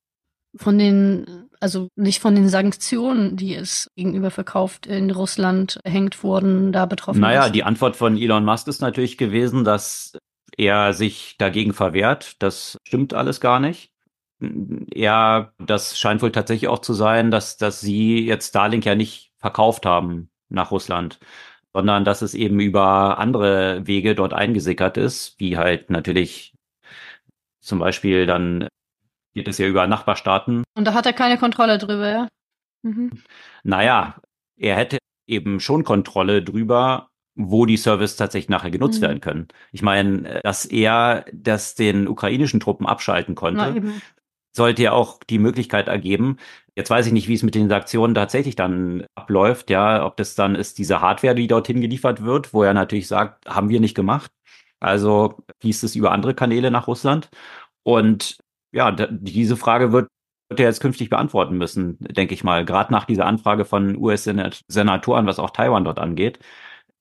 von 0.56 0.78
den, 0.78 1.50
also 1.60 1.90
nicht 1.96 2.20
von 2.20 2.36
den 2.36 2.50
Sanktionen, 2.50 3.36
die 3.38 3.56
es 3.56 3.90
gegenüber 3.96 4.32
verkauft 4.32 4.88
in 4.88 5.12
Russland 5.12 5.80
hängt 5.86 6.24
wurden, 6.24 6.72
da 6.72 6.86
betroffen 6.86 7.22
Naja, 7.22 7.46
ist. 7.46 7.56
die 7.56 7.64
Antwort 7.64 7.96
von 7.96 8.18
Elon 8.18 8.46
Musk 8.46 8.68
ist 8.68 8.82
natürlich 8.82 9.18
gewesen, 9.18 9.64
dass 9.64 10.18
er 10.58 10.94
sich 10.94 11.36
dagegen 11.38 11.74
verwehrt. 11.74 12.42
Das 12.42 12.78
stimmt 12.86 13.14
alles 13.14 13.40
gar 13.40 13.60
nicht. 13.60 13.92
Ja, 14.94 15.52
das 15.60 16.00
scheint 16.00 16.22
wohl 16.22 16.32
tatsächlich 16.32 16.70
auch 16.70 16.80
zu 16.80 16.94
sein, 16.94 17.30
dass, 17.30 17.58
dass 17.58 17.82
sie 17.82 18.26
jetzt 18.26 18.50
Starlink 18.50 18.86
ja 18.86 18.96
nicht 18.96 19.32
verkauft 19.38 19.86
haben 19.86 20.30
nach 20.48 20.72
Russland, 20.72 21.20
sondern 21.74 22.06
dass 22.06 22.22
es 22.22 22.34
eben 22.34 22.60
über 22.60 23.20
andere 23.20 23.86
Wege 23.86 24.16
dort 24.16 24.34
eingesickert 24.34 24.98
ist, 24.98 25.40
wie 25.40 25.58
halt 25.58 25.90
natürlich 25.90 26.54
zum 27.60 27.80
Beispiel 27.80 28.26
dann 28.26 28.68
geht 29.34 29.48
es 29.48 29.58
ja 29.58 29.68
über 29.68 29.88
Nachbarstaaten. 29.88 30.64
Und 30.76 30.86
da 30.86 30.94
hat 30.94 31.06
er 31.06 31.14
keine 31.14 31.38
Kontrolle 31.38 31.78
drüber, 31.78 32.10
ja? 32.10 32.28
Mhm. 32.82 33.24
Naja, 33.64 34.16
er 34.58 34.76
hätte 34.76 34.98
eben 35.28 35.60
schon 35.60 35.84
Kontrolle 35.84 36.44
drüber, 36.44 37.10
wo 37.36 37.66
die 37.66 37.78
Services 37.78 38.18
tatsächlich 38.18 38.50
nachher 38.50 38.72
genutzt 38.72 39.00
mhm. 39.00 39.06
werden 39.06 39.22
können. 39.22 39.48
Ich 39.72 39.82
meine, 39.82 40.42
dass 40.44 40.66
er 40.66 41.26
das 41.32 41.76
den 41.76 42.08
ukrainischen 42.08 42.60
Truppen 42.60 42.86
abschalten 42.86 43.36
konnte, 43.36 43.82
sollte 44.52 44.84
ja 44.84 44.92
auch 44.92 45.20
die 45.30 45.40
Möglichkeit 45.40 45.88
ergeben. 45.88 46.38
Jetzt 46.76 46.90
weiß 46.90 47.06
ich 47.06 47.14
nicht, 47.14 47.28
wie 47.28 47.36
es 47.36 47.44
mit 47.44 47.56
den 47.56 47.70
Sanktionen 47.70 48.16
tatsächlich 48.16 48.56
dann 48.56 49.06
abläuft, 49.16 49.70
ja, 49.70 50.06
ob 50.06 50.18
das 50.18 50.36
dann 50.36 50.56
ist 50.56 50.80
diese 50.80 51.02
Hardware, 51.02 51.36
die 51.36 51.48
dorthin 51.48 51.82
geliefert 51.82 52.24
wird, 52.24 52.54
wo 52.54 52.64
er 52.64 52.74
natürlich 52.74 53.08
sagt, 53.08 53.48
haben 53.48 53.70
wir 53.70 53.80
nicht 53.80 53.96
gemacht. 53.96 54.32
Also 54.80 55.38
fließt 55.60 55.84
es 55.84 55.96
über 55.96 56.12
andere 56.12 56.34
Kanäle 56.34 56.72
nach 56.72 56.88
Russland. 56.88 57.30
Und 57.84 58.39
ja, 58.72 58.92
diese 58.92 59.58
Frage 59.58 59.92
wird, 59.92 60.10
wird 60.50 60.60
er 60.60 60.68
jetzt 60.68 60.82
künftig 60.82 61.10
beantworten 61.10 61.58
müssen, 61.58 61.98
denke 62.00 62.34
ich 62.34 62.44
mal, 62.44 62.66
gerade 62.66 62.92
nach 62.94 63.06
dieser 63.06 63.26
Anfrage 63.26 63.66
von 63.66 63.96
US-Senatoren, 63.96 65.26
was 65.28 65.40
auch 65.40 65.52
Taiwan 65.52 65.86
dort 65.86 66.00
angeht. 66.00 66.40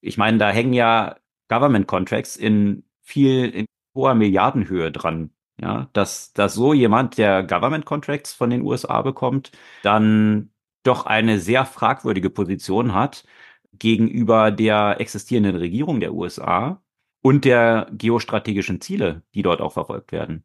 Ich 0.00 0.18
meine, 0.18 0.38
da 0.38 0.50
hängen 0.50 0.72
ja 0.74 1.16
Government 1.48 1.86
Contracts 1.86 2.36
in 2.36 2.84
viel 3.02 3.46
in 3.50 3.66
hoher 3.94 4.14
Milliardenhöhe 4.14 4.92
dran. 4.92 5.30
Ja, 5.60 5.88
dass, 5.92 6.32
dass 6.34 6.54
so 6.54 6.72
jemand, 6.72 7.18
der 7.18 7.42
Government 7.42 7.84
Contracts 7.84 8.32
von 8.32 8.50
den 8.50 8.62
USA 8.62 9.02
bekommt, 9.02 9.50
dann 9.82 10.52
doch 10.84 11.06
eine 11.06 11.40
sehr 11.40 11.66
fragwürdige 11.66 12.30
Position 12.30 12.94
hat 12.94 13.24
gegenüber 13.72 14.50
der 14.52 15.00
existierenden 15.00 15.56
Regierung 15.56 16.00
der 16.00 16.14
USA 16.14 16.80
und 17.22 17.44
der 17.44 17.88
geostrategischen 17.92 18.80
Ziele, 18.80 19.22
die 19.34 19.42
dort 19.42 19.60
auch 19.60 19.72
verfolgt 19.72 20.12
werden. 20.12 20.44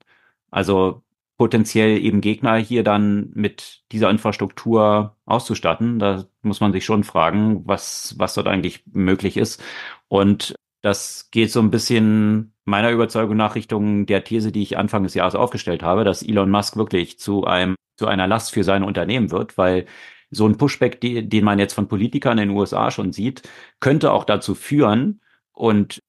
Also 0.51 1.03
potenziell 1.43 2.01
eben 2.01 2.21
Gegner 2.21 2.55
hier 2.55 2.85
dann 2.85 3.29
mit 3.33 3.83
dieser 3.91 4.09
Infrastruktur 4.09 5.17
auszustatten. 5.25 5.99
Da 5.99 6.23
muss 6.41 6.61
man 6.61 6.71
sich 6.71 6.85
schon 6.85 7.03
fragen, 7.03 7.67
was, 7.67 8.15
was 8.17 8.33
dort 8.33 8.47
eigentlich 8.47 8.85
möglich 8.93 9.35
ist. 9.35 9.61
Und 10.07 10.55
das 10.81 11.31
geht 11.31 11.51
so 11.51 11.59
ein 11.59 11.69
bisschen 11.69 12.53
meiner 12.63 12.91
Überzeugung 12.91 13.35
nach 13.35 13.55
Richtung 13.55 14.05
der 14.05 14.23
These, 14.23 14.53
die 14.53 14.61
ich 14.61 14.77
Anfang 14.77 15.03
des 15.03 15.15
Jahres 15.15 15.35
aufgestellt 15.35 15.83
habe, 15.83 16.05
dass 16.05 16.23
Elon 16.23 16.49
Musk 16.49 16.77
wirklich 16.77 17.19
zu 17.19 17.43
einem, 17.43 17.75
zu 17.97 18.07
einer 18.07 18.25
Last 18.25 18.53
für 18.53 18.63
sein 18.63 18.83
Unternehmen 18.83 19.29
wird, 19.29 19.57
weil 19.57 19.85
so 20.31 20.47
ein 20.47 20.55
Pushback, 20.57 21.01
die, 21.01 21.27
den 21.27 21.43
man 21.43 21.59
jetzt 21.59 21.73
von 21.73 21.89
Politikern 21.89 22.37
in 22.37 22.47
den 22.47 22.57
USA 22.57 22.89
schon 22.89 23.11
sieht, 23.11 23.41
könnte 23.81 24.13
auch 24.13 24.23
dazu 24.23 24.55
führen 24.55 25.19
und 25.51 25.99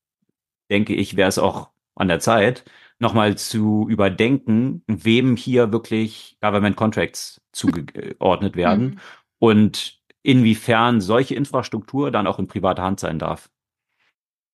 denke 0.70 0.94
ich, 0.94 1.16
wäre 1.16 1.28
es 1.28 1.40
auch 1.40 1.70
an 1.96 2.06
der 2.06 2.20
Zeit, 2.20 2.64
nochmal 2.98 3.36
zu 3.36 3.86
überdenken, 3.88 4.82
wem 4.86 5.36
hier 5.36 5.72
wirklich 5.72 6.36
Government 6.40 6.76
Contracts 6.76 7.40
zugeordnet 7.52 8.56
werden 8.56 8.84
mhm. 8.84 8.98
und 9.38 10.00
inwiefern 10.22 11.00
solche 11.00 11.34
Infrastruktur 11.34 12.10
dann 12.10 12.26
auch 12.26 12.38
in 12.38 12.46
privater 12.46 12.82
Hand 12.82 13.00
sein 13.00 13.18
darf. 13.18 13.50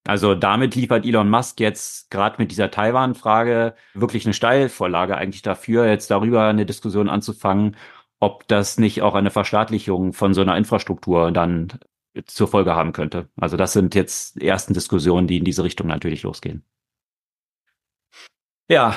Also 0.06 0.34
damit 0.34 0.74
liefert 0.74 1.04
Elon 1.04 1.28
Musk 1.28 1.60
jetzt 1.60 2.10
gerade 2.10 2.36
mit 2.38 2.50
dieser 2.50 2.70
Taiwan-Frage 2.70 3.74
wirklich 3.94 4.24
eine 4.24 4.32
Steilvorlage 4.32 5.16
eigentlich 5.16 5.42
dafür, 5.42 5.86
jetzt 5.86 6.10
darüber 6.10 6.46
eine 6.46 6.64
Diskussion 6.64 7.08
anzufangen, 7.10 7.76
ob 8.18 8.48
das 8.48 8.78
nicht 8.78 9.02
auch 9.02 9.14
eine 9.14 9.30
Verstaatlichung 9.30 10.12
von 10.12 10.32
so 10.34 10.40
einer 10.40 10.56
Infrastruktur 10.56 11.30
dann 11.32 11.78
zur 12.26 12.48
Folge 12.48 12.74
haben 12.74 12.92
könnte. 12.92 13.28
Also 13.36 13.56
das 13.56 13.72
sind 13.72 13.94
jetzt 13.94 14.40
ersten 14.40 14.74
Diskussionen, 14.74 15.26
die 15.26 15.38
in 15.38 15.44
diese 15.44 15.64
Richtung 15.64 15.86
natürlich 15.86 16.22
losgehen. 16.22 16.64
Ja, 18.70 18.97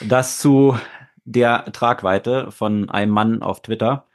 das 0.00 0.38
zu 0.38 0.76
der 1.24 1.66
Tragweite 1.72 2.50
von 2.50 2.90
einem 2.90 3.12
Mann 3.12 3.40
auf 3.40 3.62
Twitter. 3.62 4.08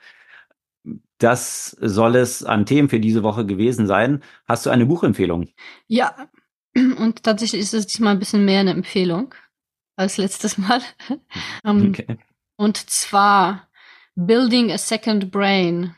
Das 1.18 1.78
soll 1.80 2.18
es 2.18 2.44
an 2.44 2.66
Themen 2.66 2.90
für 2.90 3.00
diese 3.00 3.24
Woche 3.24 3.46
gewesen 3.46 3.88
sein. 3.88 4.22
Hast 4.50 4.66
du 4.66 4.70
eine 4.70 4.86
Buchempfehlung? 4.86 5.48
Ja, 5.88 6.28
und 6.76 7.24
tatsächlich 7.24 7.62
ist 7.62 7.74
es 7.74 7.88
diesmal 7.88 8.16
ein 8.16 8.20
bisschen 8.20 8.44
mehr 8.44 8.60
eine 8.60 8.72
Empfehlung 8.72 9.34
als 9.96 10.18
letztes 10.18 10.58
Mal. 10.58 10.82
um, 11.08 11.20
ähm, 11.64 11.90
okay. 11.90 12.18
Und 12.58 12.90
zwar 12.90 13.70
Building 14.16 14.74
a 14.74 14.78
Second 14.78 15.32
Brain. 15.32 15.96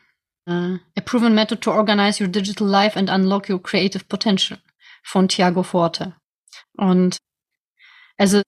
Uh, 0.48 0.78
a 0.96 1.02
proven 1.04 1.34
method 1.34 1.62
to 1.62 1.72
organize 1.72 2.24
your 2.24 2.30
digital 2.30 2.68
life 2.68 2.98
and 2.98 3.10
unlock 3.10 3.50
your 3.50 3.62
creative 3.62 4.08
potential 4.08 4.60
von 5.04 5.28
Thiago 5.28 5.64
Forte. 5.64 6.16
Und 6.78 7.18
also 8.18 8.42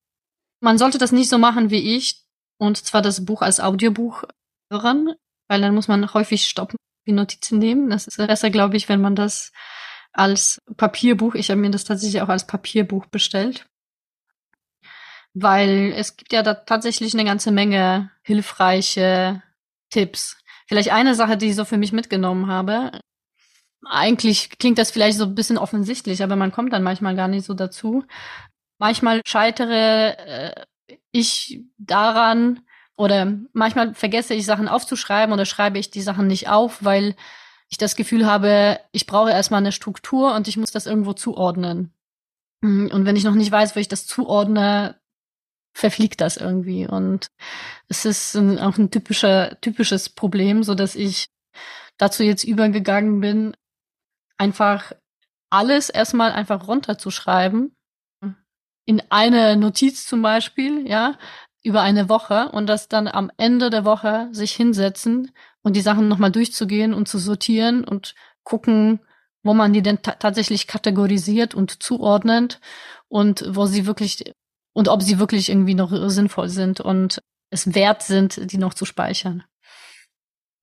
man 0.61 0.77
sollte 0.77 0.97
das 0.97 1.11
nicht 1.11 1.29
so 1.29 1.37
machen 1.37 1.69
wie 1.69 1.95
ich, 1.95 2.23
und 2.57 2.77
zwar 2.77 3.01
das 3.01 3.25
Buch 3.25 3.41
als 3.41 3.59
Audiobuch 3.59 4.23
hören, 4.71 5.13
weil 5.47 5.61
dann 5.61 5.75
muss 5.75 5.87
man 5.87 6.13
häufig 6.13 6.47
stoppen, 6.47 6.77
die 7.07 7.11
Notizen 7.11 7.59
nehmen. 7.59 7.89
Das 7.89 8.07
ist 8.07 8.17
besser, 8.17 8.49
glaube 8.49 8.77
ich, 8.77 8.87
wenn 8.87 9.01
man 9.01 9.15
das 9.15 9.51
als 10.13 10.61
Papierbuch, 10.77 11.35
ich 11.35 11.49
habe 11.49 11.59
mir 11.59 11.71
das 11.71 11.83
tatsächlich 11.83 12.21
auch 12.21 12.29
als 12.29 12.45
Papierbuch 12.45 13.07
bestellt, 13.07 13.67
weil 15.33 15.93
es 15.95 16.17
gibt 16.17 16.33
ja 16.33 16.43
da 16.43 16.53
tatsächlich 16.53 17.13
eine 17.13 17.25
ganze 17.25 17.51
Menge 17.51 18.11
hilfreiche 18.21 19.41
Tipps. 19.89 20.37
Vielleicht 20.67 20.91
eine 20.91 21.15
Sache, 21.15 21.37
die 21.37 21.47
ich 21.47 21.55
so 21.55 21.65
für 21.65 21.77
mich 21.77 21.91
mitgenommen 21.91 22.47
habe. 22.47 22.99
Eigentlich 23.85 24.49
klingt 24.59 24.77
das 24.77 24.91
vielleicht 24.91 25.17
so 25.17 25.25
ein 25.25 25.35
bisschen 25.35 25.57
offensichtlich, 25.57 26.21
aber 26.23 26.35
man 26.35 26.51
kommt 26.51 26.71
dann 26.71 26.83
manchmal 26.83 27.15
gar 27.15 27.27
nicht 27.27 27.45
so 27.45 27.53
dazu. 27.53 28.05
Manchmal 28.81 29.21
scheitere 29.27 30.17
äh, 30.17 30.65
ich 31.11 31.61
daran 31.77 32.61
oder 32.97 33.31
manchmal 33.53 33.93
vergesse 33.93 34.33
ich 34.33 34.43
Sachen 34.43 34.67
aufzuschreiben 34.67 35.31
oder 35.31 35.45
schreibe 35.45 35.77
ich 35.77 35.91
die 35.91 36.01
Sachen 36.01 36.25
nicht 36.25 36.49
auf, 36.49 36.83
weil 36.83 37.15
ich 37.69 37.77
das 37.77 37.95
Gefühl 37.95 38.25
habe, 38.25 38.79
ich 38.91 39.05
brauche 39.05 39.29
erstmal 39.29 39.59
eine 39.59 39.71
Struktur 39.71 40.33
und 40.33 40.47
ich 40.47 40.57
muss 40.57 40.71
das 40.71 40.87
irgendwo 40.87 41.13
zuordnen. 41.13 41.93
Mm, 42.61 42.87
und 42.87 43.05
wenn 43.05 43.15
ich 43.15 43.23
noch 43.23 43.35
nicht 43.35 43.51
weiß, 43.51 43.75
wo 43.75 43.79
ich 43.79 43.87
das 43.87 44.07
zuordne, 44.07 44.99
verfliegt 45.77 46.19
das 46.19 46.37
irgendwie. 46.37 46.87
Und 46.87 47.27
es 47.87 48.05
ist 48.05 48.33
ein, 48.33 48.57
auch 48.57 48.79
ein 48.79 48.89
typischer, 48.89 49.61
typisches 49.61 50.09
Problem, 50.09 50.63
so 50.63 50.73
dass 50.73 50.95
ich 50.95 51.27
dazu 51.99 52.23
jetzt 52.23 52.45
übergegangen 52.45 53.21
bin, 53.21 53.55
einfach 54.39 54.91
alles 55.51 55.91
erstmal 55.91 56.31
einfach 56.31 56.67
runterzuschreiben 56.67 57.75
in 58.91 59.01
eine 59.09 59.55
Notiz 59.55 60.05
zum 60.05 60.21
Beispiel, 60.21 60.85
ja, 60.85 61.15
über 61.63 61.81
eine 61.81 62.09
Woche 62.09 62.49
und 62.51 62.67
das 62.67 62.89
dann 62.89 63.07
am 63.07 63.31
Ende 63.37 63.69
der 63.69 63.85
Woche 63.85 64.27
sich 64.33 64.51
hinsetzen 64.51 65.31
und 65.61 65.77
die 65.77 65.81
Sachen 65.81 66.09
nochmal 66.09 66.31
durchzugehen 66.31 66.93
und 66.93 67.07
zu 67.07 67.17
sortieren 67.17 67.85
und 67.85 68.15
gucken, 68.43 68.99
wo 69.43 69.53
man 69.53 69.71
die 69.71 69.81
denn 69.81 70.01
tatsächlich 70.01 70.67
kategorisiert 70.67 71.55
und 71.55 71.81
zuordnet 71.81 72.59
und 73.07 73.45
wo 73.47 73.65
sie 73.65 73.85
wirklich 73.85 74.33
und 74.73 74.89
ob 74.89 75.01
sie 75.01 75.19
wirklich 75.19 75.47
irgendwie 75.47 75.75
noch 75.75 75.91
sinnvoll 76.09 76.49
sind 76.49 76.81
und 76.81 77.21
es 77.49 77.73
wert 77.73 78.03
sind, 78.03 78.51
die 78.51 78.57
noch 78.57 78.73
zu 78.73 78.83
speichern. 78.83 79.45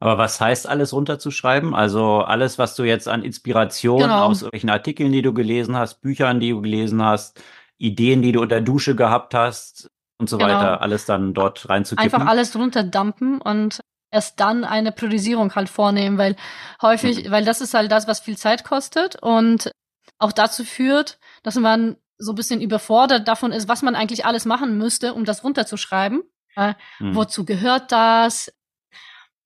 Aber 0.00 0.18
was 0.18 0.38
heißt 0.38 0.68
alles 0.68 0.92
runterzuschreiben? 0.92 1.74
Also 1.74 2.18
alles, 2.18 2.58
was 2.58 2.76
du 2.76 2.84
jetzt 2.84 3.08
an 3.08 3.22
Inspiration 3.22 4.02
genau. 4.02 4.26
aus 4.26 4.42
irgendwelchen 4.42 4.70
Artikeln, 4.70 5.12
die 5.12 5.22
du 5.22 5.32
gelesen 5.32 5.76
hast, 5.76 6.02
Büchern, 6.02 6.40
die 6.40 6.50
du 6.50 6.60
gelesen 6.60 7.02
hast, 7.02 7.42
Ideen, 7.78 8.22
die 8.22 8.32
du 8.32 8.42
unter 8.42 8.60
Dusche 8.60 8.94
gehabt 8.94 9.34
hast 9.34 9.90
und 10.18 10.28
so 10.28 10.36
genau. 10.36 10.50
weiter, 10.50 10.82
alles 10.82 11.06
dann 11.06 11.32
dort 11.32 11.68
reinzukippen. 11.68 12.12
Einfach 12.12 12.28
alles 12.28 12.54
runterdumpen 12.56 13.40
und 13.40 13.80
erst 14.10 14.40
dann 14.40 14.64
eine 14.64 14.92
Priorisierung 14.92 15.54
halt 15.54 15.68
vornehmen, 15.68 16.18
weil 16.18 16.36
häufig, 16.82 17.24
mhm. 17.24 17.30
weil 17.30 17.44
das 17.44 17.60
ist 17.60 17.74
halt 17.74 17.90
das, 17.92 18.08
was 18.08 18.20
viel 18.20 18.36
Zeit 18.36 18.64
kostet 18.64 19.16
und 19.22 19.70
auch 20.18 20.32
dazu 20.32 20.64
führt, 20.64 21.18
dass 21.42 21.56
man 21.56 21.96
so 22.18 22.32
ein 22.32 22.36
bisschen 22.36 22.60
überfordert 22.60 23.28
davon 23.28 23.52
ist, 23.52 23.68
was 23.68 23.82
man 23.82 23.94
eigentlich 23.94 24.24
alles 24.24 24.44
machen 24.44 24.76
müsste, 24.76 25.14
um 25.14 25.24
das 25.24 25.44
runterzuschreiben. 25.44 26.22
Äh, 26.56 26.74
mhm. 26.98 27.14
Wozu 27.14 27.44
gehört 27.44 27.92
das? 27.92 28.52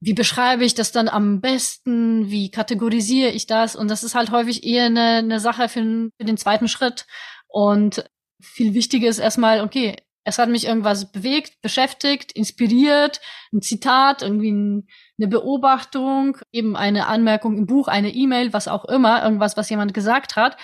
Wie 0.00 0.14
beschreibe 0.14 0.64
ich 0.64 0.74
das 0.74 0.90
dann 0.90 1.08
am 1.08 1.40
besten? 1.40 2.30
Wie 2.30 2.50
kategorisiere 2.50 3.30
ich 3.30 3.46
das? 3.46 3.76
Und 3.76 3.88
das 3.88 4.02
ist 4.02 4.14
halt 4.14 4.30
häufig 4.30 4.64
eher 4.64 4.86
eine, 4.86 5.18
eine 5.18 5.38
Sache 5.38 5.68
für, 5.68 6.08
für 6.18 6.24
den 6.24 6.38
zweiten 6.38 6.66
Schritt. 6.66 7.06
Und 7.46 8.04
viel 8.42 8.74
wichtiger 8.74 9.08
ist 9.08 9.18
erstmal, 9.18 9.60
okay, 9.60 9.96
es 10.24 10.38
hat 10.38 10.48
mich 10.48 10.66
irgendwas 10.66 11.10
bewegt, 11.10 11.60
beschäftigt, 11.62 12.32
inspiriert, 12.32 13.20
ein 13.52 13.60
Zitat, 13.60 14.22
irgendwie 14.22 14.52
ein, 14.52 14.88
eine 15.18 15.28
Beobachtung, 15.28 16.36
eben 16.52 16.76
eine 16.76 17.06
Anmerkung 17.08 17.56
im 17.56 17.66
Buch, 17.66 17.88
eine 17.88 18.10
E-Mail, 18.10 18.52
was 18.52 18.68
auch 18.68 18.84
immer, 18.84 19.22
irgendwas, 19.24 19.56
was 19.56 19.68
jemand 19.68 19.94
gesagt 19.94 20.36
hat, 20.36 20.56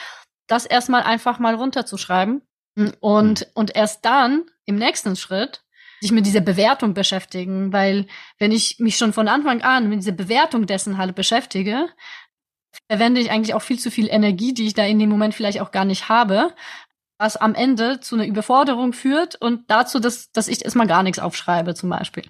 das 0.46 0.64
erstmal 0.64 1.02
einfach 1.02 1.38
mal 1.38 1.54
runterzuschreiben. 1.54 2.42
Und, 3.00 3.40
mhm. 3.40 3.46
und 3.54 3.74
erst 3.74 4.04
dann 4.04 4.44
im 4.64 4.76
nächsten 4.76 5.16
Schritt 5.16 5.64
sich 6.00 6.12
mit 6.12 6.26
dieser 6.26 6.40
Bewertung 6.40 6.94
beschäftigen, 6.94 7.72
weil 7.72 8.06
wenn 8.38 8.52
ich 8.52 8.78
mich 8.78 8.96
schon 8.96 9.12
von 9.12 9.26
Anfang 9.26 9.62
an 9.62 9.88
mit 9.88 9.98
dieser 9.98 10.12
Bewertung 10.12 10.66
dessen 10.66 10.96
halt 10.96 11.16
beschäftige, 11.16 11.88
verwende 12.88 13.20
ich 13.20 13.32
eigentlich 13.32 13.54
auch 13.54 13.62
viel 13.62 13.80
zu 13.80 13.90
viel 13.90 14.08
Energie, 14.08 14.54
die 14.54 14.66
ich 14.66 14.74
da 14.74 14.84
in 14.84 15.00
dem 15.00 15.08
Moment 15.08 15.34
vielleicht 15.34 15.60
auch 15.60 15.72
gar 15.72 15.84
nicht 15.84 16.08
habe, 16.08 16.54
was 17.18 17.36
am 17.36 17.54
Ende 17.54 18.00
zu 18.00 18.14
einer 18.14 18.26
Überforderung 18.26 18.92
führt 18.92 19.34
und 19.36 19.70
dazu, 19.70 19.98
dass, 20.00 20.30
dass 20.32 20.48
ich 20.48 20.64
erstmal 20.64 20.86
gar 20.86 21.02
nichts 21.02 21.18
aufschreibe 21.18 21.74
zum 21.74 21.90
Beispiel. 21.90 22.24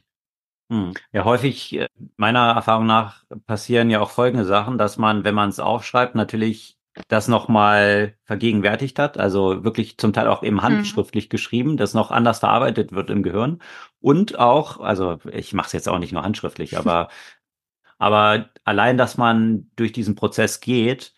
Hm. 0.70 0.94
Ja, 1.12 1.24
häufig, 1.24 1.74
äh, 1.74 1.89
meiner 2.16 2.52
Erfahrung 2.52 2.86
nach, 2.86 3.24
passieren 3.47 3.90
ja 3.90 4.01
auch 4.01 4.10
folgende 4.10 4.44
Sachen, 4.44 4.77
dass 4.77 4.98
man, 4.98 5.24
wenn 5.24 5.35
man 5.35 5.48
es 5.48 5.60
aufschreibt, 5.60 6.15
natürlich 6.15 6.78
das 7.06 7.28
nochmal 7.28 8.16
vergegenwärtigt 8.24 8.98
hat, 8.98 9.19
also 9.19 9.62
wirklich 9.62 9.98
zum 9.98 10.12
Teil 10.12 10.27
auch 10.27 10.43
eben 10.43 10.56
mhm. 10.56 10.62
handschriftlich 10.62 11.27
mhm. 11.27 11.31
geschrieben, 11.31 11.77
das 11.77 11.94
noch 11.94 12.10
anders 12.10 12.40
verarbeitet 12.40 12.93
wird 12.93 13.10
im 13.10 13.23
Gehirn. 13.23 13.60
Und 14.01 14.39
auch, 14.39 14.81
also 14.81 15.19
ich 15.31 15.55
mache 15.55 15.69
es 15.69 15.73
jetzt 15.73 15.89
auch 15.89 15.98
nicht 15.98 16.12
nur 16.12 16.23
handschriftlich, 16.23 16.77
aber, 16.77 17.09
aber 17.98 18.51
allein, 18.65 18.98
dass 18.98 19.16
man 19.16 19.70
durch 19.77 19.93
diesen 19.93 20.16
Prozess 20.16 20.60
geht, 20.60 21.15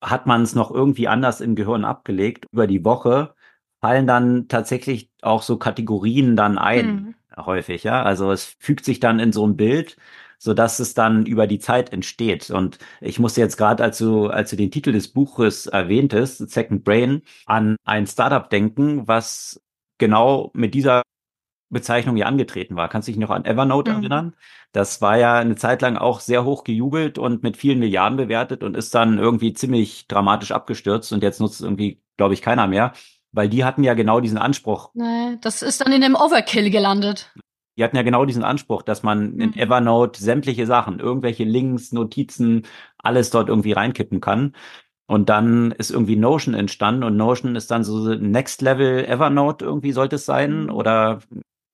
hat 0.00 0.26
man 0.26 0.42
es 0.42 0.54
noch 0.54 0.70
irgendwie 0.70 1.08
anders 1.08 1.40
im 1.40 1.54
Gehirn 1.54 1.84
abgelegt. 1.84 2.46
Über 2.52 2.66
die 2.66 2.84
Woche 2.84 3.34
fallen 3.80 4.06
dann 4.06 4.48
tatsächlich 4.48 5.10
auch 5.22 5.42
so 5.42 5.56
Kategorien 5.58 6.36
dann 6.36 6.58
ein, 6.58 7.14
mhm. 7.36 7.44
häufig, 7.44 7.84
ja. 7.84 8.02
Also 8.02 8.30
es 8.32 8.56
fügt 8.58 8.84
sich 8.84 9.00
dann 9.00 9.18
in 9.18 9.32
so 9.32 9.46
ein 9.46 9.56
Bild, 9.56 9.96
so 10.38 10.54
dass 10.54 10.80
es 10.80 10.94
dann 10.94 11.26
über 11.26 11.46
die 11.46 11.58
Zeit 11.58 11.92
entsteht. 11.92 12.50
Und 12.50 12.78
ich 13.00 13.18
musste 13.18 13.40
jetzt 13.40 13.56
gerade, 13.56 13.82
als 13.82 13.98
du, 13.98 14.28
als 14.28 14.50
du 14.50 14.56
den 14.56 14.70
Titel 14.70 14.92
des 14.92 15.08
Buches 15.08 15.66
erwähntest, 15.66 16.50
Second 16.50 16.84
Brain, 16.84 17.22
an 17.46 17.76
ein 17.84 18.06
Startup 18.06 18.48
denken, 18.48 19.06
was 19.06 19.60
genau 19.98 20.50
mit 20.54 20.74
dieser 20.74 21.02
Bezeichnung 21.70 22.16
ja 22.16 22.26
angetreten 22.26 22.76
war. 22.76 22.88
Kannst 22.88 23.08
du 23.08 23.12
dich 23.12 23.20
noch 23.20 23.30
an 23.30 23.44
Evernote 23.44 23.92
mhm. 23.92 23.98
erinnern? 23.98 24.34
Das 24.72 25.00
war 25.00 25.16
ja 25.16 25.38
eine 25.38 25.56
Zeit 25.56 25.82
lang 25.82 25.96
auch 25.96 26.20
sehr 26.20 26.44
hoch 26.44 26.64
gejubelt 26.64 27.18
und 27.18 27.42
mit 27.42 27.56
vielen 27.56 27.78
Milliarden 27.78 28.16
bewertet 28.16 28.62
und 28.62 28.76
ist 28.76 28.94
dann 28.94 29.18
irgendwie 29.18 29.52
ziemlich 29.52 30.06
dramatisch 30.08 30.52
abgestürzt 30.52 31.12
und 31.12 31.22
jetzt 31.22 31.40
nutzt 31.40 31.56
es 31.56 31.60
irgendwie, 31.62 32.02
glaube 32.16 32.34
ich, 32.34 32.42
keiner 32.42 32.66
mehr, 32.66 32.92
weil 33.32 33.48
die 33.48 33.64
hatten 33.64 33.84
ja 33.84 33.94
genau 33.94 34.20
diesen 34.20 34.38
Anspruch. 34.38 34.90
Nee, 34.94 35.38
das 35.40 35.62
ist 35.62 35.80
dann 35.80 35.92
in 35.92 36.02
dem 36.02 36.16
Overkill 36.16 36.70
gelandet. 36.70 37.32
Die 37.76 37.84
hatten 37.84 37.96
ja 37.96 38.02
genau 38.02 38.24
diesen 38.26 38.44
Anspruch, 38.44 38.82
dass 38.82 39.02
man 39.02 39.38
in 39.38 39.50
mhm. 39.50 39.56
Evernote 39.56 40.20
sämtliche 40.20 40.66
Sachen, 40.66 40.98
irgendwelche 40.98 41.44
Links, 41.44 41.92
Notizen, 41.92 42.66
alles 42.98 43.30
dort 43.30 43.48
irgendwie 43.48 43.72
reinkippen 43.72 44.20
kann. 44.20 44.54
Und 45.06 45.28
dann 45.28 45.72
ist 45.72 45.90
irgendwie 45.90 46.14
Notion 46.14 46.54
entstanden 46.54 47.02
und 47.02 47.16
Notion 47.16 47.56
ist 47.56 47.70
dann 47.72 47.82
so 47.82 48.14
Next 48.14 48.62
Level 48.62 49.04
Evernote 49.04 49.64
irgendwie 49.64 49.90
sollte 49.90 50.16
es 50.16 50.24
sein 50.24 50.64
mhm. 50.64 50.70
oder 50.70 51.20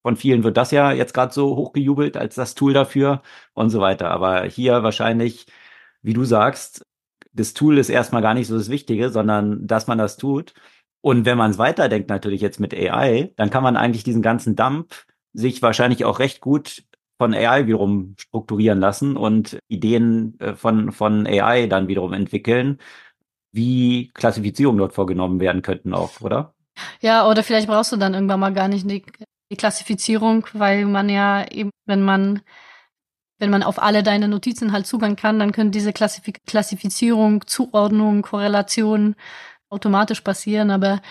von 0.06 0.14
vielen 0.16 0.44
wird 0.44 0.56
das 0.56 0.70
ja 0.70 0.92
jetzt 0.92 1.14
gerade 1.14 1.34
so 1.34 1.56
hochgejubelt 1.56 2.16
als 2.16 2.36
das 2.36 2.54
Tool 2.54 2.72
dafür 2.72 3.22
und 3.54 3.70
so 3.70 3.80
weiter. 3.80 4.08
Aber 4.12 4.44
hier 4.44 4.84
wahrscheinlich, 4.84 5.46
wie 6.00 6.12
du 6.12 6.22
sagst, 6.22 6.86
das 7.32 7.54
Tool 7.54 7.76
ist 7.76 7.88
erstmal 7.88 8.22
gar 8.22 8.32
nicht 8.32 8.46
so 8.46 8.56
das 8.56 8.68
Wichtige, 8.68 9.10
sondern 9.10 9.66
dass 9.66 9.88
man 9.88 9.98
das 9.98 10.16
tut. 10.16 10.54
Und 11.00 11.24
wenn 11.24 11.36
man 11.36 11.50
es 11.50 11.58
weiterdenkt, 11.58 12.08
natürlich 12.08 12.40
jetzt 12.40 12.60
mit 12.60 12.72
AI, 12.72 13.32
dann 13.34 13.50
kann 13.50 13.64
man 13.64 13.76
eigentlich 13.76 14.04
diesen 14.04 14.22
ganzen 14.22 14.54
Dump 14.54 14.94
sich 15.32 15.60
wahrscheinlich 15.60 16.04
auch 16.04 16.20
recht 16.20 16.40
gut 16.40 16.84
von 17.18 17.34
AI 17.34 17.66
wiederum 17.66 18.14
strukturieren 18.16 18.78
lassen 18.78 19.16
und 19.16 19.58
Ideen 19.66 20.38
äh, 20.38 20.54
von, 20.54 20.92
von 20.92 21.26
AI 21.26 21.66
dann 21.66 21.88
wiederum 21.88 22.12
entwickeln, 22.12 22.78
wie 23.50 24.12
Klassifizierungen 24.14 24.78
dort 24.78 24.92
vorgenommen 24.92 25.40
werden 25.40 25.62
könnten 25.62 25.94
auch, 25.94 26.20
oder? 26.20 26.54
Ja, 27.00 27.28
oder 27.28 27.42
vielleicht 27.42 27.66
brauchst 27.66 27.90
du 27.90 27.96
dann 27.96 28.14
irgendwann 28.14 28.38
mal 28.38 28.54
gar 28.54 28.68
nicht 28.68 28.86
die 29.50 29.56
Klassifizierung, 29.56 30.46
weil 30.52 30.84
man 30.84 31.08
ja 31.08 31.46
eben, 31.50 31.70
wenn 31.86 32.02
man 32.02 32.42
wenn 33.38 33.50
man 33.50 33.62
auf 33.62 33.82
alle 33.82 34.02
deine 34.02 34.28
Notizen 34.28 34.72
halt 34.72 34.86
Zugang 34.86 35.14
kann, 35.16 35.38
dann 35.38 35.52
können 35.52 35.70
diese 35.70 35.92
Klassif 35.92 36.24
Klassifizierung, 36.46 37.46
Zuordnung, 37.46 38.22
Korrelation 38.22 39.14
automatisch 39.68 40.22
passieren, 40.22 40.70
aber 40.70 41.02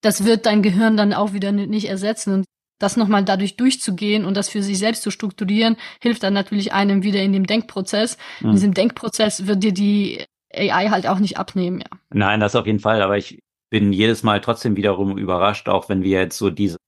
das 0.00 0.24
wird 0.24 0.46
dein 0.46 0.62
Gehirn 0.62 0.96
dann 0.96 1.12
auch 1.12 1.32
wieder 1.32 1.52
nicht 1.52 1.88
ersetzen. 1.88 2.34
Und 2.34 2.44
das 2.78 2.96
nochmal 2.96 3.24
dadurch 3.24 3.56
durchzugehen 3.56 4.24
und 4.24 4.36
das 4.36 4.48
für 4.48 4.62
sich 4.62 4.78
selbst 4.78 5.02
zu 5.02 5.10
strukturieren, 5.10 5.76
hilft 6.00 6.22
dann 6.22 6.32
natürlich 6.32 6.72
einem 6.72 7.02
wieder 7.02 7.20
in 7.22 7.32
dem 7.32 7.46
Denkprozess. 7.46 8.16
Mhm. 8.40 8.46
In 8.46 8.54
diesem 8.54 8.74
Denkprozess 8.74 9.46
wird 9.46 9.62
dir 9.62 9.72
die 9.72 10.24
AI 10.52 10.88
halt 10.88 11.06
auch 11.06 11.18
nicht 11.18 11.38
abnehmen, 11.38 11.80
ja. 11.80 11.98
Nein, 12.10 12.40
das 12.40 12.56
auf 12.56 12.66
jeden 12.66 12.80
Fall, 12.80 13.02
aber 13.02 13.16
ich 13.18 13.40
bin 13.70 13.92
jedes 13.92 14.22
Mal 14.22 14.40
trotzdem 14.40 14.76
wiederum 14.76 15.18
überrascht, 15.18 15.68
auch 15.68 15.88
wenn 15.88 16.02
wir 16.02 16.20
jetzt 16.20 16.38
so 16.38 16.50
diese 16.50 16.78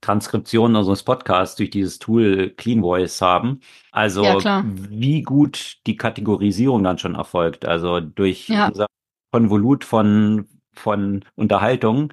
Transkription 0.00 0.76
unseres 0.76 1.02
Podcasts 1.02 1.56
durch 1.56 1.70
dieses 1.70 1.98
Tool 1.98 2.50
Clean 2.56 2.80
Voice 2.80 3.20
haben. 3.20 3.60
Also 3.90 4.24
ja, 4.24 4.64
wie 4.66 5.22
gut 5.22 5.78
die 5.86 5.96
Kategorisierung 5.96 6.82
dann 6.82 6.98
schon 6.98 7.14
erfolgt. 7.14 7.64
Also 7.64 8.00
durch 8.00 8.48
ja. 8.48 8.68
unser 8.68 8.86
Konvolut 9.32 9.84
von, 9.84 10.46
von 10.74 11.24
Unterhaltung 11.34 12.12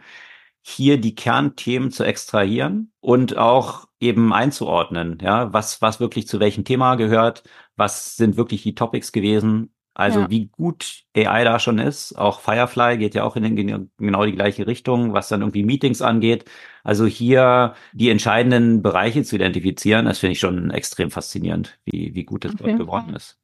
hier 0.62 1.00
die 1.00 1.16
Kernthemen 1.16 1.92
zu 1.92 2.04
extrahieren 2.06 2.94
und 3.02 3.38
auch 3.38 3.86
eben 4.00 4.34
einzuordnen, 4.34 5.18
ja, 5.22 5.52
was, 5.52 5.82
was 5.82 6.00
wirklich 6.00 6.28
zu 6.28 6.40
welchem 6.40 6.64
Thema 6.64 6.96
gehört, 6.96 7.44
was 7.76 8.16
sind 8.16 8.38
wirklich 8.38 8.64
die 8.64 8.76
Topics 8.76 9.12
gewesen 9.12 9.73
also 9.94 10.22
ja. 10.22 10.30
wie 10.30 10.48
gut 10.48 11.04
AI 11.16 11.44
da 11.44 11.60
schon 11.60 11.78
ist. 11.78 12.18
Auch 12.18 12.40
Firefly 12.40 12.98
geht 12.98 13.14
ja 13.14 13.24
auch 13.24 13.36
in 13.36 13.44
den, 13.44 13.92
genau 13.98 14.26
die 14.26 14.34
gleiche 14.34 14.66
Richtung, 14.66 15.14
was 15.14 15.28
dann 15.28 15.42
irgendwie 15.42 15.64
Meetings 15.64 16.02
angeht. 16.02 16.46
Also 16.84 17.06
hier 17.06 17.76
die 17.94 18.10
entscheidenden 18.10 18.82
Bereiche 18.82 19.24
zu 19.24 19.36
identifizieren, 19.36 20.06
das 20.06 20.20
finde 20.20 20.34
ich 20.34 20.40
schon 20.40 20.72
extrem 20.72 21.12
faszinierend, 21.12 21.78
wie, 21.86 22.16
wie 22.16 22.24
gut 22.24 22.46
das 22.46 22.56
dort 22.56 22.78
geworden 22.78 23.16
ist. 23.16 23.40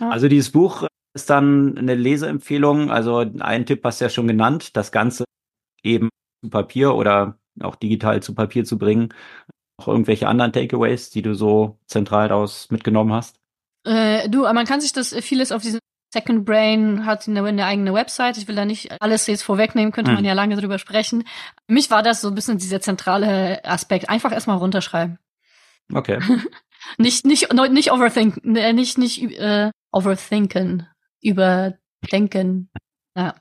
Ja. 0.00 0.10
Also 0.10 0.28
dieses 0.28 0.50
Buch 0.50 0.86
ist 1.14 1.30
dann 1.30 1.78
eine 1.78 1.94
Leseempfehlung. 1.94 2.90
Also 2.90 3.24
ein 3.38 3.64
Tipp 3.64 3.84
hast 3.84 4.00
du 4.00 4.06
ja 4.06 4.10
schon 4.10 4.28
genannt, 4.28 4.76
das 4.76 4.90
Ganze 4.92 5.24
eben 5.82 6.08
zu 6.42 6.50
Papier 6.50 6.94
oder 6.94 7.38
auch 7.60 7.76
digital 7.76 8.22
zu 8.22 8.34
Papier 8.34 8.64
zu 8.64 8.76
bringen. 8.76 9.14
Auch 9.78 9.88
irgendwelche 9.88 10.26
anderen 10.28 10.52
Takeaways, 10.52 11.10
die 11.10 11.22
du 11.22 11.34
so 11.34 11.78
zentral 11.86 12.28
daraus 12.28 12.70
mitgenommen 12.70 13.12
hast? 13.12 13.40
Äh, 13.86 14.28
du, 14.28 14.42
man 14.42 14.66
kann 14.66 14.80
sich 14.80 14.92
das 14.92 15.12
äh, 15.12 15.22
vieles 15.22 15.52
auf 15.52 15.62
diesem 15.62 15.80
Second 16.12 16.44
Brain 16.44 17.04
hat 17.04 17.28
eine, 17.28 17.42
eine 17.44 17.66
eigene 17.66 17.92
Website. 17.92 18.38
Ich 18.38 18.48
will 18.48 18.54
da 18.54 18.64
nicht 18.64 19.02
alles 19.02 19.26
jetzt 19.26 19.42
vorwegnehmen, 19.42 19.92
könnte 19.92 20.10
hm. 20.10 20.16
man 20.16 20.24
ja 20.24 20.32
lange 20.32 20.56
drüber 20.56 20.78
sprechen. 20.78 21.24
Für 21.66 21.72
mich 21.72 21.90
war 21.90 22.02
das 22.02 22.20
so 22.20 22.28
ein 22.28 22.34
bisschen 22.34 22.58
dieser 22.58 22.80
zentrale 22.80 23.64
Aspekt. 23.64 24.08
Einfach 24.08 24.32
erstmal 24.32 24.56
runterschreiben. 24.56 25.18
Okay. 25.92 26.18
nicht, 26.98 27.26
nicht, 27.26 27.52
nicht 27.52 27.92
overthinken, 27.92 28.56
äh, 28.56 28.72
nicht, 28.72 28.98
nicht 28.98 29.22
äh, 29.22 29.70
overthinken, 29.92 30.88
überdenken. 31.22 32.70
Ja. 33.16 33.34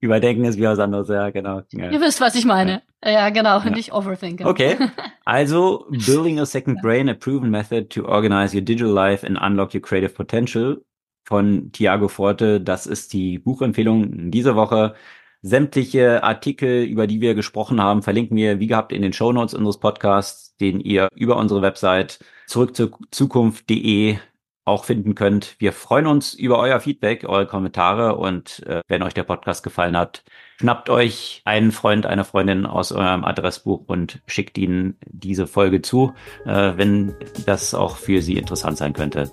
Überdenken 0.00 0.44
ist 0.44 0.58
wie 0.58 0.64
was 0.64 0.78
anderes, 0.78 1.08
ja, 1.08 1.30
genau. 1.30 1.62
Ja. 1.72 1.90
Ihr 1.90 2.00
wisst, 2.00 2.20
was 2.20 2.34
ich 2.34 2.44
meine. 2.44 2.82
Ja, 3.04 3.30
genau, 3.30 3.60
ja. 3.60 3.70
nicht 3.70 3.92
overthinken. 3.92 4.46
Okay. 4.46 4.76
Also, 5.28 5.86
Building 5.90 6.38
a 6.38 6.46
Second 6.46 6.80
Brain, 6.82 7.08
a 7.08 7.14
proven 7.14 7.50
method 7.50 7.90
to 7.90 8.06
organize 8.06 8.54
your 8.54 8.62
digital 8.62 8.92
life 8.92 9.26
and 9.26 9.36
unlock 9.36 9.74
your 9.74 9.82
creative 9.82 10.14
potential 10.14 10.84
von 11.24 11.72
Tiago 11.72 12.06
Forte. 12.06 12.60
Das 12.60 12.86
ist 12.86 13.12
die 13.12 13.40
Buchempfehlung 13.40 14.30
dieser 14.30 14.54
Woche. 14.54 14.94
Sämtliche 15.42 16.22
Artikel, 16.22 16.84
über 16.84 17.08
die 17.08 17.20
wir 17.20 17.34
gesprochen 17.34 17.80
haben, 17.82 18.02
verlinken 18.02 18.36
wir 18.36 18.60
wie 18.60 18.68
gehabt 18.68 18.92
in 18.92 19.02
den 19.02 19.12
Show 19.12 19.32
Notes 19.32 19.52
unseres 19.52 19.80
Podcasts, 19.80 20.56
den 20.58 20.78
ihr 20.78 21.08
über 21.16 21.36
unsere 21.36 21.60
Website 21.60 22.20
zurück 22.46 22.76
zur 22.76 22.96
Zukunft.de 23.10 24.18
auch 24.64 24.84
finden 24.84 25.14
könnt. 25.14 25.56
Wir 25.58 25.72
freuen 25.72 26.06
uns 26.06 26.34
über 26.34 26.58
euer 26.58 26.80
Feedback, 26.80 27.24
eure 27.24 27.46
Kommentare 27.46 28.16
und 28.16 28.64
äh, 28.66 28.82
wenn 28.88 29.02
euch 29.02 29.14
der 29.14 29.22
Podcast 29.24 29.62
gefallen 29.62 29.96
hat, 29.96 30.24
schnappt 30.56 30.90
euch 30.90 31.42
einen 31.44 31.72
Freund, 31.72 32.06
eine 32.06 32.24
Freundin 32.24 32.66
aus 32.66 32.92
eurem 32.92 33.24
Adressbuch 33.24 33.82
und 33.86 34.20
schickt 34.26 34.58
ihnen 34.58 34.96
diese 35.06 35.46
Folge 35.46 35.82
zu, 35.82 36.14
äh, 36.44 36.72
wenn 36.76 37.14
das 37.46 37.74
auch 37.74 37.96
für 37.96 38.22
sie 38.22 38.36
interessant 38.36 38.78
sein 38.78 38.92
könnte. 38.92 39.30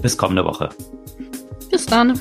Bis 0.00 0.16
kommende 0.16 0.44
Woche. 0.44 0.68
Bis 1.70 1.86
dann. 1.86 2.18